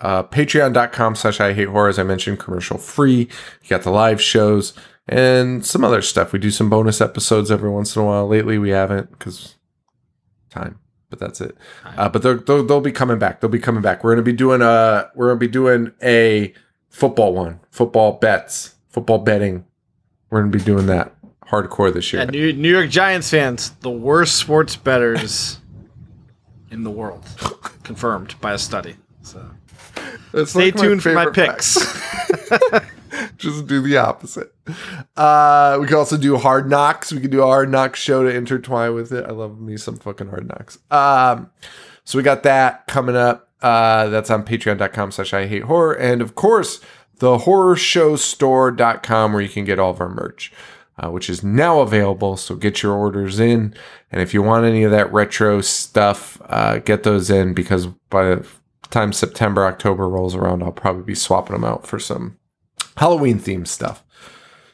uh, 0.00 0.22
patreon.com 0.22 1.16
slash 1.16 1.40
I 1.40 1.54
hate 1.54 1.68
horror, 1.68 1.88
as 1.88 1.98
I 1.98 2.04
mentioned, 2.04 2.38
commercial 2.38 2.78
free. 2.78 3.28
You 3.62 3.68
got 3.68 3.82
the 3.82 3.90
live 3.90 4.22
shows 4.22 4.74
and 5.08 5.66
some 5.66 5.82
other 5.82 6.02
stuff. 6.02 6.32
We 6.32 6.38
do 6.38 6.52
some 6.52 6.70
bonus 6.70 7.00
episodes 7.00 7.50
every 7.50 7.70
once 7.70 7.96
in 7.96 8.02
a 8.02 8.04
while. 8.04 8.28
Lately, 8.28 8.58
we 8.58 8.70
haven't 8.70 9.10
because 9.10 9.56
time, 10.50 10.78
but 11.14 11.24
that's 11.24 11.40
it. 11.40 11.56
Uh, 11.84 12.08
but 12.08 12.22
they'll, 12.22 12.40
they'll, 12.40 12.64
they'll 12.64 12.80
be 12.80 12.90
coming 12.90 13.18
back. 13.18 13.40
They'll 13.40 13.50
be 13.50 13.60
coming 13.60 13.82
back. 13.82 14.02
We're 14.02 14.14
going 14.14 14.24
to 14.24 14.30
be 14.30 14.36
doing 14.36 14.62
a, 14.62 15.10
we're 15.14 15.28
going 15.28 15.38
to 15.38 15.46
be 15.46 15.50
doing 15.52 15.92
a 16.02 16.52
football 16.88 17.32
one, 17.32 17.60
football 17.70 18.12
bets, 18.12 18.74
football 18.88 19.18
betting. 19.18 19.64
We're 20.30 20.40
going 20.40 20.50
to 20.50 20.58
be 20.58 20.64
doing 20.64 20.86
that 20.86 21.14
hardcore 21.46 21.94
this 21.94 22.12
year. 22.12 22.22
Yeah, 22.22 22.30
New, 22.30 22.52
New 22.52 22.70
York 22.70 22.90
Giants 22.90 23.30
fans, 23.30 23.70
the 23.80 23.90
worst 23.90 24.36
sports 24.36 24.74
betters 24.74 25.60
in 26.72 26.82
the 26.82 26.90
world, 26.90 27.24
confirmed 27.84 28.34
by 28.40 28.54
a 28.54 28.58
study. 28.58 28.96
So 29.22 29.48
That's 30.32 30.50
stay 30.50 30.72
like 30.72 30.76
tuned 30.76 31.02
for 31.02 31.12
my 31.12 31.30
picks. 31.30 31.76
Just 33.44 33.66
do 33.66 33.80
the 33.80 33.96
opposite. 33.98 34.54
Uh, 35.16 35.78
we 35.80 35.86
can 35.86 35.96
also 35.96 36.16
do 36.16 36.36
hard 36.36 36.68
knocks. 36.68 37.12
We 37.12 37.20
can 37.20 37.30
do 37.30 37.42
a 37.42 37.46
hard 37.46 37.70
knocks 37.70 38.00
show 38.00 38.22
to 38.22 38.34
intertwine 38.34 38.94
with 38.94 39.12
it. 39.12 39.24
I 39.24 39.32
love 39.32 39.60
me 39.60 39.76
some 39.76 39.96
fucking 39.96 40.28
hard 40.28 40.48
knocks. 40.48 40.78
Um, 40.90 41.50
so 42.04 42.18
we 42.18 42.22
got 42.22 42.42
that 42.44 42.86
coming 42.86 43.16
up. 43.16 43.50
Uh, 43.62 44.08
that's 44.08 44.30
on 44.30 44.44
patreon.com 44.44 45.12
slash 45.12 45.32
I 45.32 45.46
hate 45.46 45.64
horror. 45.64 45.94
And 45.94 46.20
of 46.20 46.34
course, 46.34 46.80
the 47.18 47.38
horrorshowstore.com 47.38 49.32
where 49.32 49.42
you 49.42 49.48
can 49.48 49.64
get 49.64 49.78
all 49.78 49.90
of 49.90 50.00
our 50.00 50.08
merch, 50.08 50.52
uh, 50.98 51.10
which 51.10 51.30
is 51.30 51.42
now 51.42 51.80
available. 51.80 52.36
So 52.36 52.56
get 52.56 52.82
your 52.82 52.92
orders 52.94 53.40
in. 53.40 53.74
And 54.12 54.20
if 54.20 54.34
you 54.34 54.42
want 54.42 54.66
any 54.66 54.84
of 54.84 54.90
that 54.90 55.12
retro 55.12 55.60
stuff, 55.60 56.40
uh, 56.46 56.78
get 56.78 57.02
those 57.02 57.30
in 57.30 57.54
because 57.54 57.86
by 57.86 58.34
the 58.34 58.46
time 58.90 59.12
September, 59.12 59.64
October 59.66 60.08
rolls 60.08 60.34
around, 60.34 60.62
I'll 60.62 60.72
probably 60.72 61.02
be 61.02 61.14
swapping 61.14 61.54
them 61.54 61.64
out 61.64 61.86
for 61.86 61.98
some 61.98 62.38
Halloween 62.96 63.38
themed 63.38 63.66
stuff. 63.66 64.04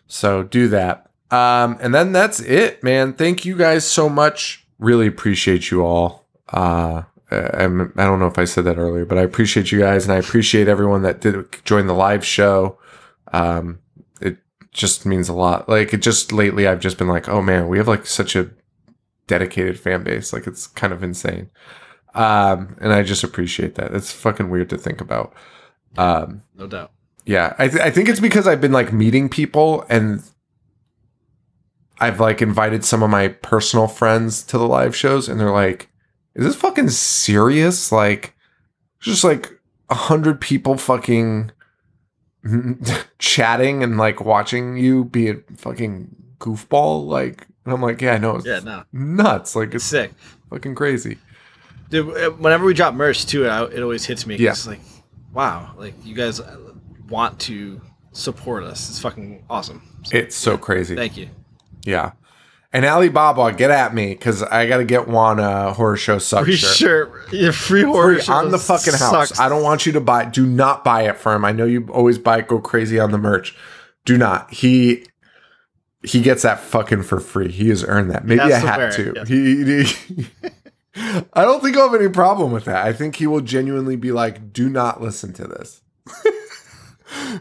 So 0.06 0.42
do 0.42 0.68
that. 0.68 1.10
Um, 1.30 1.78
and 1.80 1.94
then 1.94 2.12
that's 2.12 2.40
it, 2.40 2.82
man. 2.82 3.12
Thank 3.12 3.44
you 3.44 3.56
guys 3.56 3.86
so 3.86 4.09
much. 4.09 4.66
Really 4.78 5.06
appreciate 5.06 5.70
you 5.70 5.84
all. 5.84 6.26
Uh, 6.48 7.02
I'm, 7.30 7.92
I 7.97 8.05
don't 8.05 8.18
know 8.18 8.26
if 8.26 8.38
I 8.38 8.44
said 8.44 8.64
that 8.64 8.78
earlier, 8.78 9.05
but 9.05 9.18
I 9.18 9.22
appreciate 9.22 9.70
you 9.70 9.78
guys 9.78 10.05
and 10.05 10.12
I 10.12 10.16
appreciate 10.16 10.66
everyone 10.66 11.02
that 11.02 11.20
did 11.20 11.47
join 11.64 11.86
the 11.86 11.94
live 11.94 12.24
show. 12.24 12.78
Um, 13.32 13.78
it 14.20 14.38
just 14.72 15.06
means 15.06 15.28
a 15.28 15.34
lot. 15.34 15.68
Like 15.68 15.94
it 15.94 16.02
just 16.02 16.32
lately, 16.32 16.66
I've 16.66 16.80
just 16.80 16.98
been 16.98 17.09
like, 17.09 17.28
oh 17.28 17.40
man, 17.40 17.68
we 17.68 17.78
have 17.78 17.86
like 17.86 18.06
such 18.06 18.34
a 18.34 18.51
dedicated 19.28 19.78
fan 19.78 20.02
base. 20.02 20.32
Like 20.32 20.48
it's 20.48 20.66
kind 20.66 20.92
of 20.92 21.05
insane. 21.05 21.51
Um, 22.14 22.76
and 22.80 22.92
I 22.92 23.05
just 23.05 23.22
appreciate 23.22 23.76
that. 23.76 23.94
It's 23.94 24.10
fucking 24.10 24.51
weird 24.51 24.70
to 24.70 24.78
think 24.78 25.01
about. 25.01 25.32
Um, 25.97 26.42
no 26.56 26.66
doubt. 26.66 26.90
Yeah, 27.26 27.55
I, 27.59 27.68
th- 27.68 27.82
I 27.82 27.90
think 27.90 28.09
it's 28.09 28.20
because 28.20 28.47
I've 28.47 28.60
been 28.60 28.72
like 28.72 28.92
meeting 28.92 29.28
people 29.28 29.84
and 29.88 30.22
I've 31.98 32.18
like 32.20 32.40
invited 32.42 32.84
some 32.84 33.02
of 33.02 33.10
my 33.10 33.28
personal 33.28 33.86
friends 33.86 34.42
to 34.44 34.59
the 34.59 34.66
live 34.66 34.97
shows 34.97 35.28
and 35.28 35.38
they're 35.38 35.51
like, 35.52 35.88
is 36.34 36.44
this 36.44 36.56
fucking 36.56 36.88
serious? 36.90 37.92
Like, 37.92 38.34
just 39.01 39.22
like 39.24 39.51
a 39.90 39.94
hundred 39.94 40.40
people 40.40 40.76
fucking 40.76 41.51
chatting 43.18 43.82
and 43.82 43.98
like 43.98 44.24
watching 44.24 44.76
you 44.76 45.05
be 45.05 45.28
a 45.28 45.36
fucking 45.56 46.14
goofball. 46.38 47.06
Like, 47.06 47.47
and 47.64 47.74
I'm 47.74 47.82
like, 47.82 48.01
yeah, 48.01 48.14
I 48.14 48.18
know. 48.18 48.36
It's 48.36 48.47
Yeah, 48.47 48.60
no, 48.60 48.84
nuts. 48.92 49.55
Like, 49.55 49.74
it's 49.74 49.84
sick. 49.84 50.12
fucking 50.48 50.74
crazy. 50.74 51.18
Dude, 51.90 52.38
whenever 52.38 52.64
we 52.64 52.72
drop 52.72 52.94
merch 52.94 53.26
too, 53.26 53.44
it 53.47 53.82
always 53.82 54.05
hits 54.06 54.24
me. 54.26 54.36
Yeah. 54.36 54.51
It's 54.51 54.66
like, 54.66 54.80
wow, 55.32 55.74
like 55.76 55.94
you 56.05 56.14
guys 56.14 56.40
want 57.11 57.39
to 57.41 57.81
support 58.12 58.65
us. 58.65 58.89
It's 58.89 58.99
fucking 59.01 59.45
awesome. 59.51 59.82
So, 60.05 60.16
It's 60.16 60.35
so 60.37 60.57
crazy. 60.57 60.97
thank 60.97 61.16
you. 61.16 61.28
Yeah. 61.85 62.12
And 62.73 62.85
Alibaba, 62.85 63.53
get 63.53 63.70
at 63.73 63.93
me 63.95 64.11
because 64.15 64.43
I 64.45 64.66
got 64.69 64.77
to 64.77 64.85
get 64.85 65.09
one 65.09 65.41
a 65.41 65.73
horror 65.73 65.97
show 65.97 66.19
suck 66.19 66.45
Free 66.45 66.55
shirt. 66.55 66.77
shirt, 66.77 67.32
yeah, 67.32 67.51
free 67.51 67.82
horror 67.82 68.15
Free 68.15 68.23
shirt 68.23 68.35
on 68.37 68.51
the 68.53 68.59
fucking 68.59 68.93
house. 68.93 69.11
sucks. 69.31 69.41
I 69.41 69.49
don't 69.49 69.65
want 69.65 69.87
you 69.87 69.93
to 69.93 70.01
buy. 70.01 70.24
Do 70.27 70.47
not 70.47 70.85
buy 70.85 71.03
it 71.03 71.16
for 71.19 71.35
him. 71.35 71.45
I 71.45 71.51
know 71.51 71.65
you 71.65 71.89
always 71.93 72.16
buy 72.19 72.43
go 72.43 72.61
crazy 72.61 73.01
on 73.01 73.11
the 73.11 73.19
merch. 73.19 73.57
Do 74.05 74.16
not. 74.16 74.53
He 74.53 75.05
he 76.05 76.23
gets 76.23 76.43
that 76.43 76.61
fucking 76.61 77.03
for 77.03 77.19
free. 77.19 77.51
He 77.51 77.69
has 77.70 77.82
earned 77.85 78.12
that. 78.12 78.24
Maybe 78.24 78.41
has 78.41 78.53
a 78.59 78.61
to 78.61 78.66
hat 78.66 78.93
too. 78.93 79.12
yeah. 79.16 79.24
He, 79.24 79.82
he- 80.23 80.27
I 81.35 81.43
don't 81.43 81.61
think 81.62 81.77
I'll 81.77 81.91
have 81.91 82.01
any 82.01 82.11
problem 82.11 82.53
with 82.53 82.66
that. 82.66 82.87
I 82.87 82.93
think 82.93 83.16
he 83.16 83.27
will 83.27 83.41
genuinely 83.41 83.97
be 83.97 84.12
like, 84.12 84.53
"Do 84.53 84.69
not 84.69 85.03
listen 85.03 85.32
to 85.35 85.45
this." 85.49 85.82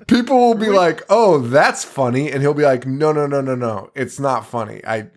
People 0.07 0.37
will 0.37 0.55
be 0.55 0.69
like, 0.69 1.03
"Oh, 1.09 1.39
that's 1.39 1.83
funny," 1.83 2.31
and 2.31 2.41
he'll 2.41 2.53
be 2.53 2.63
like, 2.63 2.85
"No, 2.85 3.11
no, 3.11 3.27
no, 3.27 3.41
no, 3.41 3.55
no. 3.55 3.91
It's 3.95 4.19
not 4.19 4.45
funny. 4.45 4.81
I 4.85 5.09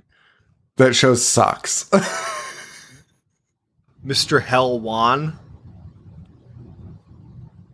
that 0.77 0.95
show 0.95 1.15
sucks." 1.15 1.89
Mr. 4.05 4.43
Hell 4.43 4.81
Wan. 4.81 5.39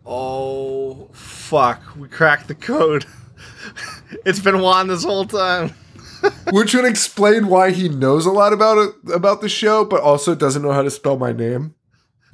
Oh 0.05 1.09
fuck, 1.13 1.95
we 1.95 2.07
cracked 2.07 2.47
the 2.47 2.55
code. 2.55 3.05
it's 4.25 4.39
been 4.39 4.61
Juan 4.61 4.87
this 4.87 5.03
whole 5.03 5.25
time. 5.25 5.73
Which 6.51 6.73
would 6.73 6.85
explain 6.85 7.47
why 7.47 7.71
he 7.71 7.89
knows 7.89 8.25
a 8.25 8.31
lot 8.31 8.53
about 8.53 8.77
it 8.77 9.13
about 9.13 9.41
the 9.41 9.49
show, 9.49 9.85
but 9.85 10.01
also 10.01 10.35
doesn't 10.35 10.61
know 10.61 10.71
how 10.71 10.81
to 10.81 10.89
spell 10.89 11.17
my 11.17 11.31
name. 11.31 11.75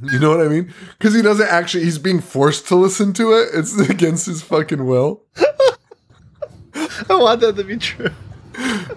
You 0.02 0.20
know 0.20 0.36
what 0.36 0.46
I 0.46 0.50
mean? 0.50 0.74
Because 0.98 1.14
he 1.14 1.22
doesn't 1.22 1.48
actually. 1.48 1.86
He's 1.86 1.98
being 1.98 2.20
forced 2.22 2.68
to 2.68 2.76
listen 2.76 3.14
to 3.14 3.32
it. 3.34 3.50
It's 3.54 3.78
against 3.90 4.26
his 4.26 4.42
fucking 4.42 4.86
will. 4.86 5.24
I 6.76 7.16
want 7.16 7.42
that 7.42 7.56
to 7.56 7.64
be 7.64 7.78
true. 7.78 8.10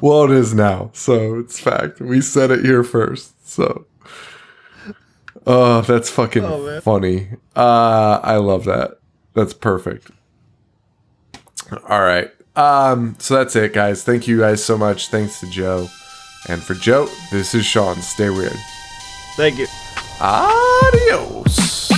Well, 0.01 0.25
it 0.25 0.31
is 0.31 0.55
now, 0.55 0.91
so 0.95 1.39
it's 1.39 1.59
fact. 1.59 2.01
We 2.01 2.20
said 2.20 2.51
it 2.51 2.65
here 2.65 2.85
first. 2.85 3.49
So, 3.49 3.87
oh, 5.47 5.81
that's 5.83 6.11
fucking 6.11 6.45
Oh, 6.45 6.81
funny. 6.81 7.29
Uh, 7.57 8.20
I 8.23 8.37
love 8.37 8.65
that. 8.66 8.99
That's 9.35 9.55
perfect. 9.55 10.11
All 11.89 12.01
right. 12.03 12.31
Um, 12.57 13.16
so 13.19 13.35
that's 13.35 13.55
it, 13.57 13.73
guys. 13.73 14.03
Thank 14.05 14.27
you 14.29 14.39
guys 14.41 14.65
so 14.65 14.77
much. 14.79 15.09
Thanks 15.09 15.41
to 15.41 15.51
Joe. 15.51 15.89
And 16.49 16.62
for 16.62 16.75
Joe, 16.75 17.09
this 17.33 17.55
is 17.55 17.65
Sean. 17.65 17.97
Stay 17.97 18.31
weird. 18.31 18.57
Thank 19.37 19.59
you. 19.59 19.66
Adios. 20.20 21.89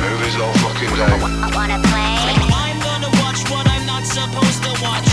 Movies 0.00 0.36
all 0.40 0.52
fucking 0.54 0.88
day. 0.96 1.20
Wanna 1.54 1.78
play? 1.84 2.16
I'm 2.56 2.80
gonna 2.80 3.10
watch 3.20 3.44
what 3.50 3.68
I'm 3.68 3.84
not 3.84 4.06
supposed 4.06 4.62
to 4.62 4.70
watch. 4.82 5.06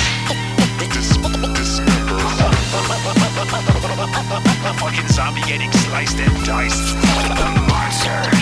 Fucking 4.80 5.08
zombie 5.10 5.42
getting 5.42 5.72
sliced 5.72 6.18
and 6.18 6.46
diced. 6.46 6.96
The 6.96 7.66
monster. 7.68 8.36